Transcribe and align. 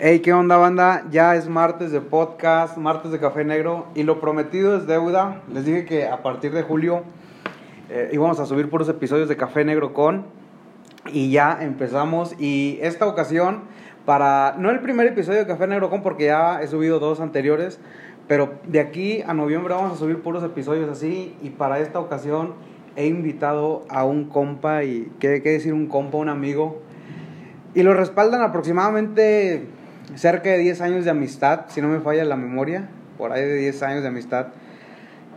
Hey, 0.00 0.20
¿qué 0.20 0.32
onda, 0.32 0.56
banda? 0.58 1.06
Ya 1.10 1.34
es 1.34 1.48
martes 1.48 1.90
de 1.90 2.00
podcast, 2.00 2.76
martes 2.76 3.10
de 3.10 3.18
Café 3.18 3.44
Negro 3.44 3.88
y 3.96 4.04
lo 4.04 4.20
prometido 4.20 4.76
es 4.76 4.86
deuda. 4.86 5.42
Les 5.52 5.64
dije 5.64 5.86
que 5.86 6.06
a 6.06 6.22
partir 6.22 6.52
de 6.52 6.62
julio 6.62 7.02
eh, 7.90 8.08
íbamos 8.12 8.38
a 8.38 8.46
subir 8.46 8.70
puros 8.70 8.88
episodios 8.88 9.28
de 9.28 9.36
Café 9.36 9.64
Negro 9.64 9.94
con 9.94 10.26
y 11.12 11.32
ya 11.32 11.58
empezamos. 11.60 12.36
Y 12.38 12.78
esta 12.80 13.08
ocasión, 13.08 13.62
para 14.06 14.54
no 14.56 14.70
el 14.70 14.78
primer 14.78 15.08
episodio 15.08 15.40
de 15.40 15.48
Café 15.48 15.66
Negro 15.66 15.90
con, 15.90 16.04
porque 16.04 16.26
ya 16.26 16.62
he 16.62 16.68
subido 16.68 17.00
dos 17.00 17.18
anteriores, 17.18 17.80
pero 18.28 18.54
de 18.68 18.78
aquí 18.78 19.22
a 19.26 19.34
noviembre 19.34 19.74
vamos 19.74 19.92
a 19.92 19.96
subir 19.96 20.22
puros 20.22 20.44
episodios 20.44 20.88
así. 20.88 21.34
Y 21.42 21.50
para 21.50 21.80
esta 21.80 21.98
ocasión 21.98 22.54
he 22.94 23.08
invitado 23.08 23.82
a 23.88 24.04
un 24.04 24.26
compa, 24.26 24.84
y 24.84 25.10
qué, 25.18 25.42
qué 25.42 25.50
decir 25.50 25.74
un 25.74 25.88
compa, 25.88 26.18
un 26.18 26.28
amigo. 26.28 26.82
Y 27.74 27.82
lo 27.82 27.94
respaldan 27.94 28.42
aproximadamente 28.42 29.66
cerca 30.16 30.50
de 30.50 30.58
10 30.58 30.80
años 30.80 31.04
de 31.04 31.10
amistad, 31.10 31.66
si 31.68 31.80
no 31.80 31.88
me 31.88 32.00
falla 32.00 32.24
la 32.24 32.36
memoria, 32.36 32.88
por 33.16 33.32
ahí 33.32 33.42
de 33.42 33.54
10 33.56 33.82
años 33.82 34.02
de 34.02 34.08
amistad. 34.08 34.48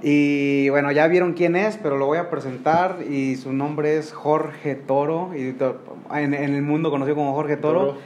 Y 0.03 0.69
bueno, 0.69 0.91
ya 0.91 1.07
vieron 1.07 1.33
quién 1.33 1.55
es, 1.55 1.77
pero 1.77 1.97
lo 1.97 2.07
voy 2.07 2.17
a 2.17 2.29
presentar 2.29 2.99
y 3.07 3.35
su 3.35 3.53
nombre 3.53 3.97
es 3.97 4.11
Jorge 4.11 4.75
Toro, 4.75 5.31
y 5.35 5.49
en, 5.49 6.33
en 6.33 6.55
el 6.55 6.61
mundo 6.63 6.89
conocido 6.89 7.15
como 7.15 7.33
Jorge 7.33 7.57
Toro. 7.57 7.79
Toro. 7.79 7.97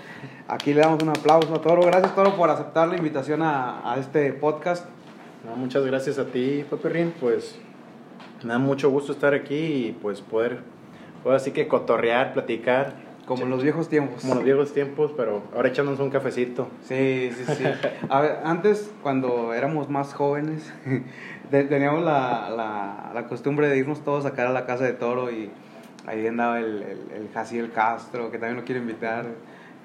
Aquí 0.48 0.74
le 0.74 0.82
damos 0.82 1.02
un 1.02 1.10
aplauso 1.10 1.56
a 1.56 1.62
Toro. 1.62 1.82
Gracias 1.84 2.14
Toro 2.14 2.36
por 2.36 2.50
aceptar 2.50 2.88
la 2.88 2.98
invitación 2.98 3.42
a, 3.42 3.94
a 3.94 3.98
este 3.98 4.34
podcast. 4.34 4.86
No, 5.46 5.56
muchas 5.56 5.86
gracias 5.86 6.20
a 6.20 6.26
ti, 6.26 6.66
Rin. 6.84 7.14
Pues 7.20 7.58
me 8.44 8.50
da 8.50 8.60
mucho 8.60 8.90
gusto 8.90 9.12
estar 9.12 9.34
aquí 9.34 9.56
y 9.56 9.98
pues 10.02 10.22
poder, 10.22 10.60
poder 11.24 11.38
así 11.38 11.52
que 11.52 11.68
cotorrear, 11.68 12.34
platicar. 12.34 13.05
Como 13.26 13.44
en 13.44 13.50
los 13.50 13.64
viejos 13.64 13.90
tiempos. 13.90 14.22
Como 14.22 14.34
en 14.34 14.38
los 14.40 14.46
viejos 14.46 14.74
tiempos, 14.74 15.12
pero 15.18 15.42
ahora 15.56 15.70
echándonos 15.70 16.00
un 16.00 16.10
cafecito. 16.12 16.68
Sí, 16.88 17.32
sí, 17.36 17.44
sí. 17.56 17.64
A 18.10 18.22
ver, 18.22 18.38
antes, 18.44 18.92
cuando 19.02 19.54
éramos 19.54 19.90
más 19.90 20.14
jóvenes, 20.14 20.72
te- 21.52 21.64
teníamos 21.64 22.04
la, 22.04 22.50
la, 22.52 23.12
la 23.14 23.28
costumbre 23.28 23.68
de 23.68 23.78
irnos 23.78 24.02
todos 24.04 24.26
a 24.26 24.30
sacar 24.30 24.48
a 24.48 24.52
la 24.52 24.66
casa 24.68 24.84
de 24.84 24.94
Toro 24.94 25.32
y 25.32 25.50
ahí 26.06 26.28
andaba 26.28 26.60
el, 26.60 26.84
el, 26.84 27.00
el 27.16 27.30
Jaciel 27.34 27.72
Castro, 27.72 28.30
que 28.30 28.38
también 28.38 28.58
lo 28.58 28.64
quiero 28.64 28.82
invitar. 28.82 29.26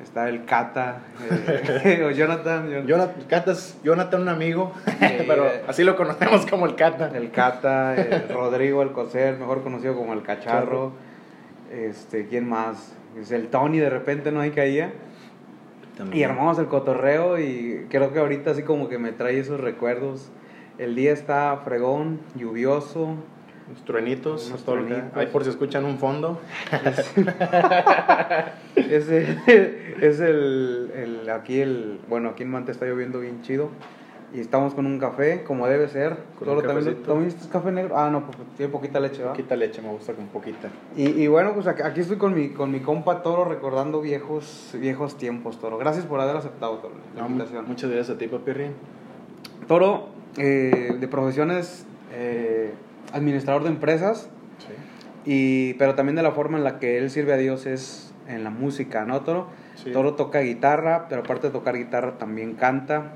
Estaba 0.03 0.29
el 0.31 0.45
Cata, 0.47 0.99
eh, 1.31 2.03
o 2.07 2.11
Jonathan. 2.11 2.71
Jon- 2.73 2.87
Jonathan, 2.87 3.23
Catas, 3.29 3.79
Jonathan, 3.83 4.23
un 4.23 4.29
amigo, 4.31 4.73
pero 5.27 5.51
así 5.69 5.83
lo 5.85 5.95
conocemos 5.97 6.45
como 6.47 6.65
el 6.67 6.75
Cata. 6.75 7.11
El 7.15 7.31
Cata, 7.31 7.95
eh, 7.97 8.27
Rodrigo 8.33 8.81
Alcocer, 8.83 9.39
mejor 9.39 9.63
conocido 9.63 9.95
como 9.95 10.13
el 10.15 10.23
Cacharro. 10.23 10.93
Este, 11.71 12.27
¿quién 12.27 12.49
más? 12.49 12.95
Es 13.19 13.31
el 13.33 13.49
Tony 13.49 13.79
de 13.79 13.91
repente 13.91 14.31
no 14.33 14.41
ahí 14.41 14.51
caía. 14.51 14.93
Y 16.13 16.23
armamos 16.23 16.59
el 16.59 16.67
cotorreo 16.67 17.39
y 17.39 17.87
creo 17.91 18.13
que 18.13 18.21
ahorita 18.21 18.53
así 18.53 18.63
como 18.63 18.89
que 18.89 18.99
me 18.99 19.13
trae 19.13 19.39
esos 19.39 19.61
recuerdos. 19.61 20.31
El 20.79 20.95
día 20.95 21.13
está 21.13 21.59
fregón, 21.65 22.21
lluvioso. 22.37 23.17
Unos 23.69 23.85
truenitos, 23.85 24.49
Unos 24.49 24.65
todo 24.65 24.77
lo 24.77 24.83
que- 24.83 24.89
truenitos. 24.95 25.19
Ahí 25.19 25.27
por 25.27 25.45
si 25.45 25.51
escuchan 25.51 25.85
un 25.85 25.99
fondo. 25.99 26.41
Es 28.77 29.09
el, 29.11 29.39
es 30.01 30.21
el, 30.21 30.91
el- 30.95 31.31
aquí 31.31 31.61
el, 31.61 32.01
bueno, 32.09 32.31
aquí 32.31 32.43
en 32.45 32.51
Mante 32.51 32.73
está 32.73 32.87
lloviendo 32.87 33.21
bien 33.21 33.43
chido. 33.43 33.71
Y 34.33 34.39
estamos 34.41 34.75
con 34.75 34.87
un 34.87 34.99
café, 35.01 35.43
como 35.43 35.67
debe 35.67 35.89
ser. 35.89 36.17
Un 36.41 36.63
¿también. 36.63 37.03
¿también 37.03 37.29
es 37.29 37.47
café 37.49 37.73
negro? 37.73 37.99
Ah, 37.99 38.11
no, 38.11 38.25
pues 38.27 38.39
tiene 38.57 38.71
poquita 38.71 39.01
leche, 39.01 39.19
¿verdad? 39.19 39.33
Poquita 39.33 39.57
leche, 39.57 39.83
me 39.83 39.89
gusta 39.89 40.13
con 40.13 40.27
poquita. 40.27 40.69
Y, 40.97 41.09
y 41.09 41.27
bueno, 41.27 41.53
pues 41.53 41.67
aquí, 41.67 42.01
estoy 42.01 42.17
con 42.17 42.35
mi, 42.35 42.51
con 42.51 42.71
mi 42.71 42.79
compa 42.79 43.23
Toro 43.23 43.45
recordando 43.45 44.01
viejos, 44.01 44.71
viejos 44.79 45.17
tiempos, 45.17 45.59
Toro. 45.59 45.79
Gracias 45.79 46.07
por 46.07 46.21
haber 46.21 46.37
aceptado, 46.37 46.77
Toro, 46.79 46.95
la 47.17 47.23
No, 47.23 47.29
invitación. 47.29 47.65
muchas 47.67 47.91
gracias 47.91 48.17
a 48.17 48.19
ti, 48.19 48.29
Rin. 48.29 48.73
Toro, 49.67 50.09
eh, 50.37 50.97
de 51.01 51.09
profesiones, 51.09 51.85
eh, 52.13 52.73
administrador 53.13 53.65
de 53.65 53.71
empresas, 53.71 54.31
Sí. 54.59 54.73
y, 55.25 55.75
pero 55.75 55.97
también 55.97 56.15
de 56.15 56.23
la 56.23 56.31
forma 56.33 56.57
en 56.57 56.63
la 56.63 56.79
que 56.79 56.99
él 56.99 57.11
sirve 57.11 57.33
a 57.33 57.37
Dios 57.37 57.67
es 57.67 58.15
en 58.29 58.45
la 58.45 58.51
música, 58.51 59.05
¿no, 59.05 59.23
Toro? 59.23 59.49
Sí. 59.75 59.91
Toro 59.91 60.15
toca 60.15 60.39
guitarra, 60.41 61.07
pero 61.09 61.23
aparte 61.23 61.49
de 61.49 61.53
tocar 61.53 61.77
guitarra 61.77 62.17
también 62.19 62.55
canta. 62.55 63.15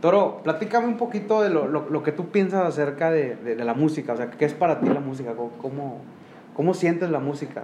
Toro, 0.00 0.40
platícame 0.44 0.86
un 0.86 0.96
poquito 0.98 1.42
de 1.42 1.48
lo, 1.50 1.66
lo- 1.68 1.88
lo 1.88 2.02
que 2.02 2.12
tú 2.12 2.28
piensas 2.28 2.64
acerca 2.66 3.10
de, 3.10 3.34
de- 3.36 3.56
de 3.56 3.64
la 3.64 3.74
música, 3.74 4.12
o 4.12 4.16
sea, 4.16 4.30
¿qué 4.30 4.44
es 4.44 4.52
para 4.54 4.80
ti 4.80 4.88
la 4.88 5.00
música? 5.00 5.32
¿Cómo, 5.34 6.00
cómo, 6.54 6.74
sientes 6.74 7.10
la 7.10 7.18
música? 7.18 7.62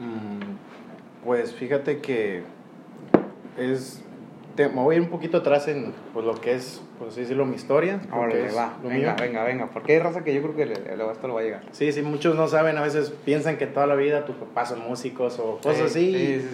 Mm, 0.00 1.24
Pues 1.26 1.54
fíjate 1.54 1.98
que 2.00 2.42
es. 3.58 4.02
te- 4.56 4.68
me 4.68 4.82
voy 4.82 4.94
a 4.94 4.98
ir 4.98 5.04
un 5.04 5.10
poquito 5.10 5.38
atrás 5.38 5.68
en 5.68 5.92
pues, 6.12 6.24
lo 6.26 6.34
que 6.40 6.54
es, 6.54 6.82
por 6.98 7.08
así 7.08 7.20
decirlo, 7.20 7.44
mi 7.46 7.54
historia. 7.56 8.00
Ahora 8.10 8.34
va, 8.56 8.72
lo 8.82 8.88
venga, 8.88 9.12
mío. 9.12 9.16
venga, 9.20 9.44
venga, 9.44 9.66
porque 9.66 9.92
hay 9.92 9.98
raza 9.98 10.24
que 10.24 10.34
yo 10.34 10.42
creo 10.42 10.56
que 10.56 10.66
le, 10.66 10.74
le- 10.96 11.10
esto 11.12 11.28
lo 11.28 11.34
va 11.34 11.40
a 11.40 11.44
llegar. 11.44 11.62
Sí, 11.72 11.92
sí, 11.92 12.02
muchos 12.02 12.34
no 12.36 12.48
saben, 12.48 12.76
a 12.78 12.82
veces 12.82 13.12
piensan 13.24 13.56
que 13.58 13.66
toda 13.66 13.86
la 13.86 13.94
vida 13.94 14.24
tus 14.24 14.36
papás 14.36 14.70
son 14.70 14.80
músicos 14.80 15.38
o 15.38 15.58
cosas 15.62 15.82
así. 15.82 15.92
Sí, 15.92 16.16
y- 16.16 16.40
sí, 16.40 16.48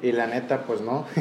sí. 0.00 0.06
Y 0.08 0.12
la 0.12 0.26
neta, 0.28 0.62
pues 0.66 0.80
no. 0.80 1.04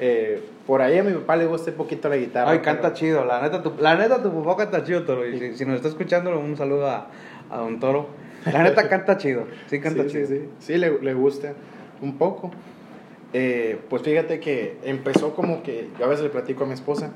Eh, 0.00 0.40
por 0.68 0.82
ahí 0.82 0.98
a 0.98 1.02
mi 1.02 1.12
papá 1.14 1.34
le 1.36 1.46
gusta 1.46 1.70
un 1.70 1.78
poquito 1.78 2.08
la 2.10 2.16
guitarra. 2.18 2.50
Ay, 2.50 2.58
pero- 2.62 2.72
canta 2.76 2.92
chido, 2.92 3.24
la 3.24 3.40
neta, 3.40 3.62
tu, 3.62 3.72
la 3.80 3.96
neta 3.96 4.22
tu 4.22 4.30
papá 4.44 4.64
canta 4.64 4.84
chido, 4.84 5.02
Toro. 5.04 5.26
Y 5.26 5.38
si, 5.38 5.56
si 5.56 5.64
nos 5.64 5.76
está 5.76 5.88
escuchando, 5.88 6.38
un 6.38 6.56
saludo 6.58 6.86
a, 6.86 7.08
a 7.50 7.56
don 7.56 7.80
Toro. 7.80 8.06
La 8.52 8.62
neta 8.62 8.86
canta 8.90 9.16
chido, 9.16 9.46
sí 9.66 9.80
canta 9.80 10.02
sí, 10.04 10.10
chido. 10.10 10.26
Sí, 10.26 10.34
sí, 10.40 10.48
Sí, 10.58 10.76
le, 10.76 11.00
le 11.00 11.14
gusta 11.14 11.54
un 12.02 12.18
poco. 12.18 12.50
Eh, 13.32 13.78
pues 13.88 14.02
fíjate 14.02 14.40
que 14.40 14.76
empezó 14.84 15.34
como 15.34 15.62
que, 15.62 15.88
yo 15.98 16.04
a 16.04 16.08
veces 16.08 16.24
le 16.24 16.30
platico 16.30 16.64
a 16.64 16.66
mi 16.66 16.74
esposa, 16.74 17.10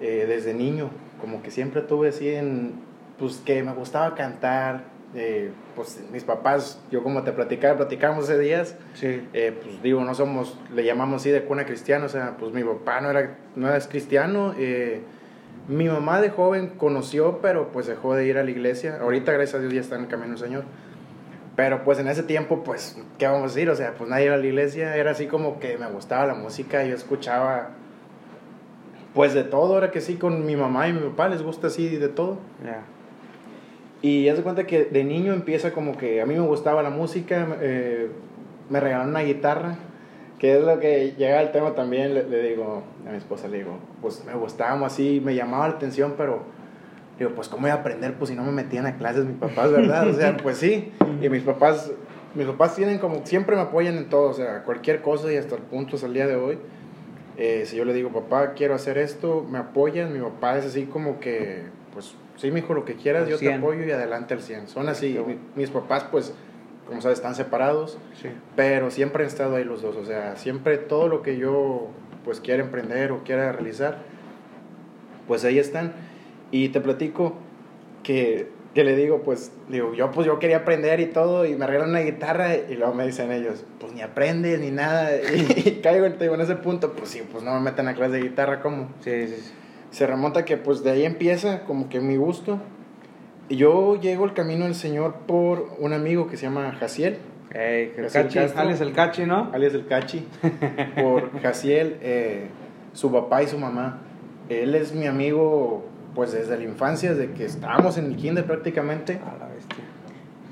eh, 0.00 0.24
desde 0.28 0.52
niño, 0.52 0.90
como 1.20 1.42
que 1.42 1.50
siempre 1.52 1.82
tuve 1.82 2.08
así 2.08 2.28
en, 2.28 2.72
pues 3.20 3.36
que 3.44 3.62
me 3.62 3.72
gustaba 3.72 4.14
cantar, 4.16 4.82
eh, 5.14 5.50
pues 5.74 6.00
mis 6.12 6.22
papás, 6.24 6.80
yo 6.90 7.02
como 7.02 7.22
te 7.24 7.32
platicaba, 7.32 7.76
platicamos 7.76 8.24
hace 8.24 8.38
días, 8.38 8.76
Sí. 8.94 9.26
eh, 9.32 9.58
pues 9.62 9.82
digo, 9.82 10.02
no 10.04 10.14
somos, 10.14 10.56
le 10.74 10.84
llamamos 10.84 11.22
así 11.22 11.30
de 11.30 11.42
cuna 11.44 11.66
cristiana, 11.66 12.06
o 12.06 12.08
sea, 12.08 12.36
pues 12.38 12.52
mi 12.52 12.62
papá 12.62 13.00
no 13.00 13.10
era, 13.10 13.36
no 13.56 13.68
era 13.68 13.80
cristiano, 13.88 14.54
eh, 14.56 15.00
mi 15.68 15.88
mamá 15.88 16.20
de 16.20 16.30
joven 16.30 16.68
conoció, 16.76 17.40
pero 17.42 17.68
pues 17.72 17.86
dejó 17.86 18.14
de 18.14 18.26
ir 18.26 18.38
a 18.38 18.44
la 18.44 18.50
iglesia, 18.50 18.98
ahorita 19.00 19.32
gracias 19.32 19.56
a 19.56 19.58
Dios 19.60 19.72
ya 19.72 19.80
está 19.80 19.96
en 19.96 20.02
el 20.02 20.08
camino 20.08 20.30
del 20.30 20.38
Señor, 20.38 20.64
pero 21.56 21.82
pues 21.84 21.98
en 21.98 22.08
ese 22.08 22.22
tiempo, 22.22 22.62
pues, 22.64 22.96
¿qué 23.18 23.26
vamos 23.26 23.42
a 23.42 23.54
decir? 23.54 23.68
O 23.68 23.74
sea, 23.76 23.94
pues 23.98 24.08
nadie 24.08 24.26
iba 24.26 24.34
a 24.34 24.38
la 24.38 24.46
iglesia, 24.46 24.96
era 24.96 25.10
así 25.10 25.26
como 25.26 25.58
que 25.60 25.76
me 25.76 25.86
gustaba 25.88 26.24
la 26.26 26.34
música, 26.34 26.84
yo 26.84 26.94
escuchaba, 26.94 27.70
pues 29.14 29.34
de 29.34 29.42
todo, 29.42 29.74
ahora 29.74 29.90
que 29.90 30.00
sí, 30.00 30.14
con 30.16 30.46
mi 30.46 30.54
mamá 30.56 30.88
y 30.88 30.92
mi 30.92 31.00
papá 31.00 31.28
les 31.28 31.42
gusta 31.42 31.66
así 31.66 31.88
de 31.96 32.08
todo. 32.08 32.38
Ya. 32.64 32.82
Y 34.02 34.24
ya 34.24 34.36
se 34.36 34.42
cuenta 34.42 34.66
que 34.66 34.84
de 34.84 35.04
niño 35.04 35.32
empieza 35.32 35.72
como 35.72 35.96
que 35.96 36.20
a 36.20 36.26
mí 36.26 36.34
me 36.34 36.40
gustaba 36.40 36.82
la 36.82 36.90
música, 36.90 37.46
eh, 37.60 38.08
me 38.70 38.80
regalaron 38.80 39.10
una 39.10 39.20
guitarra, 39.20 39.76
que 40.38 40.56
es 40.56 40.64
lo 40.64 40.78
que 40.80 41.12
llega 41.18 41.38
al 41.38 41.52
tema 41.52 41.74
también, 41.74 42.14
le, 42.14 42.22
le 42.24 42.42
digo 42.42 42.82
a 43.06 43.10
mi 43.10 43.18
esposa, 43.18 43.48
le 43.48 43.58
digo, 43.58 43.78
pues 44.00 44.24
me 44.24 44.34
gustaba 44.34 44.86
así, 44.86 45.20
me 45.22 45.34
llamaba 45.34 45.68
la 45.68 45.74
atención, 45.74 46.14
pero 46.16 46.44
digo, 47.18 47.32
pues 47.32 47.48
cómo 47.48 47.62
voy 47.62 47.70
a 47.70 47.74
aprender, 47.74 48.14
pues 48.14 48.30
si 48.30 48.36
no 48.36 48.42
me 48.42 48.52
metían 48.52 48.86
a 48.86 48.96
clases 48.96 49.26
mis 49.26 49.36
papás, 49.36 49.70
¿verdad? 49.70 50.08
O 50.08 50.14
sea, 50.14 50.36
pues 50.42 50.56
sí, 50.56 50.92
y 51.20 51.28
mis 51.28 51.42
papás, 51.42 51.92
mis 52.34 52.46
papás 52.46 52.74
tienen 52.76 52.98
como, 52.98 53.26
siempre 53.26 53.54
me 53.54 53.62
apoyan 53.62 53.98
en 53.98 54.08
todo, 54.08 54.30
o 54.30 54.32
sea, 54.32 54.62
cualquier 54.62 55.02
cosa 55.02 55.30
y 55.30 55.36
hasta 55.36 55.56
el 55.56 55.62
punto 55.62 55.96
hasta 55.96 56.06
el 56.06 56.14
día 56.14 56.26
de 56.26 56.36
hoy. 56.36 56.58
Eh, 57.36 57.64
si 57.66 57.76
yo 57.76 57.86
le 57.86 57.94
digo, 57.94 58.10
papá, 58.10 58.52
quiero 58.52 58.74
hacer 58.74 58.98
esto, 58.98 59.46
me 59.48 59.58
apoyan. 59.58 60.12
Mi 60.12 60.20
papá 60.20 60.58
es 60.58 60.66
así 60.66 60.84
como 60.84 61.20
que, 61.20 61.62
pues, 61.94 62.14
sí, 62.40 62.50
mijo, 62.50 62.74
lo 62.74 62.84
que 62.84 62.94
quieras, 62.94 63.28
yo 63.28 63.36
te 63.36 63.46
100. 63.46 63.58
apoyo 63.60 63.84
y 63.84 63.90
adelante 63.90 64.34
al 64.34 64.40
100. 64.42 64.68
Son 64.68 64.88
así. 64.88 65.18
Mi- 65.26 65.38
mis 65.56 65.70
papás, 65.70 66.04
pues, 66.10 66.32
como 66.86 67.00
sabes, 67.00 67.18
están 67.18 67.34
separados, 67.34 67.98
Sí. 68.20 68.28
pero 68.56 68.90
siempre 68.90 69.22
han 69.24 69.28
estado 69.28 69.56
ahí 69.56 69.64
los 69.64 69.82
dos. 69.82 69.96
O 69.96 70.04
sea, 70.04 70.36
siempre 70.36 70.76
todo 70.78 71.08
lo 71.08 71.22
que 71.22 71.36
yo, 71.36 71.88
pues, 72.24 72.40
quiera 72.40 72.62
emprender 72.62 73.12
o 73.12 73.22
quiera 73.22 73.52
realizar, 73.52 73.98
pues 75.26 75.44
ahí 75.44 75.58
están. 75.58 75.92
Y 76.50 76.70
te 76.70 76.80
platico 76.80 77.34
que, 78.02 78.48
que 78.74 78.84
le 78.84 78.96
digo, 78.96 79.22
pues, 79.22 79.52
digo, 79.68 79.94
yo 79.94 80.10
pues 80.10 80.26
yo 80.26 80.38
quería 80.38 80.58
aprender 80.58 81.00
y 81.00 81.06
todo, 81.06 81.44
y 81.44 81.54
me 81.56 81.66
regalan 81.66 81.90
una 81.90 82.00
guitarra, 82.00 82.56
y 82.56 82.74
luego 82.76 82.94
me 82.94 83.06
dicen 83.06 83.30
ellos, 83.32 83.64
pues 83.78 83.92
ni 83.92 84.00
aprendes 84.00 84.58
ni 84.60 84.70
nada, 84.70 85.10
y, 85.36 85.80
caigo 85.82 86.10
te 86.12 86.24
digo, 86.24 86.34
en 86.34 86.40
ese 86.40 86.56
punto, 86.56 86.92
pues 86.92 87.10
sí, 87.10 87.22
pues 87.30 87.44
no 87.44 87.52
me 87.54 87.60
meten 87.60 87.86
a 87.88 87.94
clase 87.94 88.12
de 88.14 88.22
guitarra, 88.22 88.60
¿cómo? 88.60 88.88
Sí, 89.00 89.26
sí, 89.28 89.36
sí. 89.36 89.52
Se 89.90 90.06
remonta 90.06 90.44
que 90.44 90.56
pues 90.56 90.82
de 90.82 90.90
ahí 90.90 91.04
empieza 91.04 91.64
como 91.64 91.88
que 91.88 92.00
mi 92.00 92.16
gusto, 92.16 92.60
y 93.48 93.56
yo 93.56 94.00
llego 94.00 94.24
al 94.24 94.32
camino 94.34 94.64
del 94.66 94.74
Señor 94.76 95.14
por 95.26 95.74
un 95.78 95.92
amigo 95.92 96.28
que 96.28 96.36
se 96.36 96.44
llama 96.44 96.72
Jaciel, 96.78 97.18
Ey, 97.52 97.92
el 97.96 98.04
Jaciel 98.04 98.24
cachi, 98.24 98.38
Castro. 98.38 98.60
alias 98.60 98.80
el 98.80 98.92
cachi, 98.92 99.26
¿no? 99.26 99.50
alias 99.52 99.74
el 99.74 99.86
Cachi, 99.86 100.24
por 101.02 101.40
Jaciel, 101.42 101.96
eh, 102.00 102.46
su 102.92 103.10
papá 103.10 103.42
y 103.42 103.48
su 103.48 103.58
mamá. 103.58 103.98
Él 104.48 104.74
es 104.76 104.94
mi 104.94 105.06
amigo 105.06 105.84
pues 106.14 106.32
desde 106.32 106.56
la 106.56 106.62
infancia, 106.64 107.12
desde 107.14 107.32
que 107.34 107.44
estábamos 107.44 107.98
en 107.98 108.06
el 108.06 108.16
kinder 108.16 108.44
prácticamente. 108.44 109.14
A 109.14 109.36
la 109.38 109.48
bestia. 109.48 109.82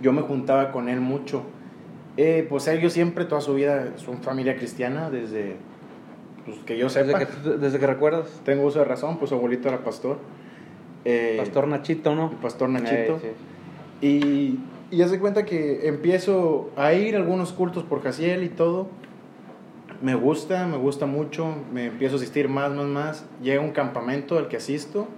Yo 0.02 0.12
me 0.12 0.22
juntaba 0.22 0.72
con 0.72 0.88
él 0.88 1.00
mucho 1.00 1.44
Eh, 2.16 2.44
pues 2.48 2.66
ellos 2.66 2.92
siempre, 2.92 3.24
toda 3.26 3.40
su 3.40 3.54
vida, 3.54 3.92
son 3.96 4.20
familia 4.22 4.56
cristiana, 4.56 5.08
desde 5.08 5.56
pues, 6.48 6.64
que 6.64 6.76
yo 6.78 6.88
sepa. 6.88 7.18
Desde 7.18 7.26
que, 7.26 7.50
desde 7.58 7.78
que 7.78 7.86
recuerdas. 7.86 8.40
Tengo 8.44 8.64
uso 8.64 8.78
de 8.80 8.84
razón, 8.84 9.18
pues 9.18 9.30
su 9.30 9.34
abuelito 9.34 9.68
era 9.68 9.78
pastor. 9.84 10.18
Eh, 11.04 11.36
Pastor 11.38 11.68
Nachito, 11.68 12.14
¿no? 12.14 12.30
el 12.30 12.36
pastor 12.36 12.68
Nachito. 12.68 13.20
Eh, 13.22 13.34
sí. 14.00 14.06
Y, 14.06 14.96
y 14.96 15.02
hace 15.02 15.18
cuenta 15.18 15.44
que 15.44 15.86
empiezo 15.88 16.70
a 16.76 16.92
ir 16.92 17.14
a 17.14 17.18
algunos 17.18 17.52
cultos 17.52 17.84
por 17.84 18.02
Jaciel 18.02 18.42
y 18.44 18.48
todo. 18.48 18.88
Me 20.02 20.14
gusta, 20.14 20.66
me 20.66 20.76
gusta 20.76 21.06
mucho. 21.06 21.54
Me 21.72 21.86
empiezo 21.86 22.16
a 22.16 22.18
asistir 22.18 22.48
más, 22.48 22.72
más, 22.72 22.86
más. 22.86 23.26
Llega 23.42 23.60
un 23.60 23.70
campamento 23.72 24.38
al 24.38 24.48
que 24.48 24.56
asisto. 24.56 25.08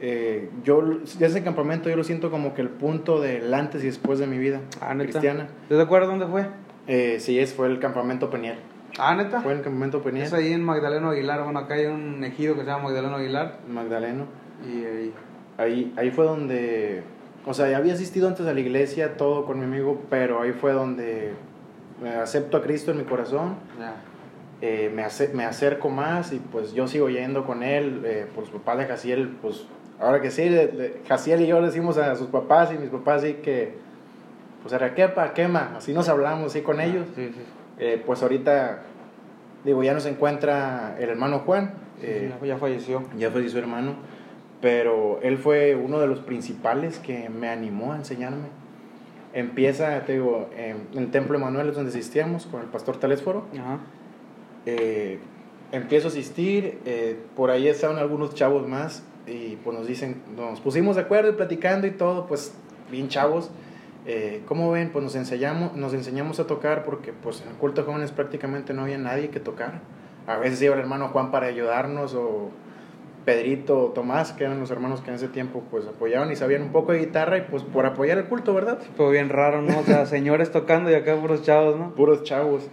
Eh, 0.00 0.50
yo, 0.62 0.82
ese 1.20 1.42
campamento 1.42 1.88
yo 1.88 1.96
lo 1.96 2.04
siento 2.04 2.30
como 2.30 2.52
que 2.52 2.60
el 2.60 2.68
punto 2.68 3.20
del 3.20 3.52
antes 3.54 3.82
y 3.82 3.86
después 3.86 4.18
de 4.18 4.26
mi 4.26 4.36
vida 4.38 4.60
Ah, 4.80 4.94
cristiana. 4.98 5.48
¿Te 5.68 5.80
acuerdas 5.80 6.10
dónde 6.10 6.26
fue? 6.26 6.46
Eh, 6.86 7.16
sí, 7.18 7.38
es, 7.38 7.54
fue 7.54 7.66
el 7.68 7.78
campamento 7.80 8.28
Peniel. 8.28 8.56
Ah, 8.98 9.14
neta. 9.14 9.40
Fue 9.40 9.52
el 9.52 9.62
campamento 9.62 10.02
Peniel. 10.02 10.26
Es 10.26 10.32
ahí 10.32 10.52
en 10.52 10.64
Magdaleno 10.64 11.10
Aguilar. 11.10 11.42
Bueno, 11.44 11.58
acá 11.60 11.74
hay 11.74 11.86
un 11.86 12.22
ejido 12.24 12.54
que 12.54 12.60
se 12.60 12.66
llama 12.66 12.84
Magdaleno 12.84 13.16
Aguilar. 13.16 13.58
Magdaleno. 13.68 14.24
Y 14.64 14.84
ahí. 14.84 15.14
Ahí, 15.58 15.94
ahí 15.96 16.10
fue 16.10 16.24
donde, 16.26 17.02
o 17.46 17.54
sea, 17.54 17.70
ya 17.70 17.78
había 17.78 17.94
asistido 17.94 18.28
antes 18.28 18.46
a 18.46 18.52
la 18.52 18.60
iglesia, 18.60 19.16
todo 19.16 19.46
con 19.46 19.58
mi 19.58 19.64
amigo, 19.64 20.02
pero 20.10 20.42
ahí 20.42 20.52
fue 20.52 20.72
donde 20.72 21.32
me 22.02 22.10
acepto 22.10 22.58
a 22.58 22.62
Cristo 22.62 22.90
en 22.90 22.98
mi 22.98 23.04
corazón, 23.04 23.54
Ya. 23.80 23.94
eh, 24.60 24.92
me, 24.94 25.02
ace- 25.02 25.30
me 25.32 25.44
acerco 25.46 25.88
más 25.88 26.34
y 26.34 26.40
pues 26.40 26.74
yo 26.74 26.86
sigo 26.88 27.08
yendo 27.08 27.46
con 27.46 27.62
él, 27.62 28.02
eh, 28.04 28.26
por 28.34 28.44
los 28.44 28.52
papás 28.52 28.76
de 28.78 28.84
Jaciel, 28.86 29.28
pues 29.40 29.64
ahora 29.98 30.20
que 30.20 30.30
sí, 30.30 30.46
le- 30.50 30.70
le- 30.72 31.00
Jaciel 31.08 31.40
y 31.40 31.46
yo 31.46 31.58
le 31.60 31.68
decimos 31.68 31.96
a 31.96 32.14
sus 32.16 32.26
papás 32.26 32.70
y 32.74 32.76
mis 32.76 32.90
papás 32.90 33.22
sí 33.22 33.38
que, 33.42 33.76
pues 34.62 34.78
quepa, 34.94 35.32
quema, 35.32 35.72
así 35.78 35.94
nos 35.94 36.06
hablamos, 36.10 36.48
así 36.48 36.60
con 36.60 36.82
ellos. 36.82 37.06
Sí, 37.16 37.30
sí. 37.34 37.40
Eh, 37.78 38.02
pues 38.04 38.22
ahorita, 38.22 38.82
digo, 39.64 39.82
ya 39.82 39.94
nos 39.94 40.06
encuentra 40.06 40.96
el 40.98 41.10
hermano 41.10 41.40
Juan. 41.40 41.74
eh, 42.02 42.32
ya, 42.40 42.46
ya 42.46 42.58
falleció. 42.58 43.02
ya 43.18 43.30
falleció 43.30 43.58
hermano, 43.58 43.94
pero 44.60 45.20
él 45.22 45.38
fue 45.38 45.74
uno 45.74 45.98
de 46.00 46.06
los 46.06 46.20
principales 46.20 46.98
que 46.98 47.28
me 47.28 47.48
animó 47.48 47.92
a 47.92 47.96
enseñarme. 47.96 48.48
Empieza, 49.32 50.00
te 50.04 50.14
digo, 50.14 50.48
en 50.56 50.76
en 50.92 50.98
el 51.04 51.10
Templo 51.10 51.36
Emanuel 51.36 51.68
es 51.68 51.74
donde 51.74 51.90
asistíamos 51.90 52.46
con 52.46 52.62
el 52.62 52.68
pastor 52.68 52.96
Talésforo. 52.98 53.44
Ajá. 53.52 53.80
Eh, 54.64 55.18
empiezo 55.72 56.08
a 56.08 56.10
asistir, 56.10 56.78
por 57.34 57.50
ahí 57.50 57.68
estaban 57.68 57.98
algunos 57.98 58.34
chavos 58.34 58.66
más 58.66 59.02
y 59.26 59.56
pues 59.56 59.76
nos 59.76 59.86
dicen, 59.86 60.22
nos 60.36 60.60
pusimos 60.60 60.96
de 60.96 61.02
acuerdo 61.02 61.30
y 61.30 61.32
platicando 61.32 61.86
y 61.86 61.90
todo, 61.90 62.26
pues 62.26 62.54
bien 62.90 63.08
chavos. 63.08 63.50
Eh, 64.06 64.42
¿Cómo 64.46 64.70
ven? 64.70 64.90
Pues 64.90 65.02
nos 65.02 65.16
enseñamos, 65.16 65.74
nos 65.74 65.92
enseñamos 65.92 66.38
a 66.38 66.46
tocar 66.46 66.84
porque 66.84 67.12
pues 67.12 67.42
en 67.42 67.48
el 67.48 67.54
culto 67.54 67.80
de 67.80 67.86
jóvenes 67.88 68.12
prácticamente 68.12 68.72
no 68.72 68.82
había 68.82 68.98
nadie 68.98 69.30
que 69.30 69.40
tocara. 69.40 69.80
A 70.28 70.36
veces 70.36 70.62
iba 70.62 70.74
el 70.74 70.80
hermano 70.80 71.08
Juan 71.08 71.32
para 71.32 71.46
ayudarnos 71.46 72.14
o 72.14 72.50
Pedrito 73.24 73.86
o 73.86 73.88
Tomás, 73.88 74.32
que 74.32 74.44
eran 74.44 74.60
los 74.60 74.70
hermanos 74.70 75.00
que 75.00 75.10
en 75.10 75.16
ese 75.16 75.26
tiempo 75.26 75.64
pues 75.72 75.86
apoyaban 75.86 76.30
y 76.30 76.36
sabían 76.36 76.62
un 76.62 76.70
poco 76.70 76.92
de 76.92 77.00
guitarra 77.00 77.38
y 77.38 77.40
pues 77.42 77.64
por 77.64 77.84
apoyar 77.84 78.18
el 78.18 78.26
culto, 78.26 78.54
¿verdad? 78.54 78.78
Fue 78.96 79.10
bien 79.10 79.28
raro, 79.28 79.60
¿no? 79.62 79.80
O 79.80 79.82
sea, 79.82 80.06
señores 80.06 80.52
tocando 80.52 80.88
y 80.90 80.94
acá 80.94 81.16
puros 81.16 81.42
chavos, 81.42 81.76
¿no? 81.76 81.90
puros 81.94 82.22
chavos. 82.22 82.68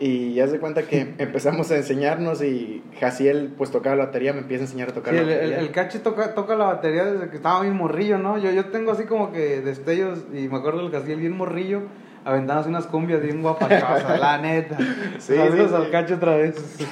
Y 0.00 0.34
ya 0.34 0.46
se 0.46 0.58
cuenta 0.60 0.82
que 0.84 1.14
empezamos 1.18 1.70
a 1.70 1.76
enseñarnos 1.76 2.42
y 2.42 2.82
Jaciel 3.00 3.52
pues 3.58 3.70
tocaba 3.70 3.96
la 3.96 4.06
batería, 4.06 4.32
me 4.32 4.40
empieza 4.40 4.62
a 4.62 4.66
enseñar 4.66 4.90
a 4.90 4.94
tocar 4.94 5.12
Sí, 5.14 5.20
la 5.20 5.22
el, 5.22 5.28
el, 5.30 5.36
batería. 5.38 5.58
el 5.60 5.70
Cachi 5.72 5.98
toca, 5.98 6.34
toca 6.34 6.54
la 6.56 6.66
batería 6.66 7.04
desde 7.04 7.30
que 7.30 7.36
estaba 7.36 7.62
bien 7.62 7.74
morrillo, 7.76 8.18
¿no? 8.18 8.38
Yo, 8.38 8.50
yo 8.52 8.66
tengo 8.66 8.92
así 8.92 9.04
como 9.04 9.32
que 9.32 9.60
destellos 9.60 10.20
y 10.32 10.48
me 10.48 10.56
acuerdo 10.58 10.82
del 10.82 10.90
Caciel 10.92 11.18
bien 11.20 11.36
morrillo, 11.36 11.82
aventándose 12.28 12.68
unas 12.68 12.86
cumbias 12.86 13.22
bien 13.22 13.40
guapachosas, 13.40 14.20
la 14.20 14.36
neta. 14.36 14.76
Sí, 15.18 15.34
Saludos 15.34 15.70
sí, 15.70 15.96
al 15.96 16.12
otra 16.12 16.36
vez. 16.36 16.56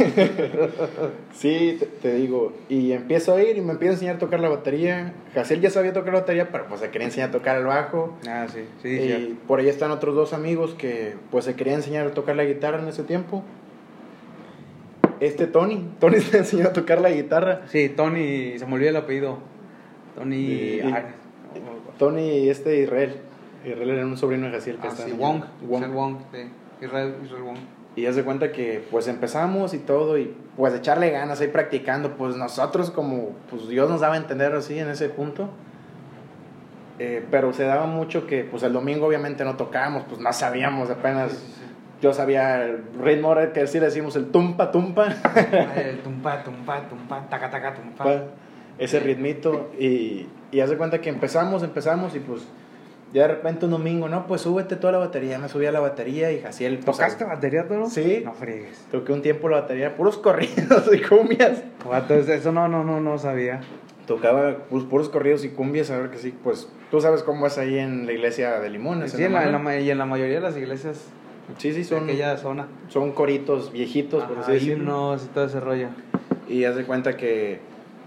Sí, 1.35 1.77
te, 1.79 1.85
te 1.87 2.15
digo. 2.15 2.55
Y 2.71 2.93
empiezo 2.93 3.35
a 3.35 3.43
ir 3.43 3.59
y 3.59 3.61
me 3.61 3.73
empieza 3.73 3.91
a 3.91 3.95
enseñar 3.97 4.17
a 4.17 4.19
tocar 4.19 4.41
la 4.41 4.49
batería. 4.49 5.13
Jaciel 5.35 5.61
ya 5.61 5.69
sabía 5.69 5.93
tocar 5.93 6.15
la 6.15 6.21
batería, 6.21 6.49
pero 6.51 6.67
pues 6.69 6.81
se 6.81 6.89
quería 6.91 7.09
enseñar 7.09 7.29
a 7.29 7.33
tocar 7.33 7.59
el 7.59 7.67
bajo. 7.67 8.17
Ah, 8.27 8.47
sí, 8.51 8.61
sí, 8.81 8.89
y 8.89 8.99
cierto. 9.07 9.35
por 9.47 9.61
ahí 9.61 9.69
están 9.69 9.91
otros 9.91 10.15
dos 10.15 10.33
amigos 10.33 10.75
que 10.75 11.17
pues 11.31 11.45
se 11.45 11.55
querían 11.55 11.77
enseñar 11.77 12.07
a 12.07 12.11
tocar 12.15 12.35
la 12.35 12.45
guitarra 12.45 12.81
en 12.81 12.89
ese 12.89 13.03
tiempo. 13.03 13.45
Este 15.21 15.47
Tony, 15.47 15.87
Tony 16.01 16.21
se 16.21 16.39
enseñó 16.39 16.69
a 16.69 16.73
tocar 16.73 17.03
la 17.03 17.11
guitarra. 17.11 17.61
Sí, 17.67 17.91
Tony, 17.91 18.59
se 18.59 18.65
me 18.65 18.73
olvidó 18.73 18.89
el 18.91 18.97
apellido. 18.97 19.39
Tony. 20.15 20.37
Y- 20.37 20.81
ay, 20.83 21.03
Tony 21.99 22.23
y 22.39 22.49
este 22.49 22.81
Israel. 22.83 23.17
Israel 23.67 23.91
era 23.91 24.07
un 24.07 24.17
sobrino 24.17 24.47
de 24.47 24.53
Jaciel 24.53 24.77
que 24.77 24.87
ah, 24.87 24.91
está 24.91 25.05
sí. 25.05 25.13
Wong. 25.13 25.43
Wong. 25.63 25.83
Israel 25.83 25.93
Wong, 25.93 26.19
sí. 26.33 26.39
Israel, 26.81 27.15
Israel 27.25 27.43
Wong. 27.43 27.59
Y 27.97 28.03
ya 28.03 28.13
se 28.13 28.25
cuenta 28.25 28.53
que 28.53 28.85
pues 28.91 29.09
empezamos 29.09 29.73
y 29.75 29.79
todo 29.79 30.19
y 30.19 30.35
pues 30.57 30.75
echarle 30.75 31.11
ganas 31.11 31.41
ahí 31.41 31.49
practicando, 31.49 32.17
pues 32.17 32.37
nosotros 32.37 32.91
como 32.91 33.31
pues 33.51 33.69
Dios 33.69 33.89
nos 33.89 34.01
daba 34.01 34.15
a 34.15 34.19
entender 34.19 34.55
así 34.55 34.79
en 34.79 34.89
ese 34.91 35.09
punto. 35.09 35.49
Eh, 36.99 37.27
pero 37.31 37.53
se 37.53 37.65
daba 37.65 37.87
mucho 37.87 38.27
que 38.27 38.45
pues 38.45 38.63
el 38.63 38.73
domingo 38.73 39.07
obviamente 39.07 39.45
no 39.45 39.57
tocábamos, 39.57 40.05
pues 40.09 40.21
no 40.21 40.33
sabíamos 40.33 40.91
apenas. 40.91 41.33
Sí, 41.33 41.39
sí, 41.39 41.53
sí. 41.57 41.63
Yo 42.03 42.13
sabía 42.13 42.65
el 42.65 42.85
ritmo 43.03 43.35
que 43.55 43.63
así 43.63 43.81
le 43.81 43.87
decimos 43.87 44.15
el 44.17 44.27
tumpa 44.27 44.71
tumpa, 44.71 45.07
El 45.77 46.01
tumpa, 46.01 46.45
tumpa, 46.45 46.87
tumpa, 46.89 47.27
taca, 47.31 47.51
taca, 47.51 47.75
tumpa. 47.75 48.05
pa, 48.05 48.25
ese 48.79 49.01
ritmito 49.01 49.71
y, 49.79 50.27
y 50.53 50.57
ya 50.59 50.67
se 50.67 50.77
cuenta 50.77 51.01
que 51.01 51.09
empezamos, 51.09 51.63
empezamos 51.63 52.15
y 52.15 52.21
pues 52.21 52.47
ya 53.17 53.23
de 53.23 53.29
repente 53.29 53.65
un 53.65 53.71
domingo, 53.71 54.11
no, 54.11 54.27
pues 54.27 54.43
súbete 54.43 54.77
toda 54.77 54.93
la 54.93 54.99
batería, 54.99 55.39
me 55.39 55.49
subí 55.49 55.65
a 55.65 55.73
la 55.73 55.81
batería 55.81 56.33
y 56.33 56.41
Jaciel 56.43 56.75
pues, 56.81 56.99
¿Tocaste 56.99 57.25
batería, 57.25 57.67
Toro? 57.67 57.89
Sí. 57.89 58.21
No 58.23 58.35
friegues. 58.35 58.85
Toqué 58.91 59.11
un 59.15 59.23
tiempo 59.23 59.49
la 59.49 59.63
batería, 59.63 59.97
puros 59.97 60.19
corridos 60.19 60.85
y 60.93 61.01
cumbias. 61.01 61.63
Vato, 61.89 62.13
eso 62.13 62.53
no, 62.53 62.69
no, 62.69 62.85
no, 62.85 63.01
no 63.01 63.17
sabía. 63.17 63.63
tocaba 64.07 64.59
pues, 64.69 64.85
puros 64.85 65.09
corridos 65.09 65.47
y 65.47 65.49
cumbias, 65.49 65.91
a 65.91 65.97
ver 65.97 66.11
que 66.11 66.19
sí, 66.19 66.35
pues 66.45 66.69
tú 66.91 67.01
sabes 67.01 67.23
cómo 67.23 67.47
es 67.47 67.57
ahí 67.57 67.79
en 67.79 68.05
la 68.05 68.13
iglesia 68.13 68.61
de 68.61 68.69
Limones. 68.69 69.13
Sí, 69.13 69.25
en 69.25 69.33
la, 69.33 69.49
en 69.49 69.83
y 69.83 69.91
en 69.91 69.97
la 69.97 70.05
mayoría 70.05 70.35
de 70.35 70.43
las 70.43 70.57
iglesias 70.59 71.07
sí, 71.57 71.73
sí, 71.73 71.79
de 71.79 71.85
son, 71.85 72.05
aquella 72.05 72.37
zona. 72.37 72.67
son 72.89 73.13
coritos 73.13 73.73
viejitos, 73.73 74.25
por 74.25 74.41
así 74.41 74.53
decirlo. 74.53 74.75
himnos 74.75 75.25
y 75.25 75.29
todo 75.29 75.47
ese 75.47 75.61
rollo. 75.61 75.89
Y 76.51 76.65
haz 76.65 76.77
de 76.77 76.85
cuenta 76.85 77.17
que 77.17 77.61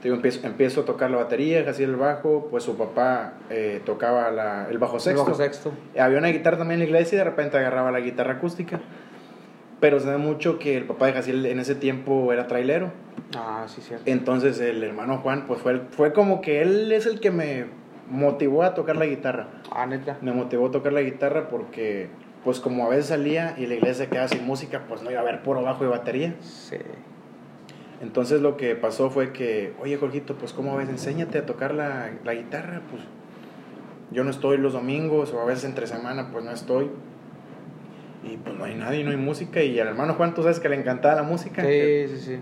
digo, 0.03 0.15
empiezo, 0.15 0.45
empiezo 0.47 0.81
a 0.81 0.85
tocar 0.85 1.09
la 1.11 1.17
batería, 1.17 1.63
así 1.67 1.83
el 1.83 1.95
bajo, 1.95 2.47
pues 2.49 2.63
su 2.63 2.77
papá 2.77 3.33
eh, 3.49 3.81
tocaba 3.85 4.31
la- 4.31 4.67
el 4.69 4.77
bajo 4.77 4.99
sexto. 4.99 5.21
El 5.23 5.27
bajo 5.29 5.37
sexto. 5.37 5.71
Había 5.99 6.17
una 6.19 6.29
guitarra 6.29 6.57
también 6.57 6.79
en 6.81 6.85
la 6.85 6.89
iglesia 6.89 7.15
y 7.15 7.19
de 7.19 7.23
repente 7.25 7.57
agarraba 7.57 7.91
la 7.91 7.99
guitarra 7.99 8.33
acústica. 8.33 8.79
Pero 9.79 9.99
se 10.01 10.07
da 10.09 10.17
mucho 10.17 10.59
que 10.59 10.75
el 10.75 10.83
papá 10.85 11.05
de 11.07 11.13
Jaciel 11.13 11.45
en 11.45 11.59
ese 11.59 11.73
tiempo 11.75 12.33
era 12.33 12.47
trailero. 12.47 12.91
Ah, 13.37 13.63
sí, 13.67 13.81
cierto. 13.81 14.03
Entonces 14.09 14.59
el 14.59 14.83
hermano 14.83 15.19
Juan, 15.19 15.45
pues 15.47 15.61
fue, 15.61 15.79
fue 15.91 16.11
como 16.11 16.41
que 16.41 16.61
él 16.61 16.91
es 16.91 17.05
el 17.05 17.19
que 17.21 17.31
me 17.31 17.65
motivó 18.09 18.63
a 18.63 18.73
tocar 18.73 18.97
la 18.97 19.05
guitarra. 19.05 19.47
Ah, 19.71 19.85
neta. 19.85 20.17
Me 20.21 20.33
motivó 20.33 20.67
a 20.67 20.71
tocar 20.71 20.91
la 20.91 21.01
guitarra 21.01 21.47
porque, 21.47 22.09
pues 22.43 22.59
como 22.59 22.85
a 22.85 22.89
veces 22.89 23.05
salía 23.05 23.53
y 23.57 23.67
la 23.67 23.75
iglesia 23.75 24.09
quedaba 24.09 24.27
sin 24.27 24.45
música, 24.45 24.81
pues 24.89 25.01
no 25.01 25.11
iba 25.11 25.19
a 25.21 25.23
haber 25.23 25.43
puro 25.43 25.61
bajo 25.61 25.85
y 25.85 25.87
batería. 25.87 26.35
Sí. 26.41 26.75
Entonces 28.01 28.41
lo 28.41 28.55
que 28.57 28.75
pasó 28.75 29.09
fue 29.09 29.33
que, 29.33 29.73
oye 29.81 29.97
Jorgito, 29.97 30.35
pues 30.35 30.53
cómo 30.53 30.77
ves, 30.77 30.87
enséñate 30.89 31.37
a 31.37 31.45
tocar 31.45 31.73
la, 31.73 32.09
la 32.23 32.33
guitarra, 32.33 32.81
pues 32.89 33.03
yo 34.11 34.23
no 34.23 34.29
estoy 34.29 34.57
los 34.57 34.73
domingos 34.73 35.33
o 35.33 35.41
a 35.41 35.45
veces 35.45 35.65
entre 35.65 35.85
semana, 35.85 36.29
pues 36.31 36.43
no 36.45 36.51
estoy. 36.51 36.89
Y 38.23 38.37
pues 38.37 38.55
no 38.57 38.65
hay 38.65 38.75
nadie, 38.75 39.03
no 39.03 39.11
hay 39.11 39.17
música. 39.17 39.61
Y 39.63 39.79
al 39.79 39.87
hermano 39.89 40.13
Juan, 40.15 40.33
tú 40.33 40.41
sabes 40.43 40.59
que 40.59 40.69
le 40.69 40.75
encantaba 40.75 41.15
la 41.15 41.23
música. 41.23 41.61
Sí, 41.63 42.07
sí, 42.07 42.17
sí. 42.17 42.39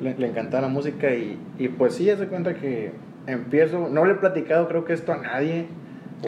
Le, 0.00 0.14
le 0.18 0.26
encantaba 0.28 0.62
la 0.62 0.68
música 0.68 1.10
y, 1.14 1.38
y 1.58 1.68
pues 1.68 1.94
sí, 1.94 2.10
hace 2.10 2.26
cuenta 2.26 2.54
que 2.54 2.92
empiezo, 3.26 3.88
no 3.88 4.04
le 4.04 4.12
he 4.12 4.16
platicado 4.16 4.68
creo 4.68 4.84
que 4.84 4.92
esto 4.92 5.12
a 5.12 5.16
nadie. 5.18 5.66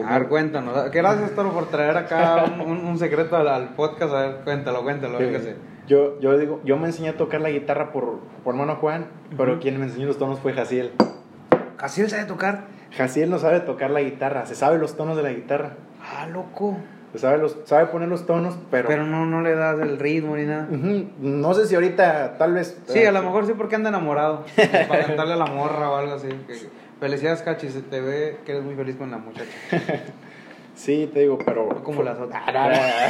A 0.05 0.19
ver, 0.19 0.27
cuéntanos. 0.27 0.91
Gracias, 0.91 1.31
Toro, 1.31 1.51
por 1.51 1.69
traer 1.69 1.97
acá 1.97 2.45
un, 2.45 2.61
un- 2.61 2.85
un 2.85 2.97
secreto 2.99 3.35
al, 3.35 3.47
al 3.47 3.69
podcast. 3.75 4.13
A 4.13 4.21
ver, 4.27 4.35
cuéntalo, 4.43 4.83
cuéntalo, 4.83 5.17
véngase. 5.19 5.55
Yo, 5.87 6.19
yo 6.19 6.37
digo, 6.37 6.61
yo 6.63 6.77
me 6.77 6.87
enseñé 6.87 7.09
a 7.09 7.17
tocar 7.17 7.41
la 7.41 7.49
guitarra 7.49 7.91
por, 7.91 8.19
por 8.43 8.53
hermano 8.53 8.75
Juan, 8.75 9.07
pero 9.35 9.59
quien 9.59 9.79
me 9.79 9.85
enseñó 9.85 10.07
los 10.07 10.17
tonos 10.17 10.39
fue 10.39 10.53
Jaciel. 10.53 10.91
¿Así 11.79 12.01
él 12.01 12.09
sabe 12.09 12.25
tocar? 12.25 12.65
Jaciel 12.91 13.29
no 13.29 13.39
sabe 13.39 13.61
tocar 13.61 13.91
la 13.91 14.01
guitarra, 14.01 14.45
se 14.45 14.55
sabe 14.55 14.77
los 14.77 14.97
tonos 14.97 15.15
de 15.17 15.23
la 15.23 15.31
guitarra. 15.31 15.77
Ah, 16.01 16.27
loco. 16.27 16.77
Se 17.13 17.19
sabe, 17.19 17.37
los, 17.37 17.57
sabe 17.63 17.85
poner 17.87 18.09
los 18.09 18.25
tonos, 18.25 18.57
pero... 18.69 18.89
Pero 18.89 19.05
no, 19.05 19.25
no 19.25 19.41
le 19.41 19.55
das 19.55 19.79
el 19.79 19.97
ritmo 19.97 20.35
ni 20.35 20.43
nada. 20.43 20.67
No 20.69 21.53
sé 21.53 21.65
si 21.65 21.75
ahorita 21.75 22.37
tal 22.37 22.53
vez... 22.53 22.77
Sí, 22.85 23.05
a 23.05 23.11
lo 23.11 23.23
mejor 23.23 23.45
sí 23.45 23.53
porque 23.57 23.75
anda 23.75 23.89
enamorado. 23.89 24.43
Para 24.89 25.05
cantarle 25.05 25.33
a 25.33 25.37
la 25.37 25.45
morra 25.45 25.89
o 25.89 25.95
algo 25.95 26.13
así. 26.13 26.27
Felicidades, 26.99 27.41
Cachi. 27.43 27.69
Se 27.69 27.81
te 27.81 28.01
ve 28.01 28.39
que 28.45 28.51
eres 28.51 28.63
muy 28.63 28.75
feliz 28.75 28.97
con 28.97 29.09
la 29.09 29.19
muchacha. 29.19 29.49
Sí, 30.77 31.09
te 31.11 31.21
digo, 31.21 31.39
pero... 31.43 31.69
No 31.73 31.83
como 31.83 32.03
las 32.03 32.19
otras. 32.19 32.43
Ah, 32.45 33.09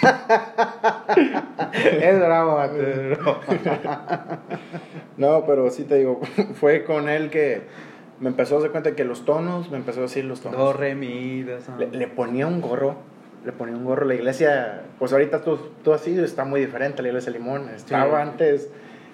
es 1.74 2.18
bravo. 2.20 2.60
No, 5.16 5.44
pero 5.44 5.68
sí 5.70 5.82
te 5.82 5.96
digo, 5.96 6.20
fue 6.54 6.84
con 6.84 7.08
él 7.08 7.28
que 7.28 7.62
me 8.20 8.28
empezó 8.28 8.58
a 8.58 8.60
dar 8.60 8.70
cuenta 8.70 8.94
que 8.94 9.04
los 9.04 9.24
tonos, 9.24 9.68
me 9.68 9.78
empezó 9.78 9.98
a 9.98 10.02
decir 10.02 10.24
los 10.24 10.40
tonos. 10.40 10.58
Do, 10.58 10.72
re, 10.72 10.94
mi, 10.94 11.42
do, 11.42 11.60
sol. 11.60 11.74
Le, 11.80 11.88
le 11.88 12.06
ponía 12.06 12.46
un 12.46 12.60
gorro, 12.60 12.94
le 13.44 13.50
ponía 13.50 13.74
un 13.74 13.84
gorro. 13.84 14.06
La 14.06 14.14
iglesia, 14.14 14.84
pues 15.00 15.12
ahorita 15.12 15.42
tú, 15.42 15.58
tú 15.82 15.92
has 15.92 16.06
ido, 16.06 16.24
está 16.24 16.44
muy 16.44 16.60
diferente 16.60 17.02
la 17.02 17.08
iglesia 17.08 17.32
de 17.32 17.38
Limón. 17.40 17.68
Estaba 17.70 18.22
antes, 18.22 18.70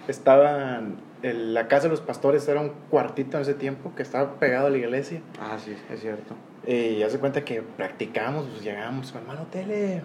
estaba 0.09 0.83
en 1.25 1.55
la 1.55 1.69
casa 1.69 1.85
de 1.85 1.91
los 1.91 2.01
pastores, 2.01 2.47
era 2.49 2.61
un 2.61 2.71
cuartito 2.91 3.37
en 3.37 3.43
ese 3.43 3.55
tiempo 3.55 3.93
que 3.97 4.03
estaba 4.03 4.35
pegado 4.39 4.67
a 4.67 4.71
la 4.71 4.79
iglesia. 4.79 5.21
Ah, 5.41 5.57
sí, 5.63 5.75
es 5.93 6.01
cierto. 6.01 6.35
Y 6.67 6.99
ya 6.99 7.09
se 7.11 7.19
cuenta 7.19 7.45
que 7.45 7.63
practicamos, 7.63 8.47
pues 8.47 8.63
llegamos, 8.63 9.15
hermano 9.15 9.47
Tele. 9.51 10.03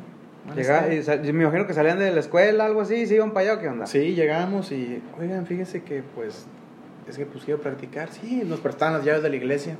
Llega, 0.56 0.92
y, 0.94 1.04
sal- 1.04 1.22
yo 1.24 1.34
me 1.34 1.44
imagino 1.44 1.68
que 1.68 1.74
salían 1.74 2.00
de 2.00 2.12
la 2.12 2.20
escuela, 2.22 2.66
algo 2.66 2.82
así, 2.82 3.06
¿se 3.06 3.16
iban 3.16 3.32
para 3.32 3.52
allá 3.52 3.60
o 3.60 3.62
qué 3.62 3.68
onda? 3.68 3.86
Sí, 3.86 4.16
llegamos 4.16 4.72
y, 4.72 5.02
oigan, 5.20 5.46
fíjense 5.46 5.84
que 5.84 6.02
pues, 6.16 6.48
es 7.08 7.18
que 7.18 7.26
pues 7.26 7.44
quiero 7.44 7.62
practicar. 7.62 8.10
Sí, 8.10 8.42
nos 8.46 8.60
prestaban 8.62 8.94
las 8.96 9.04
llaves 9.06 9.22
de 9.22 9.30
la 9.30 9.36
iglesia. 9.36 9.76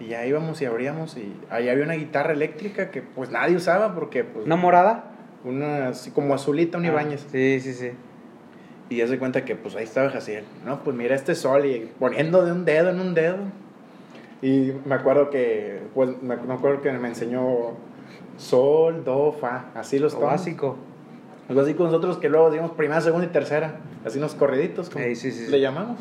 Y 0.00 0.08
ya 0.08 0.26
íbamos 0.26 0.60
y 0.60 0.64
abríamos 0.64 1.16
y 1.16 1.32
ahí 1.50 1.68
había 1.68 1.84
una 1.84 1.94
guitarra 1.94 2.32
eléctrica 2.32 2.90
que 2.90 3.00
pues 3.00 3.30
nadie 3.30 3.54
usaba 3.54 3.94
porque 3.94 4.24
pues... 4.24 4.44
¿Una 4.44 4.56
morada? 4.56 5.12
Una 5.44 5.88
así 5.88 6.10
como 6.10 6.34
azulita, 6.34 6.78
un 6.78 6.84
Ibáñez. 6.86 7.22
Ah, 7.26 7.30
sí, 7.30 7.60
sí, 7.60 7.74
sí. 7.74 7.90
Y 8.90 8.96
ya 8.98 9.06
se 9.06 9.18
cuenta 9.18 9.44
que 9.44 9.56
pues 9.56 9.74
ahí 9.76 9.84
estaba 9.84 10.10
Jaciel. 10.10 10.44
No, 10.64 10.80
pues 10.84 10.96
mira 10.96 11.14
este 11.14 11.34
sol 11.34 11.64
y 11.66 11.90
poniendo 11.98 12.44
de 12.44 12.52
un 12.52 12.64
dedo 12.64 12.90
en 12.90 13.00
un 13.00 13.14
dedo. 13.14 13.36
Y 14.42 14.72
me 14.84 14.94
acuerdo 14.94 15.30
que, 15.30 15.80
pues 15.94 16.10
me, 16.22 16.36
me 16.36 16.54
acuerdo 16.54 16.82
que 16.82 16.92
me 16.92 17.08
enseñó 17.08 17.72
sol, 18.36 19.02
do, 19.04 19.32
fa, 19.32 19.66
así 19.74 19.98
los 19.98 20.12
Lo 20.12 20.20
tonos. 20.20 20.32
básico. 20.34 20.76
Los 21.48 21.56
básicos 21.58 21.86
nosotros 21.86 22.18
que 22.18 22.28
luego 22.28 22.50
digamos 22.50 22.72
primera, 22.72 23.00
segunda 23.00 23.26
y 23.26 23.30
tercera, 23.30 23.80
así 24.04 24.18
unos 24.18 24.34
corriditos, 24.34 24.90
como 24.90 25.04
Ey, 25.04 25.14
sí, 25.14 25.30
sí, 25.30 25.46
sí. 25.46 25.50
le 25.50 25.60
llamamos. 25.60 25.98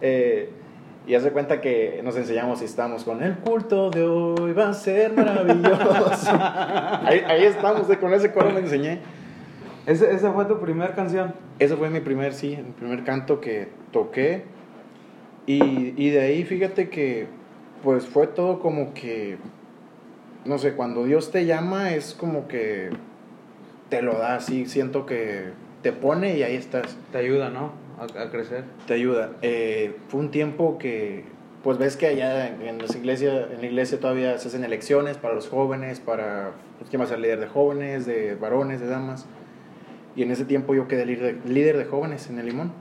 Eh, 0.00 0.50
y 1.06 1.14
hace 1.16 1.30
cuenta 1.32 1.60
que 1.60 2.00
nos 2.04 2.16
enseñamos 2.16 2.62
y 2.62 2.64
estamos 2.64 3.02
con 3.02 3.22
el 3.24 3.34
culto 3.38 3.90
de 3.90 4.04
hoy 4.04 4.52
va 4.52 4.68
a 4.68 4.72
ser 4.72 5.12
maravilloso. 5.14 6.30
ahí, 7.04 7.22
ahí 7.26 7.44
estamos, 7.44 7.90
eh, 7.90 7.98
con 7.98 8.12
ese 8.14 8.32
coro 8.32 8.50
me 8.50 8.60
enseñé. 8.60 9.00
Ese- 9.86 10.12
esa 10.14 10.32
fue 10.32 10.44
tu 10.44 10.60
primera 10.60 10.94
canción. 10.94 11.34
Ese 11.58 11.76
fue 11.76 11.90
mi 11.90 12.00
primer, 12.00 12.34
sí, 12.34 12.54
el 12.54 12.66
primer 12.66 13.04
canto 13.04 13.40
que 13.40 13.68
toqué. 13.92 14.44
Y, 15.46 15.94
y 15.96 16.10
de 16.10 16.20
ahí, 16.20 16.44
fíjate 16.44 16.88
que, 16.88 17.26
pues 17.82 18.06
fue 18.06 18.28
todo 18.28 18.60
como 18.60 18.94
que, 18.94 19.38
no 20.44 20.58
sé, 20.58 20.74
cuando 20.74 21.04
Dios 21.04 21.30
te 21.32 21.46
llama 21.46 21.94
es 21.94 22.14
como 22.14 22.46
que 22.46 22.90
te 23.88 24.02
lo 24.02 24.14
da, 24.18 24.36
así, 24.36 24.66
siento 24.66 25.04
que 25.04 25.50
te 25.82 25.92
pone 25.92 26.36
y 26.38 26.42
ahí 26.44 26.54
estás, 26.54 26.96
Te 27.10 27.18
ayuda, 27.18 27.50
¿no? 27.50 27.72
A, 27.98 28.22
a 28.22 28.30
crecer. 28.30 28.64
te 28.86 28.94
ayuda. 28.94 29.32
Eh, 29.42 29.96
fue 30.08 30.20
un 30.20 30.30
tiempo 30.30 30.78
que, 30.78 31.24
pues 31.64 31.78
ves 31.78 31.96
que 31.96 32.06
allá 32.06 32.46
en, 32.48 32.62
en 32.62 32.78
las 32.78 32.94
iglesias, 32.94 33.48
en 33.52 33.60
la 33.60 33.66
iglesia 33.66 33.98
todavía 33.98 34.38
se 34.38 34.46
hacen 34.48 34.62
elecciones 34.64 35.16
para 35.18 35.34
los 35.34 35.48
jóvenes, 35.48 35.98
para, 35.98 36.52
pues, 36.78 36.88
quién 36.88 37.00
va 37.00 37.04
a 37.06 37.08
ser 37.08 37.18
líder 37.18 37.40
de 37.40 37.48
jóvenes, 37.48 38.06
de 38.06 38.36
varones, 38.36 38.80
de 38.80 38.86
damas. 38.86 39.26
Y 40.14 40.22
en 40.22 40.30
ese 40.30 40.44
tiempo 40.44 40.74
yo 40.74 40.88
quedé 40.88 41.06
líder 41.06 41.42
de, 41.42 41.52
líder 41.52 41.78
de 41.78 41.84
jóvenes 41.84 42.28
en 42.28 42.38
el 42.38 42.46
Limón. 42.46 42.72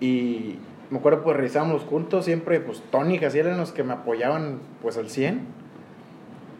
Y 0.00 0.56
me 0.90 0.98
acuerdo, 0.98 1.22
pues 1.22 1.36
realizábamos 1.36 1.82
los 1.82 1.84
cultos 1.84 2.24
siempre, 2.24 2.60
pues 2.60 2.82
Tony 2.90 3.14
y 3.14 3.18
Jaciel 3.18 3.46
eran 3.46 3.58
los 3.58 3.72
que 3.72 3.82
me 3.82 3.94
apoyaban, 3.94 4.60
pues 4.82 4.96
al 4.98 5.08
100. 5.08 5.40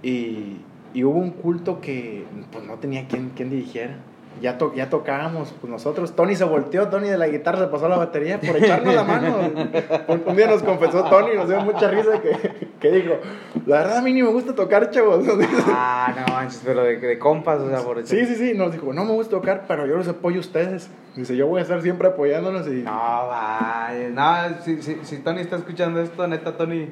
Y, 0.02 0.56
y 0.94 1.04
hubo 1.04 1.18
un 1.18 1.30
culto 1.30 1.80
que, 1.80 2.24
pues 2.50 2.64
no 2.64 2.78
tenía 2.78 3.06
quien, 3.06 3.30
quien 3.30 3.50
dirigiera. 3.50 3.98
Ya, 4.40 4.58
to- 4.58 4.74
ya 4.74 4.90
tocábamos, 4.90 5.54
pues 5.60 5.70
nosotros. 5.70 6.14
Tony 6.14 6.36
se 6.36 6.44
volteó, 6.44 6.88
Tony 6.88 7.08
de 7.08 7.16
la 7.16 7.26
guitarra 7.28 7.58
se 7.60 7.66
pasó 7.68 7.86
a 7.86 7.88
la 7.88 7.96
batería 7.96 8.38
por 8.40 8.56
echarnos 8.56 8.94
la 8.94 9.02
mano. 9.04 9.36
Un, 10.08 10.22
un 10.26 10.36
día 10.36 10.46
nos 10.46 10.62
confesó 10.62 11.04
Tony, 11.04 11.34
nos 11.34 11.48
dio 11.48 11.60
mucha 11.60 11.90
risa 11.90 12.20
que, 12.20 12.68
que 12.78 12.90
dijo, 12.92 13.14
la 13.66 13.78
verdad 13.78 13.98
a 13.98 14.02
mí 14.02 14.12
ni 14.12 14.22
me 14.22 14.28
gusta 14.28 14.54
tocar, 14.54 14.90
chavos. 14.90 15.24
Ah, 15.68 16.12
no 16.16 16.34
manches, 16.34 16.62
pero 16.64 16.82
de, 16.84 16.98
de 16.98 17.18
compas, 17.18 17.60
o 17.60 17.68
sea, 17.70 17.78
por 17.80 17.98
eso. 17.98 18.08
Sí, 18.14 18.26
sí, 18.26 18.34
sí, 18.36 18.52
nos 18.54 18.72
dijo, 18.72 18.92
no 18.92 19.04
me 19.04 19.12
gusta 19.12 19.30
tocar, 19.36 19.64
pero 19.66 19.86
yo 19.86 19.96
los 19.96 20.08
apoyo 20.08 20.36
a 20.36 20.40
ustedes. 20.40 20.90
Dice, 21.14 21.34
yo 21.34 21.46
voy 21.46 21.60
a 21.60 21.62
estar 21.62 21.80
siempre 21.80 22.08
apoyándolos 22.08 22.66
y... 22.68 22.82
No, 22.82 22.90
vaya. 22.92 24.10
No, 24.12 24.62
si, 24.62 24.82
si, 24.82 24.96
si 25.02 25.18
Tony 25.18 25.40
está 25.40 25.56
escuchando 25.56 26.00
esto, 26.00 26.26
neta, 26.26 26.56
Tony. 26.58 26.90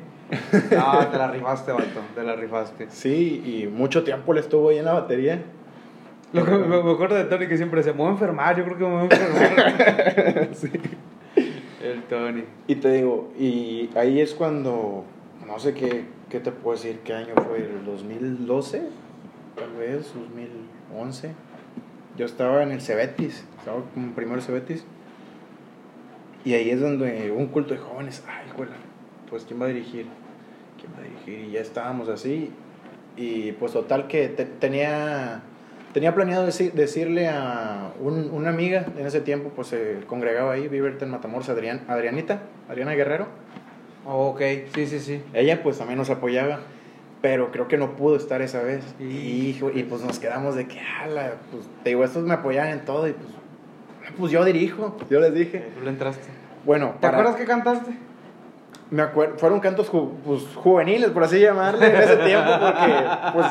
No, 0.71 1.07
te 1.09 1.19
la 1.19 1.31
rifaste, 1.31 1.73
vato. 1.73 1.85
Te 2.15 2.23
la 2.23 2.35
rifaste. 2.35 2.87
Sí, 2.91 3.43
y 3.45 3.67
mucho 3.67 4.03
tiempo 4.03 4.33
le 4.33 4.41
estuvo 4.41 4.71
ahí 4.71 4.79
en 4.79 4.87
la 4.87 4.95
batería. 4.95 5.43
Lo 6.35 6.45
que 6.45 6.51
me, 6.51 6.83
me 6.83 6.91
acuerdo 6.93 7.15
de 7.17 7.25
Tony 7.25 7.47
que 7.47 7.57
siempre 7.57 7.79
decía, 7.81 7.93
me 7.93 7.99
voy 8.01 8.09
a 8.09 8.13
enfermar, 8.13 8.57
yo 8.57 8.65
creo 8.65 8.77
que 8.79 8.85
me 8.85 8.91
voy 8.91 9.01
a 9.01 9.05
enfermar. 9.05 10.49
Sí. 10.55 10.71
El 11.83 12.03
Tony. 12.05 12.45
Y 12.67 12.77
te 12.77 12.93
digo, 12.93 13.31
y 13.39 13.91
ahí 13.95 14.21
es 14.21 14.35
cuando, 14.35 15.05
no 15.47 15.59
sé 15.59 15.75
qué, 15.75 16.05
qué 16.31 16.41
te 16.41 16.51
puedo 16.51 16.77
decir, 16.77 17.01
qué 17.05 17.13
año 17.15 17.35
fue, 17.47 17.59
el 17.59 17.85
2012, 17.85 18.83
tal 19.57 19.71
vez, 19.79 20.13
2011. 20.15 21.33
Yo 22.17 22.25
estaba 22.27 22.63
en 22.63 22.71
el 22.73 22.81
Cebetis, 22.81 23.45
estaba 23.59 23.83
como 23.93 24.13
primero 24.13 24.41
Cebetis. 24.41 24.85
Y 26.45 26.55
ahí 26.55 26.71
es 26.71 26.81
donde 26.81 27.31
un 27.33 27.47
culto 27.49 27.75
de 27.75 27.81
jóvenes, 27.81 28.23
ay, 28.29 28.47
güey, 28.57 28.69
pues 29.31 29.45
¿quién 29.45 29.61
va 29.61 29.65
a 29.67 29.69
dirigir? 29.69 30.07
¿Quién 30.81 30.93
va 30.93 30.99
a 30.99 31.03
dirigir? 31.03 31.49
Y 31.49 31.53
ya 31.53 31.61
estábamos 31.61 32.09
así. 32.09 32.51
Y 33.17 33.53
pues 33.53 33.73
total 33.73 34.07
que 34.09 34.29
te- 34.29 34.45
tenía, 34.45 35.43
tenía 35.95 36.15
planeado 36.15 36.45
decir- 36.45 36.73
decirle 36.73 37.29
a 37.29 37.93
un- 38.01 38.31
una 38.33 38.51
amiga, 38.51 38.85
en 38.99 39.07
ese 39.07 39.21
tiempo 39.23 39.51
pues 39.57 39.69
se 39.69 40.01
congregaba 40.07 40.53
ahí, 40.53 40.69
vive 40.69 40.89
ahorita 40.89 41.07
en 41.07 41.13
Matamoros, 41.13 41.49
Adrián, 41.49 41.81
Adrianita, 41.89 42.41
Adriana 42.69 42.93
Guerrero. 42.93 43.27
Oh, 44.05 44.27
ok, 44.29 44.41
sí, 44.75 44.87
sí, 44.87 44.99
sí. 45.01 45.23
Ella 45.33 45.63
pues 45.63 45.79
también 45.79 45.97
nos 45.99 46.11
apoyaba, 46.11 46.59
pero 47.23 47.51
creo 47.51 47.69
que 47.69 47.79
no 47.79 47.97
pudo 47.97 48.17
estar 48.17 48.43
esa 48.43 48.61
vez. 48.63 48.85
Y- 49.01 49.05
Y, 49.05 49.49
hijo, 49.49 49.71
y 49.73 49.85
pues 49.85 50.03
nos 50.03 50.19
quedamos 50.19 50.57
de 50.57 50.67
que, 50.67 50.79
ala, 50.81 51.37
pues 51.51 51.65
te 51.83 51.89
digo, 51.91 52.05
estos 52.05 52.23
me 52.25 52.35
apoyaban 52.35 52.71
en 52.73 52.85
todo 52.85 53.09
y 53.09 53.13
pues, 53.13 53.29
pues 54.19 54.31
yo 54.33 54.45
dirijo, 54.45 54.97
yo 55.09 55.21
les 55.21 55.33
dije. 55.33 55.65
Tú 55.79 55.85
le 55.85 55.89
entraste. 55.91 56.29
Bueno, 56.67 56.91
¿Te 56.95 56.99
para- 57.07 57.19
acuerdas 57.21 57.37
que 57.41 57.47
cantaste? 57.47 57.93
Me 58.95 59.03
acuerdo, 59.03 59.37
fueron 59.39 59.61
cantos 59.61 59.91
ju- 59.91 60.11
pues, 60.25 60.43
juveniles, 60.55 61.11
por 61.11 61.25
así 61.25 61.41
llamarle, 61.41 61.87
en 61.89 61.97
ese 61.97 62.17
tiempo, 62.19 62.51
porque 62.61 62.95
pues, 63.33 63.47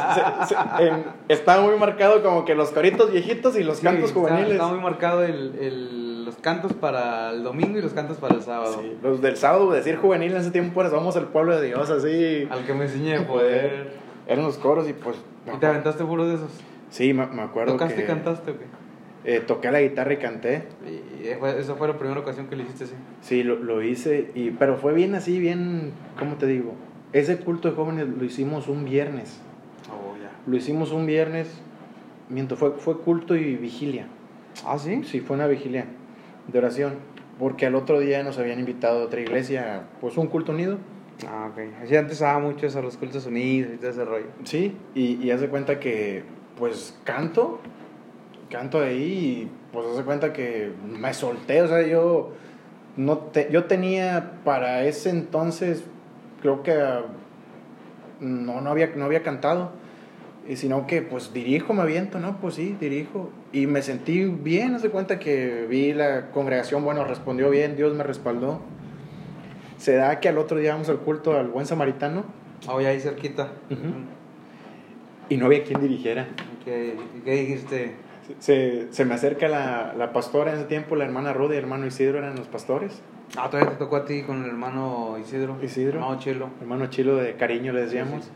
se- 0.48 0.56
se- 0.56 0.88
en- 0.88 1.06
estaba 1.28 1.62
muy 1.62 1.76
marcado 1.78 2.24
como 2.24 2.46
que 2.46 2.56
los 2.56 2.72
coritos 2.72 3.12
viejitos 3.12 3.58
y 3.58 3.64
los 3.64 3.78
Sí, 3.78 3.84
cantos 3.84 4.12
juveniles. 4.14 4.52
Está, 4.54 4.68
muy 4.68 4.80
marcado 4.80 5.24
el, 5.24 5.56
el- 5.60 6.26
los 6.26 6.36
cantos 6.38 6.72
para 6.74 7.32
el 7.32 7.44
domingo 7.44 7.78
y 7.78 7.82
los 7.82 7.94
cantos 7.94 8.18
para 8.18 8.36
el 8.36 8.42
sábado. 8.42 8.80
Sí, 8.82 8.98
los 9.04 9.22
del 9.22 9.36
sábado, 9.36 9.70
decir 9.72 9.98
juvenil 9.98 10.32
en 10.32 10.38
ese 10.38 10.52
tiempo, 10.52 10.74
pues 10.76 10.92
vamos 10.92 11.16
al 11.18 11.28
pueblo 11.28 11.60
de 11.60 11.68
Dios, 11.68 11.90
así. 11.90 12.48
Al 12.50 12.66
que 12.66 12.74
me 12.74 12.86
enseñé 12.86 13.18
a 13.18 13.28
poder. 13.28 13.92
Eran 14.28 14.46
los 14.46 14.58
coros 14.58 14.88
y 14.88 14.94
pues... 14.94 15.18
¿Y 15.54 15.58
te 15.58 15.66
aventaste 15.66 16.06
puro 16.06 16.26
de 16.26 16.36
esos? 16.36 16.50
Sí, 16.90 17.14
me, 17.14 17.26
me 17.28 17.42
acuerdo 17.42 17.74
¿Tocaste 17.74 17.96
que 17.96 18.04
y 18.04 18.06
cantaste 18.06 18.52
o 18.52 18.58
qué? 18.58 18.66
Eh, 19.26 19.42
toqué 19.46 19.72
la 19.72 19.82
guitarra 19.82 20.14
y 20.14 20.18
canté. 20.18 20.64
Y 21.24 21.28
esa 21.28 21.76
fue 21.76 21.88
la 21.88 21.98
primera 21.98 22.20
ocasión 22.20 22.48
que 22.48 22.56
le 22.56 22.64
hiciste 22.64 22.86
así. 22.86 22.94
Sí, 23.22 23.44
lo, 23.44 23.56
lo 23.56 23.82
hice, 23.82 24.32
y, 24.36 24.52
pero 24.52 24.78
fue 24.78 24.94
bien 24.94 25.16
así, 25.16 25.40
bien, 25.40 25.92
¿cómo 26.18 26.36
te 26.36 26.48
digo? 26.48 26.74
Ese 27.14 27.38
culto 27.38 27.70
de 27.70 27.76
jóvenes 27.76 28.08
lo 28.08 28.24
hicimos 28.26 28.68
un 28.68 28.86
viernes. 28.86 29.40
Oh, 29.90 30.16
ya. 30.22 30.32
Lo 30.46 30.58
hicimos 30.58 30.92
un 30.92 31.06
viernes, 31.06 31.62
miento, 32.30 32.56
fue, 32.56 32.72
fue 32.72 33.00
culto 33.00 33.36
y 33.36 33.56
vigilia. 33.56 34.08
¿Ah, 34.66 34.78
sí? 34.78 35.04
Sí, 35.04 35.20
fue 35.20 35.36
una 35.36 35.48
vigilia 35.48 35.86
de 36.48 36.58
oración, 36.58 36.96
porque 37.40 37.66
al 37.66 37.76
otro 37.76 38.00
día 38.00 38.24
nos 38.24 38.38
habían 38.40 38.60
invitado 38.60 39.02
a 39.02 39.06
otra 39.06 39.22
iglesia, 39.22 39.84
pues 40.02 40.18
un 40.18 40.28
culto 40.28 40.52
unido. 40.52 40.78
Ah, 41.28 41.50
ok. 41.52 41.84
Así 41.84 41.96
antes 41.96 42.20
daba 42.20 42.40
mucho 42.40 42.66
eso, 42.66 42.82
los 42.82 42.98
cultos 42.98 43.26
unidos 43.26 43.72
y 43.76 43.78
todo 43.78 43.92
ese 43.92 44.04
rollo. 44.04 44.26
Sí, 44.44 44.76
y, 44.96 45.24
y 45.24 45.32
hace 45.32 45.48
cuenta 45.48 45.80
que, 45.80 46.24
pues 46.58 47.00
canto, 47.04 47.60
canto 48.54 48.80
ahí 48.80 49.02
y 49.02 49.52
pues 49.74 49.88
hace 49.88 50.04
cuenta 50.04 50.32
que 50.32 50.72
me 50.88 51.14
solté, 51.14 51.64
o 51.64 51.68
sea, 51.68 51.86
yo, 51.86 52.34
no 52.96 53.18
te, 53.18 53.50
yo 53.52 53.66
tenía 53.66 54.34
para 54.46 54.86
ese 54.86 55.10
entonces, 55.10 55.84
creo 56.42 56.62
que 56.62 56.78
no, 58.20 58.62
no, 58.62 58.70
había, 58.70 58.92
no 58.96 59.06
había 59.06 59.24
cantado, 59.24 59.72
y 60.48 60.56
sino 60.58 60.86
que 60.86 61.02
pues 61.02 61.34
dirijo, 61.34 61.74
me 61.74 61.82
aviento, 61.82 62.20
¿no? 62.20 62.40
Pues 62.40 62.54
sí, 62.54 62.78
dirijo, 62.80 63.32
y 63.52 63.66
me 63.66 63.82
sentí 63.82 64.26
bien, 64.26 64.76
hace 64.76 64.90
cuenta 64.90 65.18
que 65.18 65.66
vi 65.68 65.94
la 65.94 66.30
congregación, 66.30 66.84
bueno, 66.84 67.04
respondió 67.06 67.50
bien, 67.50 67.76
Dios 67.76 67.96
me 67.96 68.04
respaldó. 68.04 68.62
Se 69.78 69.96
da 69.96 70.20
que 70.20 70.30
al 70.30 70.38
otro 70.38 70.60
día 70.60 70.74
vamos 70.74 70.90
al 70.90 71.00
culto 71.00 71.38
al 71.38 71.48
buen 71.48 71.66
samaritano 71.66 72.24
Oh, 72.68 72.80
ya 72.80 72.90
ahí 72.90 73.00
cerquita. 73.00 73.52
Y 75.28 75.38
no 75.38 75.48
había 75.48 75.64
quien 75.64 75.82
dirigiera. 75.82 76.28
¿Qué, 76.64 76.96
qué 77.26 77.32
dijiste? 77.32 77.96
Se, 78.40 78.88
se 78.92 79.06
me 79.06 79.16
acerca 79.16 79.48
la, 79.48 79.94
la 79.98 80.14
pastora 80.14 80.52
en 80.52 80.60
ese 80.60 80.68
tiempo, 80.68 80.96
la 80.96 81.06
hermana 81.06 81.34
Rudy 81.34 81.56
y 81.56 81.58
el 81.58 81.64
hermano 81.64 81.86
Isidro 81.86 82.20
eran 82.20 82.36
los 82.36 82.48
pastores. 82.48 83.02
Ah, 83.36 83.50
todavía 83.50 83.72
te 83.72 83.78
tocó 83.78 83.96
a 83.96 84.06
ti 84.06 84.22
con 84.24 84.44
el 84.44 84.50
hermano 84.50 85.18
Isidro. 85.20 85.58
Isidro. 85.62 86.00
No, 86.00 86.20
Chelo. 86.20 86.50
Hermano 86.62 86.88
Chilo 86.88 87.16
de 87.16 87.36
cariño 87.36 87.74
le 87.74 87.82
decíamos. 87.82 88.30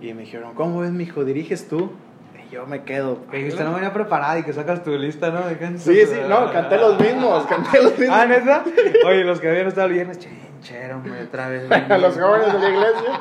Y 0.00 0.14
me 0.14 0.22
dijeron, 0.22 0.54
¿cómo 0.54 0.80
ves, 0.80 0.90
mijo? 0.90 1.24
¿Diriges 1.24 1.68
tú? 1.68 1.92
Y 2.34 2.52
yo 2.52 2.66
me 2.66 2.82
quedo. 2.82 3.26
Que 3.30 3.38
dijiste, 3.38 3.62
no 3.62 3.74
venía 3.74 3.92
preparada 3.92 4.38
y 4.38 4.42
que 4.42 4.52
sacas 4.52 4.82
tu 4.82 4.90
lista, 4.96 5.30
¿no? 5.30 5.42
Sí, 5.78 6.06
sí, 6.06 6.16
no, 6.28 6.50
canté 6.50 6.78
los 6.78 6.98
mismos, 6.98 7.46
canté 7.46 7.82
los 7.82 7.98
mismos. 7.98 8.18
Ah, 8.18 8.26
¿neta? 8.26 8.64
Oye, 9.06 9.22
los 9.22 9.38
que 9.38 9.50
habían 9.50 9.68
estado 9.68 9.88
el 9.88 9.92
viernes, 9.92 10.18
chinchero, 10.18 10.98
me 11.00 11.22
otra 11.22 11.48
vez. 11.48 11.70
a 11.70 11.98
los 11.98 12.18
jóvenes 12.18 12.52
de 12.52 12.58
la 12.58 12.68
iglesia. 12.70 13.20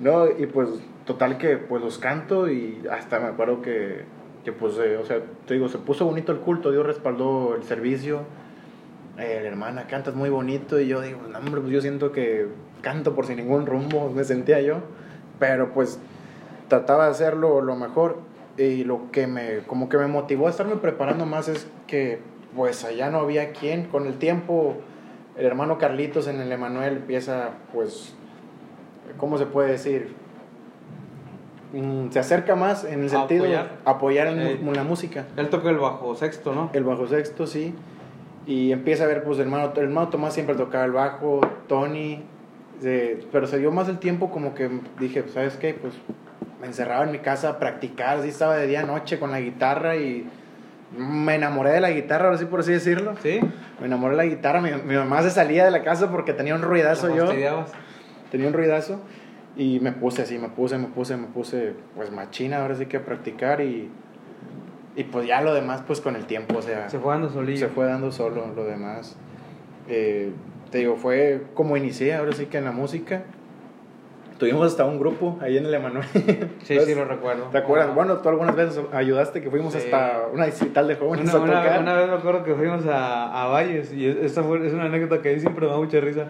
No, 0.00 0.26
y 0.26 0.46
pues 0.46 0.68
total 1.06 1.38
que 1.38 1.56
pues 1.56 1.82
los 1.82 1.98
canto 1.98 2.50
y 2.50 2.84
hasta 2.90 3.20
me 3.20 3.28
acuerdo 3.28 3.62
que, 3.62 4.04
que 4.46 4.52
pues, 4.52 4.78
eh, 4.78 4.96
o 4.96 5.04
sea, 5.04 5.20
te 5.44 5.54
digo, 5.54 5.68
se 5.68 5.78
puso 5.78 6.04
bonito 6.04 6.30
el 6.30 6.38
culto, 6.38 6.70
Dios 6.70 6.86
respaldó 6.86 7.56
el 7.56 7.64
servicio. 7.64 8.20
Eh, 9.18 9.40
la 9.42 9.48
hermana, 9.48 9.88
cantas 9.88 10.14
muy 10.14 10.30
bonito 10.30 10.78
y 10.78 10.86
yo 10.86 11.00
digo, 11.00 11.18
no, 11.28 11.36
hombre, 11.36 11.60
pues 11.60 11.72
yo 11.72 11.80
siento 11.80 12.12
que 12.12 12.46
canto 12.80 13.16
por 13.16 13.26
sin 13.26 13.38
ningún 13.38 13.66
rumbo, 13.66 14.08
me 14.08 14.22
sentía 14.22 14.60
yo, 14.60 14.76
pero 15.40 15.72
pues 15.72 15.98
trataba 16.68 17.06
de 17.06 17.10
hacerlo 17.10 17.60
lo 17.60 17.74
mejor 17.74 18.20
y 18.56 18.84
lo 18.84 19.10
que 19.10 19.26
me, 19.26 19.62
como 19.66 19.88
que 19.88 19.98
me 19.98 20.06
motivó 20.06 20.46
a 20.46 20.50
estarme 20.50 20.76
preparando 20.76 21.26
más 21.26 21.48
es 21.48 21.66
que 21.88 22.20
pues 22.54 22.84
allá 22.84 23.10
no 23.10 23.18
había 23.18 23.50
quien, 23.50 23.86
con 23.88 24.06
el 24.06 24.16
tiempo 24.16 24.76
el 25.36 25.44
hermano 25.44 25.76
Carlitos 25.78 26.28
en 26.28 26.40
el 26.40 26.52
Emanuel 26.52 26.98
empieza 26.98 27.50
pues, 27.72 28.14
¿cómo 29.16 29.38
se 29.38 29.46
puede 29.46 29.72
decir? 29.72 30.14
Mm, 31.76 32.10
se 32.10 32.18
acerca 32.18 32.56
más 32.56 32.84
en 32.84 33.02
el 33.02 33.10
sentido 33.10 33.44
de 33.44 33.56
apoyar. 33.56 33.78
apoyar 33.84 34.26
en 34.28 34.40
Eh. 34.40 34.60
la 34.74 34.82
música. 34.84 35.26
Él 35.36 35.48
toca 35.48 35.68
el 35.70 35.76
bajo 35.78 36.14
sexto, 36.14 36.54
¿no? 36.54 36.70
El 36.72 36.84
bajo 36.84 37.06
sexto, 37.06 37.46
sí. 37.46 37.74
Y 38.46 38.72
empieza 38.72 39.04
a 39.04 39.06
ver, 39.08 39.24
pues, 39.24 39.38
el 39.38 39.44
hermano, 39.46 39.72
el 39.76 39.82
hermano 39.82 40.08
Tomás 40.08 40.32
siempre 40.34 40.54
tocaba 40.54 40.84
el 40.84 40.92
bajo, 40.92 41.40
Tony. 41.68 42.22
eh, 42.82 43.24
pero 43.32 43.46
se 43.46 43.58
dio 43.58 43.70
más 43.72 43.88
el 43.88 43.98
tiempo 43.98 44.30
como 44.30 44.54
que 44.54 44.68
dije, 45.00 45.24
¿sabes 45.32 45.56
qué? 45.56 45.72
Pues 45.74 45.94
me 46.60 46.66
encerraba 46.66 47.04
en 47.04 47.10
mi 47.10 47.18
casa 47.20 47.48
a 47.48 47.58
practicar, 47.58 48.18
así 48.18 48.28
estaba 48.28 48.54
de 48.56 48.66
día 48.66 48.80
a 48.80 48.82
noche 48.84 49.18
con 49.18 49.30
la 49.30 49.40
guitarra 49.40 49.96
y 49.96 50.26
me 50.96 51.34
enamoré 51.36 51.70
de 51.70 51.80
la 51.80 51.90
guitarra, 51.90 52.26
ahora 52.26 52.36
sí 52.38 52.44
por 52.44 52.60
así 52.60 52.72
decirlo. 52.72 53.14
Sí. 53.22 53.40
Me 53.80 53.86
enamoré 53.86 54.12
de 54.12 54.16
la 54.18 54.26
guitarra, 54.26 54.60
mi, 54.60 54.70
mi 54.84 54.94
mamá 54.94 55.22
se 55.22 55.30
salía 55.30 55.64
de 55.64 55.70
la 55.70 55.82
casa 55.82 56.10
porque 56.10 56.32
tenía 56.34 56.54
un 56.54 56.60
ruidazo 56.62 57.08
¿La 57.08 57.16
yo, 57.16 57.26
tenía 58.30 58.46
un 58.48 58.52
ruidazo 58.52 59.00
y 59.56 59.80
me 59.80 59.92
puse 59.92 60.22
así, 60.22 60.38
me 60.38 60.48
puse, 60.48 60.76
me 60.78 60.88
puse, 60.88 61.16
me 61.16 61.26
puse, 61.28 61.72
pues 61.94 62.10
machina, 62.12 62.60
ahora 62.62 62.74
sí 62.74 62.86
que 62.86 62.98
a 62.98 63.04
practicar 63.04 63.60
y, 63.62 63.90
y 64.96 65.04
pues 65.04 65.26
ya 65.26 65.40
lo 65.40 65.54
demás, 65.54 65.82
pues 65.86 66.00
con 66.00 66.14
el 66.16 66.26
tiempo, 66.26 66.58
o 66.58 66.62
sea 66.62 66.88
Se 66.90 66.98
fue 66.98 67.12
dando 67.12 67.30
solillo. 67.30 67.58
se 67.58 67.68
fue 67.68 67.86
dando 67.86 68.10
solo 68.12 68.46
lo 68.54 68.64
demás. 68.64 69.16
Eh, 69.88 70.30
te 70.70 70.78
digo, 70.78 70.96
fue 70.96 71.42
como 71.54 71.76
inicié, 71.76 72.14
ahora 72.14 72.32
sí 72.32 72.46
que 72.46 72.58
en 72.58 72.64
la 72.64 72.72
música. 72.72 73.22
Tuvimos 74.38 74.66
hasta 74.66 74.84
un 74.84 74.98
grupo 74.98 75.38
ahí 75.40 75.56
en 75.56 75.64
el 75.64 75.72
Emanuel. 75.72 76.04
Sí, 76.62 76.78
sí, 76.78 76.94
lo 76.94 77.06
recuerdo. 77.06 77.44
¿Te 77.44 77.56
acuerdas? 77.56 77.94
Bueno, 77.94 78.18
tú 78.18 78.28
algunas 78.28 78.54
veces 78.54 78.78
ayudaste 78.92 79.40
que 79.40 79.48
fuimos 79.48 79.72
Sí. 79.72 79.78
hasta 79.78 80.26
una 80.30 80.44
distrital 80.44 80.86
de 80.88 80.96
jóvenes 80.96 81.32
Una, 81.32 81.32
a 81.32 81.42
una- 81.42 81.62
tocar. 81.62 81.80
una 81.80 81.94
vez 81.96 82.08
me 82.08 82.14
acuerdo 82.16 82.44
que 82.44 82.54
fuimos 82.54 82.84
a, 82.84 83.42
a 83.44 83.46
Valles 83.46 83.94
y 83.94 84.06
esta 84.06 84.42
fue, 84.42 84.66
es 84.66 84.74
una 84.74 84.84
anécdota 84.84 85.22
que 85.22 85.30
a 85.30 85.32
mí 85.32 85.40
siempre 85.40 85.64
me 85.64 85.72
da 85.72 85.78
mucha 85.78 86.00
risa. 86.00 86.26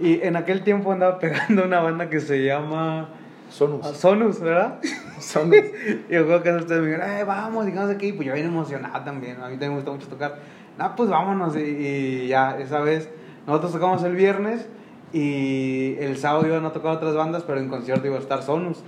Y 0.00 0.20
en 0.22 0.36
aquel 0.36 0.62
tiempo 0.64 0.92
andaba 0.92 1.18
pegando 1.20 1.64
una 1.64 1.80
banda 1.80 2.10
que 2.10 2.20
se 2.20 2.44
llama 2.44 3.08
Sonus. 3.50 3.86
ah, 3.86 3.94
Sonus, 3.94 4.40
¿verdad? 4.40 4.78
Sonus. 5.20 5.56
Y 6.08 6.12
yo 6.14 6.26
creo 6.26 6.42
que 6.42 6.50
ustedes 6.52 6.80
me 6.82 6.88
dijeron, 6.88 7.08
"Eh, 7.10 7.24
vamos, 7.24 7.66
qué. 7.98 8.06
Y 8.06 8.12
pues 8.12 8.26
yo 8.26 8.34
bien 8.34 8.46
emocionado 8.46 9.04
también. 9.04 9.36
A 9.40 9.46
mí 9.46 9.52
también 9.52 9.70
me 9.72 9.76
gusta 9.76 9.92
mucho 9.92 10.08
tocar. 10.08 10.38
No, 10.78 10.96
pues 10.96 11.08
vámonos. 11.08 11.56
Y, 11.56 11.60
y 11.60 12.26
ya, 12.28 12.58
esa 12.58 12.80
vez, 12.80 13.08
nosotros 13.46 13.72
tocamos 13.72 14.02
el 14.02 14.16
viernes 14.16 14.66
y 15.12 15.94
el 16.00 16.16
sábado 16.16 16.46
iban 16.46 16.64
a 16.66 16.72
tocar 16.72 16.96
otras 16.96 17.14
bandas, 17.14 17.44
pero 17.44 17.60
en 17.60 17.68
concierto 17.68 18.06
iba 18.06 18.16
a 18.16 18.20
estar 18.20 18.42
Sonus. 18.42 18.82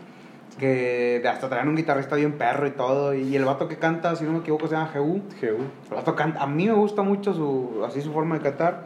Que 0.59 1.23
hasta 1.29 1.49
traían 1.49 1.69
un 1.69 1.77
guitarrista 1.77 2.17
bien 2.17 2.33
perro 2.33 2.67
y 2.67 2.71
todo. 2.71 3.15
Y 3.15 3.37
el 3.37 3.45
vato 3.45 3.69
que 3.69 3.77
canta, 3.77 4.17
si 4.17 4.25
no 4.25 4.33
me 4.33 4.39
equivoco, 4.39 4.67
se 4.67 4.75
llama 4.75 4.89
Jeú. 4.89 5.23
GU. 5.41 5.47
El 5.91 5.97
vato 5.97 6.17
canta- 6.17 6.43
a 6.43 6.47
mí 6.47 6.67
me 6.67 6.73
gusta 6.73 7.03
mucho 7.03 7.35
su, 7.35 7.85
así 7.87 8.01
su 8.01 8.11
forma 8.13 8.37
de 8.37 8.41
cantar. 8.43 8.85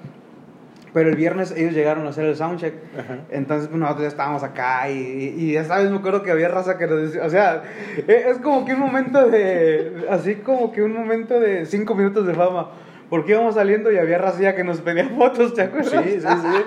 Pero 0.92 1.08
el 1.08 1.16
viernes 1.16 1.52
ellos 1.56 1.72
llegaron 1.72 2.06
a 2.06 2.10
hacer 2.10 2.24
el 2.24 2.34
soundcheck. 2.36 2.74
Ajá. 2.98 3.18
Entonces 3.30 3.68
pues, 3.68 3.78
nosotros 3.80 4.02
ya 4.02 4.08
estábamos 4.08 4.42
acá 4.42 4.90
y, 4.90 4.94
y, 5.38 5.44
y 5.44 5.56
esa 5.56 5.78
vez 5.78 5.90
me 5.90 5.98
acuerdo 5.98 6.22
que 6.22 6.30
había 6.32 6.48
raza 6.48 6.78
que 6.78 6.86
nos 6.88 7.00
decía, 7.02 7.24
o 7.24 7.30
sea, 7.30 7.62
e- 8.08 8.24
es 8.28 8.38
como 8.38 8.64
que 8.64 8.74
un 8.74 8.80
momento 8.80 9.28
de, 9.28 10.06
así 10.10 10.36
como 10.36 10.72
que 10.72 10.82
un 10.82 10.92
momento 10.92 11.38
de 11.38 11.64
cinco 11.66 11.94
minutos 11.94 12.26
de 12.26 12.34
fama. 12.34 12.70
Porque 13.08 13.32
íbamos 13.32 13.56
saliendo 13.56 13.90
y 13.90 13.98
había 13.98 14.18
raza 14.18 14.40
ya 14.40 14.54
que 14.54 14.62
nos 14.62 14.80
pedía 14.80 15.08
fotos, 15.08 15.52
¿te 15.54 15.62
acuerdas? 15.62 15.90
Sí, 16.04 16.20
sí, 16.20 16.26
sí. 16.28 16.64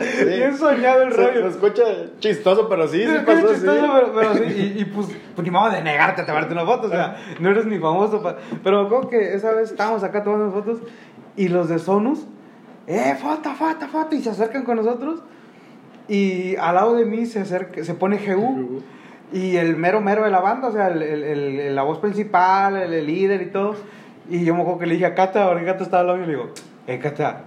Sí. 0.18 0.24
Bien 0.24 0.56
soñado 0.56 1.02
el 1.02 1.12
Se, 1.12 1.16
rollo. 1.16 1.42
se 1.42 1.48
escucha 1.48 1.82
chistoso, 2.20 2.68
pero 2.68 2.86
sí, 2.86 2.98
Sí, 3.02 3.08
sí 3.08 3.14
es 3.16 3.22
pasó 3.22 3.48
chistoso, 3.52 3.92
pero, 3.92 4.12
pero 4.14 4.34
sí, 4.34 4.72
y, 4.76 4.80
y, 4.80 4.84
pues, 4.84 5.08
pues 5.34 5.44
ni 5.44 5.50
modo 5.50 5.70
de 5.72 5.82
negarte 5.82 6.22
a 6.22 6.26
tomarte 6.26 6.52
una 6.52 6.64
foto, 6.64 6.86
o 6.86 6.90
sea, 6.90 7.16
no 7.40 7.50
eres 7.50 7.66
ni 7.66 7.78
famoso. 7.80 8.22
pa- 8.22 8.36
pero 8.62 8.82
me 8.82 8.86
acuerdo 8.86 9.08
que 9.10 9.34
esa 9.34 9.50
vez 9.52 9.70
estábamos 9.72 10.04
acá 10.04 10.22
tomando 10.22 10.52
fotos 10.52 10.78
y 11.36 11.48
los 11.48 11.68
de 11.68 11.80
Sonus, 11.80 12.24
eh, 12.86 13.16
foto, 13.20 13.50
foto, 13.54 13.86
foto, 13.88 14.14
y 14.14 14.20
se 14.22 14.30
acercan 14.30 14.62
con 14.64 14.76
nosotros. 14.76 15.22
Y 16.08 16.56
al 16.56 16.74
lado 16.74 16.94
de 16.96 17.06
mí 17.06 17.24
se, 17.26 17.40
acerca, 17.40 17.82
se 17.82 17.94
pone 17.94 18.18
GU 18.18 18.82
y 19.32 19.56
el 19.56 19.76
mero 19.76 20.00
mero 20.02 20.24
de 20.24 20.30
la 20.30 20.40
banda, 20.40 20.68
o 20.68 20.72
sea, 20.72 20.88
el, 20.88 21.02
el- 21.02 21.22
el- 21.24 21.74
la 21.74 21.82
voz 21.82 21.98
principal, 21.98 22.76
el, 22.76 23.06
líder 23.06 23.40
y 23.42 23.46
todo. 23.46 23.74
Y 24.28 24.44
yo 24.44 24.54
me 24.54 24.60
acuerdo 24.60 24.80
que 24.80 24.86
le 24.86 24.94
dije 24.94 25.06
a 25.06 25.14
Cata, 25.14 25.48
porque 25.48 25.64
Cata 25.64 25.82
estaba 25.84 26.00
al 26.02 26.06
lado 26.08 26.18
y 26.18 26.22
le 26.22 26.28
digo, 26.28 26.50
eh, 26.86 26.98
Cata, 26.98 27.44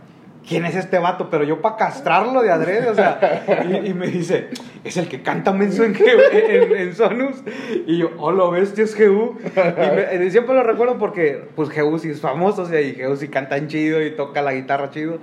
¿quién 0.47 0.65
es 0.65 0.75
este 0.75 0.97
vato? 0.99 1.29
Pero 1.29 1.43
yo 1.43 1.61
para 1.61 1.75
castrarlo 1.75 2.41
de 2.41 2.51
adrede, 2.51 2.89
o 2.89 2.95
sea, 2.95 3.43
y, 3.69 3.87
y 3.89 3.93
me 3.93 4.07
dice, 4.07 4.49
es 4.83 4.95
el 4.97 5.07
que 5.07 5.21
canta 5.21 5.51
menso 5.53 5.83
en, 5.83 5.93
Geu- 5.93 6.21
en, 6.31 6.75
en 6.75 6.95
Sonus. 6.95 7.43
Y 7.85 7.97
yo, 7.97 8.11
oh, 8.17 8.31
lo 8.31 8.49
ves, 8.51 8.73
tío, 8.73 8.85
es 8.85 8.95
Jehu. 8.95 9.37
Y 9.43 10.17
me- 10.19 10.29
siempre 10.31 10.55
lo 10.55 10.63
recuerdo 10.63 10.97
porque, 10.97 11.47
pues, 11.55 11.69
Jehu 11.69 11.99
sí 11.99 12.09
es 12.09 12.21
famoso, 12.21 12.61
o 12.63 12.65
sea, 12.65 12.79
y 12.81 12.93
Jehu 12.95 13.15
sí 13.17 13.27
canta 13.27 13.57
en 13.57 13.67
chido 13.67 14.01
y 14.01 14.11
toca 14.11 14.41
la 14.41 14.53
guitarra 14.53 14.89
chido. 14.89 15.19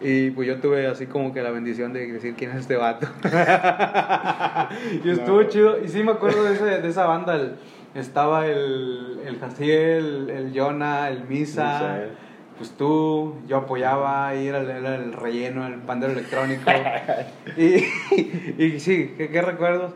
Y 0.00 0.30
pues 0.30 0.46
yo 0.48 0.58
tuve 0.60 0.86
así 0.86 1.06
como 1.06 1.32
que 1.32 1.42
la 1.42 1.50
bendición 1.50 1.92
de 1.92 2.06
decir 2.12 2.34
quién 2.36 2.50
es 2.52 2.58
este 2.58 2.76
vato. 2.76 3.08
y 5.04 5.10
estuvo 5.10 5.42
No. 5.42 5.48
chido. 5.48 5.78
Y 5.84 5.88
sí 5.88 6.02
me 6.02 6.12
acuerdo 6.12 6.44
de, 6.44 6.54
ese- 6.54 6.80
de 6.80 6.88
esa 6.88 7.06
banda, 7.06 7.36
el- 7.36 7.52
estaba 7.94 8.46
el, 8.46 9.20
el 9.26 9.38
Jaciel, 9.38 10.30
el 10.30 10.52
Jonah, 10.58 11.10
el 11.10 11.24
Misa. 11.24 11.64
Misael. 11.74 12.10
Pues 12.58 12.70
tú, 12.70 13.34
yo 13.48 13.56
apoyaba, 13.56 14.34
era, 14.34 14.58
el- 14.60 14.70
era 14.70 14.94
el 14.96 15.12
relleno, 15.12 15.66
el 15.66 15.74
pandero 15.80 16.12
electrónico. 16.12 16.70
y, 17.56 18.62
y 18.62 18.80
sí, 18.80 19.14
¿qué, 19.16 19.28
qué 19.30 19.42
recuerdos. 19.42 19.94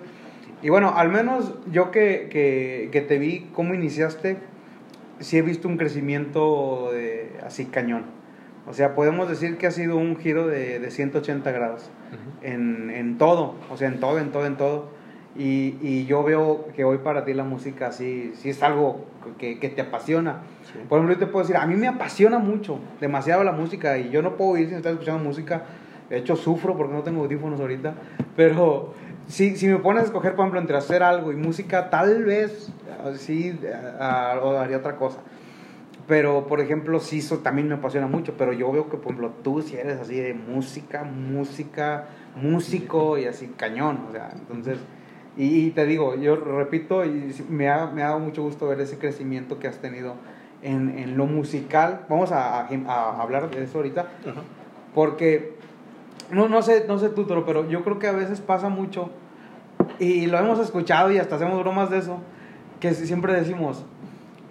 Y 0.62 0.70
bueno, 0.70 0.94
al 0.96 1.10
menos 1.10 1.54
yo 1.70 1.90
que, 1.90 2.28
que, 2.30 2.88
que 2.92 3.00
te 3.02 3.18
vi 3.18 3.46
cómo 3.52 3.74
iniciaste, 3.74 4.38
sí 5.20 5.36
he 5.38 5.42
visto 5.42 5.68
un 5.68 5.76
crecimiento 5.76 6.90
de, 6.92 7.30
así 7.44 7.66
cañón. 7.66 8.04
O 8.66 8.72
sea, 8.72 8.94
podemos 8.96 9.28
decir 9.28 9.58
que 9.58 9.66
ha 9.68 9.70
sido 9.70 9.96
un 9.96 10.16
giro 10.16 10.46
de, 10.48 10.80
de 10.80 10.90
180 10.90 11.52
grados 11.52 11.88
en, 12.42 12.90
en 12.90 13.16
todo, 13.16 13.54
o 13.70 13.76
sea, 13.76 13.86
en 13.88 14.00
todo, 14.00 14.18
en 14.18 14.32
todo, 14.32 14.46
en 14.46 14.56
todo. 14.56 14.88
Y, 15.38 15.76
y 15.82 16.06
yo 16.06 16.22
veo 16.22 16.68
que 16.74 16.84
hoy 16.84 16.98
para 16.98 17.24
ti 17.24 17.34
la 17.34 17.44
música 17.44 17.92
sí, 17.92 18.32
sí 18.36 18.50
es 18.50 18.62
algo 18.62 19.04
que, 19.38 19.58
que 19.58 19.68
te 19.68 19.82
apasiona. 19.82 20.42
Sí. 20.72 20.78
Por 20.88 20.98
ejemplo, 20.98 21.14
yo 21.14 21.18
te 21.18 21.26
puedo 21.26 21.44
decir, 21.44 21.56
a 21.56 21.66
mí 21.66 21.76
me 21.76 21.88
apasiona 21.88 22.38
mucho, 22.38 22.78
demasiado 23.00 23.44
la 23.44 23.52
música 23.52 23.98
y 23.98 24.10
yo 24.10 24.22
no 24.22 24.36
puedo 24.36 24.56
ir 24.56 24.68
sin 24.68 24.78
estar 24.78 24.92
escuchando 24.92 25.22
música. 25.22 25.64
De 26.08 26.18
hecho, 26.18 26.36
sufro 26.36 26.76
porque 26.76 26.94
no 26.94 27.02
tengo 27.02 27.22
audífonos 27.22 27.60
ahorita. 27.60 27.94
Pero 28.36 28.94
si, 29.26 29.56
si 29.56 29.66
me 29.66 29.78
pones 29.78 30.04
a 30.04 30.06
escoger, 30.06 30.34
por 30.34 30.44
ejemplo, 30.44 30.60
entre 30.60 30.76
hacer 30.76 31.02
algo 31.02 31.32
y 31.32 31.36
música, 31.36 31.90
tal 31.90 32.24
vez 32.24 32.72
ah, 33.04 33.12
sí 33.16 33.58
ah, 33.98 34.38
o 34.42 34.56
haría 34.58 34.78
otra 34.78 34.96
cosa. 34.96 35.18
Pero, 36.06 36.46
por 36.46 36.60
ejemplo, 36.60 37.00
sí, 37.00 37.18
eso 37.18 37.38
también 37.38 37.68
me 37.68 37.74
apasiona 37.74 38.06
mucho. 38.06 38.34
Pero 38.38 38.52
yo 38.52 38.70
veo 38.70 38.88
que, 38.88 38.96
por 38.96 39.12
ejemplo, 39.12 39.32
tú 39.42 39.62
si 39.62 39.76
eres 39.76 39.98
así 39.98 40.14
de 40.14 40.34
música, 40.34 41.02
música, 41.02 42.06
músico 42.36 43.18
y 43.18 43.24
así 43.24 43.48
cañón. 43.56 44.06
O 44.08 44.12
sea, 44.12 44.30
entonces, 44.32 44.78
y, 45.36 45.70
te 45.72 45.84
digo, 45.86 46.14
yo 46.16 46.36
repito, 46.36 47.04
y 47.04 47.34
me 47.48 47.68
ha, 47.68 47.86
me 47.86 48.02
ha 48.02 48.06
dado 48.06 48.20
mucho 48.20 48.42
gusto 48.42 48.68
ver 48.68 48.80
ese 48.80 48.98
crecimiento 48.98 49.58
que 49.58 49.68
has 49.68 49.78
tenido 49.78 50.14
en, 50.62 50.98
en 50.98 51.16
lo 51.16 51.26
musical. 51.26 52.06
Vamos 52.08 52.32
a, 52.32 52.60
a- 52.62 52.68
a 52.88 53.22
hablar 53.22 53.50
de 53.50 53.62
eso 53.62 53.78
ahorita. 53.78 54.00
Ajá. 54.00 54.40
Porque, 54.94 55.54
no, 56.30 56.48
no 56.48 56.62
sé, 56.62 56.86
no 56.88 56.98
sé 56.98 57.10
tú, 57.10 57.26
pero 57.26 57.68
yo 57.68 57.84
creo 57.84 57.98
que 57.98 58.06
a 58.06 58.12
veces 58.12 58.40
pasa 58.40 58.68
mucho, 58.70 59.10
y 59.98 60.26
lo 60.26 60.38
hemos 60.38 60.58
escuchado 60.58 61.10
y 61.12 61.18
hasta 61.18 61.36
hacemos 61.36 61.58
bromas 61.60 61.90
de 61.90 61.98
eso, 61.98 62.18
que 62.80 62.94
siempre 62.94 63.34
decimos, 63.34 63.84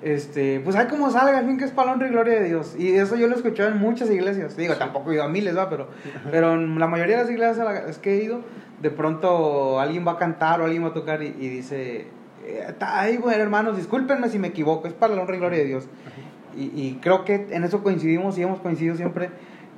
este, 0.03 0.59
pues 0.59 0.75
hay 0.75 0.85
como 0.87 1.09
salga, 1.09 1.39
al 1.39 1.47
fin 1.47 1.57
que 1.57 1.65
es 1.65 1.71
para 1.71 1.95
y 1.95 2.09
gloria 2.09 2.39
de 2.39 2.47
Dios. 2.47 2.75
Y 2.77 2.93
eso 2.93 3.15
yo 3.15 3.27
lo 3.27 3.33
he 3.33 3.37
escuchado 3.37 3.69
en 3.69 3.77
muchas 3.79 4.09
iglesias. 4.11 4.55
Digo, 4.55 4.75
tampoco 4.75 5.11
he 5.11 5.15
ido 5.15 5.23
a 5.23 5.27
miles, 5.27 5.57
va, 5.57 5.67
pero, 5.69 5.87
pero 6.29 6.53
en 6.53 6.77
la 6.79 6.85
mayoría 6.87 7.17
de 7.17 7.23
las 7.23 7.31
iglesias 7.31 7.59
a 7.59 7.63
las 7.87 7.97
que 7.97 8.13
he 8.19 8.23
ido, 8.23 8.41
de 8.81 8.91
pronto 8.91 9.79
alguien 9.79 10.05
va 10.05 10.13
a 10.13 10.17
cantar 10.17 10.61
o 10.61 10.65
alguien 10.65 10.83
va 10.83 10.89
a 10.89 10.93
tocar 10.93 11.23
y, 11.23 11.27
y 11.27 11.47
dice, 11.49 12.07
eh, 12.45 12.73
ay, 12.79 13.17
bueno, 13.17 13.41
hermanos, 13.41 13.77
discúlpenme 13.77 14.29
si 14.29 14.39
me 14.39 14.49
equivoco, 14.49 14.87
es 14.87 14.93
para 14.93 15.15
la 15.15 15.21
honra 15.21 15.35
y 15.35 15.39
gloria 15.39 15.59
de 15.59 15.65
Dios. 15.65 15.87
Y, 16.57 16.63
y 16.73 16.99
creo 17.01 17.25
que 17.25 17.47
en 17.51 17.63
eso 17.63 17.83
coincidimos 17.83 18.37
y 18.37 18.43
hemos 18.43 18.59
coincidido 18.59 18.95
siempre 18.95 19.29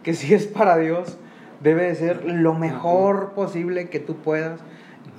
que 0.04 0.14
si 0.14 0.34
es 0.34 0.46
para 0.48 0.78
Dios, 0.78 1.18
debe 1.62 1.84
de 1.84 1.96
ser 1.96 2.24
lo 2.26 2.54
mejor 2.54 3.32
posible 3.34 3.90
que 3.90 4.00
tú 4.00 4.18
puedas. 4.18 4.60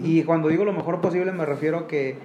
Y 0.00 0.22
cuando 0.22 0.48
digo 0.48 0.64
lo 0.64 0.72
mejor 0.72 1.00
posible 1.00 1.32
me 1.32 1.44
refiero 1.46 1.78
a 1.78 1.86
que 1.88 2.16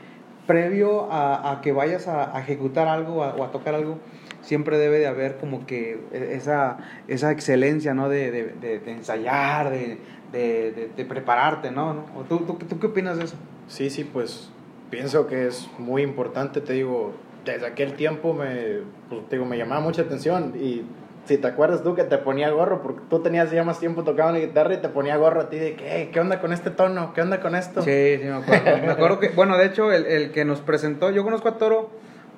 previo 0.46 1.12
a, 1.12 1.52
a 1.52 1.62
que 1.62 1.72
vayas 1.72 2.08
a, 2.08 2.36
a 2.36 2.42
ejecutar 2.42 2.88
algo 2.88 3.24
a- 3.24 3.34
o 3.36 3.44
a 3.44 3.52
tocar 3.52 3.74
algo, 3.76 3.98
siempre 4.42 4.78
debe 4.78 5.00
de 5.00 5.08
haber 5.08 5.38
como 5.38 5.66
que 5.66 6.00
e- 6.12 6.34
esa, 6.36 6.78
esa 7.08 7.32
excelencia, 7.32 7.94
¿no? 7.94 8.10
De, 8.10 8.30
de, 8.30 8.44
de- 8.62 8.80
de 8.80 8.92
ensayar, 8.92 9.70
de, 9.72 9.98
de, 10.34 10.72
de- 10.72 10.90
de 10.96 11.06
prepararte, 11.06 11.72
¿no? 11.72 11.94
¿No? 11.94 12.06
¿O 12.18 12.24
¿Tú, 12.28 12.40
tú, 12.40 12.56
tú 12.56 12.80
qué 12.80 12.88
opinas 12.88 13.18
de 13.18 13.24
eso? 13.26 13.36
sí, 13.68 13.90
sí, 13.90 14.04
pues 14.04 14.50
pienso 14.90 15.28
que 15.28 15.48
es 15.48 15.70
muy 15.78 16.02
importante, 16.02 16.60
te 16.60 16.74
digo, 16.74 17.14
desde 17.46 17.66
aquel 17.68 17.94
tiempo 17.94 18.34
me, 18.34 18.80
pues, 19.10 19.28
te 19.30 19.38
digo, 19.38 19.46
me 19.48 19.58
llamaba 19.58 19.80
mucha 19.82 20.02
atención 20.04 20.54
y 20.60 20.84
si 21.26 21.38
te 21.38 21.48
acuerdas 21.48 21.84
tú 21.84 21.96
que 21.96 22.04
te 22.04 22.18
ponía 22.18 22.50
gorro, 22.52 22.82
porque 22.84 23.02
tú 23.10 23.20
tenías 23.22 23.50
ya 23.52 23.64
más 23.64 23.80
tiempo 23.80 24.04
tocando 24.04 24.34
la 24.34 24.40
guitarra 24.40 24.74
y 24.74 24.78
te 24.82 24.90
ponía 24.90 25.16
gorro 25.16 25.40
a 25.42 25.50
ti 25.50 25.58
de 25.58 25.76
que, 25.76 26.10
¿qué 26.12 26.20
onda 26.20 26.42
con 26.42 26.52
este 26.52 26.70
tono? 26.70 27.14
¿Qué 27.14 27.22
onda 27.22 27.40
con 27.40 27.56
esto? 27.56 27.82
Sí, 27.82 28.18
sí, 28.18 28.24
me 28.26 28.34
acuerdo. 28.34 28.78
me 28.86 28.92
acuerdo 28.92 29.20
que, 29.20 29.30
bueno, 29.30 29.58
de 29.58 29.66
hecho, 29.68 29.92
el, 29.94 30.06
el, 30.06 30.32
que 30.32 30.44
nos 30.44 30.60
presentó, 30.60 31.12
yo 31.12 31.24
conozco 31.24 31.48
a 31.48 31.58
Toro 31.58 31.90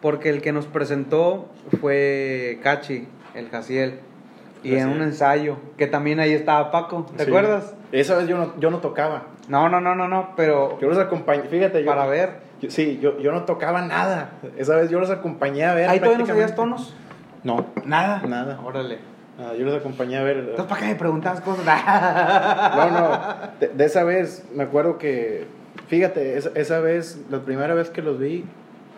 porque 0.01 0.29
el 0.29 0.41
que 0.43 0.51
nos 0.51 0.67
presentó 0.67 1.47
fue 1.81 2.59
Cachi, 2.61 3.07
el 3.33 3.49
Jaciel. 3.49 3.99
Y 4.63 4.75
en 4.75 4.89
un 4.89 5.01
ensayo, 5.03 5.57
que 5.77 5.85
también 5.87 6.19
ahí 6.19 6.31
estaba 6.33 6.71
Paco, 6.71 7.05
¿te 7.17 7.23
acuerdas? 7.23 7.75
Esa 8.01 8.17
vez 8.17 8.27
yo 8.27 8.37
no, 8.37 8.53
yo 8.59 8.69
no 8.71 8.79
tocaba. 8.79 9.23
No, 9.47 9.69
no, 9.69 9.79
no, 9.79 9.95
no, 9.95 10.09
no, 10.09 10.33
pero... 10.35 10.77
Yo 10.81 10.89
los 10.89 10.97
acompañé, 10.97 11.43
fíjate. 11.43 11.81
Yo, 11.81 11.87
para 11.87 12.05
ver. 12.05 12.39
sí, 12.67 12.99
yo, 13.01 13.17
yo 13.19 13.31
no 13.31 13.43
tocaba 13.43 13.81
nada. 13.83 14.31
Esa 14.57 14.75
vez 14.75 14.89
yo 14.89 14.99
los 14.99 15.09
acompañé 15.09 15.63
a 15.63 15.73
ver. 15.73 15.89
¿Ahí 15.89 15.99
todavía 15.99 16.19
no 16.19 16.25
sabías 16.25 16.55
tonos? 16.55 16.93
No. 17.43 17.67
¿Nada? 17.85 18.21
Nada. 18.27 18.59
Órale. 18.65 18.99
Nada, 19.37 19.55
yo 19.55 19.63
los 19.63 19.75
acompañé 19.75 20.17
a 20.17 20.23
ver. 20.23 20.39
Entonces, 20.39 20.65
¿para 20.65 20.81
qué 20.81 20.87
me 20.87 20.95
preguntabas 20.95 21.39
cosas? 21.39 21.65
no, 22.75 22.91
no. 22.91 23.19
De, 23.73 23.85
esa 23.85 24.03
vez, 24.03 24.45
me 24.53 24.63
acuerdo 24.63 24.97
que. 24.97 25.47
Fíjate, 25.87 26.37
esa, 26.37 26.49
esa, 26.55 26.79
vez, 26.81 27.21
la 27.29 27.39
primera 27.39 27.75
vez 27.75 27.89
que 27.89 28.01
los 28.01 28.19
vi, 28.19 28.43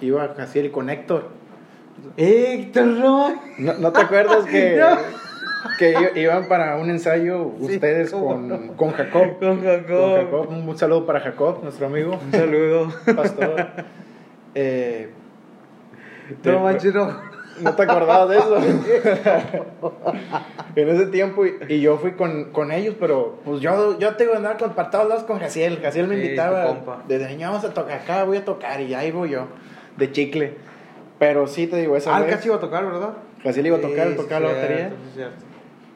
iba 0.01 0.23
a 0.23 0.33
Jaciel 0.33 0.71
con 0.71 0.89
Héctor. 0.89 1.29
¡Héctor 2.17 2.85
no. 2.85 3.41
¿No 3.59 3.91
te 3.91 4.01
acuerdas 4.01 4.45
que.? 4.49 4.81
Que 5.77 6.11
iban 6.15 6.47
para 6.47 6.77
un 6.77 6.89
ensayo 6.89 7.43
ustedes 7.59 8.11
con, 8.11 8.75
con, 8.75 8.91
Jacob. 8.91 9.39
Con 9.39 9.63
Jacob. 9.63 10.49
Un 10.49 10.77
saludo 10.77 11.05
para 11.05 11.19
Jacob, 11.19 11.63
nuestro 11.63 11.87
amigo. 11.87 12.19
Un 12.23 12.31
saludo. 12.31 12.93
Pastor. 13.15 13.67
Eh, 14.59 15.11
no 16.43 16.61
manches, 16.61 16.91
no. 16.91 17.15
No 17.61 17.75
te 17.75 17.83
acordabas 17.83 18.29
de 18.29 18.37
eso. 18.37 18.57
en 20.75 20.89
ese 20.89 21.05
tiempo, 21.07 21.43
y, 21.45 21.81
yo 21.81 21.97
fui 21.97 22.13
con, 22.13 22.45
con, 22.45 22.71
ellos, 22.71 22.95
pero 22.99 23.39
pues 23.43 23.61
yo, 23.61 23.97
yo 23.99 24.15
tengo 24.15 24.31
que 24.31 24.37
andar 24.37 24.57
con, 24.57 24.73
para 24.73 24.89
todos 24.89 25.07
lados 25.07 25.23
con 25.23 25.39
Jaciel. 25.39 25.79
Jaciel 25.81 26.07
me 26.07 26.15
invitaba. 26.15 27.03
Desde 27.07 27.27
niño 27.29 27.49
vamos 27.49 27.65
a 27.65 27.73
tocar, 27.73 27.99
acá 27.99 28.23
voy 28.23 28.37
a 28.37 28.45
tocar, 28.45 28.81
y 28.81 28.93
ahí 28.93 29.11
voy 29.11 29.31
yo, 29.31 29.47
de 29.97 30.11
chicle. 30.11 30.53
Pero 31.19 31.47
sí 31.47 31.67
te 31.67 31.77
digo, 31.77 31.97
esa 31.97 32.15
ah, 32.15 32.21
vez. 32.21 32.35
casi 32.35 32.47
iba 32.47 32.57
a 32.57 32.59
tocar, 32.59 32.85
¿verdad? 32.85 33.13
Jaciel 33.43 33.67
iba 33.67 33.77
a 33.77 33.81
tocar, 33.81 34.09
sí, 34.09 34.15
tocaba 34.15 34.47
la 34.47 34.53
batería. 34.53 34.91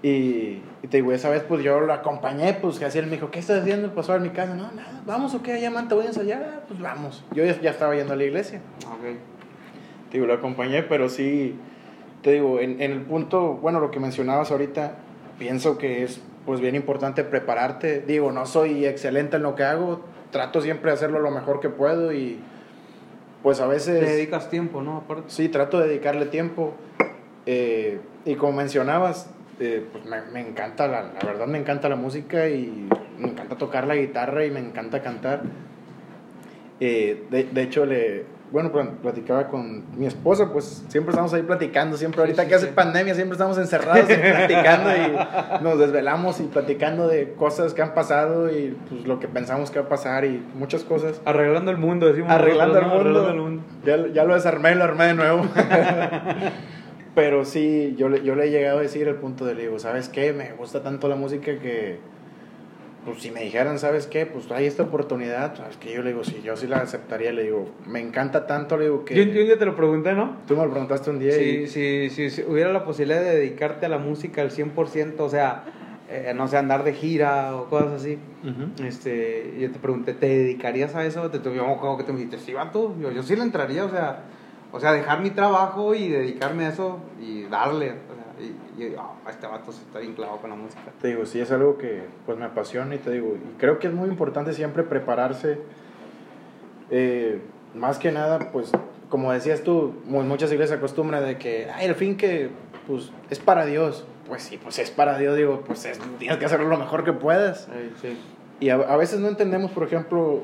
Y, 0.03 0.61
y, 0.81 0.87
te 0.89 0.97
digo, 0.97 1.11
esa 1.11 1.29
vez 1.29 1.43
pues 1.43 1.63
yo 1.63 1.79
lo 1.81 1.93
acompañé, 1.93 2.53
pues 2.53 2.79
Jaciel 2.79 3.05
me 3.05 3.13
dijo, 3.13 3.29
¿qué 3.29 3.39
estás 3.39 3.61
haciendo? 3.61 3.93
Pasó 3.93 4.13
a 4.13 4.19
mi 4.19 4.29
casa. 4.29 4.55
No, 4.55 4.71
nada, 4.71 5.01
vamos 5.05 5.35
o 5.35 5.43
qué, 5.43 5.53
allá, 5.53 5.69
man, 5.69 5.87
te 5.87 5.93
voy 5.93 6.05
a 6.05 6.07
ensayar. 6.07 6.43
Ah, 6.43 6.61
pues 6.67 6.79
vamos. 6.79 7.23
Yo 7.33 7.45
ya, 7.45 7.59
ya 7.61 7.69
estaba 7.69 7.95
yendo 7.95 8.13
a 8.13 8.15
la 8.15 8.23
iglesia. 8.23 8.61
Ok 8.85 9.17
te 10.11 10.17
digo, 10.17 10.27
lo 10.27 10.33
acompañé, 10.33 10.83
pero 10.83 11.09
sí, 11.09 11.55
te 12.21 12.33
digo, 12.33 12.59
en, 12.59 12.81
en, 12.81 12.91
el 12.91 13.01
punto, 13.01 13.53
bueno, 13.53 13.79
lo 13.79 13.91
que 13.91 13.99
mencionabas 13.99 14.51
ahorita, 14.51 14.97
pienso 15.39 15.77
que 15.77 16.03
es 16.03 16.21
pues 16.45 16.59
bien 16.59 16.75
importante 16.75 17.23
prepararte. 17.23 18.01
Digo, 18.01 18.31
no 18.31 18.45
soy 18.45 18.85
excelente 18.85 19.37
en 19.37 19.43
lo 19.43 19.55
que 19.55 19.63
hago, 19.63 20.01
trato 20.31 20.61
siempre 20.61 20.91
de 20.91 20.95
hacerlo 20.95 21.19
lo 21.19 21.31
mejor 21.31 21.61
que 21.61 21.69
puedo 21.69 22.11
y 22.11 22.39
pues 23.41 23.61
a 23.61 23.67
veces... 23.67 24.01
Te 24.01 24.05
dedicas 24.05 24.49
tiempo, 24.49 24.81
¿no? 24.81 24.97
Aparte. 24.97 25.23
Sí, 25.27 25.49
trato 25.49 25.79
de 25.79 25.87
dedicarle 25.87 26.25
tiempo. 26.25 26.73
Eh, 27.45 28.01
y 28.25 28.35
como 28.35 28.53
mencionabas, 28.53 29.29
eh, 29.61 29.85
pues 29.91 30.03
me, 30.05 30.21
me 30.33 30.39
encanta, 30.41 30.87
la, 30.87 31.03
la, 31.03 31.19
verdad 31.23 31.45
me 31.45 31.59
encanta 31.59 31.87
la 31.87 31.95
música 31.95 32.49
y 32.49 32.89
me 33.19 33.27
encanta 33.27 33.55
tocar 33.57 33.85
la 33.85 33.95
guitarra 33.95 34.43
y 34.43 34.49
me 34.49 34.59
encanta 34.59 35.03
cantar. 35.03 35.43
Eh, 36.79 37.27
de, 37.29 37.43
de 37.43 37.61
hecho, 37.61 37.85
le, 37.85 38.25
bueno, 38.51 38.71
platicaba 38.71 39.49
con 39.49 39.83
mi 39.97 40.07
esposa, 40.07 40.51
pues 40.51 40.83
siempre 40.89 41.11
estamos 41.11 41.31
ahí 41.33 41.43
platicando, 41.43 41.95
siempre 41.95 42.21
ahorita 42.21 42.47
que 42.47 42.55
hace 42.55 42.67
pandemia, 42.67 43.13
siempre 43.13 43.35
estamos 43.35 43.57
encerrados 43.59 44.09
y 44.09 44.15
platicando 44.15 44.89
y 44.89 45.63
nos 45.63 45.77
desvelamos 45.77 46.39
y 46.39 46.45
platicando 46.45 47.07
de 47.07 47.33
cosas 47.33 47.75
que 47.75 47.83
han 47.83 47.93
pasado 47.93 48.49
y 48.49 48.75
pues 48.89 49.05
lo 49.05 49.19
que 49.19 49.27
pensamos 49.27 49.69
que 49.69 49.79
va 49.79 49.85
a 49.85 49.89
pasar 49.89 50.25
y 50.25 50.43
muchas 50.55 50.83
cosas. 50.83 51.21
Arreglando 51.23 51.69
el 51.69 51.77
mundo, 51.77 52.07
decimos. 52.07 52.31
Arreglando, 52.31 52.79
el, 52.79 52.87
mundo. 52.87 53.63
Ya, 53.85 54.07
ya, 54.07 54.23
lo 54.25 54.33
desarmé 54.33 54.71
y 54.71 54.75
lo 54.75 54.85
armé 54.85 55.05
de 55.05 55.13
nuevo. 55.13 55.45
Pero 57.13 57.43
sí, 57.45 57.95
yo 57.97 58.07
le, 58.09 58.23
yo 58.23 58.35
le 58.35 58.45
he 58.45 58.51
llegado 58.51 58.79
a 58.79 58.81
decir 58.81 59.07
el 59.07 59.15
punto 59.15 59.45
de, 59.45 59.55
le 59.55 59.63
digo, 59.63 59.79
¿sabes 59.79 60.09
qué? 60.09 60.31
Me 60.33 60.53
gusta 60.53 60.81
tanto 60.81 61.07
la 61.07 61.15
música 61.15 61.59
que 61.59 61.99
pues 63.05 63.21
si 63.21 63.31
me 63.31 63.41
dijeran, 63.41 63.79
¿sabes 63.79 64.05
qué? 64.05 64.27
Pues 64.27 64.49
hay 64.51 64.65
esta 64.65 64.83
oportunidad, 64.83 65.55
¿sabes 65.55 65.77
qué? 65.77 65.93
Yo 65.93 66.03
le 66.03 66.11
digo, 66.11 66.23
sí, 66.23 66.41
yo 66.43 66.55
sí 66.55 66.67
la 66.67 66.77
aceptaría, 66.77 67.31
le 67.31 67.43
digo, 67.43 67.67
me 67.87 67.99
encanta 67.99 68.45
tanto, 68.45 68.77
le 68.77 68.85
digo 68.85 69.05
que... 69.05 69.15
Yo, 69.15 69.23
un 69.23 69.33
día 69.33 69.57
te 69.57 69.65
lo 69.65 69.75
pregunté, 69.75 70.13
¿no? 70.13 70.37
Tú 70.47 70.55
me 70.55 70.63
lo 70.63 70.69
preguntaste 70.69 71.09
un 71.09 71.17
día 71.17 71.31
sí, 71.31 71.65
sí, 71.67 72.09
sí, 72.11 72.29
si 72.29 72.43
hubiera 72.43 72.71
la 72.71 72.85
posibilidad 72.85 73.21
de 73.21 73.37
dedicarte 73.37 73.87
a 73.87 73.89
la 73.89 73.97
música 73.97 74.41
al 74.41 74.51
100%, 74.51 75.15
o 75.17 75.29
sea, 75.29 75.63
eh, 76.11 76.33
no 76.35 76.47
sé, 76.47 76.57
andar 76.57 76.83
de 76.83 76.93
gira 76.93 77.55
o 77.55 77.69
cosas 77.69 77.93
así, 77.93 78.19
este, 78.85 79.55
yo 79.59 79.71
te 79.71 79.79
pregunté, 79.79 80.13
¿te 80.13 80.27
dedicarías 80.27 80.93
a 80.95 81.03
eso? 81.03 81.31
Te 81.31 81.39
tuvimos 81.39 81.79
como 81.79 81.97
que 81.97 82.03
te 82.03 82.11
dijiste, 82.11 82.37
sí, 82.37 82.53
va 82.53 82.71
tú, 82.71 82.95
yo, 83.01 83.11
yo 83.11 83.23
sí 83.23 83.35
le 83.35 83.41
entraría, 83.41 83.83
o 83.85 83.89
sea, 83.89 84.25
o 84.71 84.79
sea, 84.79 84.93
dejar 84.93 85.21
mi 85.21 85.31
trabajo 85.31 85.93
y 85.93 86.09
dedicarme 86.09 86.65
a 86.65 86.69
eso 86.69 86.99
y 87.19 87.43
darle, 87.43 87.95
y, 88.39 88.81
y 88.81 88.95
oh, 88.97 89.15
este 89.29 89.47
vato 89.47 89.71
se 89.71 89.81
está 89.81 89.99
bien 89.99 90.15
con 90.15 90.49
la 90.49 90.55
música. 90.55 90.83
Te 91.01 91.09
digo, 91.09 91.25
sí, 91.25 91.39
es 91.39 91.51
algo 91.51 91.77
que 91.77 92.03
pues 92.25 92.37
me 92.37 92.45
apasiona 92.45 92.95
y 92.95 92.97
te 92.97 93.11
digo, 93.11 93.35
y 93.35 93.57
creo 93.59 93.79
que 93.79 93.87
es 93.87 93.93
muy 93.93 94.09
importante 94.09 94.53
siempre 94.53 94.83
prepararse. 94.83 95.59
Eh, 96.89 97.41
más 97.75 97.99
que 97.99 98.11
nada, 98.11 98.51
pues, 98.51 98.71
como 99.09 99.31
decías 99.31 99.61
tú, 99.61 99.93
muchas 100.05 100.51
iglesias 100.51 100.77
acostumbran 100.77 101.25
de 101.25 101.37
que, 101.37 101.69
ay, 101.73 101.85
el 101.85 101.95
fin 101.95 102.17
que, 102.17 102.49
pues, 102.87 103.11
es 103.29 103.39
para 103.39 103.65
Dios. 103.65 104.05
Pues 104.27 104.43
sí, 104.43 104.57
pues 104.57 104.79
es 104.79 104.91
para 104.91 105.17
Dios, 105.17 105.35
digo, 105.35 105.61
pues 105.65 105.85
tienes 106.17 106.37
que 106.37 106.45
hacerlo 106.45 106.69
lo 106.69 106.77
mejor 106.77 107.03
que 107.03 107.11
puedas. 107.11 107.67
Sí, 108.01 108.17
Y 108.61 108.69
a, 108.69 108.75
a 108.75 108.95
veces 108.95 109.19
no 109.19 109.27
entendemos, 109.27 109.71
por 109.71 109.83
ejemplo, 109.83 110.43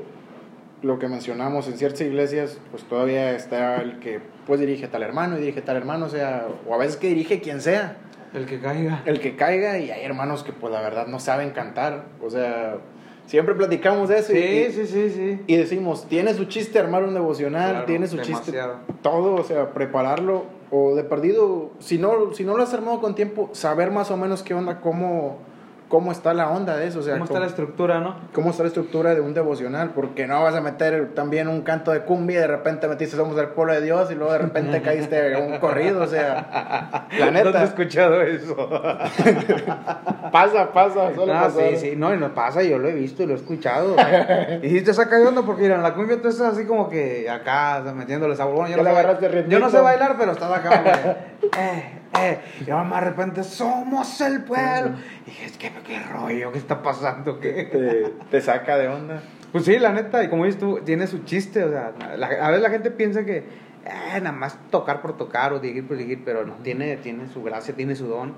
lo 0.81 0.99
que 0.99 1.07
mencionamos 1.07 1.67
en 1.67 1.77
ciertas 1.77 2.01
iglesias, 2.01 2.59
pues 2.71 2.83
todavía 2.83 3.31
está 3.31 3.81
el 3.81 3.99
que 3.99 4.19
pues 4.45 4.59
dirige 4.59 4.87
tal 4.87 5.03
hermano 5.03 5.37
y 5.37 5.41
dirige 5.41 5.61
tal 5.61 5.77
hermano, 5.77 6.05
o 6.05 6.09
sea, 6.09 6.47
o 6.67 6.73
a 6.73 6.77
veces 6.77 6.97
que 6.97 7.07
dirige 7.07 7.41
quien 7.41 7.61
sea. 7.61 7.97
El 8.33 8.45
que 8.45 8.59
caiga. 8.59 9.01
El 9.05 9.19
que 9.19 9.35
caiga 9.35 9.79
y 9.79 9.89
hay 9.89 10.03
hermanos 10.03 10.43
que 10.43 10.53
pues 10.53 10.71
la 10.71 10.81
verdad 10.81 11.07
no 11.07 11.19
saben 11.19 11.51
cantar, 11.51 12.05
o 12.23 12.29
sea, 12.29 12.77
siempre 13.25 13.55
platicamos 13.55 14.09
de 14.09 14.19
eso. 14.19 14.33
Sí, 14.33 14.37
y, 14.37 14.71
sí, 14.71 14.85
sí, 14.85 15.09
sí. 15.09 15.41
Y 15.47 15.55
decimos, 15.55 16.07
tiene 16.07 16.33
su 16.33 16.45
chiste 16.45 16.77
armar 16.77 17.03
un 17.03 17.13
devocional, 17.13 17.85
tiene 17.85 18.07
su 18.07 18.19
chiste 18.19 18.59
todo, 19.01 19.35
o 19.35 19.43
sea, 19.43 19.73
prepararlo 19.73 20.45
o 20.69 20.95
de 20.95 21.03
perdido, 21.03 21.71
si 21.79 21.97
no, 21.97 22.33
si 22.33 22.43
no 22.43 22.57
lo 22.57 22.63
has 22.63 22.73
armado 22.73 22.99
con 22.99 23.15
tiempo, 23.15 23.49
saber 23.53 23.91
más 23.91 24.11
o 24.11 24.17
menos 24.17 24.43
qué 24.43 24.53
onda, 24.53 24.81
cómo 24.81 25.39
cómo 25.87 26.11
está 26.11 26.33
la 26.33 26.49
onda 26.49 26.75
de 26.75 26.87
eso. 26.87 26.99
O 26.99 27.01
sea, 27.01 27.13
¿Cómo 27.13 27.25
está 27.25 27.39
la 27.39 27.45
estructura, 27.45 27.99
no? 27.99 28.15
¿Cómo 28.33 28.51
está 28.51 28.63
la 28.63 28.67
estructura 28.67 29.15
de 29.15 29.21
un 29.21 29.33
devocional? 29.33 29.91
Porque 29.91 30.27
no 30.27 30.43
vas 30.43 30.55
a 30.55 30.61
meter 30.61 31.13
también 31.13 31.47
un 31.47 31.61
canto 31.61 31.91
de 31.91 32.01
cumbia 32.01 32.37
y 32.37 32.41
de 32.41 32.47
repente 32.47 32.87
metiste 32.87 33.15
Somos 33.15 33.35
del 33.35 33.49
pueblo 33.49 33.73
de 33.73 33.81
Dios 33.81 34.11
y 34.11 34.15
luego 34.15 34.33
de 34.33 34.39
repente 34.39 34.81
caíste 34.81 35.35
un 35.37 35.57
corrido, 35.59 36.01
o 36.01 36.07
sea, 36.07 37.07
la 37.17 37.31
neta. 37.31 37.45
¿Dónde 37.45 37.59
he 37.59 37.63
escuchado 37.63 38.21
eso? 38.21 38.55
pasa, 40.31 40.71
pasa, 40.73 41.15
solo 41.15 41.33
ah, 41.33 41.49
sí, 41.49 41.77
sí, 41.77 41.93
no, 41.95 42.13
y 42.13 42.17
no 42.17 42.33
pasa, 42.33 42.61
yo 42.63 42.77
lo 42.77 42.89
he 42.89 42.93
visto 42.93 43.23
y 43.23 43.27
lo 43.27 43.33
he 43.33 43.37
escuchado. 43.37 43.95
y 44.61 44.81
te 44.81 44.93
saca 44.93 45.17
de 45.17 45.27
onda 45.27 45.41
porque 45.43 45.63
mira, 45.63 45.75
en 45.75 45.83
la 45.83 45.93
cumbia 45.93 46.21
tú 46.21 46.27
estás 46.27 46.53
así 46.53 46.65
como 46.65 46.89
que 46.89 47.29
acá 47.29 47.83
metiéndole 47.95 48.35
sabor. 48.35 48.55
Bueno, 48.55 48.75
yo, 48.75 48.83
no 48.83 49.19
sé, 49.19 49.45
yo 49.47 49.59
no 49.59 49.69
sé 49.69 49.79
bailar, 49.79 50.15
pero 50.17 50.31
estás 50.31 50.51
acá 50.51 50.69
como 50.83 51.51
eh, 51.57 51.93
eh. 52.25 52.39
Y 52.61 52.65
de 52.65 53.01
repente, 53.01 53.43
somos 53.43 54.21
el 54.21 54.43
pueblo. 54.43 54.95
Y 55.25 55.29
dije, 55.29 55.51
¿qué, 55.57 55.71
qué 55.85 55.99
rollo? 56.03 56.51
¿Qué 56.51 56.57
está 56.57 56.81
pasando? 56.81 57.39
¿Qué? 57.39 58.11
Te, 58.29 58.41
saca 58.41 58.77
de 58.77 58.87
onda. 58.87 59.21
Pues 59.51 59.65
sí, 59.65 59.79
la 59.79 59.91
neta, 59.91 60.23
y 60.23 60.29
como 60.29 60.45
dices 60.45 60.59
tú, 60.59 60.79
tiene 60.83 61.07
su 61.07 61.23
chiste. 61.23 61.63
O 61.63 61.69
sea, 61.69 61.93
a 62.41 62.47
veces 62.49 62.61
la 62.61 62.69
gente 62.69 62.91
piensa 62.91 63.25
que 63.25 63.37
eh, 63.37 64.19
nada 64.21 64.33
más 64.33 64.57
tocar 64.69 65.01
por 65.01 65.17
tocar 65.17 65.53
o 65.53 65.59
dirigir 65.59 65.87
por 65.87 65.97
dirigir, 65.97 66.21
pero 66.25 66.45
no, 66.45 66.55
tiene, 66.55 66.97
tiene 66.97 67.27
su 67.29 67.43
gracia, 67.43 67.73
tiene 67.75 67.95
su 67.95 68.07
don. 68.07 68.33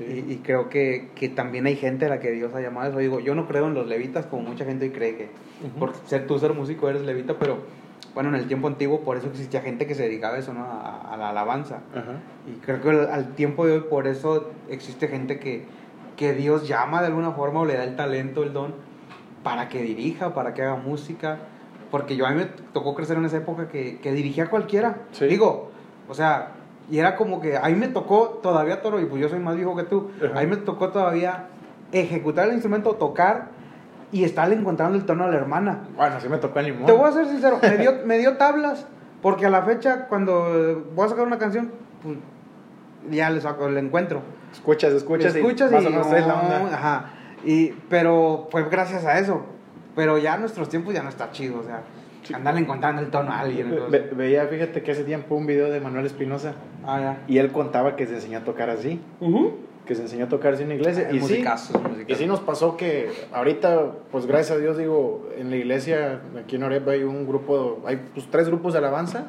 Y, 0.00 0.36
creo 0.44 0.68
que, 0.68 1.08
que, 1.14 1.30
también 1.30 1.66
hay 1.66 1.74
gente 1.74 2.04
a 2.04 2.08
la 2.10 2.20
que 2.20 2.30
Dios 2.30 2.54
ha 2.54 2.60
llamado 2.60 2.90
eso. 2.90 2.98
Digo, 2.98 3.20
yo 3.20 3.34
no 3.34 3.48
creo 3.48 3.68
en 3.68 3.74
los 3.74 3.86
levitas 3.86 4.26
como 4.26 4.42
mucha 4.42 4.64
gente 4.64 4.92
cree 4.92 5.16
que 5.16 5.30
por 5.78 5.94
ser 6.06 6.26
tú 6.26 6.38
ser 6.38 6.52
músico 6.52 6.90
eres 6.90 7.02
levita, 7.02 7.38
pero 7.38 7.58
bueno, 8.14 8.30
en 8.30 8.36
el 8.36 8.46
tiempo 8.46 8.68
antiguo 8.68 9.00
por 9.00 9.16
eso 9.16 9.28
existía 9.28 9.60
gente 9.60 9.86
que 9.86 9.94
se 9.94 10.02
dedicaba 10.04 10.36
a 10.36 10.38
eso, 10.38 10.52
¿no? 10.52 10.64
A, 10.64 11.16
la 11.18 11.30
alabanza. 11.30 11.80
Y 12.46 12.58
creo 12.60 12.80
que 12.80 12.90
al, 12.90 13.34
tiempo 13.34 13.66
de 13.66 13.74
hoy 13.74 13.80
por 13.88 14.06
eso 14.06 14.50
existe 14.68 15.08
gente 15.08 15.38
que, 15.38 15.64
que 16.16 16.32
Dios 16.32 16.66
llama 16.66 17.00
de 17.00 17.08
alguna 17.08 17.32
forma 17.32 17.60
o 17.60 17.64
le 17.64 17.76
da 17.76 17.84
el 17.84 17.96
talento, 17.96 18.42
el 18.42 18.52
don, 18.52 18.74
para 19.42 19.68
que 19.68 19.82
dirija, 19.82 20.34
para 20.34 20.54
que 20.54 20.62
haga 20.62 20.76
música. 20.76 21.38
Porque 21.90 22.16
yo 22.16 22.26
a 22.26 22.30
mí 22.30 22.36
me 22.36 22.44
tocó 22.44 22.94
crecer 22.94 23.16
en 23.16 23.24
esa 23.24 23.38
época 23.38 23.68
que, 23.68 23.98
que 24.00 24.12
dirigía 24.12 24.44
a 24.44 24.50
cualquiera. 24.50 24.98
Digo, 25.20 25.70
o 26.08 26.14
sea, 26.14 26.52
y 26.90 26.98
era 26.98 27.16
como 27.16 27.40
que 27.40 27.56
a 27.56 27.68
mí 27.68 27.74
me 27.74 27.88
tocó 27.88 28.40
todavía, 28.42 28.82
Toro, 28.82 29.00
y 29.00 29.04
pues 29.04 29.20
yo 29.20 29.28
soy 29.28 29.38
más 29.38 29.56
viejo 29.56 29.76
que 29.76 29.84
tú, 29.84 30.10
a 30.34 30.40
mí 30.40 30.46
me 30.46 30.56
tocó 30.56 30.88
todavía 30.88 31.46
ejecutar 31.92 32.48
el 32.48 32.54
instrumento, 32.54 32.94
tocar 32.94 33.57
y 34.12 34.24
estarle 34.24 34.54
encontrando 34.54 34.96
el 34.96 35.04
tono 35.04 35.24
a 35.24 35.28
la 35.28 35.36
hermana. 35.36 35.80
Bueno, 35.96 36.16
así 36.16 36.28
me 36.28 36.38
tocó 36.38 36.58
el 36.60 36.66
limón. 36.66 36.86
Te 36.86 36.92
voy 36.92 37.08
a 37.08 37.12
ser 37.12 37.26
sincero, 37.26 37.58
me 37.62 37.76
dio, 37.76 37.92
me 38.06 38.18
dio 38.18 38.36
tablas, 38.36 38.86
porque 39.22 39.46
a 39.46 39.50
la 39.50 39.62
fecha, 39.62 40.06
cuando 40.08 40.86
voy 40.94 41.06
a 41.06 41.08
sacar 41.08 41.26
una 41.26 41.38
canción, 41.38 41.70
pues 42.02 42.16
ya 43.10 43.30
le 43.30 43.40
saco, 43.40 43.68
le 43.68 43.80
encuentro. 43.80 44.22
Escuchas, 44.52 44.92
escuchas, 44.92 45.34
escuchas 45.34 45.70
y, 45.70 45.74
más 45.74 45.84
y, 45.84 45.86
o 45.86 45.90
menos 45.90 46.06
es 46.12 46.26
la 46.26 46.34
no, 46.34 46.40
onda. 46.40 46.74
Ajá. 46.74 47.04
Y, 47.44 47.70
pero 47.90 48.48
fue 48.50 48.68
gracias 48.68 49.04
a 49.04 49.18
eso. 49.18 49.44
Pero 49.94 50.16
ya 50.16 50.34
en 50.36 50.40
nuestros 50.40 50.68
tiempos 50.68 50.94
ya 50.94 51.02
no 51.02 51.08
está 51.08 51.32
chido, 51.32 51.58
o 51.58 51.62
sea, 51.64 51.82
andarle 52.34 52.60
encontrando 52.60 53.02
el 53.02 53.10
tono 53.10 53.32
a 53.32 53.40
alguien. 53.40 53.74
Ve- 53.90 54.10
veía, 54.14 54.46
fíjate 54.46 54.82
que 54.82 54.92
hace 54.92 55.02
tiempo 55.04 55.34
un 55.34 55.44
video 55.46 55.70
de 55.70 55.80
Manuel 55.80 56.06
Espinosa 56.06 56.52
Ah, 56.86 57.00
ya. 57.00 57.18
y 57.26 57.38
él 57.38 57.50
contaba 57.50 57.96
que 57.96 58.06
se 58.06 58.14
enseñó 58.14 58.38
a 58.38 58.44
tocar 58.44 58.70
así, 58.70 59.00
que 59.88 59.94
se 59.94 60.02
enseñó 60.02 60.26
a 60.26 60.28
tocar 60.28 60.60
en 60.60 60.68
la 60.68 60.74
iglesia. 60.74 61.08
El 61.08 61.16
y 61.16 61.20
sí, 61.22 61.42
y 62.06 62.14
sí 62.14 62.26
nos 62.26 62.40
pasó 62.40 62.76
que 62.76 63.08
ahorita, 63.32 63.92
pues 64.12 64.26
gracias 64.26 64.58
a 64.58 64.60
Dios, 64.60 64.76
digo, 64.76 65.30
en 65.38 65.48
la 65.48 65.56
iglesia, 65.56 66.20
aquí 66.38 66.56
en 66.56 66.62
Orepa 66.62 66.90
hay 66.90 67.04
un 67.04 67.26
grupo, 67.26 67.82
hay 67.86 67.96
pues 68.12 68.26
tres 68.30 68.48
grupos 68.48 68.74
de 68.74 68.80
alabanza. 68.80 69.28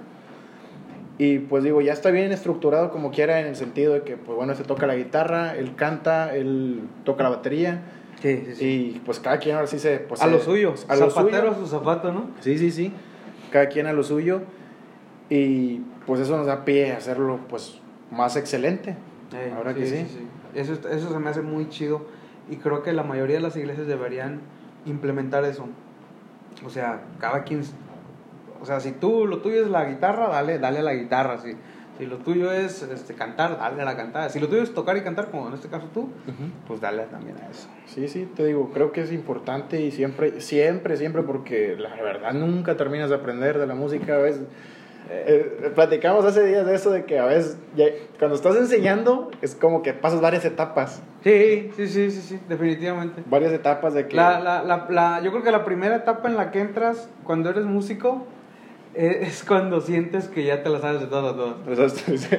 Y 1.18 1.40
pues 1.40 1.64
digo, 1.64 1.80
ya 1.80 1.94
está 1.94 2.12
bien 2.12 2.34
estructurado 2.34 2.92
como 2.92 3.10
quiera 3.10 3.40
en 3.40 3.48
el 3.48 3.56
sentido 3.56 3.94
de 3.94 4.02
que, 4.02 4.18
pues 4.18 4.36
bueno, 4.36 4.52
este 4.52 4.66
toca 4.66 4.86
la 4.86 4.96
guitarra, 4.96 5.56
él 5.56 5.76
canta, 5.76 6.36
él 6.36 6.82
toca 7.06 7.24
la 7.24 7.30
batería. 7.30 7.82
Sí, 8.22 8.44
sí, 8.46 8.56
sí. 8.56 8.66
Y 8.66 9.02
pues 9.06 9.22
cada 9.22 9.38
quien 9.40 9.56
ahora 9.56 9.68
sí 9.68 9.80
se... 9.80 10.00
Pues, 10.00 10.22
a 10.22 10.26
se- 10.26 10.32
lo 10.32 10.40
suyo. 10.40 10.74
A 10.90 10.98
Zapatero 10.98 11.52
a 11.52 11.56
su 11.56 11.68
zapato, 11.68 12.12
¿no? 12.12 12.32
Sí, 12.42 12.58
sí, 12.58 12.70
sí. 12.70 12.92
Cada 13.50 13.70
quien 13.70 13.88
a 13.88 13.94
lo 13.94 14.04
suyo. 14.04 14.42
Y 15.30 15.82
pues 16.06 16.20
eso 16.20 16.36
nos 16.36 16.48
da 16.48 16.66
pie 16.66 16.92
a 16.92 16.98
hacerlo 16.98 17.40
pues 17.48 17.80
más 18.12 18.36
excelente. 18.36 18.98
Ahora 19.56 19.74
que 19.74 19.86
sí. 19.86 20.06
Eso, 20.54 20.74
eso 20.74 21.12
se 21.12 21.20
me 21.20 21.30
hace 21.30 21.42
muy 21.42 21.70
chido 21.70 22.02
y 22.50 22.58
creo 22.58 22.84
que 22.84 22.94
la 22.94 23.04
mayoría 23.04 23.38
de 23.38 23.42
las 23.42 23.56
iglesias 23.56 23.88
deberían 23.88 24.42
implementar 24.86 25.46
eso. 25.46 25.68
O 26.66 26.70
sea, 26.70 27.02
cada 27.20 27.44
quien... 27.44 27.64
O 28.62 28.66
sea, 28.66 28.80
si 28.80 28.92
tú 28.92 29.26
lo 29.26 29.40
tuyo 29.40 29.62
es 29.62 29.70
la 29.70 29.86
guitarra, 29.86 30.28
dale, 30.28 30.60
dale 30.60 30.80
a 30.80 30.84
la 30.84 30.94
guitarra. 30.94 31.38
Si, 31.38 31.56
si 31.98 32.06
lo 32.06 32.18
tuyo 32.18 32.52
es 32.52 32.82
este, 32.82 33.14
cantar, 33.14 33.58
dale 33.58 33.82
a 33.82 33.86
la 33.86 33.96
cantada. 33.96 34.30
Si 34.30 34.40
lo 34.40 34.48
tuyo 34.48 34.64
es 34.64 34.74
tocar 34.74 34.98
y 34.98 35.02
cantar, 35.02 35.32
como 35.32 35.48
en 35.48 35.54
este 35.54 35.70
caso 35.70 35.88
tú, 35.94 36.10
pues 36.68 36.82
dale 36.82 37.04
también 37.04 37.38
a 37.38 37.50
eso. 37.50 37.70
Sí, 37.86 38.08
sí, 38.08 38.30
te 38.36 38.46
digo, 38.46 38.72
creo 38.74 38.92
que 38.92 39.02
es 39.02 39.14
importante 39.14 39.82
y 39.82 39.92
siempre, 39.92 40.42
siempre, 40.42 40.98
siempre, 40.98 41.24
porque 41.24 41.76
la 41.78 41.96
verdad 41.96 42.34
nunca 42.34 42.76
terminas 42.76 43.10
de 43.10 43.16
aprender 43.16 43.58
de 43.58 43.68
la 43.68 43.76
música. 43.76 44.16
A 44.16 44.20
veces, 44.20 44.44
eh, 45.10 45.72
platicamos 45.76 46.26
hace 46.26 46.46
días 46.46 46.66
de 46.66 46.76
eso, 46.76 46.92
de 46.92 47.06
que 47.06 47.20
a 47.20 47.26
veces 47.26 47.58
cuando 48.20 48.36
estás 48.36 48.56
enseñando 48.58 49.32
es 49.42 49.56
como 49.56 49.82
que 49.82 49.94
pasas 49.94 50.22
varias 50.22 50.44
etapas, 50.46 51.02
Sí, 51.24 51.72
sí, 51.76 51.88
sí, 51.88 52.12
sí, 52.12 52.22
sí, 52.22 52.40
definitivamente. 52.48 53.24
varias 53.30 53.52
etapas 53.54 53.94
de 53.94 54.08
que... 54.08 54.16
La, 54.16 54.40
la, 54.40 54.62
la, 54.64 54.86
la- 54.90 55.22
yo 55.22 55.32
creo 55.32 55.44
que 55.44 55.52
la 55.52 55.64
primera 55.66 55.96
etapa 55.96 56.28
en 56.30 56.36
la 56.38 56.52
que 56.52 56.60
entras 56.62 57.10
cuando 57.24 57.50
eres 57.50 57.66
músico 57.66 58.24
eh, 58.94 59.20
es 59.28 59.44
cuando 59.44 59.80
sientes 59.82 60.28
que 60.28 60.44
ya 60.44 60.62
te 60.64 60.70
la 60.70 60.80
sabes 60.80 61.00
de 61.02 61.08
todas 61.08 61.36
todas. 61.36 61.56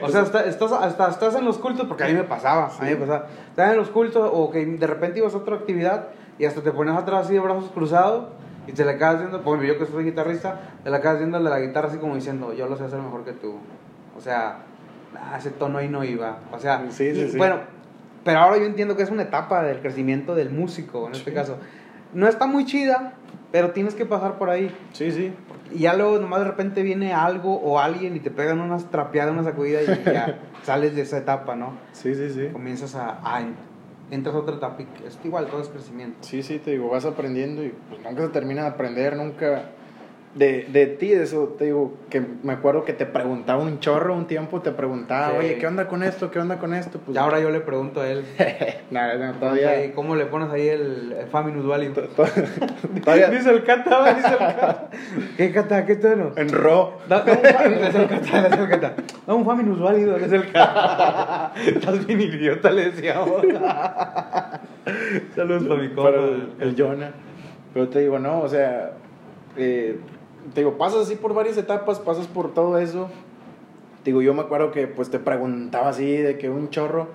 O 0.03 0.09
sea, 0.09 0.23
está- 0.23 0.45
estás, 0.45 0.73
hasta 0.73 1.09
estás 1.09 1.35
en 1.35 1.45
los 1.45 1.59
cultos, 1.59 1.87
porque 1.87 2.05
a 2.05 2.09
mí 2.09 2.15
me 2.15 2.25
pasaba, 2.25 2.67
a 2.67 2.83
mí 2.85 2.91
me 2.91 2.97
pasaba. 2.97 3.27
Estás 3.51 3.71
en 3.73 3.77
los 3.79 3.89
cultos 3.89 4.31
o 4.33 4.51
que 4.51 4.65
de 4.67 4.87
repente 4.87 5.19
ibas 5.21 5.35
a 5.35 5.39
otra 5.39 5.57
actividad 5.57 6.09
y 6.39 6.45
hasta 6.45 6.61
te 6.63 6.73
pones 6.73 6.95
atrás 6.97 7.25
así 7.27 7.35
de 7.35 7.41
brazos 7.41 7.71
cruzados 7.73 8.27
y 8.67 8.73
te 8.73 8.85
la 8.85 8.93
acabas 8.93 9.21
viendo, 9.21 9.43
pues 9.43 9.63
yo 9.63 9.79
que 9.79 9.87
soy 9.87 10.05
guitarrista, 10.05 10.61
te 10.85 10.91
la 10.91 10.99
acabas 10.99 11.19
viendo 11.19 11.39
de 11.39 11.45
la 11.45 11.61
guitarra 11.61 11.89
así 11.89 11.99
como 11.99 12.15
diciendo, 12.15 12.53
yo 12.53 12.67
lo 12.67 12.77
sé 12.77 12.85
hacer 12.85 12.99
mejor 13.01 13.25
que 13.25 13.33
tú. 13.33 13.57
O 14.17 14.21
sea, 14.21 14.59
ah, 15.21 15.37
ese 15.39 15.51
tono 15.51 15.79
ahí 15.79 15.89
no 15.89 16.03
iba. 16.05 16.39
O 16.53 16.59
sea, 16.59 16.85
Sí, 16.91 17.05
y, 17.05 17.29
sí. 17.31 17.39
bueno, 17.39 17.57
pero 18.25 18.41
ahora 18.41 18.59
yo 18.59 18.65
entiendo 18.65 18.97
que 18.97 19.03
es 19.03 19.11
una 19.11 19.23
etapa 19.23 19.63
del 19.63 19.81
crecimiento 19.81 20.35
del 20.35 20.51
músico, 20.51 21.07
en 21.07 21.15
este 21.15 21.33
caso. 21.33 21.59
No 22.13 22.27
está 22.29 22.47
muy 22.47 22.65
chida, 22.65 23.15
pero 23.53 23.71
tienes 23.71 23.95
que 23.95 24.05
pasar 24.07 24.39
por 24.39 24.51
ahí. 24.51 24.75
sí, 24.93 25.11
sí. 25.13 25.33
Y 25.73 25.81
ya 25.83 25.95
luego 25.95 26.19
nomás 26.19 26.41
de 26.41 26.47
repente 26.47 26.83
viene 26.83 27.15
algo 27.15 27.55
o 27.55 27.79
alguien 27.79 28.17
y 28.17 28.19
te 28.21 28.33
pegan 28.33 28.61
unas 28.61 28.91
trapeadas, 28.91 29.33
una 29.33 29.45
sacudida 29.45 29.81
y 29.83 29.87
ya 30.05 30.41
sales 30.65 30.97
de 30.97 31.03
esa 31.03 31.19
etapa, 31.19 31.55
¿no? 31.55 31.75
Sí, 31.93 32.13
sí, 32.17 32.29
sí. 32.31 32.49
Comienzas 32.53 32.97
a, 32.97 33.21
a 33.23 33.41
entras 34.11 34.35
a 34.35 34.39
otra 34.39 34.57
etapa 34.57 34.83
y 34.83 35.07
es 35.07 35.17
igual, 35.23 35.47
todo 35.47 35.63
es 35.63 35.69
crecimiento. 35.69 36.17
Sí, 36.23 36.43
sí, 36.43 36.59
te 36.59 36.73
digo, 36.73 36.89
vas 36.89 37.05
aprendiendo 37.05 37.63
y 37.65 37.73
pues 37.89 38.03
nunca 38.03 38.23
se 38.23 38.29
termina 38.31 38.63
de 38.63 38.69
aprender, 38.71 39.17
nunca... 39.17 39.71
De, 40.33 40.65
de 40.73 40.87
ti, 40.87 41.09
de 41.09 41.25
eso, 41.25 41.57
te 41.59 41.65
digo, 41.65 41.93
que 42.09 42.23
me 42.45 42.53
acuerdo 42.53 42.85
que 42.85 42.93
te 42.93 43.05
preguntaba 43.05 43.61
un 43.65 43.81
chorro 43.81 44.15
un 44.15 44.29
tiempo, 44.29 44.61
te 44.61 44.71
preguntaba, 44.71 45.31
Sí. 45.33 45.37
oye, 45.39 45.59
¿qué 45.59 45.67
onda 45.67 45.89
con 45.89 46.05
esto? 46.05 46.31
¿Qué 46.31 46.39
onda 46.39 46.59
con 46.61 46.73
esto? 46.73 47.01
Pues, 47.01 47.17
Y 47.17 47.19
ahora 47.19 47.41
yo 47.41 47.51
le 47.51 47.59
pregunto 47.59 48.01
a 48.01 48.09
él, 48.09 48.25
no, 48.93 49.01
¿y 49.01 49.33
todavía... 49.41 49.93
¿cómo 49.93 50.15
le 50.15 50.27
pones 50.27 50.51
ahí 50.51 50.69
el, 50.69 51.17
el 51.19 51.27
fa 51.27 51.43
minusválido? 51.43 51.95
todavía 53.05 53.29
Dice 53.31 53.51
el 53.51 53.65
cata, 53.65 54.15
dice 54.15 54.29
el 54.29 54.39
cata. 54.39 54.89
¿Qué 55.37 55.51
cata? 55.53 55.85
¿Qué 55.85 55.97
tono? 55.97 56.31
en 56.37 56.49
ro. 56.51 56.99
Da, 57.09 57.23
da 57.23 57.33
un 57.33 57.39
fa, 57.43 57.65
es 57.65 57.95
el 57.97 58.07
cata, 58.07 58.47
es 58.47 58.53
el 58.61 58.69
cata. 58.69 58.95
Da 59.27 59.35
un 59.35 59.45
fa 59.45 59.55
minusválido, 59.57 60.17
es 60.17 60.31
el 60.31 60.53
cata. 60.53 61.53
Estás 61.67 62.07
bien 62.07 62.21
idiota, 62.21 62.71
le 62.71 62.93
decíamos. 62.93 63.43
Saludos 65.35 65.65
para 65.65 65.81
mi 65.83 65.89
compa. 65.89 66.03
para 66.05 66.23
el, 66.25 66.49
el 66.61 66.75
Jonah. 66.79 67.11
Pero 67.75 67.89
te 67.89 67.99
digo, 68.01 68.19
no, 68.21 68.41
o 68.43 68.49
sea, 68.49 68.93
eh, 69.57 69.99
te 70.55 70.61
digo, 70.61 70.79
pasas 70.79 71.03
así 71.03 71.17
por 71.17 71.35
varias 71.35 71.57
etapas, 71.57 71.99
pasas 71.99 72.27
por 72.27 72.55
todo 72.55 72.79
eso. 72.79 73.09
Te 74.03 74.11
digo, 74.11 74.23
yo 74.23 74.33
me 74.35 74.41
acuerdo 74.41 74.71
que 74.73 74.87
pues 74.87 75.11
te 75.11 75.19
preguntaba 75.19 75.89
así 75.91 76.17
de 76.17 76.39
que 76.39 76.49
un 76.49 76.71
chorro, 76.71 77.09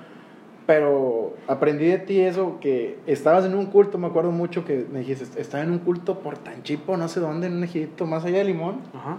pero 0.68 1.34
aprendí 1.48 1.86
de 1.86 1.98
ti 1.98 2.22
eso, 2.22 2.60
que 2.60 2.98
estabas 3.08 3.46
en 3.46 3.56
un 3.56 3.68
culto, 3.68 3.98
me 3.98 4.08
acuerdo 4.08 4.32
mucho 4.32 4.66
que 4.66 4.86
me 4.92 5.00
dijiste, 5.00 5.40
estaba 5.40 5.64
en 5.64 5.72
un 5.72 5.80
culto 5.80 6.20
por 6.20 6.38
Tanchipo, 6.38 6.98
no 6.98 7.08
sé 7.08 7.20
dónde, 7.20 7.48
en 7.48 7.54
un 7.58 7.64
ejidito 7.64 8.06
más 8.06 8.26
allá 8.26 8.40
de 8.40 8.46
Limón, 8.46 8.82
Ajá. 8.94 9.18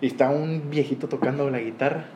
y 0.00 0.06
está 0.06 0.30
un 0.30 0.70
viejito 0.70 1.08
tocando 1.08 1.48
la 1.50 1.58
guitarra. 1.60 2.06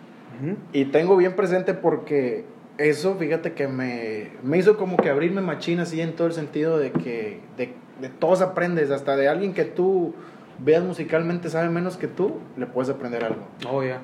Y 0.73 0.87
tengo 0.87 1.17
bien 1.17 1.37
presente 1.37 1.75
porque 1.75 2.45
eso, 2.77 3.15
fíjate 3.15 3.53
que 3.53 3.69
me, 3.69 4.31
me 4.43 4.59
hizo 4.59 4.77
como 4.77 4.97
que 4.97 5.09
abrirme 5.09 5.41
machín 5.41 5.79
así 5.79 6.01
en 6.01 6.17
todo 6.17 6.27
el 6.27 6.33
sentido 6.33 6.77
de 6.77 6.91
que 6.91 7.41
de, 7.57 7.73
de 8.01 8.09
todos 8.09 8.41
aprendes, 8.41 8.91
hasta 8.91 9.17
de 9.17 9.29
alguien 9.29 9.55
que 9.55 9.65
tú 9.65 10.13
veas 10.59 10.83
musicalmente 10.85 11.49
sabe 11.51 11.69
menos 11.69 11.97
que 11.97 12.07
tú, 12.09 12.39
le 12.57 12.67
puedes 12.67 12.91
aprender 12.91 13.25
algo. 13.25 13.43
Oh, 13.71 13.83
ya. 13.83 14.01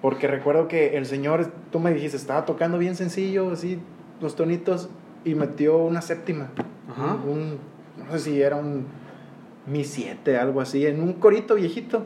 Porque 0.00 0.26
recuerdo 0.26 0.66
que 0.68 0.96
el 0.96 1.06
señor, 1.06 1.46
tú 1.70 1.78
me 1.78 1.92
dijiste, 1.92 2.16
estaba 2.16 2.44
tocando 2.44 2.78
bien 2.78 2.96
sencillo, 2.96 3.50
así, 3.52 3.78
los 4.20 4.34
tonitos, 4.36 4.88
y 5.24 5.34
metió 5.34 5.78
una 5.78 6.02
séptima. 6.02 6.50
Ajá. 6.90 7.14
Un, 7.26 7.58
no 7.96 8.12
sé 8.12 8.18
si 8.18 8.42
era 8.42 8.56
un 8.56 8.86
Mi 9.66 9.84
7, 9.84 10.36
algo 10.38 10.60
así, 10.60 10.84
en 10.86 11.00
un 11.00 11.12
corito 11.14 11.54
viejito. 11.54 12.04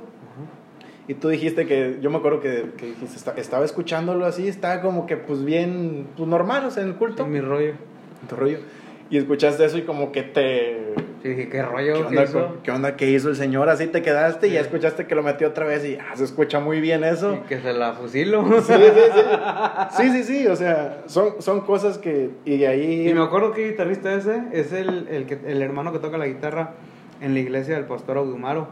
Y 1.08 1.14
tú 1.14 1.28
dijiste 1.28 1.66
que, 1.66 1.98
yo 2.02 2.10
me 2.10 2.16
acuerdo 2.18 2.40
que, 2.40 2.72
que 2.76 2.86
dijiste, 2.86 3.16
"Esta- 3.16 3.32
estaba 3.36 3.64
escuchándolo 3.64 4.26
así, 4.26 4.48
estaba 4.48 4.82
como 4.82 5.06
que 5.06 5.16
pues 5.16 5.44
bien, 5.44 6.08
pues 6.16 6.28
normal, 6.28 6.64
o 6.66 6.70
sea, 6.70 6.82
en 6.82 6.90
el 6.90 6.94
culto. 6.96 7.24
En 7.24 7.30
mi 7.30 7.40
rollo. 7.40 7.74
en 8.22 8.28
tu 8.28 8.34
rollo. 8.36 8.58
Y 9.10 9.18
escuchaste 9.18 9.64
eso 9.64 9.78
y 9.78 9.82
como 9.82 10.10
que 10.12 10.22
te... 10.22 10.94
Sí, 11.22 11.28
dije, 11.30 11.44
¿qué 11.44 11.50
¿Qué 11.50 11.62
rollo? 11.62 12.06
onda, 12.06 12.10
¿Qué 12.10 12.22
hizo? 12.24 12.46
con- 12.48 12.62
¿Qué 12.62 12.70
onda 12.70 12.96
que 12.96 13.10
hizo 13.10 13.28
el 13.28 13.36
señor? 13.36 13.68
Así 13.68 13.86
te 13.86 14.02
quedaste 14.02 14.48
y 14.48 14.52
ya 14.52 14.60
escuchaste 14.60 15.06
que 15.06 15.14
lo 15.14 15.22
metió 15.22 15.48
otra 15.48 15.64
vez 15.64 15.84
y 15.84 15.96
ah, 15.96 16.14
se 16.16 16.24
escucha 16.24 16.60
muy 16.60 16.80
bien 16.80 17.04
eso. 17.04 17.34
Y 17.34 17.48
que 17.48 17.60
se 17.60 17.72
la 17.72 17.92
fusilo. 17.94 18.44
Sí, 18.62 18.72
sí, 18.74 18.82
sí. 19.14 19.20
Sí, 19.96 20.10
sí, 20.10 20.24
sí, 20.24 20.46
o 20.46 20.56
sea, 20.56 21.02
son, 21.06 21.40
son 21.40 21.60
cosas 21.62 21.98
que... 21.98 22.30
Y 22.44 22.58
de 22.58 22.68
ahí... 22.68 23.08
Y 23.08 23.14
me 23.14 23.22
acuerdo 23.22 23.52
que 23.52 23.68
guitarrista 23.68 24.12
ese 24.14 24.42
es 24.52 24.72
el, 24.72 25.08
el, 25.08 25.26
que, 25.26 25.38
el 25.46 25.62
hermano 25.62 25.92
que 25.92 25.98
toca 26.00 26.18
la 26.18 26.26
guitarra 26.26 26.72
en 27.20 27.32
la 27.34 27.40
iglesia 27.40 27.76
del 27.76 27.84
pastor 27.86 28.18
Audumaro. 28.18 28.68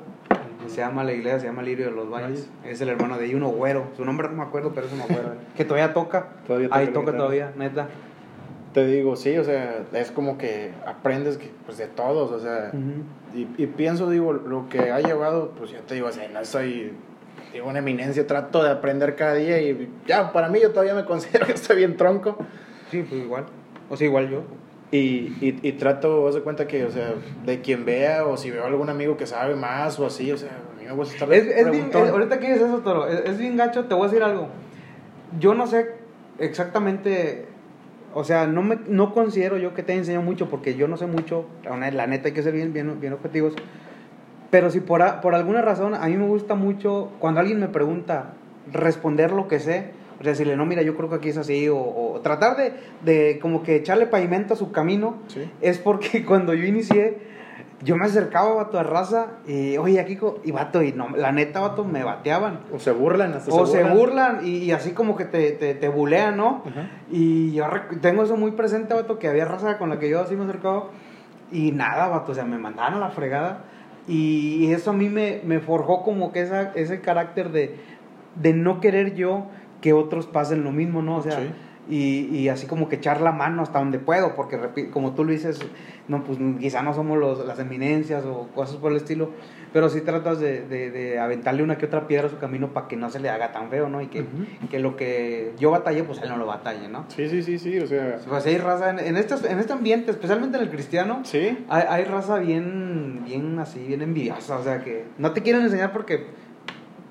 Se 0.66 0.76
llama 0.78 1.04
la 1.04 1.12
iglesia, 1.12 1.40
se 1.40 1.46
llama 1.46 1.62
Lirio 1.62 1.86
de 1.86 1.92
los 1.92 2.08
Valles. 2.10 2.48
Es 2.64 2.80
el 2.80 2.88
hermano 2.88 3.18
de 3.18 3.34
uno 3.36 3.48
güero. 3.50 3.84
Su 3.96 4.04
nombre 4.04 4.28
no 4.28 4.34
me 4.36 4.42
acuerdo, 4.42 4.72
pero 4.74 4.86
es 4.86 4.92
uno 4.94 5.04
güero. 5.08 5.34
que 5.56 5.64
todavía 5.64 5.92
toca. 5.92 6.28
Todavía 6.46 6.68
toca 6.68 6.78
Ahí 6.80 6.86
toca 6.86 7.00
guitarra. 7.00 7.18
todavía, 7.18 7.52
neta. 7.56 7.88
Te 8.74 8.84
digo, 8.86 9.14
sí, 9.16 9.38
o 9.38 9.44
sea, 9.44 9.84
es 9.92 10.10
como 10.10 10.36
que 10.36 10.72
aprendes 10.86 11.38
que, 11.38 11.50
pues, 11.64 11.78
de 11.78 11.86
todos, 11.86 12.30
o 12.32 12.40
sea... 12.40 12.72
Y, 13.34 13.48
y 13.56 13.66
pienso, 13.68 14.10
digo, 14.10 14.32
lo 14.32 14.68
que 14.68 14.90
ha 14.90 15.00
llevado, 15.00 15.52
pues 15.56 15.70
ya 15.70 15.80
te 15.80 15.94
digo, 15.94 16.08
o 16.08 16.12
sea, 16.12 16.28
no 16.28 16.44
soy 16.44 16.92
digo, 17.52 17.68
una 17.68 17.78
eminencia, 17.78 18.26
trato 18.26 18.62
de 18.64 18.70
aprender 18.70 19.14
cada 19.16 19.34
día 19.34 19.60
y 19.60 19.88
ya, 20.06 20.32
para 20.32 20.48
mí 20.48 20.60
yo 20.60 20.70
todavía 20.70 20.94
me 20.94 21.04
considero 21.06 21.46
que 21.46 21.52
estoy 21.52 21.76
bien 21.76 21.96
tronco. 21.96 22.36
Sí, 22.90 23.04
pues 23.08 23.22
igual. 23.22 23.46
O 23.90 23.96
sea, 23.96 24.06
igual 24.06 24.28
yo. 24.28 24.42
Y, 24.90 25.32
y, 25.40 25.58
y 25.62 25.72
trato, 25.72 26.28
haz 26.28 26.34
de 26.36 26.42
cuenta 26.42 26.66
que, 26.68 26.84
o 26.84 26.90
sea, 26.90 27.14
de 27.44 27.60
quien 27.60 27.84
vea 27.84 28.24
o 28.26 28.36
si 28.36 28.50
veo 28.50 28.64
algún 28.64 28.88
amigo 28.90 29.16
que 29.16 29.26
sabe 29.26 29.54
más 29.56 29.98
o 29.98 30.06
así, 30.06 30.30
o 30.30 30.36
sea, 30.36 30.50
a 30.50 30.80
mí 30.80 30.86
me 30.86 30.92
gusta 30.92 31.14
estar 31.14 31.32
Es, 31.32 31.46
es 31.46 31.70
bien, 31.70 31.90
es- 31.92 31.94
ahorita 32.10 32.38
que 32.38 32.46
dices 32.52 32.62
eso, 32.68 32.78
Toro, 32.78 33.08
es, 33.08 33.20
es 33.24 33.38
bien 33.38 33.56
gacho, 33.56 33.84
te 33.86 33.94
voy 33.94 34.04
a 34.04 34.08
decir 34.08 34.22
algo. 34.22 34.48
Yo 35.40 35.54
no 35.54 35.66
sé 35.66 35.92
exactamente, 36.38 37.46
o 38.14 38.24
sea, 38.24 38.46
no, 38.46 38.62
me, 38.62 38.78
no 38.88 39.12
considero 39.12 39.56
yo 39.58 39.74
que 39.74 39.82
te 39.82 39.92
enseño 39.94 40.22
mucho, 40.22 40.48
porque 40.48 40.74
yo 40.76 40.88
no 40.88 40.96
sé 40.96 41.06
mucho, 41.06 41.46
la, 41.64 41.76
ne- 41.76 41.92
la 41.92 42.06
neta 42.06 42.28
hay 42.28 42.34
que 42.34 42.42
ser 42.42 42.52
bien, 42.54 42.72
bien, 42.72 43.00
bien 43.00 43.12
objetivos. 43.12 43.54
Pero 44.50 44.70
si 44.70 44.80
por, 44.80 45.02
a- 45.02 45.20
por 45.20 45.34
alguna 45.34 45.62
razón 45.62 45.94
a 45.94 46.06
mí 46.06 46.16
me 46.16 46.26
gusta 46.26 46.54
mucho, 46.54 47.10
cuando 47.18 47.40
alguien 47.40 47.58
me 47.60 47.68
pregunta, 47.68 48.34
responder 48.72 49.32
lo 49.32 49.48
que 49.48 49.58
sé, 49.60 49.90
O 50.20 50.22
sea, 50.22 50.30
decirle, 50.32 50.56
no, 50.56 50.64
mira, 50.64 50.82
yo 50.82 50.96
creo 50.96 51.08
que 51.10 51.16
aquí 51.16 51.28
es 51.30 51.36
así, 51.36 51.68
o, 51.68 51.76
o 51.76 52.20
tratar 52.22 52.56
de, 52.56 52.72
de 53.04 53.38
como 53.40 53.62
que 53.64 53.74
echarle 53.76 54.06
pavimento 54.06 54.54
a 54.54 54.56
su 54.56 54.70
camino, 54.70 55.16
Sí. 55.26 55.50
es 55.60 55.78
porque 55.78 56.24
cuando 56.26 56.54
yo 56.54 56.64
inicié, 56.64 57.18
yo 57.82 57.96
me 57.96 58.06
acercaba, 58.06 58.54
vato, 58.54 58.78
a 58.78 58.82
raza, 58.82 59.26
y, 59.46 59.76
oye, 59.76 60.00
aquí, 60.00 60.18
y 60.44 60.52
vato, 60.52 60.82
y 60.82 60.92
no, 60.92 61.10
la 61.16 61.32
neta, 61.32 61.60
vato, 61.60 61.84
me 61.84 62.02
bateaban. 62.04 62.60
O 62.72 62.78
se 62.78 62.92
burlan, 62.92 63.34
hasta 63.34 63.52
O 63.52 63.66
se 63.66 63.82
burlan, 63.84 64.40
y, 64.44 64.58
y 64.58 64.72
así 64.72 64.92
como 64.92 65.16
que 65.16 65.24
te, 65.24 65.52
te, 65.52 65.74
te 65.74 65.88
bulean, 65.88 66.36
¿no? 66.36 66.62
Y 67.10 67.52
yo 67.52 67.66
tengo 68.00 68.22
eso 68.22 68.36
muy 68.36 68.52
presente, 68.52 68.94
vato, 68.94 69.18
que 69.18 69.28
había 69.28 69.44
raza 69.44 69.76
con 69.78 69.90
la 69.90 69.98
que 69.98 70.08
yo 70.08 70.20
así 70.20 70.34
me 70.36 70.44
acercaba. 70.44 70.84
Y 71.52 71.72
nada, 71.72 72.08
vato, 72.08 72.32
o 72.32 72.34
sea, 72.34 72.44
me 72.44 72.58
mandaban 72.58 72.94
a 72.94 72.98
la 72.98 73.10
fregada. 73.10 73.64
Y 74.08 74.70
eso 74.72 74.90
a 74.90 74.92
mí 74.94 75.08
me, 75.08 75.40
me 75.44 75.60
forjó 75.60 76.02
como 76.02 76.32
que 76.32 76.42
esa, 76.42 76.72
ese 76.74 77.00
carácter 77.00 77.50
de, 77.52 77.76
de 78.36 78.52
no 78.52 78.80
querer 78.80 79.14
yo 79.14 79.46
que 79.80 79.92
otros 79.92 80.26
pasen 80.26 80.64
lo 80.64 80.72
mismo, 80.72 81.02
¿no? 81.02 81.16
O 81.16 81.22
sea, 81.22 81.38
Sí. 81.38 81.50
Y, 81.88 82.26
y 82.36 82.48
así 82.48 82.66
como 82.66 82.88
que 82.88 82.96
echar 82.96 83.20
la 83.20 83.32
mano 83.32 83.62
hasta 83.62 83.78
donde 83.78 83.98
puedo, 83.98 84.34
porque 84.34 84.58
como 84.90 85.14
tú 85.14 85.24
lo 85.24 85.32
dices, 85.32 85.60
no, 86.08 86.24
pues 86.24 86.38
quizá 86.60 86.82
no 86.82 86.94
somos 86.94 87.18
los, 87.18 87.44
las 87.46 87.58
eminencias 87.58 88.24
o 88.24 88.48
cosas 88.54 88.76
por 88.76 88.90
el 88.92 88.96
estilo, 88.98 89.30
pero 89.72 89.88
sí 89.88 90.00
tratas 90.00 90.38
de, 90.40 90.62
de, 90.66 90.90
de 90.90 91.18
aventarle 91.18 91.62
una 91.62 91.76
que 91.76 91.86
otra 91.86 92.06
piedra 92.06 92.28
a 92.28 92.30
su 92.30 92.38
camino 92.38 92.68
para 92.68 92.86
que 92.88 92.96
no 92.96 93.10
se 93.10 93.18
le 93.20 93.28
haga 93.28 93.52
tan 93.52 93.68
feo, 93.70 93.88
¿no? 93.88 94.00
Y 94.00 94.06
que, 94.06 94.24
que 94.70 94.78
lo 94.78 94.96
que 94.96 95.52
yo 95.58 95.70
batallé, 95.72 96.04
pues 96.04 96.20
él 96.22 96.28
no 96.28 96.36
lo 96.36 96.46
batalle, 96.46 96.88
¿no? 96.88 97.04
Sí, 97.08 97.28
sí, 97.28 97.42
sí, 97.42 97.58
sí, 97.58 97.78
o 97.80 97.86
sea... 97.86 98.18
Pues 98.28 98.46
hay 98.46 98.56
raza 98.58 98.90
en, 98.90 99.00
en, 99.00 99.16
estos- 99.16 99.44
en 99.44 99.58
este 99.58 99.72
ambiente, 99.72 100.10
especialmente 100.12 100.56
en 100.56 100.62
el 100.62 100.70
cristiano, 100.70 101.20
Sí, 101.24 101.58
hay, 101.68 101.82
hay 101.88 102.04
raza 102.04 102.38
bien, 102.38 103.22
bien 103.24 103.58
así, 103.58 103.80
bien 103.84 104.00
envidiosa, 104.02 104.58
o 104.58 104.62
sea 104.62 104.82
que 104.82 105.04
no 105.18 105.32
te 105.32 105.42
quieren 105.42 105.62
enseñar 105.62 105.92
porque 105.92 106.26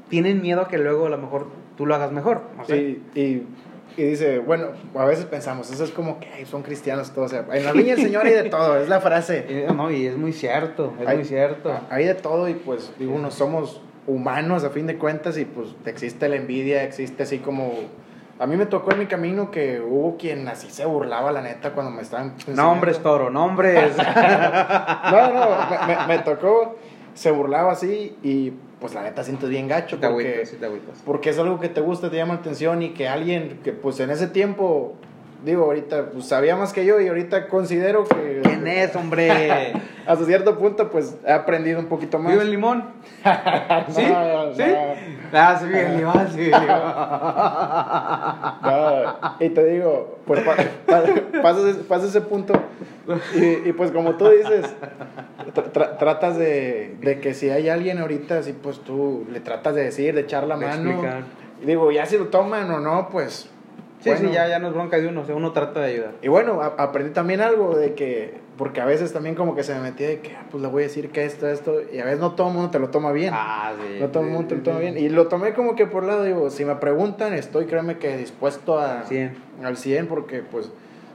tienen 0.09 0.41
miedo 0.41 0.61
a 0.61 0.67
que 0.67 0.77
luego 0.77 1.07
a 1.07 1.09
lo 1.09 1.17
mejor 1.17 1.47
tú 1.77 1.85
lo 1.85 1.95
hagas 1.95 2.11
mejor. 2.11 2.43
no 2.57 2.65
sé. 2.65 2.99
y, 3.15 3.19
y, 3.19 3.43
y 3.97 4.03
dice, 4.03 4.39
bueno, 4.39 4.67
a 4.95 5.05
veces 5.05 5.25
pensamos, 5.25 5.69
eso 5.71 5.83
es 5.83 5.91
como 5.91 6.19
que 6.19 6.27
ay, 6.29 6.45
son 6.45 6.63
cristianos 6.63 7.11
todos, 7.11 7.31
o 7.31 7.35
sea, 7.35 7.45
en 7.55 7.63
la 7.65 7.71
viña 7.73 7.95
del 7.95 8.05
Señor 8.05 8.25
hay 8.25 8.33
de 8.33 8.49
todo, 8.49 8.77
es 8.77 8.89
la 8.89 8.99
frase. 8.99 9.45
Eh, 9.49 9.67
no, 9.75 9.91
y 9.91 10.07
es 10.07 10.17
muy 10.17 10.33
cierto, 10.33 10.93
es 11.01 11.07
Hay- 11.07 11.17
muy 11.17 11.25
cierto. 11.25 11.71
Hay 11.89 12.05
de 12.05 12.15
todo 12.15 12.47
y 12.49 12.53
pues, 12.55 12.91
digo, 12.99 13.13
uno 13.15 13.29
somos 13.31 13.81
humanos 14.07 14.63
a 14.63 14.69
fin 14.69 14.85
de 14.87 14.97
cuentas 14.97 15.37
y 15.37 15.45
pues 15.45 15.69
existe 15.85 16.27
la 16.29 16.35
envidia, 16.35 16.83
existe 16.83 17.23
así 17.23 17.39
como... 17.39 17.73
A 18.39 18.47
mí 18.47 18.57
me 18.57 18.65
tocó 18.65 18.91
en 18.91 18.99
mi 18.99 19.05
camino 19.05 19.51
que 19.51 19.79
hubo 19.79 20.17
quien 20.17 20.47
así 20.47 20.69
se 20.71 20.85
burlaba, 20.85 21.31
la 21.31 21.41
neta, 21.41 21.71
cuando 21.73 21.91
me 21.91 22.01
estaban... 22.01 22.33
Nombres, 22.47 22.97
enseñando. 22.97 23.01
toro, 23.03 23.29
nombres. 23.29 23.93
No, 25.11 25.33
no, 25.33 25.45
me, 25.69 25.95
me- 25.95 26.07
me 26.07 26.19
tocó, 26.19 26.75
se 27.13 27.31
burlaba 27.31 27.71
así 27.73 28.17
y 28.23 28.53
pues 28.83 28.93
la 28.93 29.01
neta 29.01 29.23
sientes 29.23 29.47
bien 29.49 29.69
gacho 29.69 29.97
te 29.97 30.09
porque, 30.09 30.27
agüitas, 30.27 30.49
sí 30.49 30.57
te 30.57 30.65
agüitas. 30.65 31.01
porque 31.05 31.29
es 31.29 31.39
algo 31.39 31.57
que 31.57 31.69
te 31.69 31.79
gusta, 31.79 32.09
te 32.09 32.17
llama 32.17 32.33
la 32.33 32.41
atención 32.41 32.81
y 32.81 32.89
que 32.89 33.07
alguien 33.07 33.61
que 33.63 33.71
pues 33.71 33.97
en 34.01 34.09
ese 34.09 34.27
tiempo, 34.27 34.95
digo, 35.43 35.65
ahorita 35.65 36.11
pues 36.11 36.25
sabía 36.25 36.55
más 36.55 36.73
que 36.73 36.85
yo 36.85 36.99
y 37.01 37.07
ahorita 37.07 37.47
considero 37.47 38.05
que... 38.05 38.41
¿Quién 38.43 38.67
es, 38.67 38.95
hombre? 38.95 39.73
Hasta 40.05 40.25
cierto 40.25 40.57
punto 40.57 40.89
pues 40.91 41.15
he 41.25 41.31
aprendido 41.31 41.79
un 41.79 41.85
poquito 41.85 42.19
más. 42.19 42.31
¿Vive 42.33 42.43
en 42.43 42.51
Limón? 42.51 42.83
¿Sí? 43.89 44.03
No, 44.05 44.53
¿Sí? 44.53 44.63
no. 44.67 45.13
Ah, 45.31 45.57
sí, 45.59 45.65
vive 45.67 45.85
en 45.87 45.97
Limón, 45.97 46.27
sí, 46.31 46.37
vive 46.37 46.55
en 46.55 46.61
Limón. 46.61 46.81
No, 48.63 49.35
y 49.39 49.49
te 49.49 49.65
digo, 49.65 50.19
pues 50.25 50.41
pa- 50.41 50.55
pa- 50.85 51.03
pasas, 51.41 52.05
ese- 52.05 52.21
punto 52.21 52.53
y, 53.35 53.69
y, 53.69 53.73
pues 53.73 53.91
como 53.91 54.15
tú 54.15 54.29
dices, 54.29 54.73
tra- 55.53 55.71
tra- 55.73 55.97
tratas 55.97 56.37
de, 56.37 56.95
de 57.01 57.19
que 57.19 57.33
si 57.33 57.49
hay 57.49 57.67
alguien 57.69 57.99
ahorita, 57.99 58.37
así 58.39 58.53
pues 58.53 58.79
tú 58.79 59.25
le 59.31 59.39
tratas 59.41 59.75
de 59.75 59.83
decir, 59.83 60.15
de 60.15 60.21
echar 60.21 60.45
la 60.47 60.57
De 60.57 60.65
mano. 60.65 60.89
explicar. 60.91 61.23
Digo, 61.65 61.91
ya 61.91 62.05
si 62.05 62.17
lo 62.17 62.25
toman 62.27 62.69
o 62.71 62.79
no, 62.79 63.09
pues... 63.09 63.49
Sí, 64.03 64.09
bueno. 64.09 64.27
sí, 64.29 64.33
ya, 64.35 64.47
ya 64.49 64.59
no 64.59 64.67
es 64.67 64.73
bronca 64.73 64.97
de 64.97 65.07
uno, 65.07 65.21
o 65.21 65.25
sea, 65.25 65.33
uno 65.35 65.51
trata 65.53 65.79
de 65.79 65.93
ayudar. 65.93 66.11
Y 66.21 66.27
bueno, 66.27 66.61
a- 66.61 66.75
aprendí 66.77 67.11
también 67.13 67.39
algo 67.41 67.75
de 67.77 67.93
que, 67.93 68.33
porque 68.57 68.81
a 68.81 68.85
veces 68.85 69.13
también 69.13 69.33
como 69.35 69.55
que 69.55 69.63
se 69.63 69.73
me 69.73 69.79
metía 69.79 70.07
de 70.09 70.19
que, 70.19 70.35
ah, 70.35 70.45
pues 70.51 70.61
le 70.61 70.67
voy 70.69 70.83
a 70.83 70.87
decir 70.87 71.09
que 71.09 71.23
esto, 71.25 71.47
esto, 71.47 71.75
y 71.91 71.99
a 71.99 72.05
veces 72.05 72.19
no 72.19 72.33
todo 72.33 72.49
el 72.49 72.53
mundo 72.53 72.69
te 72.69 72.79
lo 72.79 72.89
toma 72.89 73.11
bien. 73.13 73.31
Ah, 73.33 73.73
sí. 73.77 73.97
No 74.01 74.09
todo 74.09 74.23
el 74.23 74.29
mundo 74.29 74.49
te 74.49 74.55
lo 74.55 74.61
toma 74.63 74.79
bien. 74.79 74.97
Y 74.97 75.07
lo 75.09 75.27
tomé 75.27 75.53
como 75.53 75.75
que 75.75 75.87
por 75.87 76.03
lado, 76.03 76.23
digo, 76.23 76.49
si 76.49 76.65
me 76.65 76.75
preguntan, 76.75 77.33
estoy, 77.33 77.65
créeme 77.65 77.97
que 77.97 78.17
dispuesto 78.17 78.77
a, 78.77 79.03
100. 79.03 79.35
al 79.63 79.77
100, 79.77 80.07
porque 80.07 80.39
pues, 80.41 80.69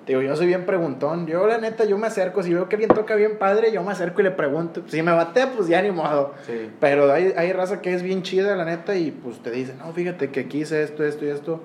digo, 0.06 0.22
yo 0.22 0.34
soy 0.34 0.46
bien 0.46 0.64
preguntón. 0.64 1.26
Yo, 1.26 1.46
la 1.46 1.58
neta, 1.58 1.84
yo 1.84 1.98
me 1.98 2.06
acerco, 2.06 2.42
si 2.42 2.54
veo 2.54 2.70
que 2.70 2.76
bien 2.76 2.88
toca 2.88 3.14
bien 3.16 3.36
padre, 3.38 3.70
yo 3.70 3.82
me 3.82 3.92
acerco 3.92 4.22
y 4.22 4.24
le 4.24 4.30
pregunto. 4.30 4.82
Si 4.86 5.02
me 5.02 5.12
batea, 5.12 5.52
pues 5.54 5.68
ya 5.68 5.82
ni 5.82 5.90
modo. 5.90 6.32
Sí. 6.46 6.70
Pero 6.80 7.12
hay, 7.12 7.34
hay 7.36 7.52
raza 7.52 7.82
que 7.82 7.92
es 7.92 8.02
bien 8.02 8.22
chida, 8.22 8.56
la 8.56 8.64
neta, 8.64 8.96
y 8.96 9.10
pues 9.10 9.38
te 9.42 9.50
dice, 9.50 9.74
no, 9.78 9.92
fíjate 9.92 10.30
que 10.30 10.40
aquí 10.40 10.60
hice 10.62 10.82
esto, 10.82 11.04
esto 11.04 11.26
y 11.26 11.28
esto. 11.28 11.60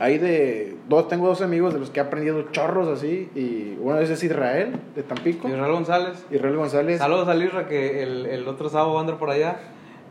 Hay 0.00 0.18
de, 0.18 0.76
dos, 0.88 1.08
tengo 1.08 1.26
dos 1.26 1.42
amigos 1.42 1.74
de 1.74 1.80
los 1.80 1.90
que 1.90 1.98
he 1.98 2.02
aprendido 2.02 2.42
chorros 2.52 2.86
así, 2.88 3.28
y 3.34 3.76
uno 3.80 3.96
de 3.96 4.04
esos 4.04 4.18
es 4.18 4.24
Israel, 4.24 4.76
de 4.94 5.02
Tampico. 5.02 5.48
Israel 5.48 5.72
González. 5.72 6.24
Israel 6.30 6.56
González. 6.56 6.98
Saludos 6.98 7.26
a 7.28 7.34
Lisra, 7.34 7.66
que 7.66 8.02
el, 8.04 8.26
el 8.26 8.46
otro 8.46 8.68
sábado 8.68 8.92
va 8.92 8.98
a 8.98 9.02
andar 9.02 9.18
por 9.18 9.30
allá. 9.30 9.56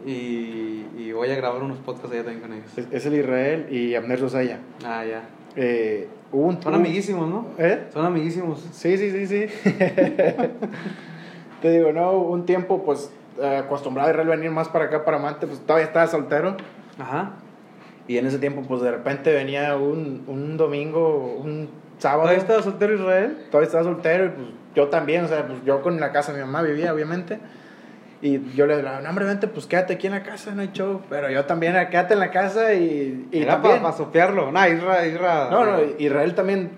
Y, 0.06 0.86
y 0.98 1.12
voy 1.14 1.30
a 1.32 1.36
grabar 1.36 1.64
unos 1.64 1.80
podcasts 1.80 2.12
allá 2.12 2.24
también 2.24 2.42
con 2.42 2.54
ellos. 2.54 2.78
Es, 2.78 2.88
es 2.92 3.06
el 3.06 3.16
Israel 3.16 3.68
y 3.72 3.96
Abner 3.96 4.20
Sosaya. 4.20 4.60
Ah, 4.86 5.04
ya. 5.06 5.24
Eh, 5.56 6.08
hubo 6.32 6.48
un 6.48 6.62
Son 6.62 6.74
hubo- 6.74 6.80
amiguísimos, 6.80 7.28
¿no? 7.30 7.48
¿Eh? 7.58 7.88
Son 7.92 8.06
amiguísimos. 8.06 8.60
Sí, 8.72 8.98
sí, 8.98 9.10
sí, 9.10 9.26
sí. 9.26 9.48
Te 11.62 11.72
digo, 11.72 11.92
no, 11.92 12.12
un 12.20 12.46
tiempo, 12.46 12.84
pues, 12.84 13.12
eh, 13.42 13.58
acostumbrado 13.58 14.10
a 14.10 14.12
Israel 14.12 14.28
venir 14.30 14.52
más 14.52 14.70
para 14.70 14.86
acá, 14.86 15.04
para 15.04 15.18
Mante, 15.18 15.48
pues 15.48 15.60
todavía 15.62 15.88
estaba 15.88 16.06
soltero. 16.08 16.56
Ajá. 17.00 17.32
Y 18.08 18.18
en 18.18 18.26
ese 18.26 18.40
tiempo, 18.40 18.62
pues, 18.68 18.82
de 18.82 18.92
repente 18.92 19.34
venía 19.34 19.76
un, 19.76 20.24
un 20.28 20.56
domingo, 20.58 21.42
un 21.44 21.70
sábado. 21.98 22.22
¿Todavía 22.24 22.42
estaba 22.42 22.64
soltero 22.64 22.94
Israel? 22.96 23.38
Todavía 23.52 23.66
estaba 23.68 23.84
soltero 23.84 24.26
y, 24.26 24.30
pues, 24.30 24.48
yo 24.76 24.88
también, 24.88 25.26
o 25.26 25.28
sea, 25.28 25.46
pues, 25.48 25.60
yo 25.66 25.82
con 25.82 26.00
la 26.00 26.12
casa 26.12 26.32
de 26.32 26.40
mi 26.40 26.46
mamá 26.46 26.62
vivía, 26.62 26.94
obviamente. 26.94 27.40
Y 28.20 28.40
yo 28.56 28.66
le 28.66 28.78
dije, 28.78 28.90
no, 29.04 29.10
hombre, 29.10 29.26
vente, 29.26 29.48
pues, 29.48 29.66
quédate 29.68 29.94
aquí 29.94 30.08
en 30.08 30.14
la 30.14 30.24
casa, 30.24 30.52
no 30.56 30.62
hay 30.62 30.72
show. 30.74 31.02
Pero 31.10 31.30
yo 31.30 31.46
también, 31.46 31.76
quédate 31.92 32.14
en 32.16 32.20
la 32.20 32.32
casa 32.32 32.74
y, 32.74 33.28
y 33.32 33.42
Era 33.44 33.54
también... 33.62 33.82
para 33.82 33.96
sopearlo. 33.96 34.52
Nah, 34.52 34.68
Isra, 34.70 35.06
Isra. 35.06 35.50
No, 35.52 35.66
no, 35.66 35.78
Israel 36.00 36.34
también 36.34 36.72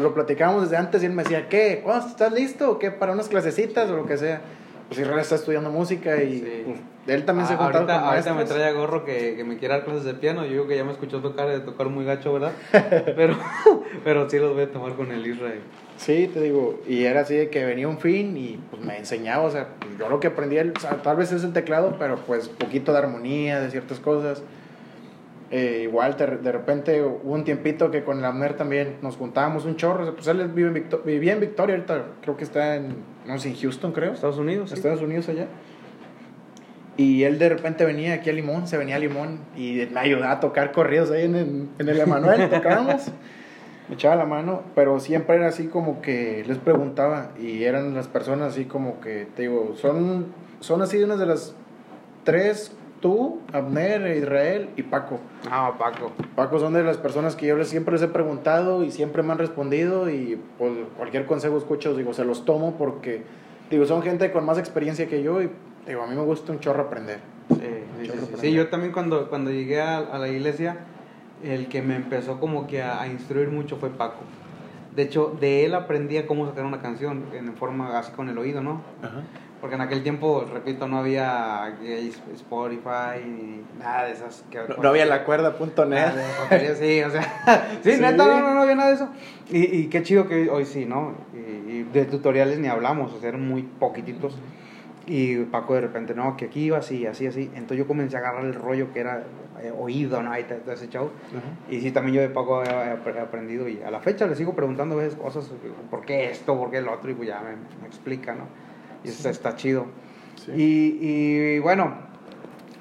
lo 0.00 0.14
platicábamos 0.14 0.62
desde 0.62 0.76
antes 0.78 1.02
y 1.02 1.06
él 1.06 1.12
me 1.12 1.22
decía, 1.22 1.48
¿qué? 1.48 1.80
¿Cuándo 1.84 2.06
estás 2.08 2.32
listo? 2.32 2.78
¿Qué? 2.78 2.90
¿Para 2.90 3.12
unas 3.12 3.28
clasecitas 3.28 3.88
o 3.90 3.96
lo 3.96 4.06
que 4.06 4.16
sea? 4.16 4.40
Pues 4.88 4.98
Israel 4.98 5.20
está 5.20 5.36
estudiando 5.36 5.70
música 5.70 6.16
y 6.22 6.40
Sí. 6.40 6.62
pues, 6.66 6.78
él 7.06 7.24
también 7.24 7.46
se 7.48 7.54
Ah, 7.54 7.56
juntaba 7.56 7.78
ahorita, 7.80 7.94
con 8.00 8.08
ahorita 8.08 8.34
me 8.34 8.44
trae 8.44 8.64
a 8.64 8.72
gorro 8.72 9.04
que, 9.04 9.34
que 9.36 9.44
me 9.44 9.56
quiere 9.56 9.74
dar 9.74 9.84
clases 9.84 10.04
de 10.04 10.14
piano. 10.14 10.44
Yo 10.44 10.50
digo 10.52 10.66
que 10.68 10.76
ya 10.76 10.84
me 10.84 10.92
escuchó 10.92 11.20
tocar, 11.20 11.48
de 11.48 11.60
tocar 11.60 11.88
muy 11.88 12.04
gacho, 12.04 12.32
¿verdad? 12.32 12.52
pero, 13.16 13.36
pero 14.04 14.28
sí 14.28 14.38
los 14.38 14.52
voy 14.54 14.62
a 14.64 14.70
tomar 14.70 14.94
con 14.94 15.10
el 15.10 15.26
Israel. 15.26 15.60
Sí, 15.96 16.30
te 16.32 16.40
digo, 16.40 16.80
y 16.86 17.04
era 17.04 17.20
así 17.20 17.34
de 17.36 17.50
que 17.50 17.64
venía 17.64 17.86
un 17.88 17.98
fin 17.98 18.36
y 18.36 18.58
pues 18.70 18.82
me 18.82 18.96
enseñaba, 18.96 19.42
o 19.44 19.50
sea, 19.50 19.68
yo 19.98 20.08
lo 20.08 20.18
que 20.20 20.28
aprendí, 20.28 20.56
él, 20.56 20.72
o 20.76 20.80
sea, 20.80 21.02
tal 21.02 21.16
vez 21.16 21.30
es 21.32 21.44
el 21.44 21.52
teclado, 21.52 21.96
pero 21.98 22.16
pues 22.26 22.48
poquito 22.48 22.92
de 22.92 22.98
armonía, 22.98 23.60
de 23.60 23.70
ciertas 23.70 24.00
cosas. 24.00 24.42
Eh, 25.50 25.80
igual 25.82 26.16
de, 26.16 26.26
de 26.38 26.52
repente 26.52 27.02
hubo 27.02 27.32
un 27.34 27.42
tiempito 27.42 27.90
que 27.90 28.04
con 28.04 28.18
el 28.20 28.24
Amner 28.24 28.54
también 28.56 28.98
nos 29.02 29.16
juntábamos 29.16 29.64
un 29.64 29.74
chorro, 29.74 30.02
o 30.02 30.04
sea, 30.06 30.14
pues 30.14 30.26
él 30.28 30.46
vive 30.54 30.68
en 30.68 30.74
Victo- 30.74 31.02
vivía 31.04 31.32
en 31.32 31.40
Victoria, 31.40 31.74
ahorita 31.74 32.04
creo 32.22 32.36
que 32.36 32.44
está 32.44 32.76
en, 32.76 32.94
no 33.26 33.36
sé, 33.38 33.48
en 33.48 33.56
Houston 33.56 33.90
creo. 33.90 34.12
Estados 34.12 34.38
Unidos, 34.38 34.70
sí. 34.70 34.76
Estados 34.76 35.02
Unidos 35.02 35.28
allá. 35.28 35.48
Y 37.00 37.24
él 37.24 37.38
de 37.38 37.48
repente 37.48 37.86
venía 37.86 38.12
aquí 38.12 38.28
a 38.28 38.34
Limón, 38.34 38.68
se 38.68 38.76
venía 38.76 38.96
a 38.96 38.98
Limón 38.98 39.38
y 39.56 39.88
me 39.90 40.00
ayudaba 40.00 40.32
a 40.32 40.40
tocar 40.40 40.70
corridos 40.70 41.10
ahí 41.10 41.24
en 41.24 41.34
el, 41.34 41.68
en 41.78 41.88
el 41.88 41.98
Emanuel, 41.98 42.50
tocábamos. 42.50 43.10
Me 43.88 43.94
echaba 43.94 44.16
la 44.16 44.26
mano, 44.26 44.64
pero 44.74 45.00
siempre 45.00 45.36
era 45.36 45.46
así 45.46 45.68
como 45.68 46.02
que 46.02 46.44
les 46.46 46.58
preguntaba 46.58 47.30
y 47.40 47.64
eran 47.64 47.94
las 47.94 48.06
personas 48.06 48.52
así 48.52 48.66
como 48.66 49.00
que, 49.00 49.26
te 49.34 49.42
digo, 49.44 49.76
son, 49.76 50.26
son 50.60 50.82
así 50.82 51.02
unas 51.02 51.18
de 51.18 51.24
las 51.24 51.54
tres, 52.24 52.76
tú, 53.00 53.40
Abner, 53.54 54.14
Israel 54.18 54.68
y 54.76 54.82
Paco. 54.82 55.20
Ah, 55.50 55.72
Paco. 55.78 56.12
Paco 56.36 56.58
son 56.58 56.74
de 56.74 56.82
las 56.82 56.98
personas 56.98 57.34
que 57.34 57.46
yo 57.46 57.56
les, 57.56 57.68
siempre 57.68 57.94
les 57.94 58.02
he 58.02 58.08
preguntado 58.08 58.84
y 58.84 58.90
siempre 58.90 59.22
me 59.22 59.32
han 59.32 59.38
respondido 59.38 60.10
y 60.10 60.38
pues, 60.58 60.72
cualquier 60.98 61.24
consejo 61.24 61.56
escucho, 61.56 61.96
digo, 61.96 62.12
se 62.12 62.26
los 62.26 62.44
tomo 62.44 62.74
porque, 62.76 63.22
digo, 63.70 63.86
son 63.86 64.02
gente 64.02 64.30
con 64.32 64.44
más 64.44 64.58
experiencia 64.58 65.08
que 65.08 65.22
yo 65.22 65.40
y, 65.40 65.48
digo, 65.90 66.02
a 66.02 66.06
mí 66.06 66.14
me 66.16 66.22
gusta 66.22 66.52
un 66.52 66.60
chorro 66.60 66.82
aprender. 66.84 67.18
Sí, 67.48 67.56
sí, 68.00 68.06
Chorro 68.06 68.20
sí, 68.20 68.26
para 68.30 68.42
Sí, 68.42 68.52
yo 68.52 68.68
también 68.68 68.92
cuando, 68.92 69.28
cuando 69.28 69.50
llegué 69.50 69.80
a, 69.80 69.98
a 69.98 70.18
la 70.18 70.28
iglesia, 70.28 70.78
el 71.44 71.68
que 71.68 71.82
me 71.82 71.96
empezó 71.96 72.38
como 72.40 72.66
que 72.66 72.82
a, 72.82 73.00
a 73.00 73.08
instruir 73.08 73.48
mucho 73.48 73.76
fue 73.76 73.90
Paco. 73.90 74.20
De 74.94 75.02
hecho, 75.02 75.36
de 75.40 75.64
él 75.64 75.74
aprendí 75.74 76.16
a 76.16 76.26
cómo 76.26 76.46
sacar 76.48 76.64
una 76.64 76.80
canción 76.80 77.24
en 77.32 77.54
forma 77.56 77.98
así 77.98 78.12
con 78.12 78.28
el 78.28 78.36
oído, 78.38 78.60
¿no? 78.62 78.80
Porque 79.60 79.76
en 79.76 79.82
aquel 79.82 80.02
tiempo, 80.02 80.46
repito, 80.52 80.88
no 80.88 80.98
había 80.98 81.76
Spotify 82.34 83.22
ni 83.26 83.62
nada 83.78 84.04
de 84.06 84.12
esas. 84.12 84.42
Que, 84.50 84.58
No, 84.68 84.76
no 84.82 84.88
había 84.88 85.06
la 85.06 85.24
cuerda 85.24 85.56
punto 85.58 85.84
net. 85.84 85.98
Nada 86.06 86.26
de 86.26 86.34
porquería, 86.34 86.74
sí, 86.74 87.02
o 87.02 87.10
sea, 87.10 87.68
sí, 87.82 87.92
Sí. 87.94 88.00
neta, 88.00 88.12
no, 88.26 88.40
no, 88.40 88.54
no 88.54 88.62
había 88.62 88.74
nada 88.74 88.88
de 88.88 88.94
eso. 88.96 89.08
Y, 89.50 89.64
y 89.76 89.86
qué 89.88 90.02
chido 90.02 90.26
que 90.26 90.48
hoy 90.50 90.64
sí, 90.64 90.86
¿no? 90.86 91.14
Y, 91.34 91.70
y 91.72 91.82
de 91.92 92.04
tutoriales 92.06 92.58
ni 92.58 92.68
hablamos, 92.68 93.12
o 93.12 93.20
sea, 93.20 93.28
eran 93.28 93.46
muy 93.46 93.62
poquititos. 93.62 94.36
Y 95.12 95.44
Paco 95.46 95.74
de 95.74 95.80
repente, 95.80 96.14
no, 96.14 96.36
que 96.36 96.44
aquí 96.44 96.66
iba 96.66 96.78
así, 96.78 97.04
así, 97.04 97.26
así. 97.26 97.50
Entonces 97.54 97.78
yo 97.78 97.88
comencé 97.88 98.16
a 98.16 98.20
agarrar 98.20 98.44
el 98.44 98.54
rollo 98.54 98.92
que 98.92 99.00
era 99.00 99.24
eh, 99.60 99.72
oído, 99.76 100.22
¿no? 100.22 100.30
Ahí 100.30 100.44
te, 100.44 100.54
te 100.54 100.70
has 100.70 100.80
echado. 100.82 101.10
Y 101.68 101.80
sí, 101.80 101.90
también 101.90 102.14
yo 102.14 102.20
de 102.22 102.28
Paco 102.28 102.62
he, 102.62 103.20
aprendido 103.20 103.68
y 103.68 103.82
a 103.82 103.90
la 103.90 103.98
fecha 103.98 104.28
le 104.28 104.36
sigo 104.36 104.54
preguntando 104.54 104.94
a 104.94 104.98
veces 104.98 105.16
cosas, 105.16 105.50
¿por 105.90 106.06
qué 106.06 106.30
esto? 106.30 106.56
¿Por 106.56 106.70
qué 106.70 106.78
el 106.78 106.86
otro? 106.86 107.10
Y 107.10 107.14
pues 107.14 107.26
ya 107.26 107.40
me, 107.40 107.56
me 107.80 107.88
explica, 107.88 108.36
¿no? 108.36 108.44
Y 109.02 109.08
eso 109.08 109.16
está, 109.16 109.30
está 109.30 109.56
chido. 109.56 109.86
Sí. 110.36 110.52
Y, 110.52 111.08
y 111.08 111.58
bueno, 111.58 111.92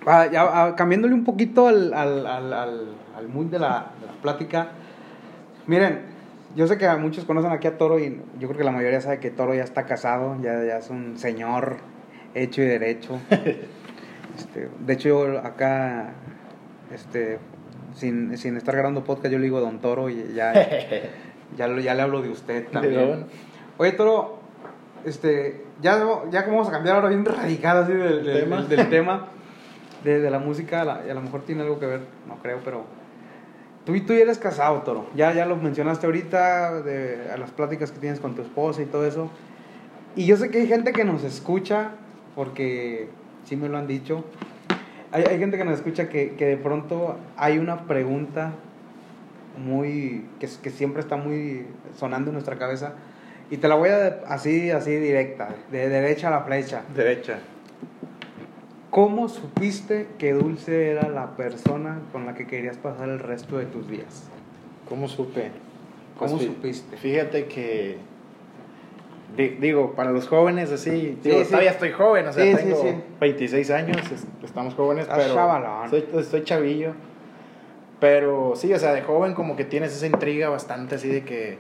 ah, 0.06 0.28
ya, 0.32 0.44
ah, 0.44 0.76
cambiándole 0.76 1.16
un 1.16 1.24
poquito 1.24 1.68
al, 1.68 1.96
al, 1.96 2.28
al, 2.28 2.54
al, 2.54 2.96
al 3.18 3.28
mood 3.28 3.48
de 3.48 3.58
la, 3.58 3.92
de 4.00 4.06
la 4.06 4.14
plática. 4.22 4.68
Miren, 5.66 6.02
yo 6.56 6.68
sé 6.68 6.78
que 6.78 6.86
a 6.86 6.96
muchos 6.96 7.26
conocen 7.26 7.52
aquí 7.52 7.66
a 7.66 7.80
Toro 7.80 7.98
y 7.98 8.22
yo 8.38 8.48
creo 8.48 8.60
que 8.60 8.64
la 8.64 8.72
mayoría 8.72 9.02
sabe 9.02 9.20
que 9.20 9.32
Toro 9.32 9.56
ya 9.56 9.64
está 9.64 9.88
casado, 9.88 10.38
ya, 10.44 10.64
ya 10.64 10.78
es 10.78 10.92
un 10.92 11.18
señor 11.18 11.78
hecho 12.44 12.62
y 12.62 12.66
derecho. 12.66 13.20
Este, 14.38 14.70
de 14.80 14.94
hecho, 14.94 15.10
yo 15.10 15.40
acá, 15.40 16.14
este, 16.94 17.40
sin, 17.94 18.38
sin 18.38 18.56
estar 18.56 18.74
grabando 18.74 19.04
podcast, 19.04 19.34
yo 19.34 19.38
le 19.38 19.44
digo 19.44 19.60
Don 19.60 19.80
Toro 19.80 20.10
y 20.10 20.32
ya, 20.34 20.54
ya, 21.58 21.68
le 21.68 21.90
hablo 22.02 22.22
de 22.22 22.30
usted 22.30 22.68
también. 22.70 23.26
Oye, 23.78 23.92
Toro, 23.92 24.40
este, 25.04 25.66
ya, 25.82 26.02
ya 26.32 26.46
como 26.46 26.58
vamos 26.58 26.70
a 26.70 26.72
cambiar 26.72 26.96
ahora 26.96 27.10
bien 27.10 27.26
radical 27.26 27.80
así 27.84 27.92
del, 27.92 28.24
del- 28.24 28.40
¿Tema? 28.44 28.58
del- 28.62 28.70
del 28.78 28.90
tema 28.90 29.28
de, 30.06 30.22
de 30.22 30.32
la 30.32 30.40
música, 30.40 30.86
la- 30.86 31.02
a 31.10 31.14
lo 31.14 31.22
mejor 31.22 31.44
tiene 31.44 31.64
algo 31.64 31.78
que 31.78 31.88
ver, 31.88 32.02
no 32.26 32.38
creo, 32.38 32.60
pero 32.64 32.86
tú, 33.86 33.94
y 33.96 34.02
tú 34.02 34.14
eres 34.14 34.38
casado, 34.38 34.84
Toro. 34.84 35.08
Ya, 35.16 35.34
ya 35.34 35.46
lo 35.46 35.58
mencionaste 35.58 36.06
ahorita, 36.06 36.82
de, 36.82 37.30
a 37.34 37.36
las 37.38 37.52
pláticas 37.52 37.92
que 37.92 38.00
tienes 38.00 38.22
con 38.22 38.36
tu 38.36 38.42
esposa 38.42 38.82
y 38.82 38.86
todo 38.86 39.06
eso. 39.06 39.30
Y 40.16 40.26
yo 40.26 40.38
sé 40.38 40.50
que 40.50 40.60
hay 40.62 40.68
gente 40.68 40.94
que 40.94 41.04
nos 41.04 41.26
escucha, 41.26 41.92
porque 42.40 43.10
sí 43.44 43.58
me 43.58 43.68
lo 43.68 43.78
han 43.78 43.86
dicho. 43.86 44.24
Hay, 45.12 45.24
hay 45.24 45.40
gente 45.40 45.58
que 45.58 45.66
nos 45.66 45.74
escucha 45.74 46.08
que, 46.08 46.36
que 46.36 46.46
de 46.46 46.56
pronto 46.56 47.18
hay 47.36 47.58
una 47.58 47.86
pregunta 47.86 48.54
muy 49.58 50.24
que, 50.40 50.48
que 50.64 50.70
siempre 50.70 51.02
está 51.02 51.18
muy 51.18 51.66
sonando 51.98 52.30
en 52.30 52.36
nuestra 52.36 52.58
cabeza 52.58 52.94
y 53.52 53.58
te 53.58 53.68
la 53.68 53.76
voy 53.76 53.90
a 53.90 54.22
así 54.30 54.72
así 54.72 54.96
directa 54.96 55.50
de 55.70 55.90
derecha 55.90 56.30
a 56.30 56.32
la 56.32 56.42
flecha 56.44 56.84
Derecha. 56.96 57.40
¿cómo 58.90 59.28
supiste 59.28 60.08
que 60.18 60.32
Dulce 60.32 60.92
era 60.92 61.10
la 61.10 61.36
persona 61.36 62.00
con 62.14 62.26
la 62.26 62.36
que 62.36 62.48
querías 62.48 62.78
pasar 62.78 63.10
el 63.10 63.20
resto 63.20 63.58
de 63.58 63.66
tus 63.66 63.90
días? 63.90 64.30
¿Cómo 64.88 65.10
supe? 65.10 65.52
¿Cómo 66.18 66.38
Pues, 66.38 66.48
supiste? 66.48 66.96
Fíjate 66.96 67.48
que. 67.48 67.98
Di- 69.38 69.58
Digo, 69.60 69.94
para 69.96 70.12
los 70.12 70.28
jóvenes 70.28 70.72
así, 70.72 70.90
Sí, 70.92 71.18
digo, 71.24 71.40
sí. 71.44 71.46
todavía 71.50 71.72
estoy 71.72 71.92
joven, 71.92 72.28
o 72.28 72.34
sea, 72.34 72.44
Sí, 72.44 72.56
tengo 72.64 72.82
sí. 72.82 72.96
26 73.20 73.72
años, 73.72 73.98
es- 74.12 74.26
estamos 74.44 74.74
jóvenes, 74.76 75.04
Estás 75.04 75.20
pero 75.24 75.34
chavalón. 75.36 75.90
soy, 76.24 76.44
chavillo. 76.44 76.94
Pero 78.00 78.54
sí, 78.56 78.74
o 78.74 78.80
sea, 78.80 78.94
de 78.94 79.02
joven 79.02 79.34
como 79.34 79.56
que 79.56 79.66
tienes 79.66 79.94
esa 79.96 80.08
intriga 80.08 80.48
bastante 80.50 80.96
así 80.96 81.10
de 81.10 81.24
que, 81.26 81.58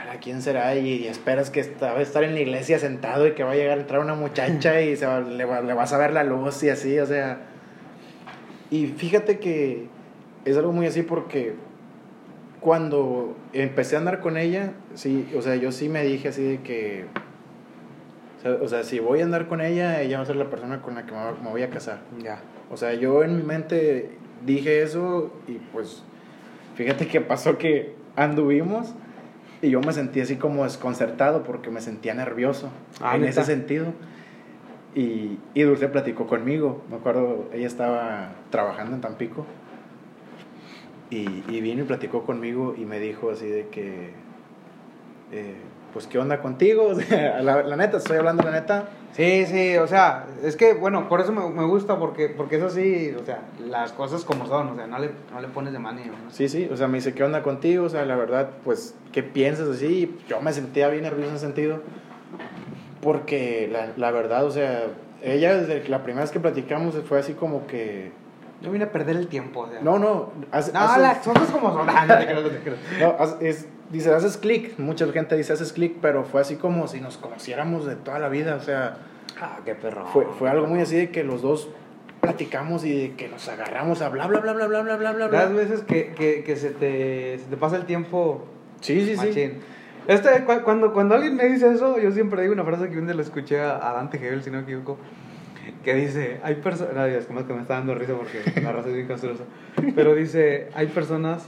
"Ala, 0.00 0.18
¿quién 0.20 0.40
será? 0.40 0.74
Y, 0.74 0.88
y 1.04 1.06
esperas 1.06 1.50
que 1.50 1.60
esta- 1.60 1.92
va 1.92 1.98
a 1.98 2.02
estar 2.02 2.24
en 2.24 2.34
la 2.34 2.40
iglesia 2.40 2.78
sentado 2.78 3.26
y 3.26 3.32
que 3.32 3.44
va 3.44 3.52
a 3.52 3.54
llegar 3.56 3.76
a 3.76 3.80
entrar 3.82 4.00
una 4.00 4.14
muchacha 4.14 4.80
y 4.80 4.96
se 4.96 5.04
va- 5.06 5.20
le, 5.20 5.44
va- 5.44 5.60
le 5.60 5.74
vas 5.74 5.92
a 5.92 5.98
ver 5.98 6.12
la 6.12 6.24
luz 6.24 6.62
y 6.62 6.70
así, 6.70 6.98
o 6.98 7.04
sea. 7.06 7.40
Y 8.70 8.86
fíjate 8.86 9.38
que 9.38 9.86
es 10.44 10.56
algo 10.56 10.72
muy 10.72 10.86
así 10.86 11.02
porque 11.02 11.54
cuando 12.60 13.36
empecé 13.52 13.96
a 13.96 14.00
andar 14.00 14.20
con 14.20 14.36
ella, 14.36 14.72
sí, 14.94 15.28
o 15.36 15.42
sea, 15.42 15.56
yo 15.56 15.72
sí 15.72 15.88
me 15.88 16.02
dije 16.04 16.28
así 16.28 16.42
de 16.42 16.60
que, 16.62 17.06
o 18.38 18.40
sea, 18.40 18.52
o 18.62 18.68
sea, 18.68 18.82
si 18.84 18.98
voy 18.98 19.20
a 19.20 19.24
andar 19.24 19.46
con 19.46 19.60
ella, 19.60 20.00
ella 20.00 20.18
va 20.18 20.22
a 20.22 20.26
ser 20.26 20.36
la 20.36 20.50
persona 20.50 20.82
con 20.82 20.94
la 20.94 21.06
que 21.06 21.12
me 21.12 21.50
voy 21.50 21.62
a 21.62 21.70
casar. 21.70 22.00
Ya. 22.22 22.40
O 22.70 22.76
sea, 22.76 22.94
yo 22.94 23.22
en 23.22 23.36
mi 23.36 23.42
mente 23.42 24.10
dije 24.44 24.82
eso 24.82 25.32
y 25.46 25.54
pues 25.72 26.02
fíjate 26.74 27.06
que 27.06 27.20
pasó 27.20 27.58
que 27.58 27.94
anduvimos 28.16 28.94
y 29.62 29.70
yo 29.70 29.80
me 29.80 29.92
sentí 29.92 30.20
así 30.20 30.36
como 30.36 30.64
desconcertado 30.64 31.42
porque 31.42 31.70
me 31.70 31.80
sentía 31.80 32.14
nervioso 32.14 32.70
Ah, 33.00 33.16
en 33.16 33.24
ese 33.24 33.44
sentido. 33.44 33.86
Y, 34.94 35.38
y 35.54 35.62
Dulce 35.62 35.88
platicó 35.88 36.26
conmigo, 36.26 36.82
me 36.90 36.96
acuerdo, 36.96 37.48
ella 37.52 37.66
estaba 37.66 38.30
trabajando 38.50 38.94
en 38.94 39.02
Tampico 39.02 39.44
y, 41.10 41.44
y 41.48 41.60
vino 41.60 41.82
y 41.82 41.86
platicó 41.86 42.24
conmigo 42.24 42.74
y 42.76 42.84
me 42.84 42.98
dijo 42.98 43.30
así 43.30 43.46
de 43.46 43.68
que, 43.68 44.10
eh, 45.32 45.56
pues, 45.92 46.06
¿qué 46.06 46.18
onda 46.18 46.40
contigo? 46.42 46.92
La, 47.10 47.62
la 47.62 47.76
neta, 47.76 47.96
estoy 47.96 48.18
hablando 48.18 48.42
la 48.42 48.50
neta. 48.50 48.88
Sí, 49.12 49.46
sí, 49.46 49.78
o 49.78 49.86
sea, 49.86 50.26
es 50.42 50.54
que, 50.56 50.74
bueno, 50.74 51.08
por 51.08 51.22
eso 51.22 51.32
me, 51.32 51.48
me 51.48 51.64
gusta, 51.64 51.98
porque, 51.98 52.28
porque 52.28 52.56
es 52.56 52.62
así, 52.62 53.14
o 53.18 53.24
sea, 53.24 53.40
las 53.66 53.92
cosas 53.92 54.26
como 54.26 54.46
son, 54.46 54.68
o 54.68 54.76
sea, 54.76 54.86
no 54.86 54.98
le, 54.98 55.10
no 55.32 55.40
le 55.40 55.48
pones 55.48 55.72
de 55.72 55.78
mano. 55.78 56.00
¿no? 56.04 56.30
Sí, 56.30 56.50
sí, 56.50 56.68
o 56.70 56.76
sea, 56.76 56.86
me 56.86 56.98
dice, 56.98 57.14
¿qué 57.14 57.24
onda 57.24 57.42
contigo? 57.42 57.86
O 57.86 57.88
sea, 57.88 58.04
la 58.04 58.14
verdad, 58.14 58.50
pues, 58.62 58.94
¿qué 59.12 59.22
piensas 59.22 59.68
así? 59.68 60.14
Yo 60.28 60.42
me 60.42 60.52
sentía 60.52 60.88
bien 60.88 61.04
nervioso 61.04 61.30
en 61.30 61.36
ese 61.36 61.46
sentido, 61.46 61.80
porque 63.00 63.66
la, 63.72 63.92
la 63.96 64.10
verdad, 64.10 64.44
o 64.44 64.50
sea, 64.50 64.88
ella 65.22 65.54
desde 65.54 65.88
la 65.88 66.02
primera 66.02 66.24
vez 66.24 66.30
que 66.30 66.40
platicamos 66.40 66.94
fue 67.08 67.18
así 67.18 67.32
como 67.32 67.66
que... 67.66 68.12
Yo 68.62 68.70
vine 68.70 68.84
a 68.84 68.92
perder 68.92 69.16
el 69.16 69.28
tiempo. 69.28 69.60
O 69.60 69.68
sea. 69.68 69.80
No, 69.82 69.98
no. 69.98 70.32
Haz, 70.50 70.72
no, 70.72 70.80
haz 70.80 70.98
las 70.98 71.18
cosas 71.18 71.50
como 71.50 71.72
son. 71.74 71.86
no, 71.86 73.16
haz, 73.18 73.36
es, 73.40 73.66
dice, 73.90 74.12
haces 74.12 74.36
clic. 74.36 74.78
Mucha 74.78 75.06
gente 75.12 75.36
dice, 75.36 75.52
haces 75.52 75.72
clic, 75.72 75.96
pero 76.00 76.24
fue 76.24 76.40
así 76.40 76.56
como 76.56 76.88
si 76.88 77.00
nos 77.00 77.18
conociéramos 77.18 77.86
de 77.86 77.96
toda 77.96 78.18
la 78.18 78.28
vida. 78.28 78.56
O 78.56 78.60
sea. 78.60 78.98
Ah, 79.40 79.58
qué 79.64 79.74
perro. 79.74 80.06
Fue, 80.06 80.26
fue 80.38 80.48
algo 80.48 80.66
muy 80.66 80.80
así 80.80 80.96
de 80.96 81.10
que 81.10 81.22
los 81.22 81.42
dos 81.42 81.68
platicamos 82.20 82.84
y 82.84 83.08
de 83.08 83.14
que 83.14 83.28
nos 83.28 83.48
agarramos 83.48 84.00
a 84.00 84.08
bla, 84.08 84.26
bla, 84.26 84.40
bla, 84.40 84.54
bla, 84.54 84.66
bla, 84.66 84.82
bla, 84.82 84.96
bla, 84.96 85.12
bla. 85.12 85.28
Las 85.28 85.52
veces 85.52 85.82
que, 85.82 86.14
que, 86.14 86.42
que 86.42 86.56
se, 86.56 86.70
te, 86.70 87.38
se 87.38 87.44
te 87.44 87.56
pasa 87.56 87.76
el 87.76 87.84
tiempo. 87.84 88.46
Sí, 88.80 89.04
sí, 89.04 89.16
machín. 89.16 89.34
sí. 89.34 89.52
Este, 90.08 90.44
cuando, 90.64 90.92
cuando 90.92 91.16
alguien 91.16 91.34
me 91.34 91.44
dice 91.46 91.70
eso, 91.72 91.98
yo 91.98 92.12
siempre 92.12 92.40
digo 92.42 92.54
una 92.54 92.64
frase 92.64 92.88
que 92.88 92.96
un 92.96 93.06
día 93.06 93.14
la 93.14 93.22
escuché 93.22 93.60
a, 93.60 93.90
a 93.90 93.92
Dante 93.94 94.18
Hebel, 94.18 94.42
si 94.42 94.50
no 94.50 94.58
me 94.58 94.62
equivoco 94.62 94.98
que 95.84 95.94
dice, 95.94 96.40
hay 96.42 96.56
personas, 96.56 97.08
es 97.08 97.30
más 97.30 97.44
que 97.44 97.52
me 97.54 97.62
está 97.62 97.74
dando 97.74 97.94
risa 97.94 98.14
porque 98.14 98.60
la 98.60 98.72
raza 98.72 98.88
es 98.88 98.94
bien 98.94 99.06
castrosa, 99.08 99.44
pero 99.94 100.14
dice, 100.14 100.68
hay 100.74 100.86
personas 100.88 101.46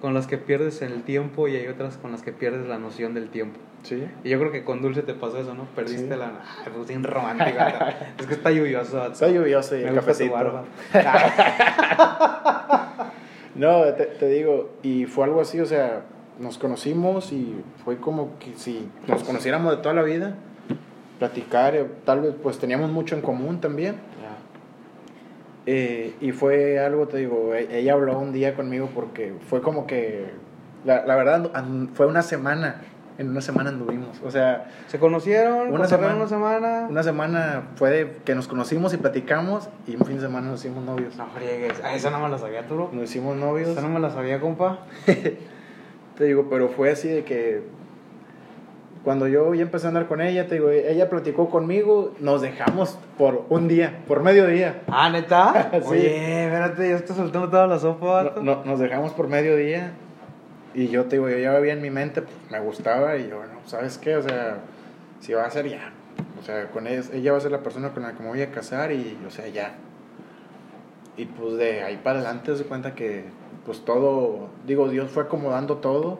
con 0.00 0.14
las 0.14 0.26
que 0.26 0.38
pierdes 0.38 0.80
el 0.82 1.02
tiempo 1.02 1.48
y 1.48 1.56
hay 1.56 1.66
otras 1.68 1.96
con 1.98 2.12
las 2.12 2.22
que 2.22 2.32
pierdes 2.32 2.66
la 2.66 2.78
noción 2.78 3.12
del 3.14 3.28
tiempo. 3.28 3.58
Sí. 3.82 4.02
Y 4.24 4.30
yo 4.30 4.38
creo 4.38 4.52
que 4.52 4.64
con 4.64 4.80
Dulce 4.82 5.02
te 5.02 5.14
pasó 5.14 5.38
eso, 5.38 5.54
¿no? 5.54 5.64
Perdiste 5.74 6.12
Sí. 6.14 6.18
la... 6.18 6.32
Ay, 6.64 6.72
pues 6.74 6.88
bien 6.88 7.02
romántica. 7.04 8.12
es 8.18 8.26
que 8.26 8.34
está 8.34 8.50
lluvioso. 8.50 9.06
Está 9.06 9.28
lluvioso 9.28 9.76
y 9.76 9.80
Me 9.82 9.88
el 9.88 9.94
gusta 9.94 10.12
tu 10.12 10.18
cafecito. 10.18 10.34
barba. 10.34 10.64
No, 13.54 13.82
te, 13.94 14.06
te 14.06 14.28
digo, 14.28 14.70
y 14.82 15.06
fue 15.06 15.24
algo 15.24 15.40
así, 15.40 15.58
o 15.60 15.66
sea, 15.66 16.02
nos 16.38 16.56
conocimos 16.56 17.32
y 17.32 17.54
fue 17.84 17.96
como 17.98 18.38
que 18.38 18.54
si 18.56 18.88
nos 19.08 19.24
conociéramos 19.24 19.76
de 19.76 19.82
toda 19.82 19.94
la 19.94 20.02
vida, 20.02 20.34
platicar, 21.20 21.76
eh, 21.76 21.86
tal 22.04 22.22
vez 22.22 22.34
pues 22.42 22.58
teníamos 22.58 22.90
mucho 22.90 23.14
en 23.14 23.20
común 23.20 23.60
también. 23.60 23.94
Eh, 25.66 26.14
y 26.20 26.32
fue 26.32 26.78
algo, 26.80 27.06
te 27.06 27.18
digo, 27.18 27.54
e- 27.54 27.78
ella 27.78 27.92
habló 27.92 28.18
un 28.18 28.32
día 28.32 28.54
conmigo 28.56 28.88
porque 28.94 29.34
fue 29.48 29.60
como 29.60 29.86
que, 29.86 30.30
la, 30.84 31.04
la 31.04 31.14
verdad, 31.16 31.50
fue 31.92 32.06
una 32.06 32.22
semana, 32.22 32.80
en 33.18 33.28
una 33.28 33.42
semana 33.42 33.68
anduvimos, 33.68 34.20
o 34.24 34.30
sea, 34.30 34.70
Se 34.86 34.98
conocieron, 34.98 35.70
Una 35.70 35.86
semana, 35.86 36.16
una 36.16 36.26
semana. 36.26 36.86
una 36.88 37.02
semana 37.02 37.62
fue 37.76 37.90
de 37.90 38.12
que 38.24 38.34
nos 38.34 38.48
conocimos 38.48 38.94
y 38.94 38.96
platicamos 38.96 39.68
y 39.86 39.94
un 39.96 40.06
fin 40.06 40.16
de 40.16 40.22
semana 40.22 40.48
nos 40.50 40.64
hicimos 40.64 40.82
novios. 40.82 41.14
No 41.16 41.26
friegues. 41.26 41.78
Ah, 41.84 41.94
esa 41.94 42.10
no 42.10 42.18
me 42.20 42.30
la 42.30 42.38
sabía, 42.38 42.66
Turo. 42.66 42.88
Nos 42.92 43.04
hicimos 43.04 43.36
novios. 43.36 43.68
Esa 43.68 43.82
no 43.82 43.90
me 43.90 44.00
la 44.00 44.10
sabía, 44.10 44.40
compa. 44.40 44.78
Te 46.16 46.24
digo, 46.24 46.46
pero 46.50 46.68
fue 46.70 46.90
así 46.90 47.08
de 47.08 47.24
que 47.24 47.62
cuando 49.04 49.26
yo 49.28 49.54
ya 49.54 49.62
empecé 49.62 49.86
a 49.86 49.88
andar 49.88 50.06
con 50.08 50.20
ella, 50.20 50.46
te 50.46 50.56
digo, 50.56 50.70
ella 50.70 51.08
platicó 51.08 51.48
conmigo, 51.48 52.14
nos 52.20 52.42
dejamos 52.42 52.98
por 53.16 53.46
un 53.48 53.66
día, 53.66 54.00
por 54.06 54.22
medio 54.22 54.46
día. 54.46 54.82
Ah, 54.88 55.08
¿neta? 55.10 55.70
Sí. 55.82 55.88
Oye, 55.88 56.44
espérate, 56.44 56.88
ya 56.90 56.96
está 56.96 57.14
soltando 57.14 57.48
toda 57.48 57.66
la 57.66 57.78
sopa, 57.78 58.32
No- 58.36 58.42
no- 58.42 58.64
nos 58.64 58.78
dejamos 58.78 59.12
por 59.12 59.28
medio 59.28 59.56
día 59.56 59.92
y 60.74 60.88
yo 60.88 61.04
te 61.06 61.16
digo, 61.16 61.28
yo 61.30 61.38
ya 61.38 61.56
había 61.56 61.72
en 61.72 61.80
mi 61.82 61.90
mente, 61.90 62.22
pues, 62.22 62.34
me 62.50 62.60
gustaba 62.60 63.16
y 63.16 63.28
yo, 63.28 63.38
bueno, 63.38 63.54
¿sabes 63.66 63.96
qué? 63.98 64.16
O 64.16 64.22
sea, 64.22 64.58
si 65.20 65.32
va 65.32 65.44
a 65.44 65.50
ser 65.50 65.68
ya. 65.68 65.92
O 66.38 66.42
sea, 66.42 66.66
con 66.70 66.86
ella, 66.86 67.02
ella 67.12 67.32
va 67.32 67.38
a 67.38 67.40
ser 67.40 67.50
la 67.52 67.62
persona 67.62 67.90
con 67.90 68.02
la 68.02 68.12
que 68.12 68.22
me 68.22 68.28
voy 68.28 68.42
a 68.42 68.50
casar 68.50 68.92
y, 68.92 69.18
o 69.26 69.30
sea, 69.30 69.48
ya. 69.48 69.74
Y 71.16 71.24
pues 71.26 71.54
de 71.56 71.82
ahí 71.82 71.98
para 72.02 72.20
adelante 72.20 72.54
se 72.56 72.64
cuenta 72.64 72.94
que, 72.94 73.24
pues 73.66 73.84
todo, 73.84 74.48
digo, 74.66 74.88
Dios 74.88 75.10
fue 75.10 75.22
acomodando 75.24 75.76
todo. 75.78 76.18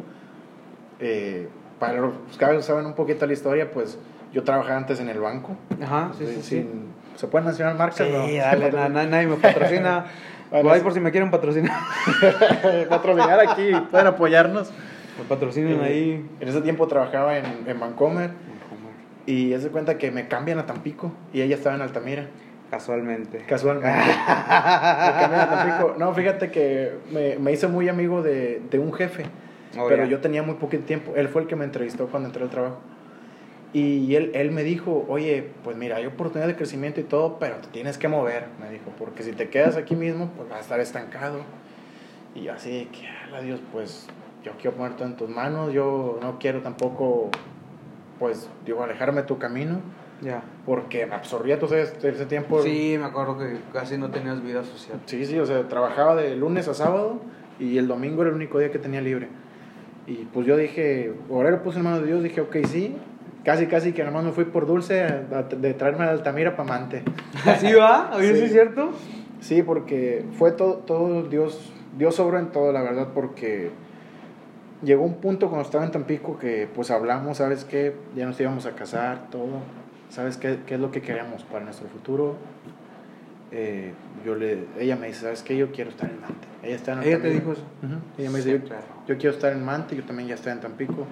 Eh, 0.99 1.49
para 1.81 1.95
los 1.95 2.12
que 2.39 2.62
saben 2.62 2.87
un 2.87 2.95
poquito 2.95 3.26
la 3.26 3.33
historia, 3.33 3.70
pues 3.72 3.99
yo 4.33 4.45
trabajaba 4.45 4.76
antes 4.76 5.01
en 5.01 5.09
el 5.09 5.18
banco. 5.18 5.57
Ajá, 5.83 6.12
sí, 6.16 6.39
sí, 6.43 6.68
¿Se 7.16 7.26
pueden 7.26 7.47
mencionar 7.47 7.74
marcas? 7.76 8.07
Sí, 8.07 8.12
no? 8.12 8.20
dale, 8.41 8.70
na- 8.70 8.89
na- 8.89 9.07
nadie 9.07 9.26
me 9.26 9.37
patrocina. 9.37 10.05
Bueno, 10.51 10.74
sí. 10.74 10.81
por 10.81 10.93
si 10.93 10.99
me 10.99 11.12
quieren 11.12 11.31
patrocinar. 11.31 11.78
patrocinar 12.89 13.39
aquí, 13.39 13.70
pueden 13.89 14.09
apoyarnos. 14.09 14.72
Me 15.16 15.24
patrocinen 15.28 15.81
Eh, 15.81 15.85
ahí. 15.85 16.31
En 16.41 16.49
ese 16.49 16.61
tiempo 16.61 16.89
trabajaba 16.89 17.39
en, 17.39 17.45
en 17.66 17.78
Vancomer 17.78 18.31
Y 19.26 19.53
es 19.53 19.62
de 19.62 19.68
cuenta 19.70 19.97
que 19.97 20.11
me 20.11 20.26
cambian 20.26 20.59
a 20.59 20.66
Tampico 20.66 21.12
y 21.33 21.43
ella 21.43 21.55
estaba 21.55 21.76
en 21.76 21.83
Altamira. 21.83 22.26
Casualmente. 22.68 23.45
Casualmente. 23.49 23.89
me 23.97 24.24
cambian 25.20 25.41
a 25.41 25.51
Tampico. 25.51 25.95
No, 25.99 26.12
fíjate 26.14 26.51
que 26.51 26.95
me, 27.12 27.37
me 27.39 27.53
hice 27.53 27.68
muy 27.68 27.89
amigo 27.89 28.20
de, 28.22 28.61
de 28.72 28.78
un 28.81 28.93
jefe, 28.93 29.26
Oh, 29.79 29.87
pero 29.89 30.05
yo 30.05 30.21
tenía 30.21 30.43
muy 30.43 30.57
poquito 30.57 30.85
tiempo. 30.85 31.12
Él 31.16 31.29
fue 31.29 31.43
el 31.43 31.49
que 31.49 31.57
me 31.57 31.64
entrevistó 31.64 32.07
cuando 32.09 32.29
entré 32.29 32.43
al 32.43 32.51
trabajo. 32.51 32.79
Y 33.73 34.16
él, 34.16 34.33
él 34.35 34.51
me 34.51 34.64
dijo, 34.64 35.05
oye, 35.09 35.49
pues 35.62 35.77
mira, 35.77 35.97
hay 35.97 36.07
oportunidad 36.07 36.49
de 36.49 36.57
crecimiento 36.57 36.99
y 37.01 37.05
todo, 37.05 37.39
pero 37.39 37.57
te 37.57 37.68
tienes 37.68 37.99
que 37.99 38.09
mover, 38.09 38.47
me 38.61 38.68
dijo, 38.68 38.91
porque 38.99 39.23
si 39.23 39.31
te 39.31 39.49
quedas 39.49 39.77
aquí 39.77 39.95
mismo, 39.95 40.29
pues 40.37 40.49
vas 40.49 40.59
a 40.59 40.61
estar 40.62 40.81
estancado. 40.81 41.43
Y 42.35 42.43
yo 42.43 42.53
así, 42.53 42.89
que, 42.91 43.07
ala 43.07 43.41
Dios, 43.43 43.61
pues 43.73 44.09
yo 44.43 44.53
quiero 44.61 44.77
poner 44.77 44.97
todo 44.97 45.07
en 45.07 45.14
tus 45.16 45.29
manos, 45.31 45.73
yo 45.73 46.18
no 46.21 46.41
quiero 46.41 46.62
tampoco, 46.62 47.31
pues, 48.18 48.51
digo, 48.66 48.83
alejarme 48.83 49.21
de 49.21 49.27
tu 49.29 49.39
camino, 49.39 49.81
Ya. 50.21 50.43
porque 50.66 51.07
me 51.07 51.14
absorbía 51.14 51.61
todo 51.61 51.77
ese, 51.77 52.09
ese 52.09 52.27
tiempo. 52.27 52.61
Sí, 52.64 52.97
me 52.99 53.05
acuerdo 53.05 53.39
que 53.39 53.59
casi 53.73 53.97
no 53.99 54.11
tenías 54.11 54.43
vida 54.43 54.64
social. 54.64 54.99
Sí, 55.07 55.25
sí, 55.27 55.39
o 55.39 55.47
sea, 55.47 55.68
trabajaba 55.68 56.16
de 56.16 56.35
lunes 56.35 56.66
a 56.66 56.75
sábado 56.75 57.21
y 57.61 57.79
el 57.79 57.87
domingo 57.87 58.23
era 58.23 58.31
el 58.31 58.37
único 58.37 58.59
día 58.59 58.73
que 58.73 58.81
tenía 58.81 59.01
libre. 59.01 59.29
Y 60.07 60.25
pues 60.33 60.47
yo 60.47 60.57
dije, 60.57 61.13
lo 61.51 61.63
puse 61.63 61.79
en 61.79 61.85
manos 61.85 62.01
de 62.01 62.07
Dios, 62.09 62.23
dije, 62.23 62.41
ok, 62.41 62.57
sí. 62.67 62.97
Casi, 63.45 63.67
casi 63.67 63.93
que 63.93 64.05
nomás 64.05 64.25
me 64.25 64.33
fui 64.33 64.45
por 64.45 64.67
dulce 64.67 65.03
a- 65.03 65.25
a- 65.33 65.43
de 65.45 65.73
traerme 65.75 66.05
a 66.05 66.11
Altamira 66.11 66.57
para 66.57 66.69
Mante. 66.69 67.03
¿Así 67.47 67.73
va? 67.73 68.11
¿sí 68.21 68.27
Sí. 68.27 68.45
es 68.45 68.53
cierto? 68.53 68.91
Sí, 69.41 69.63
porque 69.63 70.25
fue 70.37 70.53
todo, 70.53 70.75
todo 70.79 71.23
Dios, 71.23 71.73
Dios 71.97 72.15
sobró 72.17 72.39
en 72.39 72.51
todo, 72.53 72.71
la 72.73 72.83
verdad, 72.83 73.09
porque 73.15 73.71
llegó 74.83 75.05
un 75.05 75.15
punto 75.15 75.49
cuando 75.49 75.65
estaba 75.65 75.85
en 75.85 75.91
Tampico 75.91 76.39
que 76.39 76.69
pues 76.75 76.91
hablamos, 76.91 77.39
¿sabes 77.39 77.65
qué? 77.65 77.95
Ya 78.15 78.27
nos 78.27 78.39
íbamos 78.41 78.67
a 78.67 78.73
casar, 78.73 79.31
todo. 79.31 79.61
¿Sabes 80.11 80.37
qué, 80.37 80.59
qué 80.67 80.75
es 80.75 80.81
lo 80.81 80.91
que 80.91 81.01
queremos 81.01 81.45
para 81.45 81.65
nuestro 81.65 81.89
futuro? 81.89 82.35
Eh, 83.53 83.93
yo 84.25 84.35
le, 84.35 84.65
ella 84.79 84.97
me 84.97 85.07
dice, 85.07 85.21
¿sabes 85.23 85.43
qué? 85.43 85.57
Yo 85.57 85.71
quiero 85.73 85.91
estar 85.91 86.11
en 86.11 86.21
Mante. 86.21 86.49
Ella, 86.63 86.77
está 86.77 86.93
en 86.93 86.99
¿Ella 86.99 87.09
te 87.09 87.15
Altamira. 87.29 87.41
dijo 87.41 87.53
eso? 87.53 87.63
Ujú. 87.83 87.95
Ella 88.19 88.31
me 88.31 88.41
Sí, 88.43 88.49
dice, 88.51 88.61
yo, 88.63 88.69
claro. 88.69 88.83
yo 89.07 89.17
quiero 89.19 89.35
estar 89.35 89.53
en 89.53 89.65
Mante, 89.65 89.97
yo 89.97 90.05
también 90.05 90.29
ya 90.29 90.35
estoy 90.35 90.53
en 90.53 90.61
Tampico. 90.61 91.07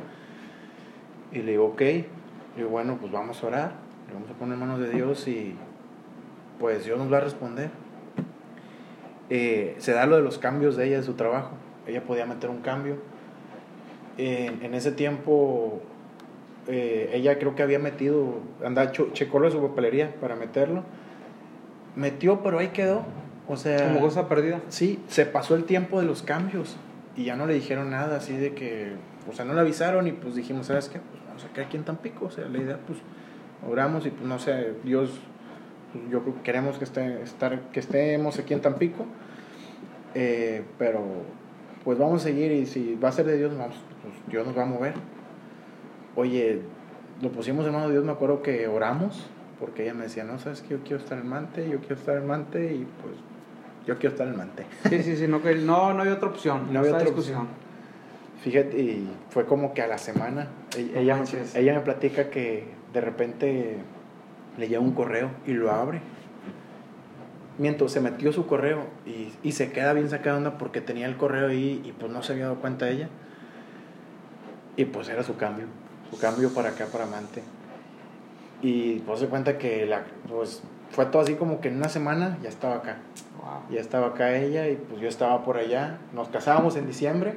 Y 1.32 1.38
le 1.42 1.52
digo, 1.52 1.66
ok. 1.66 1.80
Le 1.80 2.04
digo, 2.56 2.68
bueno, 2.70 2.96
pues 3.00 3.12
vamos 3.12 3.42
a 3.42 3.46
orar, 3.46 3.72
le 4.08 4.14
vamos 4.14 4.30
a 4.30 4.34
poner 4.34 4.54
en 4.54 4.60
manos 4.60 4.80
de 4.80 4.90
Dios 4.90 5.26
y 5.28 5.54
pues 6.58 6.84
Dios 6.84 6.98
nos 6.98 7.12
va 7.12 7.18
a 7.18 7.20
responder. 7.20 7.70
Eh, 9.30 9.74
se 9.78 9.92
da 9.92 10.06
lo 10.06 10.16
de 10.16 10.22
los 10.22 10.38
cambios 10.38 10.76
de 10.76 10.86
ella, 10.86 10.96
de 10.98 11.02
su 11.02 11.14
trabajo. 11.14 11.50
Ella 11.86 12.02
podía 12.02 12.26
meter 12.26 12.50
un 12.50 12.58
cambio. 12.60 12.96
En, 14.16 14.62
en 14.64 14.74
ese 14.74 14.90
tiempo, 14.90 15.80
eh, 16.66 17.10
ella 17.14 17.38
creo 17.38 17.54
que 17.54 17.62
había 17.62 17.78
metido, 17.78 18.40
anda, 18.64 18.90
cho- 18.90 19.10
checó 19.12 19.38
lo 19.38 19.46
de 19.46 19.52
su 19.52 19.60
papelería 19.62 20.14
para 20.20 20.34
meterlo. 20.34 20.82
Metió, 21.94 22.42
pero 22.42 22.58
ahí 22.58 22.68
quedó. 22.68 23.04
O 23.48 23.56
sea, 23.56 23.88
Como 23.88 24.00
cosa 24.00 24.28
perdida. 24.28 24.60
Sí, 24.68 25.00
se 25.08 25.24
pasó 25.24 25.54
el 25.56 25.64
tiempo 25.64 26.00
de 26.00 26.06
los 26.06 26.22
cambios 26.22 26.76
y 27.16 27.24
ya 27.24 27.36
no 27.36 27.46
le 27.46 27.54
dijeron 27.54 27.90
nada, 27.90 28.18
así 28.18 28.36
de 28.36 28.54
que, 28.54 28.92
o 29.28 29.32
sea, 29.32 29.44
no 29.44 29.54
le 29.54 29.60
avisaron 29.60 30.06
y 30.06 30.12
pues 30.12 30.34
dijimos, 30.34 30.66
¿sabes 30.66 30.88
qué? 30.88 31.00
Pues 31.00 31.22
vamos 31.26 31.44
a 31.44 31.48
quedar 31.48 31.66
aquí 31.66 31.76
en 31.76 31.84
Tampico, 31.84 32.26
o 32.26 32.30
sea, 32.30 32.46
la 32.48 32.58
idea, 32.58 32.78
pues, 32.86 32.98
oramos 33.68 34.06
y 34.06 34.10
pues 34.10 34.24
no 34.28 34.38
sé, 34.38 34.74
Dios, 34.84 35.18
pues, 35.92 36.04
yo 36.10 36.22
creo 36.22 36.34
que 36.36 36.42
queremos 36.42 36.78
que, 36.78 36.84
esté, 36.84 37.22
estar, 37.22 37.60
que 37.72 37.80
estemos 37.80 38.38
aquí 38.38 38.54
en 38.54 38.60
Tampico, 38.60 39.06
eh, 40.14 40.62
pero 40.78 41.02
pues 41.84 41.98
vamos 41.98 42.22
a 42.22 42.24
seguir 42.24 42.52
y 42.52 42.66
si 42.66 42.96
va 42.96 43.08
a 43.08 43.12
ser 43.12 43.26
de 43.26 43.36
Dios, 43.36 43.56
vamos, 43.56 43.76
pues 44.02 44.14
Dios 44.28 44.46
nos 44.46 44.56
va 44.56 44.62
a 44.62 44.66
mover. 44.66 44.94
Oye, 46.14 46.60
lo 47.22 47.32
pusimos 47.32 47.66
en 47.66 47.72
manos 47.72 47.88
de 47.88 47.94
Dios, 47.94 48.04
me 48.04 48.12
acuerdo 48.12 48.42
que 48.42 48.68
oramos, 48.68 49.26
porque 49.58 49.84
ella 49.84 49.94
me 49.94 50.04
decía, 50.04 50.22
no, 50.24 50.38
sabes 50.38 50.60
que 50.60 50.68
yo 50.68 50.80
quiero 50.82 50.98
estar 50.98 51.18
en 51.18 51.28
Mante, 51.28 51.68
yo 51.68 51.78
quiero 51.80 51.96
estar 51.96 52.16
en 52.16 52.26
Mante 52.26 52.74
y 52.74 52.86
pues 53.02 53.14
yo 53.88 53.96
quiero 53.98 54.10
estar 54.14 54.28
en 54.28 54.36
Mante. 54.36 54.66
Sí, 54.90 55.02
sí, 55.02 55.16
sí, 55.16 55.26
no, 55.26 55.40
que, 55.42 55.54
no, 55.54 55.94
no 55.94 56.02
hay 56.02 56.10
otra 56.10 56.28
opción. 56.28 56.70
No 56.72 56.80
había 56.80 56.92
otra 56.92 57.04
discusión. 57.06 57.48
Fíjate, 58.44 58.78
y 58.78 59.10
fue 59.30 59.46
como 59.46 59.72
que 59.72 59.80
a 59.80 59.86
la 59.86 59.96
semana, 59.96 60.48
e- 60.76 60.90
No 60.94 61.00
ella, 61.00 61.16
manches. 61.16 61.54
ella 61.56 61.72
me 61.72 61.80
platica 61.80 62.28
que 62.28 62.68
de 62.92 63.00
repente 63.00 63.78
le 64.58 64.68
llega 64.68 64.80
un 64.80 64.92
correo 64.92 65.30
y 65.46 65.52
lo 65.54 65.72
abre. 65.72 66.02
Mientras 67.56 67.90
se 67.90 68.00
metió 68.00 68.30
su 68.30 68.46
correo 68.46 68.84
y, 69.06 69.32
y 69.42 69.52
se 69.52 69.72
queda 69.72 69.94
bien 69.94 70.10
sacada 70.10 70.36
onda 70.36 70.58
porque 70.58 70.82
tenía 70.82 71.06
el 71.06 71.16
correo 71.16 71.48
ahí 71.48 71.80
y 71.84 71.92
pues 71.92 72.12
no 72.12 72.22
se 72.22 72.34
había 72.34 72.44
dado 72.44 72.56
cuenta 72.60 72.90
ella. 72.90 73.08
Y 74.76 74.84
pues 74.84 75.08
era 75.08 75.24
su 75.24 75.36
cambio, 75.38 75.64
su 76.10 76.18
cambio 76.18 76.50
para 76.52 76.68
acá, 76.68 76.86
para 76.92 77.04
Amante. 77.04 77.42
Y 78.60 78.98
pues 79.00 79.18
se 79.20 79.26
cuenta 79.28 79.56
que 79.56 79.86
la, 79.86 80.02
pues 80.28 80.62
fue 80.90 81.06
todo 81.06 81.22
así 81.22 81.34
como 81.34 81.60
que 81.60 81.68
en 81.68 81.76
una 81.76 81.88
semana 81.88 82.38
ya 82.42 82.48
estaba 82.48 82.76
acá. 82.76 82.96
Wow. 83.40 83.74
Ya 83.74 83.80
estaba 83.80 84.08
acá 84.08 84.36
ella 84.36 84.68
y 84.68 84.76
pues 84.76 85.00
yo 85.00 85.08
estaba 85.08 85.44
por 85.44 85.56
allá. 85.56 85.98
Nos 86.14 86.28
casábamos 86.28 86.76
en 86.76 86.86
diciembre. 86.86 87.34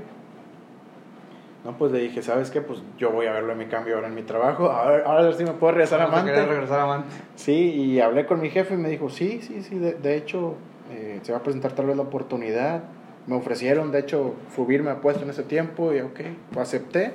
No, 1.63 1.77
pues 1.77 1.91
le 1.91 1.99
dije, 1.99 2.23
¿sabes 2.23 2.49
qué? 2.49 2.59
Pues 2.61 2.79
yo 2.97 3.11
voy 3.11 3.27
a 3.27 3.33
verlo 3.33 3.51
en 3.51 3.59
mi 3.59 3.65
cambio 3.67 3.95
ahora 3.95 4.07
en 4.07 4.15
mi 4.15 4.23
trabajo. 4.23 4.71
A 4.71 4.89
ver, 4.89 5.03
ahora 5.05 5.31
sí 5.33 5.43
me 5.43 5.51
puedo 5.51 5.73
regresar 5.73 6.01
a 6.01 6.05
¿Te 6.05 6.11
querías 6.11 6.37
Mante. 6.37 6.51
regresar 6.53 6.79
a 6.79 6.85
Mante? 6.87 7.07
Sí, 7.35 7.53
y 7.53 7.99
hablé 8.01 8.25
con 8.25 8.41
mi 8.41 8.49
jefe 8.49 8.73
y 8.73 8.77
me 8.77 8.89
dijo, 8.89 9.09
sí, 9.11 9.41
sí, 9.43 9.61
sí, 9.61 9.77
de, 9.77 9.93
de 9.93 10.15
hecho 10.17 10.55
eh, 10.91 11.19
se 11.21 11.31
va 11.31 11.37
a 11.37 11.43
presentar 11.43 11.73
tal 11.73 11.85
vez 11.85 11.95
la 11.95 12.01
oportunidad. 12.01 12.81
Me 13.27 13.35
ofrecieron, 13.35 13.91
de 13.91 13.99
hecho, 13.99 14.33
subirme 14.55 14.89
a 14.89 15.01
puesto 15.01 15.23
en 15.23 15.29
ese 15.29 15.43
tiempo 15.43 15.93
y 15.93 16.01
ok, 16.01 16.19
pues 16.51 16.67
acepté. 16.67 17.13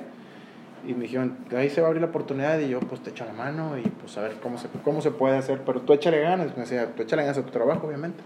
Y 0.87 0.93
me 0.93 1.01
dijeron, 1.03 1.37
ahí 1.55 1.69
se 1.69 1.81
va 1.81 1.87
a 1.87 1.89
abrir 1.89 2.01
la 2.01 2.07
oportunidad 2.07 2.57
y 2.59 2.69
yo 2.69 2.79
pues 2.79 3.01
te 3.01 3.09
echo 3.09 3.25
la 3.25 3.33
mano 3.33 3.77
y 3.77 3.81
pues 3.81 4.17
a 4.17 4.21
ver 4.21 4.35
cómo 4.41 4.57
se, 4.57 4.69
cómo 4.85 5.01
se 5.01 5.11
puede 5.11 5.37
hacer. 5.37 5.61
Pero 5.65 5.81
tú 5.81 5.91
échale 5.93 6.21
ganas, 6.21 6.55
me 6.55 6.63
decía, 6.63 6.87
tú 6.95 7.03
échale 7.03 7.23
ganas 7.23 7.37
a 7.37 7.43
tu 7.43 7.51
trabajo, 7.51 7.87
obviamente. 7.87 8.23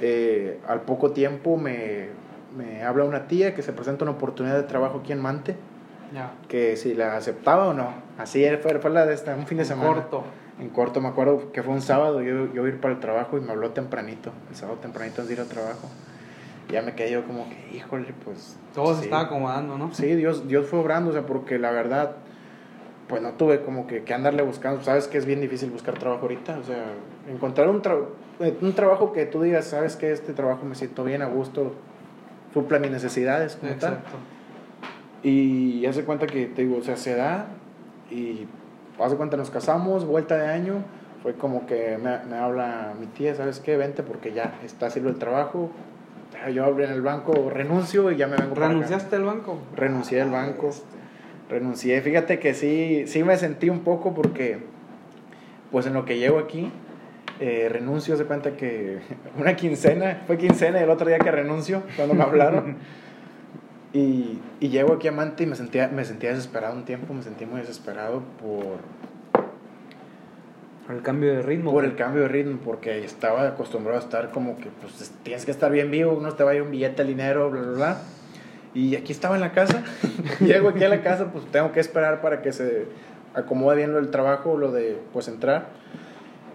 Eh, 0.00 0.60
al 0.66 0.82
poco 0.82 1.12
tiempo 1.12 1.56
me, 1.56 2.08
me 2.56 2.82
habla 2.82 3.04
una 3.04 3.26
tía 3.28 3.54
que 3.54 3.62
se 3.62 3.72
presenta 3.72 4.04
una 4.04 4.12
oportunidad 4.12 4.56
de 4.56 4.64
trabajo 4.64 4.98
aquí 4.98 5.12
en 5.12 5.20
Mante, 5.20 5.56
Ya. 6.12 6.32
que 6.48 6.76
si 6.76 6.94
la 6.94 7.16
aceptaba 7.16 7.68
o 7.68 7.72
no. 7.72 7.88
Así 8.18 8.44
fue, 8.60 8.78
fue 8.80 8.90
la 8.90 9.06
de 9.06 9.14
esta, 9.14 9.34
un 9.36 9.46
fin 9.46 9.58
de 9.58 9.62
En 9.62 9.68
semana. 9.68 9.92
Corto. 9.94 10.24
En 10.60 10.70
corto, 10.70 11.00
me 11.00 11.06
acuerdo 11.08 11.52
que 11.52 11.62
fue 11.62 11.72
un 11.72 11.82
sábado, 11.82 12.20
yo, 12.20 12.46
yo 12.46 12.54
iba 12.54 12.66
a 12.66 12.68
ir 12.68 12.80
para 12.80 12.94
el 12.94 12.98
trabajo 13.00 13.38
y 13.38 13.40
me 13.40 13.52
habló 13.52 13.70
tempranito, 13.70 14.32
el 14.50 14.56
sábado 14.56 14.78
tempranito 14.78 15.20
antes 15.22 15.28
de 15.28 15.34
ir 15.34 15.40
al 15.40 15.46
trabajo. 15.48 15.88
Y 16.68 16.72
ya 16.72 16.82
me 16.82 16.94
quedé 16.94 17.12
yo 17.12 17.24
como 17.24 17.46
que, 17.48 17.76
híjole, 17.76 18.12
pues... 18.24 18.58
Todo 18.74 18.94
se 18.94 19.00
sí. 19.00 19.04
estaba 19.04 19.22
acomodando, 19.22 19.78
¿no? 19.78 19.92
Sí, 19.94 20.14
Dios, 20.14 20.46
Dios 20.48 20.66
fue 20.66 20.78
obrando, 20.80 21.10
o 21.10 21.12
sea, 21.12 21.24
porque 21.24 21.58
la 21.58 21.70
verdad, 21.70 22.16
pues 23.08 23.22
no 23.22 23.32
tuve 23.32 23.62
como 23.62 23.86
que, 23.86 24.04
que 24.04 24.12
andarle 24.14 24.42
buscando. 24.42 24.82
Sabes 24.82 25.08
que 25.08 25.16
es 25.18 25.24
bien 25.24 25.40
difícil 25.40 25.70
buscar 25.70 25.98
trabajo 25.98 26.22
ahorita, 26.22 26.58
o 26.58 26.64
sea, 26.64 26.84
encontrar 27.28 27.68
un, 27.68 27.80
tra- 27.82 28.04
eh, 28.40 28.56
un 28.60 28.74
trabajo 28.74 29.12
que 29.12 29.24
tú 29.24 29.40
digas, 29.42 29.64
sabes 29.64 29.96
que 29.96 30.12
este 30.12 30.34
trabajo 30.34 30.64
me 30.66 30.74
siento 30.74 31.04
bien 31.04 31.22
a 31.22 31.26
gusto, 31.26 31.74
suple 32.52 32.78
mis 32.80 32.90
necesidades 32.90 33.56
como 33.56 33.72
tal. 33.72 33.94
Exacto. 33.94 34.16
Y 35.22 35.80
ya 35.80 35.92
se 35.92 36.04
cuenta 36.04 36.26
que, 36.26 36.46
te 36.46 36.62
digo, 36.62 36.76
o 36.78 36.82
sea, 36.82 36.96
se 36.96 37.16
da 37.16 37.46
y 38.10 38.46
hace 39.00 39.16
cuenta 39.16 39.36
nos 39.36 39.50
casamos, 39.50 40.04
vuelta 40.04 40.36
de 40.36 40.48
año, 40.48 40.84
fue 41.22 41.34
como 41.34 41.66
que 41.66 41.98
me, 41.98 42.18
me 42.30 42.36
habla 42.36 42.94
mi 43.00 43.06
tía, 43.06 43.34
¿sabes 43.34 43.58
qué? 43.58 43.76
Vente 43.76 44.02
porque 44.02 44.32
ya 44.32 44.58
está 44.64 44.86
haciendo 44.86 45.10
el 45.10 45.18
trabajo. 45.18 45.70
Yo 46.54 46.64
abrí 46.64 46.84
en 46.84 46.90
el 46.90 47.02
banco, 47.02 47.50
renuncio 47.50 48.10
y 48.12 48.16
ya 48.16 48.26
me 48.26 48.36
vengo. 48.36 48.54
¿Renunciaste 48.54 49.16
al 49.16 49.24
banco? 49.24 49.58
Renuncié 49.76 50.22
al 50.22 50.28
Ah, 50.28 50.46
banco. 50.46 50.68
este. 50.68 50.84
Renuncié. 51.50 52.00
Fíjate 52.02 52.38
que 52.38 52.54
sí, 52.54 53.04
sí 53.06 53.24
me 53.24 53.36
sentí 53.36 53.70
un 53.70 53.80
poco 53.80 54.14
porque, 54.14 54.58
pues 55.72 55.86
en 55.86 55.94
lo 55.94 56.04
que 56.04 56.18
llego 56.18 56.38
aquí, 56.38 56.70
eh, 57.40 57.68
renuncio, 57.70 58.16
se 58.16 58.24
cuenta 58.24 58.52
que 58.56 58.98
una 59.38 59.56
quincena, 59.56 60.22
fue 60.26 60.38
quincena 60.38 60.80
el 60.80 60.90
otro 60.90 61.08
día 61.08 61.18
que 61.18 61.30
renuncio, 61.30 61.82
cuando 61.96 62.14
me 62.14 62.22
hablaron. 62.22 62.76
y, 63.92 64.38
y 64.60 64.68
llego 64.68 64.92
aquí 64.94 65.08
a 65.08 65.12
Mante 65.12 65.44
y 65.44 65.46
me 65.46 65.56
sentía, 65.56 65.88
me 65.88 66.04
sentía 66.04 66.30
desesperado 66.30 66.74
un 66.76 66.84
tiempo, 66.84 67.14
me 67.14 67.22
sentí 67.22 67.46
muy 67.46 67.60
desesperado 67.60 68.22
por, 68.40 68.78
Por 70.88 70.96
el 70.96 71.02
cambio 71.02 71.32
de 71.34 71.42
ritmo. 71.42 71.70
por 71.70 71.84
el 71.84 71.94
cambio 71.94 72.22
de 72.22 72.28
ritmo, 72.28 72.58
porque 72.64 73.04
estaba 73.04 73.46
acostumbrado 73.46 73.98
a 74.00 74.02
estar 74.02 74.30
como 74.30 74.56
que 74.58 74.70
pues 74.80 75.12
tienes 75.22 75.44
que 75.44 75.50
estar 75.52 75.70
bien 75.70 75.90
vivo, 75.90 76.18
no 76.20 76.32
te 76.34 76.42
vaya 76.42 76.62
un 76.62 76.70
billete 76.72 77.02
de 77.04 77.08
dinero, 77.10 77.50
bla, 77.50 77.60
bla, 77.60 77.72
bla. 77.72 77.98
Y 78.74 78.96
aquí 78.96 79.12
estaba 79.12 79.34
en 79.36 79.42
la 79.42 79.52
casa, 79.52 79.84
llego 80.40 80.70
aquí 80.70 80.82
a 80.84 80.88
la 80.88 81.02
casa, 81.02 81.30
pues 81.30 81.44
tengo 81.52 81.70
que 81.72 81.80
esperar 81.80 82.20
para 82.22 82.42
que 82.42 82.52
se 82.52 82.86
acomode 83.34 83.76
bien 83.76 83.92
lo 83.92 83.98
del 83.98 84.10
trabajo, 84.10 84.56
lo 84.56 84.72
de 84.72 84.98
pues 85.12 85.28
entrar. 85.28 85.66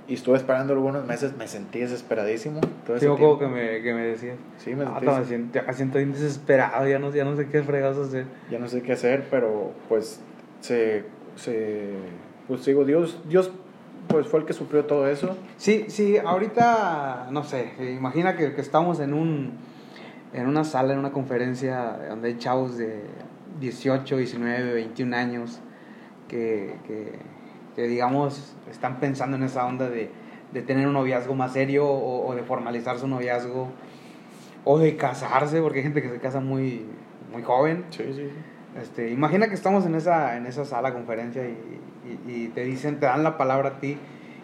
Y 0.07 0.15
estuve 0.15 0.35
esperando 0.35 0.73
algunos 0.73 1.05
meses, 1.05 1.37
me 1.37 1.47
sentí 1.47 1.79
desesperadísimo. 1.79 2.59
Todo 2.85 2.99
Sí, 2.99 3.05
ese 3.05 3.13
acuerdo 3.13 3.39
que 3.39 3.47
me, 3.47 3.81
que 3.81 3.93
me 3.93 4.01
decías. 4.07 4.35
Sí, 4.57 4.75
me 4.75 4.83
Ah, 4.83 4.99
sentí 4.99 5.07
me 5.19 5.25
siento, 5.25 5.59
me 5.65 5.73
siento 5.73 5.97
bien 5.99 6.11
desesperado, 6.11 6.85
ya 6.87 6.99
no, 6.99 7.09
ya 7.13 7.23
no 7.23 7.35
sé 7.37 7.47
qué 7.47 7.61
fregados 7.63 8.07
hacer. 8.09 8.25
ya 8.49 8.57
no 8.59 8.67
sé 8.67 8.81
qué 8.81 8.93
hacer, 8.93 9.25
pero 9.31 9.71
pues 9.87 10.19
se, 10.59 11.05
se 11.35 11.91
pues 12.47 12.65
digo, 12.65 12.83
Dios, 12.83 13.21
Dios 13.29 13.51
pues 14.07 14.27
fue 14.27 14.41
el 14.41 14.45
que 14.45 14.53
suplió 14.53 14.85
todo 14.85 15.07
eso. 15.07 15.37
Sí, 15.57 15.85
sí, 15.87 16.17
ahorita, 16.17 17.27
no 17.31 17.43
sé, 17.43 17.73
imagina 17.95 18.35
que, 18.35 18.53
que 18.53 18.61
estamos 18.61 18.99
en 18.99 19.13
un 19.13 19.73
en 20.33 20.47
una 20.47 20.63
sala, 20.63 20.93
en 20.93 20.99
una 20.99 21.11
conferencia 21.11 22.07
donde 22.09 22.29
hay 22.29 22.37
chavos 22.37 22.77
de 22.77 23.03
18, 23.59 24.17
19, 24.17 24.73
21 24.73 25.15
años 25.15 25.61
que, 26.27 26.75
que, 26.87 27.19
que 27.75 27.83
digamos 27.83 28.55
están 28.71 28.99
pensando 28.99 29.37
en 29.37 29.43
esa 29.43 29.65
onda 29.67 29.89
de, 29.89 30.09
de 30.51 30.61
tener 30.63 30.87
un 30.87 30.93
noviazgo 30.93 31.35
más 31.35 31.53
serio 31.53 31.85
o, 31.85 32.27
o 32.27 32.35
de 32.35 32.41
formalizar 32.41 32.97
su 32.97 33.07
noviazgo 33.07 33.69
o 34.65 34.79
de 34.79 34.95
casarse, 34.95 35.61
porque 35.61 35.79
hay 35.79 35.83
gente 35.83 36.01
que 36.01 36.09
se 36.09 36.19
casa 36.19 36.39
muy, 36.39 36.85
muy 37.31 37.43
joven. 37.43 37.85
Sí, 37.89 38.03
sí, 38.07 38.13
sí. 38.13 38.29
Este, 38.81 39.11
imagina 39.11 39.47
que 39.49 39.53
estamos 39.53 39.85
en 39.85 39.95
esa, 39.95 40.37
en 40.37 40.45
esa 40.45 40.65
sala 40.65 40.93
conferencia 40.93 41.43
y, 41.45 41.57
y- 42.05 42.31
y 42.45 42.47
te 42.49 42.63
dicen, 42.63 42.99
te 42.99 43.05
dan 43.05 43.23
la 43.23 43.37
palabra 43.37 43.69
a 43.69 43.79
ti 43.79 43.97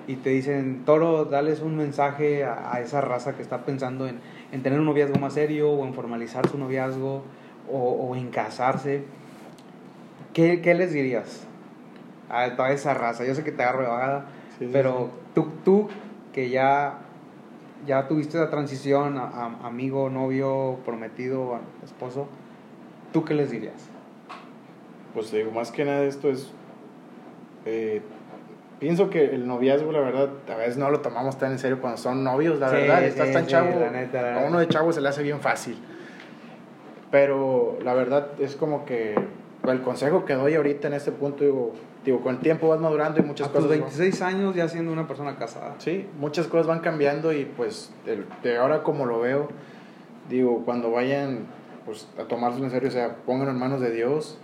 y 0.08 0.16
te 0.16 0.30
dicen, 0.32 0.84
Toro, 0.86 1.26
dales 1.26 1.62
un 1.62 1.76
mensaje 1.78 2.44
a, 2.44 2.74
a 2.74 2.82
esa 2.82 3.02
raza 3.02 3.36
que 3.36 3.42
está 3.42 3.66
pensando 3.66 4.08
en, 4.08 4.20
en 4.52 4.64
tener 4.64 4.80
un 4.80 4.86
noviazgo 4.86 5.20
más 5.20 5.34
serio 5.34 5.72
o 5.72 5.86
en 5.86 5.94
formalizar 5.94 6.48
su 6.48 6.58
noviazgo 6.58 7.24
o, 7.72 7.78
o 7.78 8.16
en 8.16 8.30
casarse. 8.30 9.04
¿Qué, 10.34 10.62
qué 10.62 10.74
les 10.74 10.94
dirías 10.94 11.46
a 12.30 12.56
toda 12.56 12.72
esa 12.72 12.94
raza? 12.94 13.26
Yo 13.26 13.36
sé 13.36 13.44
que 13.44 13.52
te 13.52 13.64
agarro 13.64 13.82
de 13.84 14.20
Sí, 14.58 14.66
sí, 14.66 14.70
pero 14.72 15.10
tú, 15.36 15.48
tú 15.64 15.90
que 16.34 16.50
ya, 16.50 17.00
ya 17.86 18.08
tuviste 18.08 18.38
la 18.38 18.50
transición 18.50 19.18
a, 19.18 19.24
a 19.26 19.46
amigo, 19.68 20.10
novio, 20.10 20.78
prometido, 20.86 21.56
a 21.56 21.62
esposo, 21.86 22.28
¿tú 23.14 23.26
qué 23.26 23.34
les 23.34 23.52
dirías? 23.52 23.90
Pues 25.14 25.32
te 25.32 25.38
digo, 25.38 25.52
más 25.52 25.72
que 25.72 25.86
nada 25.86 26.04
esto 26.04 26.30
es... 26.30 26.52
eh, 27.72 28.02
pienso 28.80 29.10
que 29.10 29.26
el 29.26 29.48
noviazgo, 29.48 29.92
la 29.92 30.00
verdad, 30.00 30.30
a 30.52 30.56
veces 30.56 30.78
no 30.78 30.90
lo 30.90 31.02
tomamos 31.02 31.38
tan 31.38 31.52
en 31.52 31.60
serio 31.60 31.80
cuando 31.82 31.98
son 31.98 32.24
novios, 32.24 32.60
la 32.60 32.70
Sí, 32.70 32.76
verdad. 32.76 33.00
sí, 33.00 33.06
Estás 33.06 33.32
tan 33.32 33.46
sí, 33.46 33.52
chavo, 33.52 33.80
la 33.80 33.92
neta, 33.92 34.22
la 34.22 34.42
a 34.44 34.48
uno 34.48 34.60
de 34.60 34.68
chavo 34.68 34.92
se 34.92 35.02
le 35.02 35.10
hace 35.10 35.22
bien 35.24 35.40
fácil. 35.40 35.78
Pero 37.12 37.78
la 37.84 37.94
verdad 37.94 38.28
es 38.40 38.56
como 38.56 38.86
que 38.86 39.16
el 39.68 39.82
consejo 39.82 40.26
que 40.26 40.34
doy 40.34 40.56
ahorita 40.56 40.88
en 40.88 40.94
este 40.94 41.12
punto, 41.12 41.44
digo, 41.44 41.74
digo 42.06 42.22
con 42.22 42.36
el 42.36 42.42
tiempo 42.42 42.68
vas 42.70 42.80
madurando 42.80 43.20
y 43.20 43.24
muchas 43.24 43.48
a 43.48 43.52
cosas... 43.52 43.70
van- 43.70 43.80
26 43.82 44.22
años 44.22 44.56
ya 44.56 44.68
siendo 44.68 44.92
una 44.92 45.08
persona 45.08 45.36
casada. 45.38 45.76
Sí, 45.80 46.08
muchas 46.20 46.48
cosas 46.48 46.68
van 46.68 46.80
cambiando 46.80 47.34
y 47.34 47.46
pues 47.46 47.92
de, 48.06 48.24
de 48.44 48.58
ahora 48.58 48.84
como 48.84 49.06
lo 49.06 49.20
veo, 49.20 49.50
digo, 50.30 50.64
cuando 50.66 50.92
vayan 50.92 51.40
pues, 51.86 52.08
a 52.20 52.24
tomárselo 52.26 52.66
en 52.66 52.72
serio, 52.72 52.90
o 52.90 52.92
sea, 52.92 53.16
pónganlo 53.26 53.52
en 53.52 53.60
manos 53.60 53.82
de 53.82 53.92
Dios. 53.92 54.38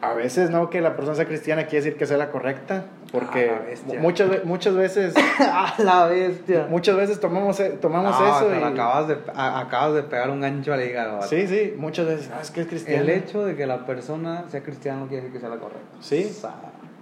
A 0.00 0.14
veces 0.14 0.50
no 0.50 0.70
que 0.70 0.80
la 0.80 0.94
persona 0.94 1.16
sea 1.16 1.24
cristiana 1.26 1.64
quiere 1.64 1.84
decir 1.84 1.98
que 1.98 2.06
sea 2.06 2.16
la 2.18 2.30
correcta, 2.30 2.84
porque 3.10 3.50
Ah, 3.50 3.94
muchas, 3.98 4.44
muchas 4.44 4.74
veces 4.76 5.12
¡A 5.40 5.74
la 5.78 6.06
bestia! 6.06 6.66
muchas 6.70 6.96
veces 6.96 7.18
tomamos, 7.18 7.58
e- 7.58 7.70
tomamos 7.70 8.18
No, 8.20 8.26
eso 8.36 8.54
y... 8.54 8.62
acabas, 8.62 9.08
de, 9.08 9.16
a- 9.34 9.58
acabas 9.60 9.94
de 9.94 10.02
pegar 10.04 10.30
un 10.30 10.40
gancho 10.40 10.72
al 10.72 10.82
hígado. 10.84 11.20
Sí, 11.22 11.48
sí, 11.48 11.74
muchas 11.76 12.06
veces, 12.06 12.30
ah, 12.32 12.38
es 12.40 12.50
que 12.52 12.60
es 12.60 12.68
cristiana. 12.68 13.02
El 13.02 13.10
hecho 13.10 13.44
de 13.44 13.56
que 13.56 13.66
la 13.66 13.86
persona 13.86 14.44
sea 14.48 14.62
cristiana 14.62 15.00
no 15.00 15.06
quiere 15.08 15.22
decir 15.24 15.32
que 15.34 15.40
sea 15.40 15.48
la 15.48 15.60
correcta. 15.60 15.82
Sí. 16.00 16.28
O 16.30 16.40
sea, 16.42 16.54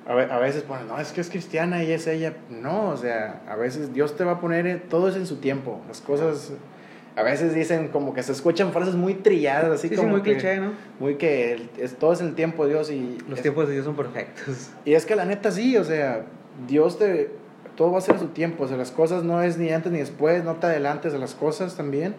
A, 0.09 0.15
ve- 0.15 0.29
a 0.33 0.39
veces 0.39 0.63
ponen, 0.63 0.89
no, 0.89 0.99
es 0.99 1.13
que 1.13 1.21
es 1.21 1.29
cristiana 1.29 1.83
y 1.85 1.93
es 1.93 2.07
ella. 2.07 2.33
No, 2.49 2.89
o 2.91 2.97
sea, 2.97 3.43
a 3.47 3.57
veces 3.57 3.93
Dios 3.93 4.17
te 4.17 4.25
va 4.25 4.33
a 4.33 4.41
poner, 4.41 4.67
eh, 4.67 4.77
todo 4.77 5.09
es 5.09 5.17
en 5.17 5.27
su 5.27 5.37
tiempo. 5.37 5.83
Las 5.89 6.01
cosas, 6.01 6.53
a 7.17 7.23
veces 7.23 7.55
dicen 7.55 7.89
como 7.89 8.13
que 8.15 8.23
se 8.23 8.33
escuchan 8.33 8.73
frases 8.73 8.95
muy 8.95 9.15
trilladas, 9.15 9.71
así 9.73 9.89
sí, 9.89 9.95
sí, 9.95 10.01
como 10.01 10.11
muy 10.13 10.23
que- 10.23 10.33
cliché, 10.33 10.59
¿no? 10.61 10.73
Muy 11.01 11.15
que 11.17 11.53
el- 11.55 11.71
es, 11.79 11.97
todo 11.97 12.13
es 12.13 12.21
el 12.21 12.35
tiempo 12.35 12.65
de 12.67 12.75
Dios 12.75 12.91
y... 12.91 13.19
Los 13.29 13.39
es- 13.39 13.43
tiempos 13.43 13.67
de 13.69 13.73
Dios 13.75 13.85
son 13.87 13.97
perfectos. 13.97 14.71
Y 14.85 14.93
es 14.95 15.07
que 15.07 15.17
la 15.17 15.25
neta 15.25 15.51
sí, 15.51 15.77
o 15.77 15.85
sea, 15.85 16.25
Dios 16.69 16.99
te... 16.99 17.31
Todo 17.75 17.93
va 17.93 17.99
a 17.99 18.01
ser 18.01 18.15
en 18.15 18.21
su 18.23 18.29
tiempo, 18.29 18.65
o 18.65 18.69
sea, 18.69 18.77
las 18.79 18.91
cosas 18.91 19.23
no 19.23 19.43
es 19.43 19.59
ni 19.59 19.71
antes 19.71 19.93
ni 19.93 19.99
después, 19.99 20.45
no 20.45 20.55
te 20.57 20.67
adelantes 20.67 21.13
de 21.13 21.19
las 21.19 21.35
cosas 21.35 21.77
también. 21.77 22.15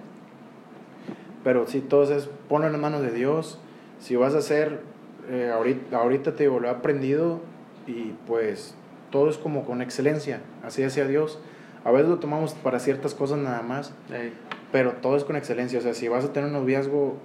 Pero 1.43 1.67
sí, 1.67 1.79
todo 1.81 2.03
es 2.15 2.29
ponlo 2.49 2.67
en 2.67 2.73
las 2.73 2.81
manos 2.81 3.01
de 3.01 3.11
Dios. 3.11 3.59
Si 3.99 4.15
vas 4.15 4.35
a 4.35 4.39
hacer, 4.39 4.81
eh, 5.29 5.51
ahorita, 5.53 5.97
ahorita 5.97 6.35
te 6.35 6.43
digo, 6.43 6.59
lo 6.59 6.67
he 6.67 6.71
aprendido 6.71 7.39
y 7.87 8.13
pues 8.27 8.75
todo 9.11 9.29
es 9.29 9.37
como 9.37 9.65
con 9.65 9.81
excelencia, 9.81 10.41
así 10.63 10.83
hacia 10.83 11.07
Dios. 11.07 11.39
A 11.85 11.91
veces 11.91 12.09
lo 12.09 12.19
tomamos 12.19 12.53
para 12.53 12.79
ciertas 12.79 13.13
cosas 13.13 13.37
nada 13.39 13.61
más, 13.61 13.93
Ey. 14.11 14.33
Pero 14.71 14.93
todo 14.93 15.17
es 15.17 15.23
con 15.23 15.35
excelencia. 15.35 15.79
O 15.79 15.81
sea, 15.81 15.93
si 15.93 16.07
vas 16.07 16.25
a 16.25 16.33
tener 16.33 16.47
un 16.47 16.53
noviazgo, 16.53 17.17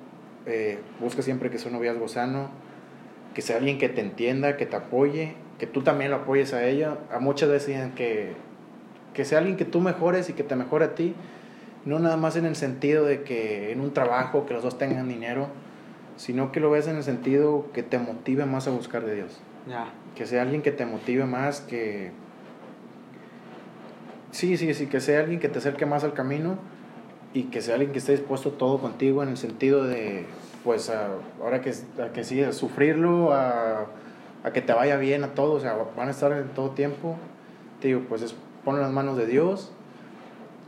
eh, 0.46 0.78
busca 1.00 1.22
siempre 1.22 1.50
que 1.50 1.58
sea 1.58 1.68
un 1.68 1.76
noviazgo 1.76 2.08
sano, 2.08 2.50
que 3.34 3.42
sea 3.42 3.56
alguien 3.56 3.78
que 3.78 3.88
te 3.88 4.00
entienda, 4.00 4.56
que 4.56 4.66
te 4.66 4.76
apoye, 4.76 5.34
que 5.58 5.66
tú 5.66 5.82
también 5.82 6.10
lo 6.10 6.18
apoyes 6.18 6.52
a 6.54 6.64
ella. 6.64 6.98
A 7.12 7.18
muchas 7.18 7.48
veces 7.48 7.68
dicen 7.68 7.92
que, 7.92 8.32
que 9.14 9.24
sea 9.24 9.38
alguien 9.38 9.56
que 9.56 9.64
tú 9.64 9.80
mejores 9.80 10.28
y 10.30 10.32
que 10.34 10.44
te 10.44 10.56
mejore 10.56 10.84
a 10.86 10.94
ti. 10.94 11.14
No 11.84 11.98
nada 11.98 12.16
más 12.16 12.36
en 12.36 12.46
el 12.46 12.54
sentido 12.54 13.04
de 13.04 13.22
que 13.22 13.72
en 13.72 13.80
un 13.80 13.92
trabajo, 13.92 14.46
que 14.46 14.54
los 14.54 14.62
dos 14.62 14.78
tengan 14.78 15.08
dinero, 15.08 15.48
sino 16.16 16.52
que 16.52 16.60
lo 16.60 16.70
ves 16.70 16.86
en 16.86 16.96
el 16.96 17.02
sentido 17.02 17.66
que 17.72 17.82
te 17.82 17.98
motive 17.98 18.46
más 18.46 18.68
a 18.68 18.70
buscar 18.70 19.04
de 19.04 19.16
Dios. 19.16 19.40
Ya. 19.68 19.92
Que 20.14 20.26
sea 20.26 20.42
alguien 20.42 20.62
que 20.62 20.70
te 20.70 20.86
motive 20.86 21.24
más, 21.24 21.60
que... 21.60 22.12
Sí, 24.30 24.56
sí, 24.56 24.72
sí, 24.74 24.86
que 24.86 25.00
sea 25.00 25.20
alguien 25.20 25.40
que 25.40 25.48
te 25.48 25.58
acerque 25.58 25.84
más 25.84 26.04
al 26.04 26.14
camino 26.14 26.58
y 27.34 27.44
que 27.44 27.62
sea 27.62 27.74
alguien 27.74 27.92
que 27.92 27.98
esté 27.98 28.12
dispuesto 28.12 28.50
todo 28.50 28.78
contigo 28.78 29.22
en 29.22 29.30
el 29.30 29.36
sentido 29.36 29.84
de, 29.84 30.26
pues, 30.64 30.90
a- 30.90 31.08
ahora 31.42 31.60
que, 31.60 31.72
a 32.02 32.12
que 32.12 32.24
sí, 32.24 32.42
a 32.42 32.52
sufrirlo, 32.52 33.32
a, 33.32 33.86
a 34.44 34.52
que 34.52 34.60
te 34.60 34.72
vaya 34.72 34.96
bien, 34.96 35.24
a 35.24 35.28
todo, 35.34 35.52
o 35.54 35.60
sea, 35.60 35.76
van 35.96 36.08
a 36.08 36.10
estar 36.10 36.32
en 36.32 36.48
todo 36.48 36.70
tiempo. 36.70 37.16
Te 37.80 37.88
digo, 37.88 38.02
pues, 38.08 38.22
es, 38.22 38.34
en 38.66 38.80
las 38.80 38.90
manos 38.92 39.16
de 39.16 39.26
Dios, 39.26 39.72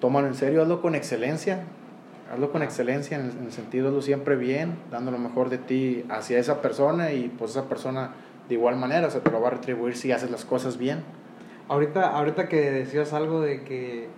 tómalo 0.01 0.27
en 0.27 0.35
serio, 0.35 0.63
hazlo 0.63 0.81
con 0.81 0.95
excelencia, 0.95 1.65
hazlo 2.33 2.51
con 2.51 2.63
excelencia 2.63 3.19
en 3.19 3.27
el, 3.27 3.31
en 3.39 3.45
el 3.45 3.53
sentido, 3.53 3.89
hazlo 3.89 4.03
siempre 4.03 4.37
bien, 4.37 4.77
dando 4.91 5.11
lo 5.11 5.19
mejor 5.19 5.51
de 5.51 5.59
ti 5.59 6.05
hacia 6.09 6.39
esa 6.39 6.61
persona 6.63 7.13
y 7.13 7.29
pues 7.29 7.53
esa 7.53 7.65
persona 7.69 8.11
de 8.49 8.55
igual 8.55 8.77
manera, 8.77 9.07
o 9.07 9.11
sea, 9.11 9.21
te 9.23 9.31
lo 9.31 9.41
va 9.41 9.49
a 9.49 9.51
retribuir 9.53 9.97
si 9.97 10.13
haces 10.13 10.31
las 10.31 10.45
cosas 10.45 10.77
bien. 10.79 11.03
Ahorita, 11.69 12.11
ahorita 12.17 12.49
que 12.49 12.71
decías 12.71 13.13
algo 13.15 13.41
de 13.41 13.63
que, 13.65 14.09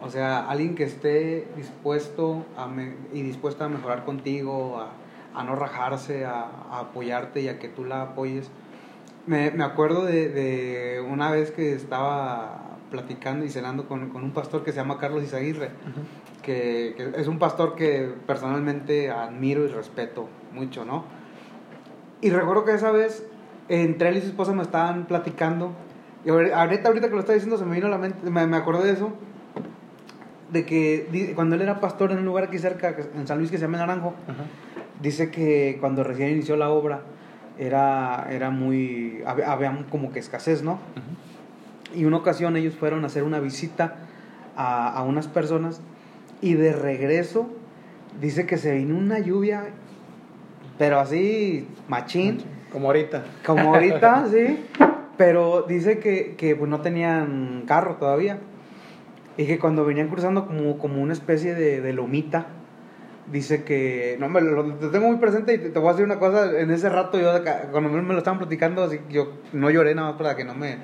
o 0.00 0.10
sea, 0.10 0.48
alguien 0.48 0.74
que 0.74 0.84
esté 0.84 1.48
dispuesto 1.56 2.44
a 2.56 2.66
me- 2.66 2.94
y 3.12 3.22
dispuesta 3.22 3.64
a 3.64 3.68
mejorar 3.68 4.04
contigo, 4.04 4.78
a, 4.80 4.90
a 5.34 5.44
no 5.44 5.54
rajarse, 5.56 6.24
a, 6.24 6.42
a 6.42 6.80
apoyarte 6.80 7.40
y 7.40 7.48
a 7.48 7.58
que 7.58 7.68
tú 7.68 7.84
la 7.84 8.02
apoyes. 8.02 8.50
Me, 9.26 9.50
me 9.50 9.64
acuerdo 9.64 10.04
de, 10.04 10.28
de 10.28 11.00
una 11.00 11.30
vez 11.30 11.50
que 11.50 11.72
estaba 11.72 12.78
platicando 12.90 13.44
y 13.44 13.50
cenando 13.50 13.88
con, 13.88 14.10
con 14.10 14.22
un 14.22 14.30
pastor 14.32 14.62
que 14.64 14.70
se 14.72 14.76
llama 14.76 14.98
Carlos 14.98 15.24
Izaguirre, 15.24 15.70
que, 16.42 16.94
que 16.96 17.20
es 17.20 17.26
un 17.26 17.38
pastor 17.38 17.74
que 17.74 18.08
personalmente 18.26 19.10
admiro 19.10 19.64
y 19.64 19.68
respeto 19.68 20.28
mucho, 20.52 20.84
¿no? 20.84 21.04
Y 22.20 22.30
recuerdo 22.30 22.64
que 22.64 22.74
esa 22.74 22.90
vez 22.92 23.24
entre 23.68 24.10
él 24.10 24.18
y 24.18 24.20
su 24.20 24.28
esposa 24.28 24.52
me 24.52 24.62
estaban 24.62 25.06
platicando. 25.06 25.72
Y 26.24 26.28
ahori- 26.28 26.52
ahorita, 26.52 26.88
ahorita 26.88 27.08
que 27.08 27.14
lo 27.14 27.20
está 27.20 27.32
diciendo 27.32 27.58
se 27.58 27.64
me 27.64 27.74
vino 27.74 27.88
a 27.88 27.90
la 27.90 27.98
mente, 27.98 28.30
me, 28.30 28.46
me 28.46 28.56
acordé 28.56 28.84
de 28.86 28.92
eso. 28.92 29.12
De 30.52 30.64
que 30.64 31.32
cuando 31.34 31.56
él 31.56 31.62
era 31.62 31.80
pastor 31.80 32.12
en 32.12 32.18
un 32.18 32.24
lugar 32.24 32.44
aquí 32.44 32.58
cerca, 32.58 32.94
en 33.14 33.26
San 33.26 33.38
Luis, 33.38 33.50
que 33.50 33.58
se 33.58 33.62
llama 33.62 33.78
Naranjo, 33.78 34.14
dice 35.02 35.30
que 35.30 35.76
cuando 35.80 36.04
recién 36.04 36.30
inició 36.30 36.56
la 36.56 36.70
obra 36.70 37.00
era, 37.58 38.28
era 38.30 38.50
muy. 38.50 39.22
Había, 39.26 39.50
había 39.52 39.84
como 39.90 40.12
que 40.12 40.18
escasez, 40.20 40.62
¿no? 40.62 40.78
Y 41.94 42.04
una 42.04 42.18
ocasión 42.18 42.56
ellos 42.56 42.74
fueron 42.74 43.04
a 43.04 43.06
hacer 43.06 43.22
una 43.22 43.40
visita 43.40 43.96
a, 44.56 44.88
a 44.96 45.02
unas 45.02 45.26
personas 45.28 45.80
y 46.40 46.54
de 46.54 46.72
regreso 46.72 47.48
dice 48.20 48.46
que 48.46 48.56
se 48.58 48.72
vino 48.74 48.96
una 48.96 49.18
lluvia, 49.18 49.64
pero 50.78 51.00
así 51.00 51.66
machín, 51.88 52.38
Como 52.72 52.86
ahorita. 52.88 53.24
como 53.44 53.74
ahorita, 53.74 54.26
sí, 54.30 54.64
pero 55.16 55.62
dice 55.62 55.98
que, 55.98 56.34
que 56.36 56.54
pues, 56.54 56.70
no 56.70 56.80
tenían 56.82 57.64
carro 57.66 57.96
todavía 57.96 58.38
y 59.36 59.46
que 59.46 59.58
cuando 59.58 59.84
venían 59.84 60.08
cruzando 60.08 60.46
como, 60.46 60.78
como 60.78 61.02
una 61.02 61.12
especie 61.12 61.54
de, 61.54 61.80
de 61.80 61.92
lomita, 61.92 62.46
dice 63.32 63.64
que, 63.64 64.16
no, 64.18 64.28
me 64.28 64.40
lo, 64.40 64.62
lo 64.62 64.90
tengo 64.90 65.08
muy 65.08 65.16
presente 65.18 65.54
y 65.54 65.58
te, 65.58 65.70
te 65.70 65.78
voy 65.78 65.88
a 65.88 65.92
decir 65.92 66.04
una 66.04 66.18
cosa, 66.18 66.58
en 66.58 66.70
ese 66.70 66.88
rato 66.88 67.18
yo, 67.18 67.32
cuando 67.70 67.90
me 67.90 68.12
lo 68.12 68.18
estaban 68.18 68.38
platicando, 68.38 68.84
así, 68.84 69.00
yo 69.10 69.32
no 69.52 69.70
lloré 69.70 69.94
nada 69.94 70.10
más 70.10 70.16
para 70.18 70.36
que 70.36 70.44
no 70.44 70.54
me, 70.54 70.76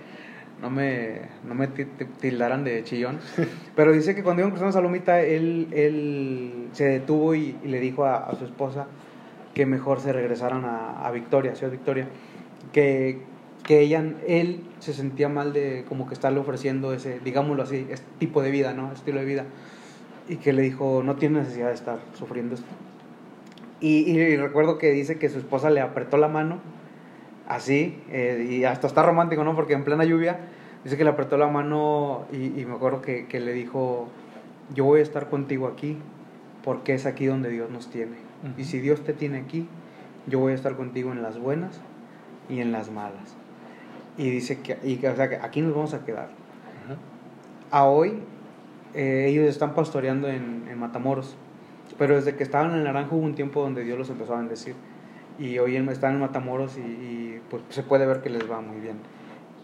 no 0.60 0.70
me, 0.70 1.20
no 1.46 1.54
me 1.54 1.68
ti- 1.68 1.84
ti- 1.84 2.04
tildaran 2.20 2.64
de 2.64 2.82
chillón, 2.84 3.18
pero 3.76 3.92
dice 3.92 4.14
que 4.14 4.22
cuando 4.22 4.42
iban 4.42 4.50
cruzando 4.50 4.70
esa 4.70 4.80
lomita, 4.80 5.20
él, 5.20 5.68
él 5.72 6.68
se 6.72 6.84
detuvo 6.84 7.34
y, 7.34 7.56
y 7.62 7.68
le 7.68 7.80
dijo 7.80 8.04
a, 8.04 8.16
a 8.16 8.34
su 8.34 8.44
esposa 8.44 8.86
que 9.54 9.64
mejor 9.66 10.00
se 10.00 10.12
regresaran 10.12 10.64
a, 10.64 11.06
a 11.06 11.10
Victoria, 11.10 11.54
Ciudad 11.54 11.72
Victoria, 11.72 12.08
que, 12.72 13.22
que 13.64 13.80
ella, 13.80 14.04
él 14.26 14.60
se 14.80 14.92
sentía 14.92 15.28
mal 15.28 15.52
de 15.52 15.84
como 15.88 16.06
que 16.08 16.14
estarle 16.14 16.40
ofreciendo 16.40 16.92
ese, 16.92 17.20
digámoslo 17.20 17.62
así, 17.62 17.86
este 17.90 18.06
tipo 18.18 18.42
de 18.42 18.50
vida, 18.50 18.74
¿no? 18.74 18.92
Estilo 18.92 19.20
de 19.20 19.26
vida. 19.26 19.44
Y 20.28 20.36
que 20.36 20.52
le 20.52 20.62
dijo, 20.62 21.02
no 21.04 21.16
tiene 21.16 21.40
necesidad 21.40 21.68
de 21.68 21.74
estar 21.74 21.98
sufriendo 22.14 22.54
esto. 22.54 22.66
Y, 23.80 24.10
y 24.10 24.36
recuerdo 24.36 24.78
que 24.78 24.90
dice 24.90 25.18
que 25.18 25.28
su 25.28 25.38
esposa 25.38 25.70
le 25.70 25.80
apretó 25.80 26.16
la 26.16 26.28
mano, 26.28 26.60
así, 27.48 27.98
eh, 28.10 28.46
y 28.48 28.64
hasta 28.64 28.86
está 28.86 29.02
romántico, 29.02 29.44
¿no? 29.44 29.54
Porque 29.54 29.74
en 29.74 29.84
plena 29.84 30.04
lluvia, 30.04 30.38
dice 30.84 30.96
que 30.96 31.04
le 31.04 31.10
apretó 31.10 31.36
la 31.36 31.48
mano 31.48 32.26
y, 32.32 32.60
y 32.60 32.64
me 32.64 32.74
acuerdo 32.74 33.02
que, 33.02 33.26
que 33.26 33.40
le 33.40 33.52
dijo, 33.52 34.08
yo 34.74 34.84
voy 34.84 35.00
a 35.00 35.02
estar 35.02 35.28
contigo 35.28 35.66
aquí, 35.66 35.98
porque 36.64 36.94
es 36.94 37.06
aquí 37.06 37.26
donde 37.26 37.50
Dios 37.50 37.70
nos 37.70 37.90
tiene. 37.90 38.16
Y 38.56 38.64
si 38.64 38.80
Dios 38.80 39.02
te 39.04 39.12
tiene 39.12 39.38
aquí, 39.38 39.68
yo 40.26 40.38
voy 40.38 40.52
a 40.52 40.54
estar 40.54 40.76
contigo 40.76 41.12
en 41.12 41.22
las 41.22 41.38
buenas 41.38 41.80
y 42.48 42.60
en 42.60 42.72
las 42.72 42.90
malas. 42.90 43.36
Y 44.16 44.30
dice 44.30 44.60
que, 44.60 44.78
y 44.82 44.96
que, 44.96 45.08
o 45.08 45.16
sea, 45.16 45.28
que 45.28 45.36
aquí 45.36 45.60
nos 45.60 45.74
vamos 45.74 45.94
a 45.94 46.04
quedar. 46.04 46.30
A 47.70 47.86
hoy, 47.86 48.18
eh, 48.94 49.26
ellos 49.28 49.46
están 49.46 49.74
pastoreando 49.74 50.28
en, 50.28 50.66
en, 50.68 50.78
Matamoros, 50.78 51.36
pero 51.96 52.16
desde 52.16 52.36
que 52.36 52.42
estaban 52.42 52.72
en 52.72 52.78
el 52.78 52.84
Naranjo 52.84 53.16
hubo 53.16 53.24
un 53.24 53.34
tiempo 53.34 53.62
donde 53.62 53.82
Dios 53.82 53.98
los 53.98 54.10
empezó 54.10 54.34
a 54.34 54.38
bendecir. 54.38 54.74
Y 55.38 55.58
hoy 55.58 55.76
están 55.76 56.14
en 56.14 56.20
Matamoros 56.20 56.76
y, 56.76 56.80
y 56.80 57.40
pues 57.48 57.62
se 57.70 57.82
puede 57.82 58.04
ver 58.04 58.20
que 58.20 58.28
les 58.28 58.50
va 58.50 58.60
muy 58.60 58.78
bien. 58.80 58.98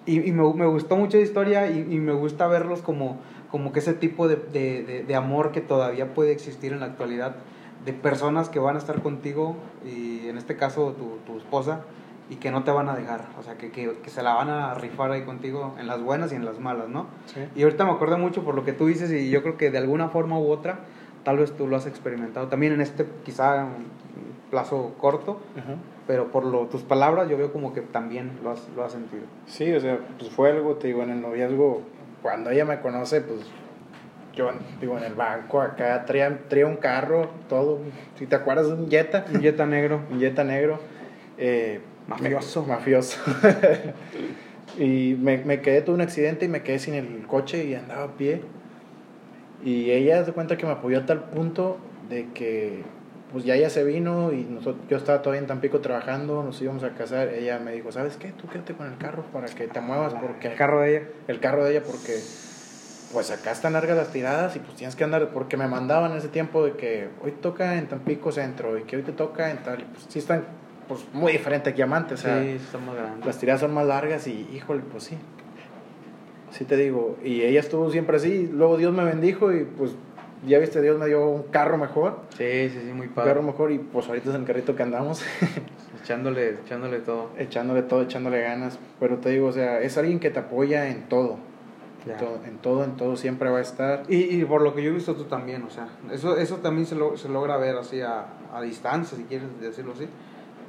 Y, 0.07 0.27
y 0.27 0.33
me, 0.33 0.55
me, 0.55 0.67
gustó 0.67 0.97
mucho 0.97 1.19
la 1.19 1.23
historia 1.23 1.71
y, 1.71 1.81
y, 1.81 1.99
me 1.99 2.15
gusta 2.15 2.47
verlos 2.47 2.81
como, 2.81 3.19
como 3.51 3.73
que 3.73 3.81
ese 3.81 3.93
tipo 3.93 4.27
de, 4.27 4.37
de, 4.37 5.05
de, 5.07 5.15
amor 5.15 5.53
que 5.53 5.61
todavía 5.61 6.15
puede 6.15 6.33
existir 6.33 6.73
en 6.73 6.81
la 6.81 6.87
actualidad, 6.87 7.37
de 7.85 7.93
personas 7.93 8.49
que 8.49 8.59
van 8.59 8.77
a 8.77 8.79
estar 8.79 9.03
contigo 9.03 9.57
y 9.85 10.27
en 10.29 10.39
este 10.39 10.57
caso 10.57 10.95
tu, 10.95 11.19
tu 11.31 11.39
esposa 11.39 11.83
y 12.31 12.37
que 12.37 12.51
no 12.51 12.63
te 12.63 12.71
van 12.71 12.89
a 12.89 12.95
dejar, 12.95 13.27
o 13.39 13.43
sea, 13.43 13.57
que, 13.57 13.71
que, 13.71 13.97
que, 14.03 14.11
se 14.11 14.23
la 14.23 14.35
van 14.35 14.51
a 14.51 14.75
rifar 14.75 15.11
ahí 15.11 15.23
contigo 15.23 15.75
en 15.79 15.87
las 15.87 16.03
buenas 16.03 16.33
y 16.33 16.35
en 16.35 16.45
las 16.45 16.61
malas, 16.61 16.89
¿no? 16.89 17.07
Sí. 17.27 17.41
Y 17.55 17.63
ahorita 17.63 17.85
me 17.85 17.93
acuerdo 17.93 18.19
mucho 18.19 18.45
por 18.45 18.55
lo 18.55 18.65
que 18.65 18.73
tú 18.73 18.87
dices 18.87 19.11
y 19.11 19.31
yo 19.31 19.43
creo 19.43 19.57
que 19.57 19.71
de 19.71 19.79
alguna 19.79 20.09
forma 20.09 20.39
u 20.39 20.51
otra, 20.51 20.81
tal 21.25 21.39
vez 21.39 21.57
tú 21.57 21.67
lo 21.67 21.77
has 21.77 21.87
experimentado 21.87 22.49
también 22.49 22.73
en 22.73 22.81
este 22.81 23.07
quizá 23.25 23.69
plazo 24.51 24.95
corto, 24.99 25.41
-huh. 25.57 25.77
pero 26.07 26.31
por 26.31 26.45
lo, 26.45 26.67
tus 26.67 26.83
palabras 26.83 27.29
yo 27.29 27.37
veo 27.37 27.53
como 27.53 27.73
que 27.73 27.81
también 27.81 28.33
lo 28.43 28.51
has, 28.51 28.69
lo 28.77 28.85
has 28.85 28.93
sentido. 28.93 29.25
Sí, 29.47 29.73
o 29.73 29.81
sea, 29.81 29.99
pues 30.19 30.31
fue 30.31 30.51
algo, 30.51 30.75
te 30.75 30.89
digo, 30.89 31.03
en 31.03 31.11
el 31.11 31.21
noviazgo, 31.21 31.83
cuando 32.23 32.51
ella 32.51 32.65
me 32.65 32.81
conoce, 32.81 33.21
pues 33.21 33.41
yo, 34.35 34.51
digo, 34.81 34.97
en 34.97 35.05
el 35.05 35.15
banco 35.15 35.61
acá 35.61 36.05
traía, 36.05 36.47
traía 36.49 36.67
un 36.67 36.77
carro, 36.77 37.29
todo, 37.49 37.81
si 38.17 38.27
te 38.27 38.37
acuerdas 38.37 38.67
un 38.67 38.89
Jetta. 38.89 39.25
Un 39.35 39.41
Jetta 39.41 39.67
negro. 39.67 40.01
un 40.11 40.21
Jetta 40.21 40.45
negro. 40.45 40.79
Eh, 41.37 41.81
Mafioso. 42.09 42.65
Mafioso. 42.65 43.19
y 44.79 45.17
me, 45.21 45.39
me 45.39 45.61
quedé, 45.61 45.83
tuve 45.83 45.95
un 45.95 46.01
accidente 46.01 46.47
y 46.47 46.49
me 46.49 46.63
quedé 46.63 46.79
sin 46.79 46.95
el 46.95 47.27
coche 47.27 47.65
y 47.65 47.75
andaba 47.75 48.05
a 48.05 48.17
pie. 48.17 48.43
Y 49.65 49.91
ella 49.91 50.25
se 50.25 50.33
cuenta 50.33 50.57
que 50.57 50.67
me 50.67 50.73
apoyó 50.73 50.99
a 50.99 51.07
tal 51.07 51.25
punto 51.25 51.79
de 52.09 52.29
que 52.33 52.83
pues 53.31 53.45
ya 53.45 53.55
ella 53.55 53.69
se 53.69 53.85
vino 53.85 54.33
y 54.33 54.45
nosotros, 54.45 54.87
yo 54.89 54.97
estaba 54.97 55.21
todavía 55.21 55.43
en 55.43 55.47
Tampico 55.47 55.81
trabajando, 55.81 56.43
nos 56.43 56.61
íbamos 56.63 56.83
a 56.83 56.95
casar. 56.95 57.29
Ella 57.29 57.59
me 57.59 57.73
dijo, 57.73 57.93
¿sabes 57.93 58.17
qué? 58.17 58.33
Tú 58.33 58.49
quédate 58.49 58.73
con 58.73 58.91
el 58.91 58.97
carro 58.97 59.25
para 59.33 59.47
que 59.47 59.67
te 59.69 59.81
muevas 59.81 60.15
porque... 60.15 60.49
El 60.49 60.57
carro 60.57 60.81
de 60.81 60.97
ella. 60.97 61.07
El 61.29 61.41
carro 61.41 61.65
de 61.65 61.73
ella 61.73 61.83
porque 61.85 62.19
pues 63.13 63.31
acá 63.31 63.53
están 63.53 63.73
largas 63.73 63.97
las 63.97 64.13
tiradas 64.13 64.57
y 64.57 64.59
pues 64.59 64.77
tienes 64.77 64.97
que 64.97 65.05
andar, 65.05 65.31
porque 65.33 65.57
me 65.57 65.67
mandaban 65.67 66.13
en 66.13 66.19
ese 66.19 66.29
tiempo 66.29 66.65
de 66.65 66.73
que 66.73 67.09
hoy 67.23 67.33
toca 67.33 67.77
en 67.77 67.87
Tampico 67.87 68.33
Centro 68.33 68.79
y 68.79 68.83
que 68.83 68.97
hoy 68.97 69.03
te 69.03 69.13
toca 69.13 69.51
en 69.51 69.59
tal, 69.59 69.81
y 69.81 69.85
pues 69.85 70.07
sí 70.09 70.19
están 70.19 70.45
pues 70.89 71.05
muy 71.13 71.33
diferente 71.33 71.75
que 71.75 71.83
Amante, 71.83 72.15
o 72.15 72.17
sea, 72.17 72.41
sí, 72.43 72.49
están 72.51 72.85
más 72.87 72.95
grandes. 72.97 73.27
las 73.27 73.39
tiradas 73.39 73.61
son 73.61 73.75
más 73.75 73.87
largas 73.87 74.27
y 74.27 74.49
híjole, 74.55 74.83
pues 74.91 75.05
sí. 75.05 75.19
Sí 76.51 76.65
te 76.65 76.77
digo, 76.77 77.17
y 77.23 77.43
ella 77.43 77.61
estuvo 77.61 77.91
siempre 77.91 78.17
así, 78.17 78.49
luego 78.53 78.79
Dios 78.79 78.93
me 78.95 79.05
bendijo 79.05 79.53
y 79.53 79.65
pues 79.65 79.93
ya 80.47 80.59
viste, 80.59 80.81
Dios 80.81 80.99
me 80.99 81.07
dio 81.07 81.29
un 81.29 81.43
carro 81.45 81.77
mejor. 81.77 82.21
Sí, 82.39 82.71
sí, 82.71 82.81
sí, 82.87 82.93
muy 82.95 83.09
Un 83.09 83.13
padre. 83.13 83.31
carro 83.31 83.43
mejor 83.43 83.71
y 83.71 83.79
pues 83.79 84.09
ahorita 84.09 84.31
es 84.31 84.35
el 84.37 84.45
carrito 84.45 84.75
que 84.75 84.83
andamos, 84.83 85.23
Echándole, 86.03 86.51
echándole 86.65 87.01
todo. 87.01 87.31
echándole 87.37 87.83
todo, 87.83 88.03
echándole 88.03 88.41
ganas, 88.41 88.79
pero 88.99 89.19
te 89.19 89.29
digo, 89.31 89.49
o 89.49 89.53
sea, 89.53 89.81
es 89.81 89.99
alguien 89.99 90.21
que 90.21 90.31
te 90.31 90.39
apoya 90.39 90.89
en 90.89 91.09
todo. 91.09 91.37
En 92.07 92.17
todo, 92.17 92.41
en 92.47 92.57
todo, 92.59 92.85
en 92.85 92.97
todo 92.97 93.17
siempre 93.17 93.51
va 93.51 93.59
a 93.59 93.61
estar. 93.61 94.05
Y, 94.09 94.41
y 94.41 94.45
por 94.47 94.63
lo 94.63 94.75
que 94.75 94.83
yo 94.83 94.91
he 94.91 94.95
visto 94.95 95.15
tú 95.15 95.25
también, 95.25 95.63
o 95.65 95.71
sea, 95.71 95.89
eso, 96.11 96.39
eso 96.39 96.57
también 96.57 96.87
se, 96.87 96.95
lo, 96.95 97.19
se 97.19 97.29
logra 97.29 97.59
ver 97.59 97.77
así 97.77 98.01
a, 98.01 98.25
a 98.55 98.63
distancia, 98.63 99.19
si 99.19 99.25
quieres 99.25 99.49
decirlo 99.61 99.93
así. 99.93 100.09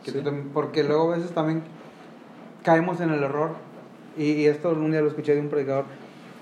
Que 0.04 0.12
Sí. 0.12 0.18
tú 0.18 0.24
también- 0.24 0.50
porque 0.54 0.84
luego 0.84 1.12
a 1.14 1.18
veces 1.18 1.32
también 1.32 1.62
caemos 2.64 3.00
en 3.02 3.10
el 3.12 3.24
error, 3.24 3.52
y, 4.18 4.32
y 4.32 4.46
esto 4.48 4.72
un 4.72 4.92
día 4.92 5.02
lo 5.02 5.08
escuché 5.08 5.36
de 5.36 5.42
un 5.42 5.50
predicador, 5.50 5.86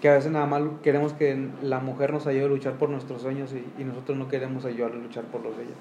que 0.01 0.09
a 0.09 0.13
veces 0.13 0.31
nada 0.31 0.45
más 0.45 0.61
queremos 0.83 1.13
que 1.13 1.49
la 1.63 1.79
mujer 1.79 2.13
nos 2.13 2.27
ayude 2.27 2.45
a 2.45 2.47
luchar 2.47 2.73
por 2.73 2.89
nuestros 2.89 3.21
sueños 3.21 3.51
y, 3.53 3.81
y 3.81 3.83
nosotros 3.83 4.17
no 4.17 4.27
queremos 4.27 4.63
ayudarle 4.65 4.99
a 4.99 5.03
luchar 5.03 5.23
por 5.25 5.41
los 5.43 5.57
de 5.57 5.63
ella. 5.63 5.73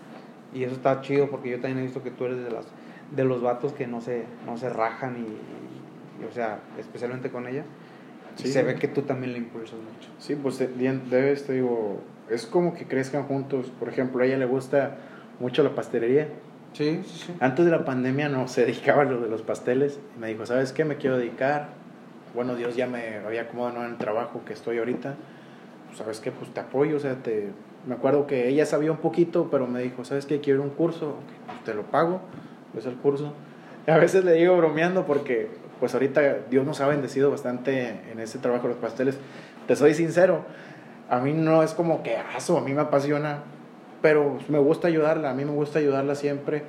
Y 0.55 0.65
eso 0.65 0.75
está 0.75 1.01
chido 1.03 1.29
porque 1.29 1.51
yo 1.51 1.57
también 1.61 1.79
he 1.79 1.83
visto 1.83 2.03
que 2.03 2.11
tú 2.11 2.25
eres 2.25 2.43
de, 2.43 2.51
las, 2.51 2.67
de 3.15 3.25
los 3.25 3.43
vatos 3.43 3.73
que 3.73 3.87
no 3.87 4.01
se, 4.01 4.25
no 4.47 4.57
se 4.57 4.71
rajan 4.71 5.17
y, 5.19 6.23
y- 6.23 6.25
o 6.27 6.33
sea, 6.33 6.61
especialmente 6.79 7.31
con 7.31 7.47
ella. 7.47 7.65
Y 8.39 8.43
Sí. 8.43 8.49
se 8.49 8.63
ve 8.63 8.75
que 8.77 8.89
tú 8.89 9.03
también 9.03 9.33
le 9.33 9.39
impulsas 9.39 9.75
mucho. 9.79 10.09
Sí, 10.19 10.35
pues 10.35 10.59
de- 10.59 10.69
debes, 10.69 11.47
te 11.47 11.55
digo, 11.55 12.01
es 12.31 12.47
como 12.47 12.75
que 12.75 12.87
crezcan 12.87 13.25
juntos. 13.25 13.71
Por 13.79 13.89
ejemplo, 13.91 14.23
a 14.23 14.27
ella 14.27 14.39
le 14.39 14.47
gusta 14.47 14.97
mucho 15.41 15.63
la 15.63 15.75
pastelería. 15.75 16.29
Sí, 16.77 17.03
sí, 17.07 17.25
sí. 17.27 17.35
Antes 17.41 17.65
de 17.65 17.71
la 17.71 17.87
pandemia 17.87 18.29
no 18.29 18.49
se 18.49 18.61
dedicaba 18.67 19.03
a 19.03 19.05
lo 19.07 19.21
de 19.21 19.29
los 19.29 19.43
pasteles. 19.43 19.99
Y 20.17 20.21
me 20.21 20.29
dijo, 20.29 20.45
¿sabes 20.45 20.73
qué? 20.73 20.85
Me 20.85 20.97
quiero 20.97 21.17
dedicar. 21.17 21.69
Bueno, 22.35 22.55
Dios 22.55 22.77
ya 22.77 22.87
me 22.87 23.17
había 23.19 23.43
acomodado 23.43 23.83
en 23.85 23.93
el 23.93 23.97
trabajo 23.97 24.43
que 24.45 24.53
estoy 24.53 24.79
ahorita. 24.79 25.15
Pues, 25.87 25.99
¿Sabes 25.99 26.21
qué? 26.21 26.33
Pues 26.33 26.53
te 26.53 26.61
apoyo. 26.61 26.97
O 26.97 27.01
sea, 27.01 27.15
te... 27.15 27.51
me 27.87 27.95
acuerdo 27.95 28.27
que 28.27 28.49
ella 28.49 28.67
sabía 28.67 28.91
un 28.91 28.99
poquito, 28.99 29.49
pero 29.51 29.67
me 29.67 29.81
dijo, 29.81 30.05
¿sabes 30.05 30.27
qué? 30.27 30.41
Quiero 30.41 30.63
un 30.63 30.71
curso. 30.71 31.11
Ok, 31.11 31.47
pues 31.47 31.65
te 31.65 31.75
lo 31.75 31.85
pago. 31.85 32.21
Pues 32.75 32.85
el 32.85 32.97
curso. 32.97 33.33
Y 33.87 33.91
a 33.93 33.97
veces 33.97 34.25
le 34.25 34.33
digo 34.35 34.57
bromeando 34.57 35.07
porque, 35.07 35.49
pues 35.81 35.95
ahorita 35.95 36.41
Dios 36.51 36.67
nos 36.67 36.83
ha 36.83 36.89
bendecido 36.89 37.31
bastante 37.31 38.01
en 38.13 38.21
ese 38.21 38.39
trabajo 38.39 38.65
de 38.65 38.75
los 38.75 38.83
pasteles. 38.83 39.19
Te 39.67 39.77
soy 39.77 39.95
sincero, 39.95 40.45
a 41.09 41.21
mí 41.21 41.33
no 41.33 41.63
es 41.63 41.73
como 41.73 42.03
que 42.03 42.17
aso, 42.17 42.59
a 42.59 42.61
mí 42.61 42.73
me 42.73 42.83
apasiona, 42.83 43.43
pero 44.07 44.39
me 44.47 44.61
gusta 44.61 44.87
ayudarla, 44.87 45.31
a 45.31 45.35
mí 45.35 45.45
me 45.45 45.51
gusta 45.51 45.81
ayudarla 45.81 46.15
siempre. 46.15 46.63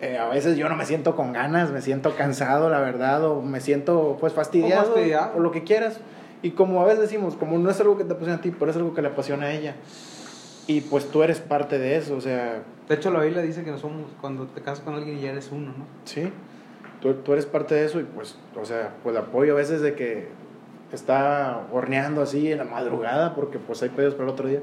Eh, 0.00 0.18
a 0.18 0.26
veces 0.26 0.56
yo 0.56 0.68
no 0.68 0.74
me 0.74 0.84
siento 0.84 1.14
con 1.14 1.32
ganas, 1.32 1.70
me 1.70 1.80
siento 1.80 2.16
cansado, 2.16 2.68
la 2.70 2.80
verdad, 2.80 3.24
o 3.24 3.40
me 3.40 3.60
siento 3.60 4.16
pues 4.18 4.32
fastidiado, 4.32 4.92
fastidiado. 4.92 5.36
o 5.36 5.38
lo 5.38 5.52
que 5.52 5.62
quieras. 5.62 6.00
Y 6.42 6.50
como 6.50 6.80
a 6.80 6.84
veces 6.84 7.02
decimos, 7.02 7.36
como 7.36 7.56
no 7.56 7.70
es 7.70 7.80
algo 7.80 7.96
que 7.96 8.02
te 8.02 8.14
apasiona 8.14 8.38
a 8.38 8.40
ti, 8.40 8.50
pero 8.50 8.72
es 8.72 8.76
algo 8.76 8.94
que 8.94 9.02
le 9.02 9.06
apasiona 9.06 9.46
a 9.46 9.52
ella. 9.52 9.76
Y 10.66 10.80
pues 10.80 11.08
tú 11.08 11.22
eres 11.22 11.38
parte 11.38 11.78
de 11.78 11.98
eso, 11.98 12.16
o 12.16 12.20
sea, 12.20 12.64
De 12.88 12.96
hecho, 12.96 13.12
la 13.12 13.20
Biblia 13.20 13.42
dice 13.42 13.62
que 13.62 13.70
no 13.70 13.78
somos, 13.78 14.10
cuando 14.20 14.46
te 14.48 14.60
casas 14.60 14.80
con 14.80 14.94
alguien 14.94 15.20
ya 15.20 15.30
eres 15.30 15.52
uno, 15.52 15.68
¿no? 15.68 15.86
Sí, 16.04 16.32
tú, 17.00 17.14
tú 17.14 17.32
eres 17.32 17.46
parte 17.46 17.76
de 17.76 17.84
eso 17.84 18.00
y 18.00 18.02
pues, 18.02 18.38
o 18.60 18.64
sea, 18.64 18.92
pues 19.04 19.16
apoyo 19.16 19.52
a 19.52 19.56
veces 19.56 19.82
de 19.82 19.94
que 19.94 20.26
está 20.92 21.68
horneando 21.72 22.22
así 22.22 22.50
en 22.50 22.58
la 22.58 22.64
madrugada 22.64 23.36
porque 23.36 23.60
pues 23.60 23.84
hay 23.84 23.90
pedidos 23.90 24.14
para 24.14 24.24
el 24.24 24.30
otro 24.30 24.48
día 24.48 24.62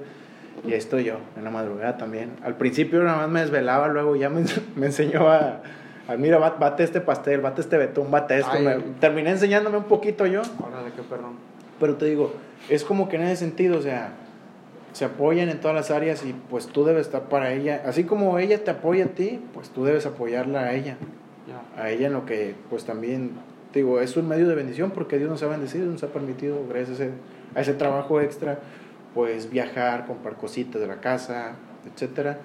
y 0.66 0.68
ahí 0.72 0.78
estoy 0.78 1.04
yo 1.06 1.18
en 1.38 1.44
la 1.44 1.50
madrugada 1.50 1.98
también. 1.98 2.32
Al 2.44 2.56
principio 2.58 3.04
nada 3.04 3.18
más 3.18 3.30
me 3.30 3.42
desvelaba, 3.42 3.88
luego 3.88 4.16
ya 4.16 4.30
me, 4.30 4.44
me 4.76 4.86
enseñó 4.88 5.30
a, 5.30 5.62
a, 6.08 6.16
mira, 6.18 6.38
bat- 6.40 6.60
bate 6.60 6.84
este 6.84 7.02
pastel, 7.02 7.42
bate 7.42 7.62
este 7.62 7.78
betún, 7.78 8.12
bate 8.12 8.40
esto. 8.40 8.60
Me- 8.60 8.76
terminé 9.00 9.32
enseñándome 9.32 9.78
un 9.78 9.84
poquito 9.86 10.26
yo, 10.26 10.42
Órale, 10.60 10.92
qué 10.96 11.02
perrón. 11.02 11.34
pero 11.80 11.96
te 11.96 12.06
digo, 12.06 12.34
es 12.70 12.84
como 12.84 13.10
que 13.10 13.16
en 13.18 13.24
ese 13.24 13.38
sentido, 13.38 13.78
o 13.78 13.82
sea, 13.82 14.10
se 14.94 15.06
apoyan 15.06 15.50
en 15.50 15.60
todas 15.60 15.76
las 15.76 15.90
áreas 15.92 16.24
y 16.24 16.34
pues 16.50 16.68
tú 16.68 16.86
debes 16.86 17.08
estar 17.08 17.24
para 17.24 17.52
ella. 17.52 17.82
Así 17.86 18.04
como 18.04 18.38
ella 18.38 18.64
te 18.64 18.70
apoya 18.72 19.06
a 19.06 19.08
ti, 19.08 19.42
pues 19.54 19.70
tú 19.70 19.84
debes 19.86 20.06
apoyarla 20.06 20.62
a 20.66 20.74
ella 20.74 20.98
Ya. 21.48 21.82
a 21.84 21.90
ella 21.90 22.08
en 22.08 22.14
lo 22.14 22.26
que 22.28 22.54
pues 22.70 22.86
también 22.86 23.32
digo 23.74 24.00
es 24.00 24.16
un 24.18 24.28
medio 24.28 24.48
de 24.48 24.54
bendición 24.54 24.92
porque 24.92 25.18
Dios 25.18 25.30
nos 25.32 25.42
ha 25.42 25.48
bendecido 25.48 25.88
nos 25.88 26.04
ha 26.04 26.08
permitido 26.10 26.60
gracias 26.70 27.00
a 27.00 27.04
ese, 27.06 27.12
a 27.56 27.62
ese 27.62 27.74
trabajo 27.74 28.22
extra 28.22 28.60
pues 29.14 29.50
viajar 29.50 30.06
comprar 30.06 30.36
cositas 30.36 30.82
de 30.82 30.88
la 30.88 31.02
casa 31.02 31.54
etcétera 31.92 32.40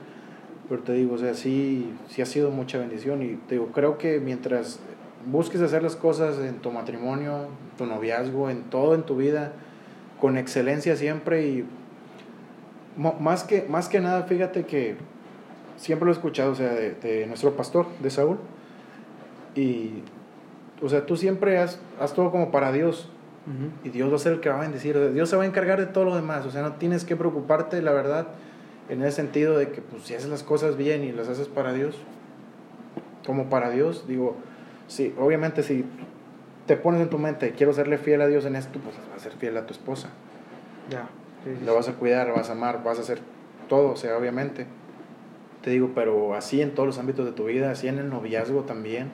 pero 0.68 0.82
te 0.82 0.92
digo 0.92 1.14
o 1.14 1.18
sea 1.18 1.34
sí 1.34 1.92
sí 2.08 2.22
ha 2.22 2.26
sido 2.26 2.50
mucha 2.50 2.78
bendición 2.78 3.22
y 3.22 3.36
te 3.48 3.54
digo 3.54 3.68
creo 3.68 3.98
que 3.98 4.20
mientras 4.20 4.80
busques 5.26 5.60
hacer 5.60 5.82
las 5.82 5.96
cosas 5.96 6.38
en 6.38 6.56
tu 6.56 6.70
matrimonio 6.70 7.48
tu 7.76 7.86
noviazgo 7.86 8.50
en 8.50 8.64
todo 8.64 8.94
en 8.94 9.02
tu 9.02 9.16
vida 9.16 9.52
con 10.20 10.36
excelencia 10.36 10.96
siempre 10.96 11.46
y 11.46 11.64
más 12.96 13.44
que 13.44 13.62
más 13.68 13.88
que 13.88 14.00
nada 14.00 14.24
fíjate 14.24 14.64
que 14.64 14.96
siempre 15.76 16.06
lo 16.06 16.12
he 16.12 16.14
escuchado 16.14 16.52
o 16.52 16.54
sea 16.54 16.72
de, 16.72 17.24
nuestro 17.26 17.56
pastor 17.56 17.86
de 18.00 18.10
Saúl 18.10 18.38
y, 19.58 20.02
o 20.82 20.88
sea, 20.88 21.04
tú 21.06 21.16
siempre 21.16 21.58
has, 21.58 21.80
haz 22.00 22.14
todo 22.14 22.30
como 22.30 22.50
para 22.50 22.72
Dios. 22.72 23.08
Ujú. 23.49 23.88
Y 23.88 23.90
Dios 23.90 24.11
va 24.12 24.16
a 24.16 24.18
ser 24.18 24.34
el 24.34 24.40
que 24.40 24.51
va 24.51 24.59
a 24.59 24.61
bendecir. 24.61 24.96
O 24.96 25.01
sea, 25.01 25.11
Dios 25.11 25.30
se 25.30 25.36
va 25.36 25.44
a 25.44 25.46
encargar 25.46 25.80
de 25.80 25.86
todo 25.86 26.05
lo 26.05 26.14
demás. 26.14 26.44
O 26.44 26.51
sea, 26.51 26.62
no 26.62 26.74
tienes 26.74 27.05
que 27.05 27.16
preocuparte, 27.16 27.80
la 27.80 27.92
verdad, 27.92 28.28
en 28.88 29.03
ese 29.03 29.12
sentido 29.12 29.57
de 29.57 29.70
que, 29.70 29.80
pues, 29.80 30.03
si 30.05 30.14
haces 30.14 30.28
las 30.28 30.42
cosas 30.42 30.76
bien 30.76 31.03
y 31.03 31.12
las 31.12 31.28
haces 31.28 31.49
para 31.49 31.72
Dios, 31.72 31.96
como 33.26 33.51
para 33.51 33.70
Dios, 33.70 34.07
digo, 34.07 34.36
sí, 34.86 35.14
obviamente 35.18 35.62
si 35.62 35.84
te 36.66 36.76
pones 36.76 37.01
en 37.01 37.11
tu 37.11 37.18
mente, 37.18 37.53
quiero 37.53 37.72
serle 37.72 37.99
fiel 37.99 38.20
a 38.20 38.26
Dios 38.26 38.44
en 38.44 38.57
esto, 38.57 38.78
pues 38.78 38.94
vas 38.96 39.16
a 39.16 39.18
ser 39.18 39.32
fiel 39.32 39.57
a 39.57 39.66
tu 39.66 39.72
esposa. 39.72 40.11
Ya. 40.90 41.09
Sí, 41.44 41.51
sí, 41.59 41.64
La 41.64 41.72
vas 41.72 41.88
a 41.88 41.94
cuidar, 41.94 42.32
vas 42.32 42.51
a 42.51 42.53
amar, 42.53 42.82
vas 42.82 42.99
a 42.99 43.03
hacer 43.03 43.20
todo, 43.68 43.92
o 43.92 43.96
sea, 43.96 44.16
obviamente. 44.16 44.66
Te 45.62 45.70
digo, 45.70 45.90
pero 45.94 46.34
así 46.34 46.62
en 46.62 46.74
todos 46.74 46.86
los 46.86 46.99
ámbitos 46.99 47.26
de 47.26 47.32
tu 47.32 47.46
vida, 47.46 47.70
así 47.70 47.88
en 47.88 47.99
el 47.99 48.09
noviazgo 48.09 48.62
también. 48.62 49.11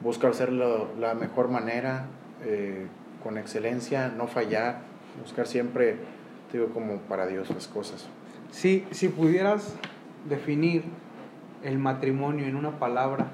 Busca 0.00 0.28
hacerlo 0.28 0.88
la 0.98 1.14
mejor 1.14 1.48
manera, 1.48 2.06
eh, 2.44 2.86
con 3.22 3.38
excelencia, 3.38 4.08
no 4.08 4.26
fallar, 4.26 4.80
buscar 5.22 5.46
siempre, 5.46 5.96
te 6.50 6.58
digo, 6.58 6.72
como 6.72 6.96
para 6.98 7.26
Dios 7.26 7.50
las 7.50 7.68
cosas. 7.68 8.08
Si, 8.50 8.86
si 8.90 9.08
pudieras 9.08 9.74
definir 10.28 10.84
el 11.62 11.78
matrimonio 11.78 12.46
en 12.46 12.56
una 12.56 12.78
palabra, 12.78 13.28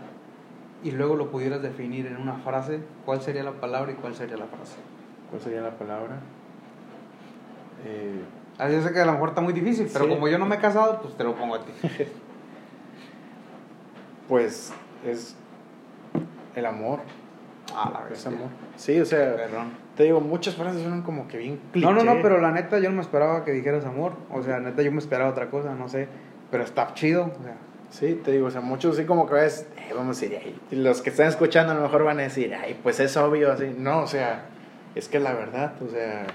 y 0.83 0.91
luego 0.91 1.17
lo 1.17 1.31
pudieras 1.31 1.63
definir 1.63 2.07
en 2.07 2.17
una 2.17 2.35
frase, 2.39 2.81
¿cuál 3.05 3.23
sería 3.23 3.43
la 3.43 3.61
palabra 3.61 3.93
y 3.93 3.95
cuál 3.95 4.15
sería 4.15 4.37
la 4.37 4.47
frase? 4.47 4.77
¿Cuál 5.31 5.43
sería 5.43 5.61
la 5.61 5.77
palabra? 5.77 6.21
Eh, 7.85 8.23
Así 8.59 8.81
sé 8.81 8.93
que 8.93 9.01
a 9.01 9.05
lo 9.05 9.13
mejor 9.13 9.31
está 9.31 9.41
muy 9.43 9.53
difícil, 9.53 9.89
pero 9.93 10.09
como 10.09 10.29
yo 10.29 10.39
no 10.39 10.47
me 10.47 10.57
he 10.57 10.59
casado, 10.59 11.01
pues 11.03 11.15
te 11.15 11.25
lo 11.25 11.35
pongo 11.35 11.57
a 11.57 11.65
ti. 11.65 11.73
pues 14.29 14.73
es 15.05 15.37
el 16.55 16.65
amor. 16.65 17.01
Ah, 17.75 17.91
la 17.93 18.01
verdad. 18.01 18.27
amor. 18.27 18.49
Sí, 18.77 18.99
o 19.01 19.05
sea, 19.05 19.37
te 19.97 20.05
digo, 20.05 20.21
muchas 20.21 20.55
frases 20.55 20.83
son 20.83 21.03
como 21.03 21.27
que 21.29 21.39
bien 21.39 21.61
cliché. 21.73 21.87
No, 21.87 21.93
no, 21.93 22.05
no, 22.05 22.23
pero 22.23 22.41
la 22.41 22.53
neta 22.53 22.79
yo 22.79 22.91
no 22.91 22.97
me 22.97 23.03
esperaba 23.03 23.45
que 23.45 23.53
dijeras 23.53 23.85
amor. 23.85 24.13
O 24.31 24.43
sea, 24.43 24.61
neta 24.61 24.83
yo 24.83 24.93
me 24.93 24.99
esperaba 24.99 25.31
otra 25.31 25.51
cosa, 25.51 25.75
no 25.75 25.89
sé. 25.89 26.09
Pero 26.51 26.63
está 26.63 26.95
chido, 26.95 27.33
o 27.39 27.43
sea. 27.43 27.57
Sí, 27.91 28.21
te 28.23 28.33
digo, 28.33 28.49
o 28.49 28.51
sea, 28.51 28.61
muchos 28.61 28.97
sí 28.97 29.05
como 29.05 29.27
que 29.27 29.35
ves, 29.35 29.67
eh, 29.77 29.93
vamos 29.95 30.19
a 30.19 30.21
decir, 30.21 30.39
ay, 30.43 30.59
los 30.71 31.03
que 31.03 31.11
están 31.11 31.29
escuchando 31.29 31.73
a 31.73 31.77
lo 31.77 31.83
mejor 31.83 32.05
van 32.05 32.19
a 32.19 32.23
decir, 32.23 32.55
ay, 32.55 32.79
pues 32.83 33.01
es 33.01 33.17
obvio, 33.17 33.53
así. 33.53 33.75
No, 33.79 34.01
o 34.01 34.07
sea, 34.07 34.47
es 34.95 35.09
que 35.09 35.21
la 35.21 35.33
verdad, 35.33 35.75
o 35.83 35.89
sea, 35.89 36.27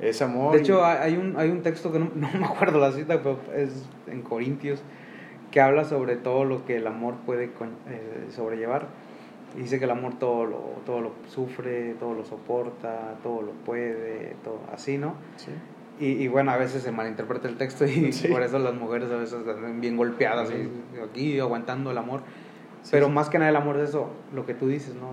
es 0.00 0.20
amor. 0.20 0.54
De 0.54 0.60
hecho, 0.60 0.84
hay, 0.84 1.16
un, 1.16 1.36
hay 1.38 1.50
un 1.50 1.62
texto 1.62 1.92
que 1.92 1.98
no, 1.98 2.10
no, 2.14 2.28
me 2.38 2.44
acuerdo 2.44 2.80
la 2.80 2.92
cita, 2.92 3.18
pero 3.18 3.38
es 3.54 3.86
en 4.08 4.22
Corintios, 4.22 4.82
que 5.50 5.60
habla 5.60 5.84
sobre 5.84 6.16
todo 6.16 6.44
lo 6.44 6.64
que 6.64 6.76
el 6.76 6.86
amor 6.86 7.14
puede 7.24 7.44
eh, 7.44 8.26
sobrellevar. 8.30 8.88
Dice 9.56 9.78
que 9.78 9.84
el 9.84 9.90
amor 9.90 10.18
todo 10.18 10.46
lo, 10.46 10.58
todo 10.84 11.00
lo 11.00 11.12
sufre, 11.28 11.94
todo 11.94 12.14
lo 12.14 12.24
soporta, 12.24 13.16
todo 13.22 13.42
lo 13.42 13.52
puede, 13.52 14.36
todo 14.42 14.60
así, 14.72 14.98
¿no? 14.98 15.14
Sí. 15.36 15.50
Y, 16.00 16.24
y, 16.24 16.28
bueno, 16.28 16.50
a 16.50 16.56
veces 16.56 16.82
se 16.82 16.90
malinterpreta 16.90 17.46
el 17.46 17.56
texto 17.56 17.86
y 17.86 18.10
por 18.28 18.42
eso 18.42 18.58
las 18.58 18.74
mujeres 18.74 19.10
a 19.12 19.16
veces 19.16 19.40
están 19.40 19.80
bien 19.80 19.96
golpeadas 19.96 20.50
y 20.50 20.98
aquí 21.00 21.38
aguantando 21.38 21.92
el 21.92 21.98
amor. 21.98 22.22
Pero 22.90 23.08
más 23.08 23.30
que 23.30 23.38
nada 23.38 23.50
el 23.50 23.56
amor 23.56 23.76
es 23.76 23.90
eso, 23.90 24.10
lo 24.34 24.44
que 24.44 24.54
tú 24.54 24.68
dices, 24.68 24.94
¿no? 24.94 25.12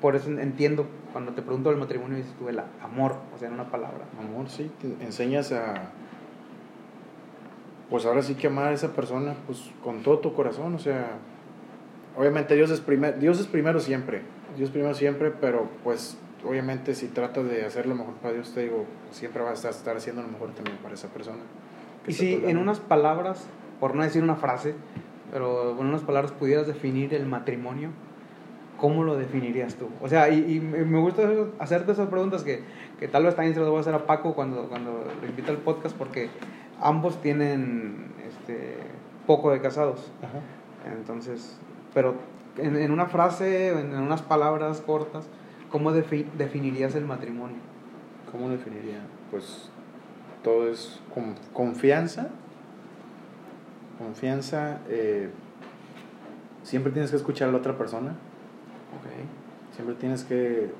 por 0.00 0.16
eso 0.16 0.30
entiendo 0.30 0.86
cuando 1.12 1.32
te 1.32 1.42
pregunto 1.42 1.70
del 1.70 1.78
matrimonio 1.78 2.16
dices 2.16 2.34
tú 2.36 2.48
el 2.48 2.58
amor, 2.58 3.16
o 3.34 3.38
sea, 3.38 3.48
en 3.48 3.54
una 3.54 3.70
palabra. 3.70 4.04
Amor, 4.18 4.48
sí, 4.48 4.70
te 4.80 4.88
enseñas 5.04 5.52
a 5.52 5.92
pues 7.88 8.06
ahora 8.06 8.22
sí 8.22 8.34
que 8.34 8.46
amar 8.46 8.68
a 8.68 8.72
esa 8.72 8.94
persona 8.94 9.34
pues 9.46 9.70
con 9.84 10.02
todo 10.02 10.18
tu 10.18 10.32
corazón, 10.32 10.74
o 10.74 10.78
sea, 10.78 11.18
obviamente 12.16 12.54
Dios 12.54 12.70
es 12.70 12.80
primero, 12.80 13.18
Dios 13.18 13.40
es 13.40 13.46
primero 13.46 13.80
siempre, 13.80 14.22
Dios 14.56 14.70
primero 14.70 14.94
siempre, 14.94 15.30
pero 15.30 15.68
pues 15.84 16.16
obviamente 16.46 16.94
si 16.94 17.08
tratas 17.08 17.44
de 17.48 17.64
hacer 17.64 17.86
lo 17.86 17.94
mejor 17.94 18.14
para 18.14 18.34
Dios, 18.34 18.52
te 18.52 18.62
digo, 18.62 18.84
siempre 19.10 19.42
vas 19.42 19.64
a 19.64 19.70
estar 19.70 19.96
haciendo 19.96 20.22
lo 20.22 20.28
mejor 20.28 20.50
también 20.52 20.76
para 20.78 20.94
esa 20.94 21.08
persona. 21.08 21.40
Y 22.06 22.12
si 22.12 22.34
en 22.34 22.56
unas 22.56 22.80
palabras, 22.80 23.46
por 23.78 23.94
no 23.94 24.02
decir 24.02 24.22
una 24.22 24.36
frase, 24.36 24.74
pero 25.30 25.78
en 25.78 25.86
unas 25.86 26.02
palabras 26.02 26.32
pudieras 26.32 26.66
definir 26.66 27.14
el 27.14 27.26
matrimonio, 27.26 27.90
¿cómo 28.76 29.04
lo 29.04 29.16
definirías 29.16 29.76
tú? 29.76 29.88
O 30.00 30.08
sea, 30.08 30.28
y, 30.28 30.60
me 30.60 30.98
gusta 30.98 31.22
hacerte 31.60 31.92
esas 31.92 32.08
preguntas 32.08 32.42
que, 32.42 32.62
que, 32.98 33.06
tal 33.06 33.24
vez 33.24 33.36
también 33.36 33.54
se 33.54 33.60
las 33.60 33.68
voy 33.68 33.78
a 33.78 33.80
hacer 33.80 33.94
a 33.94 34.06
Paco 34.06 34.34
cuando, 34.34 34.68
cuando 34.68 35.04
lo 35.20 35.28
invita 35.28 35.52
al 35.52 35.58
podcast, 35.58 35.96
porque 35.96 36.28
ambos 36.80 37.20
tienen 37.22 38.08
este, 38.28 38.76
poco 39.26 39.52
de 39.52 39.60
casados. 39.60 40.10
Entonces, 40.98 41.58
pero 41.94 42.14
en, 42.58 42.76
en, 42.76 42.90
una 42.90 43.06
frase, 43.06 43.68
en, 43.68 43.94
unas 43.96 44.22
palabras 44.22 44.80
cortas, 44.80 45.26
¿cómo 45.70 45.92
definirías 45.92 46.94
el 46.94 47.04
matrimonio? 47.04 47.56
¿Cómo 48.30 48.48
definiría? 48.48 49.00
Pues 49.30 49.70
todo 50.42 50.68
es 50.68 51.00
confianza. 51.54 52.30
Confianza. 53.98 54.80
Eh, 54.88 55.30
siempre 56.62 56.92
tienes 56.92 57.10
que 57.10 57.16
escuchar 57.16 57.48
a 57.48 57.52
la 57.52 57.58
otra 57.58 57.76
persona 57.76 58.16
Siempre 59.74 59.94
tienes 59.94 60.24
que 60.24 60.70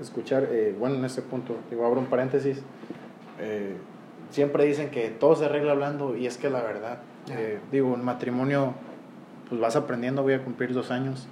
escuchar, 0.00 0.48
eh, 0.50 0.74
bueno, 0.78 0.96
en 0.96 1.04
este 1.04 1.22
punto, 1.22 1.56
digo, 1.70 1.86
abro 1.86 2.00
un 2.00 2.06
paréntesis, 2.06 2.62
eh, 3.40 3.76
siempre 4.30 4.66
dicen 4.66 4.90
que 4.90 5.08
todo 5.08 5.34
se 5.34 5.46
arregla 5.46 5.72
hablando 5.72 6.16
y 6.16 6.26
es 6.26 6.36
que 6.36 6.50
la 6.50 6.60
verdad, 6.60 6.98
eh, 7.30 7.58
digo, 7.72 7.94
en 7.94 8.04
matrimonio, 8.04 8.74
pues 9.48 9.60
vas 9.60 9.76
aprendiendo, 9.76 10.22
voy 10.22 10.34
a 10.34 10.42
cumplir 10.42 10.72
dos 10.72 10.90
años 10.90 11.26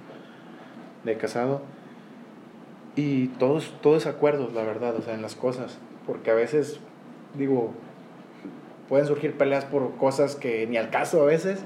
de 1.03 1.17
casado. 1.17 1.61
Y 2.95 3.27
todos, 3.39 3.73
todos 3.81 4.05
acuerdos, 4.05 4.53
la 4.53 4.63
verdad, 4.63 4.95
o 4.95 5.01
sea, 5.01 5.15
en 5.15 5.21
las 5.21 5.35
cosas, 5.35 5.79
porque 6.05 6.29
a 6.29 6.35
veces, 6.35 6.79
digo, 7.33 7.73
pueden 8.87 9.07
surgir 9.07 9.35
peleas 9.35 9.65
por 9.65 9.95
cosas 9.95 10.35
que 10.35 10.67
ni 10.67 10.77
al 10.77 10.91
caso 10.91 11.23
a 11.23 11.25
veces, 11.25 11.63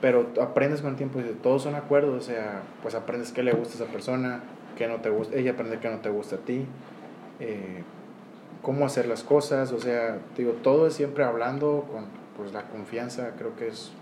pero 0.00 0.28
aprendes 0.40 0.80
con 0.80 0.92
el 0.92 0.96
tiempo, 0.96 1.20
y 1.20 1.24
todos 1.42 1.62
son 1.62 1.74
acuerdos, 1.74 2.22
o 2.22 2.26
sea, 2.26 2.62
pues 2.82 2.94
aprendes 2.94 3.32
qué 3.32 3.42
le 3.42 3.52
gusta 3.52 3.74
a 3.74 3.84
esa 3.84 3.92
persona, 3.92 4.40
qué 4.76 4.88
no 4.88 4.96
te 4.96 5.10
gusta, 5.10 5.36
ella 5.36 5.52
aprende 5.52 5.78
qué 5.80 5.90
no 5.90 5.98
te 5.98 6.08
gusta 6.08 6.36
a 6.36 6.38
ti, 6.38 6.64
eh, 7.40 7.82
cómo 8.62 8.86
hacer 8.86 9.06
las 9.06 9.22
cosas, 9.22 9.70
o 9.72 9.78
sea, 9.78 10.18
digo, 10.36 10.52
todo 10.62 10.86
es 10.86 10.94
siempre 10.94 11.24
hablando 11.24 11.86
con 11.92 12.06
pues 12.36 12.52
la 12.52 12.62
confianza, 12.68 13.32
creo 13.36 13.54
que 13.54 13.68
es 13.68 13.92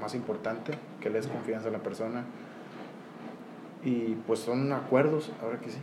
más 0.00 0.14
importante, 0.14 0.72
que 1.00 1.10
le 1.10 1.16
des 1.16 1.26
confianza 1.26 1.68
a 1.68 1.72
la 1.72 1.78
persona. 1.78 2.24
Y 3.84 4.16
pues 4.26 4.40
son 4.40 4.72
acuerdos, 4.72 5.30
ahora 5.42 5.58
que 5.60 5.70
sí, 5.70 5.78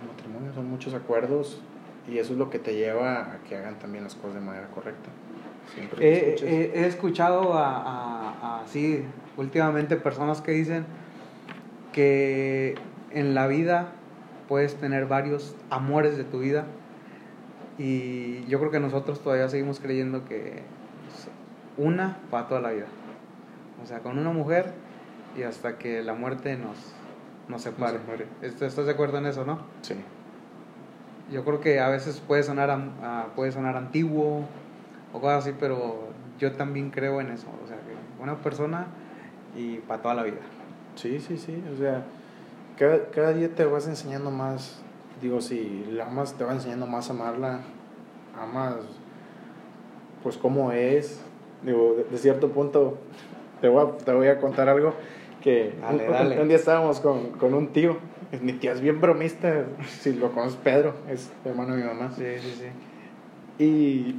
el 0.00 0.08
matrimonio 0.08 0.52
son 0.54 0.70
muchos 0.70 0.94
acuerdos 0.94 1.60
y 2.08 2.18
eso 2.18 2.32
es 2.32 2.38
lo 2.38 2.50
que 2.50 2.58
te 2.58 2.74
lleva 2.74 3.20
a 3.20 3.38
que 3.48 3.56
hagan 3.56 3.78
también 3.78 4.04
las 4.04 4.14
cosas 4.14 4.34
de 4.34 4.40
manera 4.40 4.68
correcta. 4.68 5.10
He, 5.98 6.86
escuchado 6.86 7.54
a, 7.54 8.60
a, 8.60 8.66
sí, 8.66 9.04
últimamente 9.36 9.96
personas 9.96 10.40
que 10.40 10.52
dicen 10.52 10.84
que 11.92 12.74
en 13.10 13.34
la 13.34 13.46
vida 13.46 13.92
puedes 14.48 14.74
tener 14.76 15.06
varios 15.06 15.56
amores 15.70 16.16
de 16.16 16.24
tu 16.24 16.40
vida 16.40 16.66
y 17.78 18.44
yo 18.46 18.58
creo 18.58 18.70
que 18.70 18.80
nosotros 18.80 19.20
todavía 19.20 19.48
seguimos 19.48 19.80
creyendo 19.80 20.24
que 20.24 20.62
una 21.76 22.18
para 22.30 22.46
toda 22.48 22.60
la 22.60 22.70
vida. 22.70 22.86
O 23.82 23.86
sea, 23.86 24.00
con 24.00 24.18
una 24.18 24.30
mujer 24.30 24.72
y 25.36 25.42
hasta 25.42 25.78
que 25.78 26.02
la 26.02 26.14
muerte 26.14 26.56
nos, 26.56 26.76
nos 27.48 27.62
separe. 27.62 27.98
¿Estás 28.42 28.76
de 28.76 28.90
acuerdo 28.90 29.18
en 29.18 29.26
eso, 29.26 29.44
no? 29.44 29.60
Sí. 29.82 29.94
Yo 31.32 31.44
creo 31.44 31.60
que 31.60 31.80
a 31.80 31.88
veces 31.88 32.20
puede 32.20 32.42
sonar, 32.42 32.78
puede 33.34 33.52
sonar 33.52 33.76
antiguo 33.76 34.44
o 35.12 35.20
cosas 35.20 35.44
así, 35.44 35.56
pero 35.58 36.08
yo 36.38 36.52
también 36.52 36.90
creo 36.90 37.20
en 37.20 37.30
eso. 37.30 37.46
O 37.64 37.66
sea, 37.66 37.76
que 37.76 38.22
una 38.22 38.36
persona 38.36 38.86
y 39.56 39.78
para 39.78 40.02
toda 40.02 40.14
la 40.14 40.22
vida. 40.22 40.40
Sí, 40.96 41.20
sí, 41.20 41.36
sí. 41.36 41.62
O 41.72 41.76
sea, 41.76 42.04
cada, 42.78 43.10
cada 43.10 43.32
día 43.32 43.54
te 43.54 43.64
vas 43.64 43.88
enseñando 43.88 44.30
más. 44.30 44.80
Digo, 45.20 45.40
si 45.40 45.86
la 45.90 46.06
amas, 46.06 46.34
te 46.34 46.44
va 46.44 46.52
enseñando 46.52 46.86
más 46.86 47.08
a 47.08 47.12
amarla. 47.12 47.60
Amas, 48.40 48.76
pues, 50.22 50.36
cómo 50.36 50.72
es. 50.72 51.20
Digo, 51.62 51.96
de, 52.10 52.18
cierto 52.18 52.50
punto, 52.50 52.98
te 53.60 53.68
voy, 53.68 53.86
a, 53.86 54.04
te 54.04 54.12
voy 54.12 54.28
a 54.28 54.38
contar 54.38 54.68
algo. 54.68 54.94
Que 55.42 55.74
un, 56.40 56.48
día 56.48 56.56
estábamos 56.56 57.00
con, 57.00 57.30
con 57.32 57.54
un 57.54 57.68
tío. 57.68 57.98
Mi 58.40 58.54
tío 58.54 58.72
es 58.72 58.80
bien 58.80 59.00
bromista. 59.00 59.66
Si 60.00 60.14
lo 60.14 60.32
conoces, 60.32 60.56
Pedro, 60.56 60.94
es 61.08 61.30
hermano 61.44 61.76
de 61.76 61.82
mi 61.82 61.88
mamá. 61.88 62.10
Sí, 62.16 62.24
sí, 62.40 62.54
sí. 62.58 63.62
Y 63.64 64.16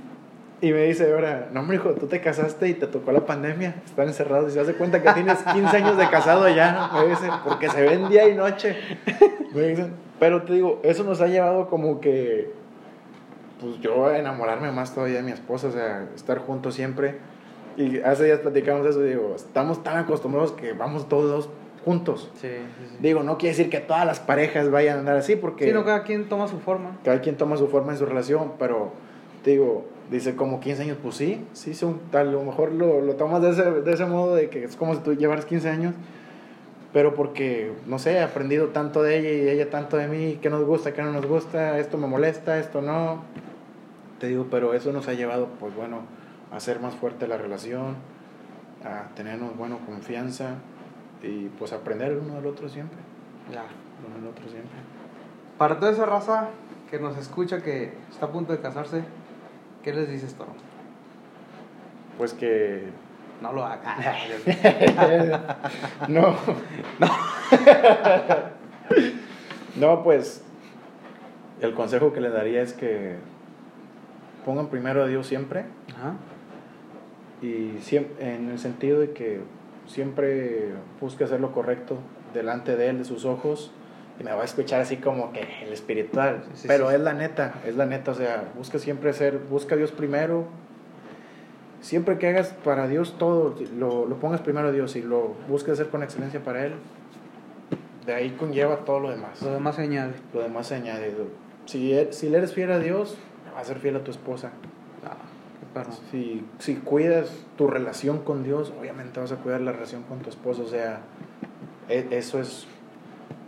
y 0.62 0.72
me 0.72 0.84
dice 0.84 1.12
ahora, 1.14 1.50
no, 1.52 1.60
hombre, 1.60 1.78
hijo, 1.78 1.92
tú 1.92 2.08
te 2.08 2.22
casaste 2.22 2.70
y 2.70 2.74
te 2.74 2.88
tocó 2.88 3.12
la 3.12 3.26
pandemia, 3.26 3.76
están 3.86 4.08
encerrados 4.08 4.52
y 4.52 4.54
se 4.54 4.62
hace 4.62 4.74
cuenta 4.74 5.02
que 5.02 5.12
tienes 5.12 5.40
15 5.40 5.78
años 5.78 5.98
de 5.98 6.10
casado 6.10 6.48
ya, 6.48 6.92
me 6.94 7.08
dice, 7.08 7.30
porque 7.44 7.70
se 7.70 7.82
ven 7.82 8.08
día 8.08 8.28
y 8.30 8.36
noche. 8.36 8.78
Me 9.54 9.62
dicen, 9.64 9.94
pero 10.20 10.44
te 10.44 10.54
digo, 10.54 10.80
eso 10.84 11.04
nos 11.04 11.20
ha 11.22 11.28
llevado 11.28 11.70
como 11.70 12.00
que, 12.00 12.52
pues 13.60 13.80
yo 13.80 14.08
a 14.08 14.18
enamorarme 14.18 14.72
más 14.72 14.94
todavía 14.94 15.18
de 15.18 15.24
mi 15.24 15.32
esposa, 15.32 15.68
o 15.68 15.72
sea, 15.72 16.08
estar 16.16 16.40
juntos 16.40 16.74
siempre. 16.74 17.20
Y 17.78 18.00
hace 18.00 18.26
días 18.26 18.40
platicamos 18.40 18.86
eso 18.88 19.06
y 19.06 19.10
digo, 19.10 19.34
estamos 19.36 19.84
tan 19.84 19.98
acostumbrados 19.98 20.52
que 20.54 20.74
vamos 20.74 21.10
todos 21.10 21.50
juntos. 21.84 22.32
Sí, 22.36 22.48
sí, 22.48 22.98
Digo, 23.00 23.24
no 23.24 23.38
quiere 23.38 23.56
decir 23.56 23.70
que 23.70 23.80
todas 23.80 24.06
las 24.06 24.20
parejas 24.20 24.72
vayan 24.72 24.98
a 24.98 25.00
andar 25.00 25.18
así, 25.18 25.36
porque... 25.36 25.66
Sí, 25.66 25.74
no, 25.74 25.86
cada 25.86 26.04
quien 26.04 26.28
toma 26.30 26.48
su 26.48 26.60
forma. 26.60 26.98
Cada 27.04 27.22
quien 27.22 27.38
toma 27.38 27.58
su 27.58 27.68
forma 27.68 27.92
en 27.92 27.98
su 28.00 28.06
relación, 28.06 28.54
pero 28.58 28.92
digo, 29.44 29.86
Dice, 30.10 30.36
como 30.36 30.60
15 30.60 30.84
años, 30.84 30.98
pues 31.02 31.16
sí, 31.16 31.44
sí, 31.54 31.74
son, 31.74 32.00
a 32.14 32.24
lo 32.24 32.44
mejor 32.44 32.72
lo, 32.72 33.02
lo 33.02 33.16
tomas 33.16 33.42
de 33.42 33.50
ese, 33.50 33.64
de 33.64 33.92
ese 33.92 34.06
modo 34.06 34.36
de 34.36 34.50
que 34.50 34.64
es 34.64 34.76
como 34.76 34.94
si 34.94 35.02
tú 35.02 35.16
llevaras 35.16 35.46
15 35.46 35.68
años, 35.68 35.96
pero 36.94 37.16
porque, 37.16 37.72
no 37.88 37.98
sé, 37.98 38.14
he 38.14 38.22
aprendido 38.22 38.68
tanto 38.68 39.02
de 39.02 39.18
ella 39.18 39.32
y 39.32 39.50
ella 39.50 39.72
tanto 39.72 39.98
de 39.98 40.08
mí, 40.08 40.38
qué 40.40 40.52
nos 40.52 40.64
gusta, 40.64 40.94
qué 40.94 41.02
no 41.02 41.12
nos 41.12 41.26
gusta, 41.26 41.80
esto 41.80 41.98
me 41.98 42.06
molesta, 42.06 42.60
esto 42.60 42.84
no. 42.84 43.24
Te 44.20 44.28
digo, 44.28 44.46
pero 44.52 44.76
eso 44.76 44.92
nos 44.94 45.08
ha 45.08 45.14
llevado, 45.14 45.48
pues 45.60 45.76
bueno, 45.76 46.02
hacer 46.56 46.80
más 46.80 46.96
fuerte 46.96 47.28
la 47.28 47.38
relación, 47.38 47.96
a 48.84 49.14
tenernos, 49.16 49.58
bueno, 49.58 49.80
confianza 49.86 50.56
y 51.22 51.50
pues 51.50 51.74
aprender 51.74 52.12
el 52.12 52.18
uno 52.20 52.36
del 52.36 52.46
otro 52.46 52.70
siempre. 52.70 53.00
Ya. 53.52 53.64
uno 54.06 54.16
del 54.16 54.28
otro 54.28 54.48
siempre. 54.50 54.78
Para 55.58 55.80
toda 55.80 55.92
esa 55.92 56.06
raza 56.06 56.50
que 56.90 57.00
nos 57.00 57.18
escucha, 57.18 57.62
que 57.62 57.94
está 58.12 58.28
a 58.28 58.32
punto 58.32 58.52
de 58.54 58.60
casarse, 58.60 59.04
¿Qué 59.86 59.94
les 59.94 60.10
dices, 60.10 60.34
Toro? 60.34 60.52
Pues 62.18 62.34
que 62.34 62.90
No 63.40 63.54
lo 63.54 63.64
haga. 63.64 63.96
no. 66.08 66.36
no, 69.76 70.04
pues 70.04 70.44
el 71.62 71.76
consejo 71.76 72.14
que 72.14 72.22
le 72.22 72.32
daría 72.32 72.64
es 72.64 72.74
que 72.74 73.18
pongan 74.44 74.70
primero 74.70 75.04
a 75.04 75.06
Dios 75.06 75.28
siempre. 75.28 75.66
Ajá. 75.96 76.16
Y 77.42 77.78
siempre, 77.82 78.34
en 78.36 78.50
el 78.50 78.60
sentido 78.60 79.00
de 79.00 79.12
que 79.12 79.42
siempre 79.88 80.74
busque 81.02 81.24
hacer 81.24 81.40
lo 81.40 81.52
correcto 81.52 81.98
delante 82.34 82.76
de 82.76 82.90
Él, 82.90 82.98
de 83.00 83.06
sus 83.06 83.26
ojos. 83.26 83.72
Y 84.20 84.24
me 84.24 84.32
va 84.32 84.42
a 84.42 84.46
escuchar 84.46 84.82
así 84.82 84.98
como 84.98 85.34
que 85.34 85.46
el 85.64 85.74
espiritual. 85.74 86.44
Sí, 86.54 86.62
sí, 86.62 86.68
pero 86.68 86.90
sí. 86.90 86.96
es 86.96 87.02
la 87.02 87.14
neta, 87.14 87.56
es 87.66 87.76
la 87.76 87.86
neta. 87.86 88.12
O 88.12 88.16
sea, 88.16 88.52
busca 88.58 88.80
siempre 88.80 89.12
ser, 89.14 89.38
busca 89.50 89.76
a 89.76 89.78
Dios 89.78 89.92
primero. 89.92 90.46
Siempre 91.82 92.18
que 92.18 92.28
hagas 92.28 92.50
para 92.64 92.88
Dios 92.88 93.18
todo, 93.20 93.56
lo, 93.78 94.06
lo 94.08 94.16
pongas 94.20 94.42
primero 94.42 94.70
a 94.70 94.72
Dios 94.72 94.96
y 94.96 95.02
lo 95.04 95.36
busques 95.50 95.74
hacer 95.74 95.90
con 95.90 96.02
excelencia 96.02 96.44
para 96.44 96.66
Él. 96.66 96.74
De 98.06 98.14
ahí 98.14 98.32
conlleva 98.32 98.78
todo 98.86 99.00
lo 99.00 99.10
demás. 99.10 99.42
Lo 99.42 99.52
demás 99.52 99.76
se 99.76 99.82
añade. 99.82 100.14
Lo 100.34 100.42
demás 100.42 100.68
se 100.68 100.76
añade. 100.76 101.14
Si, 101.66 101.94
e- 101.94 102.14
si 102.14 102.30
le 102.30 102.38
eres 102.38 102.54
fiel 102.54 102.72
a 102.72 102.80
Dios, 102.80 103.18
vas 103.54 103.64
a 103.64 103.66
ser 103.66 103.80
fiel 103.80 103.96
a 103.98 104.04
tu 104.04 104.12
esposa. 104.12 104.52
Si, 106.12 106.46
si 106.60 106.76
cuidas 106.76 107.32
tu 107.58 107.68
relación 107.68 108.20
con 108.20 108.44
Dios, 108.44 108.74
obviamente 108.80 109.20
vas 109.20 109.32
a 109.32 109.38
cuidar 109.38 109.62
la 109.62 109.72
relación 109.74 110.04
con 110.04 110.20
tu 110.20 110.30
esposo. 110.30 110.64
O 110.64 110.68
sea, 110.68 111.02
e- 111.90 112.08
eso 112.12 112.40
es. 112.40 112.68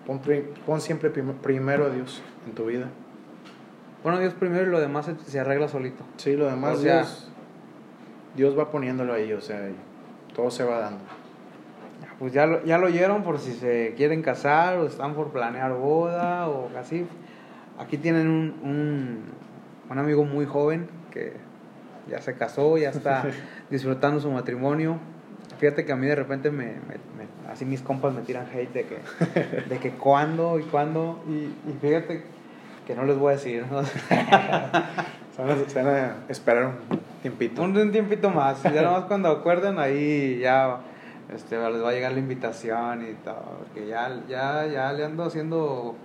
Pon, 0.06 0.22
pon 0.66 0.82
siempre 0.82 1.10
prim- 1.10 1.34
primero 1.42 1.86
a 1.86 1.90
Dios 1.90 2.22
en 2.46 2.54
tu 2.54 2.66
vida. 2.66 2.88
Bueno, 4.04 4.20
Dios 4.20 4.34
primero 4.34 4.68
y 4.68 4.70
lo 4.70 4.80
demás 4.80 5.06
se, 5.06 5.16
se 5.20 5.40
arregla 5.40 5.68
solito. 5.68 6.04
Sí, 6.18 6.36
lo 6.36 6.46
demás 6.48 6.78
O 6.78 6.82
sea- 6.82 6.98
Dios, 6.98 7.32
Dios 8.36 8.58
va 8.58 8.72
poniéndolo 8.72 9.14
ahí, 9.14 9.34
o 9.34 9.42
sea, 9.42 9.68
todo 10.36 10.50
se 10.52 10.64
va 10.64 10.80
dando. 10.80 11.00
Pues 12.20 12.34
ya 12.34 12.46
lo, 12.46 12.64
ya 12.66 12.78
lo 12.78 12.88
oyeron 12.88 13.24
por 13.24 13.38
si 13.40 13.54
se 13.54 13.94
quieren 13.96 14.22
casar 14.22 14.78
o 14.78 14.86
están 14.88 15.14
por 15.14 15.32
planear 15.32 15.74
boda 15.74 16.48
o 16.48 16.70
así. 16.78 17.06
Aquí 17.80 17.98
tienen 17.98 18.28
un, 18.28 18.56
un, 18.64 19.20
un 19.90 19.98
amigo 20.00 20.24
muy 20.26 20.46
joven 20.46 20.88
que 21.12 21.34
ya 22.10 22.22
se 22.22 22.36
casó, 22.36 22.78
ya 22.78 22.90
está 22.90 23.26
disfrutando 23.70 24.20
su 24.20 24.32
matrimonio. 24.32 24.98
Fíjate 25.60 25.86
que 25.86 25.92
a 25.92 25.96
mí 25.96 26.06
de 26.08 26.16
repente 26.16 26.52
me, 26.52 26.66
me- 26.66 26.72
me- 27.18 27.52
así 27.52 27.66
mis 27.66 27.82
compas 27.82 28.14
me 28.14 28.22
tiran 28.22 28.46
hate 28.54 28.72
de 28.74 28.86
que, 28.86 29.00
de 29.70 29.78
que 29.80 29.92
cuándo 29.92 30.60
y 30.60 30.64
cuándo. 30.64 31.24
Y, 31.28 31.32
y 31.70 31.78
fíjate 31.82 32.24
que 32.86 32.96
no 32.96 33.04
les 33.06 33.18
voy 33.18 33.34
a 33.34 33.36
decir. 33.38 33.66
¿no? 33.72 33.82
Se 35.38 35.44
van, 35.44 35.52
a, 35.52 35.70
se 35.70 35.84
van 35.84 35.88
a 35.96 36.16
esperar 36.30 36.66
un 36.66 37.00
tiempito. 37.22 37.62
Un, 37.62 37.78
un 37.78 37.92
tiempito 37.92 38.32
más. 38.32 38.64
Ya 38.64 38.82
nomás 38.82 39.04
cuando 39.04 39.30
acuerden 39.30 39.78
ahí 39.78 40.40
ya 40.40 40.80
este, 41.32 41.58
les 41.58 41.84
va 41.84 41.90
a 41.90 41.92
llegar 41.92 42.12
la 42.14 42.18
invitación 42.20 43.04
y 43.08 43.14
todo. 43.24 43.60
Porque 43.60 43.88
ya, 43.88 44.20
ya, 44.28 44.66
ya 44.66 44.92
le 44.94 45.06
ando 45.06 45.26
haciendo. 45.26 45.96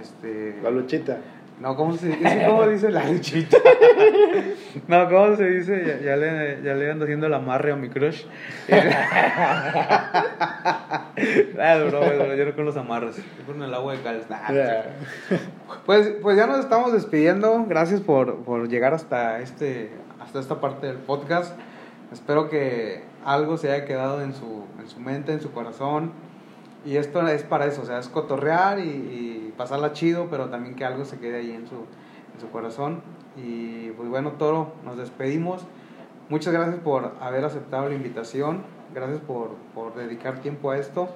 Este, 0.00 0.58
La 0.60 0.70
luchita. 0.70 1.18
No, 1.60 1.76
¿cómo 1.76 1.96
se 1.96 2.08
dice? 2.08 2.44
¿Cómo 2.46 2.66
dice 2.66 2.90
la 2.90 3.08
luchita? 3.08 3.58
no, 4.88 5.08
¿cómo 5.08 5.36
se 5.36 5.48
dice? 5.50 5.84
Ya, 5.86 6.04
ya 6.04 6.16
le, 6.16 6.62
ya 6.62 6.74
le 6.74 6.90
ando 6.90 7.04
haciendo 7.04 7.26
el 7.26 7.34
amarre 7.34 7.72
a 7.72 7.76
mi 7.76 7.88
crush. 7.88 8.24
Ah, 11.60 11.76
bro, 11.76 12.00
bro, 12.00 12.34
yo 12.34 12.44
no 12.44 12.54
con 12.54 12.64
los 12.64 12.76
amarres. 12.76 13.16
Yo 13.16 13.46
con 13.46 13.62
el 13.62 13.72
agua 13.72 13.92
de 13.92 14.02
cal. 14.02 14.22
Nah. 14.28 14.82
Pues, 15.86 16.12
pues 16.20 16.36
ya 16.36 16.46
nos 16.46 16.58
estamos 16.58 16.92
despidiendo. 16.92 17.64
Gracias 17.68 18.00
por, 18.00 18.42
por 18.44 18.68
llegar 18.68 18.92
hasta, 18.94 19.40
este, 19.40 19.90
hasta 20.20 20.40
esta 20.40 20.60
parte 20.60 20.88
del 20.88 20.96
podcast. 20.96 21.56
Espero 22.12 22.50
que 22.50 23.02
algo 23.24 23.56
se 23.56 23.70
haya 23.70 23.84
quedado 23.84 24.22
en 24.22 24.34
su, 24.34 24.64
en 24.80 24.88
su 24.88 25.00
mente, 25.00 25.32
en 25.32 25.40
su 25.40 25.52
corazón. 25.52 26.12
Y 26.84 26.96
esto 26.96 27.26
es 27.26 27.42
para 27.42 27.66
eso, 27.66 27.82
o 27.82 27.84
sea, 27.84 27.98
es 27.98 28.08
cotorrear 28.08 28.78
y, 28.78 28.82
y 28.82 29.54
pasarla 29.56 29.92
chido, 29.92 30.28
pero 30.30 30.50
también 30.50 30.74
que 30.74 30.84
algo 30.84 31.04
se 31.04 31.18
quede 31.18 31.38
ahí 31.38 31.50
en 31.50 31.66
su, 31.66 31.76
en 31.76 32.40
su 32.40 32.50
corazón. 32.50 33.02
Y 33.36 33.90
pues 33.90 34.08
bueno, 34.08 34.32
Toro, 34.32 34.72
nos 34.84 34.96
despedimos. 34.98 35.66
Muchas 36.28 36.52
gracias 36.52 36.76
por 36.76 37.14
haber 37.20 37.44
aceptado 37.44 37.88
la 37.88 37.94
invitación. 37.94 38.62
Gracias 38.94 39.20
por, 39.20 39.54
por 39.74 39.94
dedicar 39.94 40.40
tiempo 40.40 40.70
a 40.70 40.78
esto. 40.78 41.08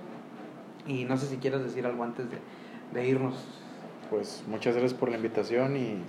Y 0.87 1.05
no 1.05 1.16
sé 1.16 1.27
si 1.27 1.37
quieres 1.37 1.62
decir 1.62 1.85
algo 1.85 2.03
antes 2.03 2.27
de, 2.31 2.39
de 2.93 3.07
irnos. 3.07 3.35
Pues 4.11 4.43
muchas 4.47 4.75
gracias 4.75 4.99
por 4.99 5.11
la 5.11 5.16
invitación 5.16 5.77
y 5.77 6.03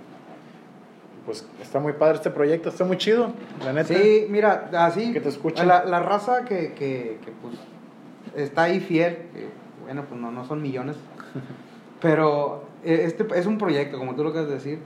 pues 1.26 1.46
está 1.60 1.80
muy 1.80 1.92
padre 1.92 2.14
este 2.14 2.30
proyecto, 2.30 2.70
está 2.70 2.84
muy 2.84 2.96
chido, 2.96 3.30
la 3.62 3.74
neta. 3.74 3.92
Sí, 3.92 4.26
mira, 4.30 4.70
así. 4.72 5.12
Que 5.12 5.20
te 5.20 5.28
escuchen. 5.28 5.68
La, 5.68 5.84
la 5.84 6.00
raza 6.00 6.46
que, 6.46 6.72
que, 6.72 7.18
que, 7.22 7.30
pues 7.42 7.56
está 8.36 8.64
ahí 8.64 8.80
fiel, 8.80 9.16
que 9.32 9.48
bueno, 9.82 10.04
pues 10.08 10.20
no, 10.20 10.30
no 10.30 10.44
son 10.44 10.62
millones. 10.62 10.96
pero 12.00 12.64
eh, 12.84 13.02
este 13.04 13.26
es 13.38 13.46
un 13.46 13.58
proyecto, 13.58 13.98
como 13.98 14.14
tú 14.14 14.24
lo 14.24 14.32
de 14.32 14.46
decir, 14.46 14.80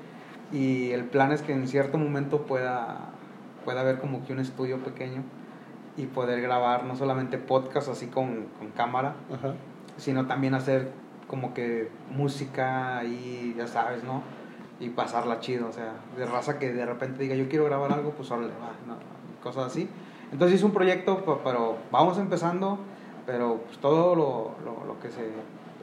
y 0.53 0.91
el 0.91 1.05
plan 1.05 1.33
es 1.33 1.43
que 1.43 1.53
en 1.53 1.67
cierto 1.67 1.99
momento 1.99 2.43
pueda, 2.43 3.11
pueda 3.65 3.81
haber 3.81 3.99
como 3.99 4.25
que 4.25 4.33
un 4.33 4.41
estudio 4.41 4.79
pequeño 4.79 5.23
y 5.97 6.07
poder 6.07 6.41
grabar 6.41 6.85
no 6.85 6.97
solamente 6.97 7.39
podcast 7.39 7.89
así 7.89 8.07
con, 8.07 8.47
con 8.59 8.71
cámara, 8.71 9.15
Ajá. 9.33 9.55
sino 9.97 10.27
también 10.27 10.55
hacer 10.55 10.91
como 11.29 11.55
que 11.55 11.89
música 12.11 13.03
y 13.05 13.55
ya 13.57 13.67
sabes, 13.67 14.05
¿no? 14.05 14.23
Y 14.81 14.91
pasarla 14.91 15.41
chido, 15.41 15.69
o 15.69 15.73
sea, 15.73 15.95
de 16.17 16.27
raza 16.27 16.59
que 16.59 16.73
de 16.73 16.85
repente 16.85 17.23
diga 17.23 17.35
yo 17.37 17.49
quiero 17.49 17.65
grabar 17.65 17.93
algo, 17.93 18.11
pues 18.11 18.31
órale, 18.31 18.49
va, 18.49 18.73
no, 18.87 18.97
cosas 19.43 19.67
así. 19.67 19.89
Entonces 20.33 20.59
es 20.59 20.65
un 20.65 20.73
proyecto, 20.73 21.41
pero 21.45 21.77
vamos 21.93 22.19
empezando, 22.19 22.79
pero 23.27 23.61
pues 23.67 23.79
todo 23.79 24.15
lo, 24.15 24.55
lo, 24.65 24.85
lo 24.87 25.01
que 25.01 25.11
se, 25.11 25.29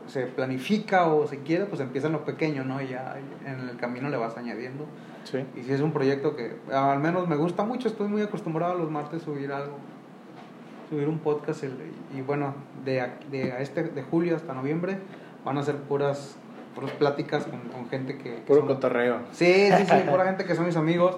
se 0.07 0.27
planifica 0.27 1.07
o 1.07 1.27
se 1.27 1.39
quiere, 1.39 1.65
pues 1.65 1.81
empieza 1.81 2.07
en 2.07 2.13
lo 2.13 2.23
pequeño, 2.25 2.63
¿no? 2.63 2.81
Y 2.81 2.89
ya 2.89 3.15
en 3.45 3.69
el 3.69 3.77
camino 3.77 4.09
le 4.09 4.17
vas 4.17 4.37
añadiendo. 4.37 4.85
Sí. 5.23 5.45
Y 5.55 5.63
si 5.63 5.71
es 5.73 5.81
un 5.81 5.91
proyecto 5.91 6.35
que 6.35 6.55
al 6.73 6.99
menos 6.99 7.27
me 7.27 7.35
gusta 7.35 7.63
mucho, 7.63 7.87
estoy 7.87 8.07
muy 8.07 8.21
acostumbrado 8.21 8.73
a 8.73 8.75
los 8.75 8.89
martes 8.89 9.21
subir 9.23 9.51
algo, 9.51 9.77
subir 10.89 11.07
un 11.07 11.19
podcast. 11.19 11.63
el- 11.63 11.77
y 12.15 12.21
bueno, 12.21 12.53
de, 12.83 13.01
a- 13.01 13.17
de 13.29 13.51
a 13.53 13.59
este, 13.59 13.83
de 13.83 14.03
julio 14.03 14.35
hasta 14.35 14.53
noviembre 14.53 14.97
van 15.45 15.57
a 15.57 15.63
ser 15.63 15.75
puras, 15.77 16.35
puras 16.75 16.91
pláticas 16.91 17.45
con, 17.45 17.59
con 17.69 17.87
gente 17.89 18.17
que... 18.17 18.23
que 18.35 18.41
Puro 18.41 18.59
son- 18.61 18.67
cotorreo. 18.67 19.19
Sí, 19.31 19.69
sí, 19.77 19.85
sí, 19.85 19.95
pura 20.09 20.25
gente 20.29 20.45
que 20.45 20.55
son 20.55 20.65
mis 20.65 20.75
amigos. 20.77 21.17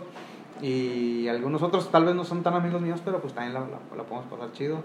Y 0.62 1.28
algunos 1.28 1.62
otros 1.62 1.92
tal 1.92 2.06
vez 2.06 2.16
no 2.16 2.24
son 2.24 2.44
tan 2.44 2.54
amigos 2.54 2.82
míos, 2.82 3.02
pero 3.04 3.20
pues 3.20 3.34
también 3.34 3.54
la, 3.54 3.62
la, 3.62 3.80
la 3.98 4.04
podemos 4.04 4.26
pasar 4.30 4.52
chido. 4.54 4.80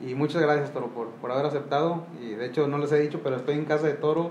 Y 0.00 0.14
muchas 0.14 0.42
gracias, 0.42 0.72
Toro, 0.72 0.88
por, 0.88 1.08
por 1.08 1.32
haber 1.32 1.46
aceptado. 1.46 2.04
Y 2.20 2.30
de 2.30 2.46
hecho, 2.46 2.68
no 2.68 2.78
les 2.78 2.92
he 2.92 3.00
dicho, 3.00 3.20
pero 3.22 3.36
estoy 3.36 3.54
en 3.54 3.64
casa 3.64 3.86
de 3.86 3.94
Toro. 3.94 4.30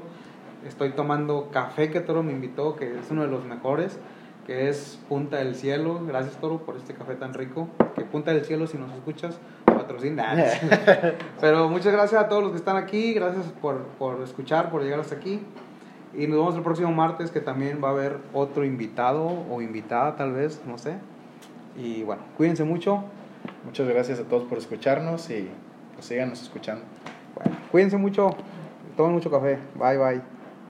Estoy 0.65 0.91
tomando 0.91 1.49
café 1.51 1.91
que 1.91 2.01
Toro 2.01 2.23
me 2.23 2.31
invitó, 2.31 2.75
que 2.75 2.99
es 2.99 3.11
uno 3.11 3.23
de 3.23 3.27
los 3.27 3.45
mejores, 3.45 3.99
que 4.45 4.69
es 4.69 4.99
Punta 5.09 5.37
del 5.37 5.55
Cielo. 5.55 6.01
Gracias, 6.07 6.37
Toro, 6.37 6.59
por 6.59 6.75
este 6.75 6.93
café 6.93 7.15
tan 7.15 7.33
rico. 7.33 7.67
Que 7.95 8.03
Punta 8.03 8.31
del 8.31 8.45
Cielo, 8.45 8.67
si 8.67 8.77
nos 8.77 8.91
escuchas, 8.93 9.39
patrocina. 9.65 10.35
pero 11.41 11.67
muchas 11.69 11.93
gracias 11.93 12.21
a 12.21 12.29
todos 12.29 12.43
los 12.43 12.51
que 12.51 12.57
están 12.57 12.77
aquí. 12.77 13.13
Gracias 13.13 13.45
por, 13.61 13.83
por 13.99 14.21
escuchar, 14.21 14.69
por 14.69 14.83
llegar 14.83 14.99
hasta 14.99 15.15
aquí. 15.15 15.41
Y 16.13 16.27
nos 16.27 16.37
vemos 16.37 16.55
el 16.55 16.61
próximo 16.61 16.91
martes 16.91 17.31
que 17.31 17.41
también 17.41 17.81
va 17.83 17.89
a 17.89 17.91
haber 17.91 18.17
otro 18.33 18.63
invitado 18.63 19.45
o 19.51 19.61
invitada 19.61 20.15
tal 20.15 20.31
vez, 20.33 20.61
no 20.65 20.77
sé. 20.77 20.97
Y 21.77 22.03
bueno, 22.03 22.21
cuídense 22.37 22.63
mucho. 22.63 23.03
Muchas 23.65 23.87
gracias 23.87 24.19
a 24.19 24.23
todos 24.23 24.43
por 24.43 24.57
escucharnos 24.57 25.29
y 25.29 25.49
pues 25.93 26.05
síganos 26.05 26.41
escuchando. 26.41 26.83
Cuídense 27.71 27.97
mucho. 27.97 28.31
Tomen 28.95 29.13
mucho 29.13 29.29
café. 29.29 29.57
Bye 29.75 29.97
bye. 29.97 30.34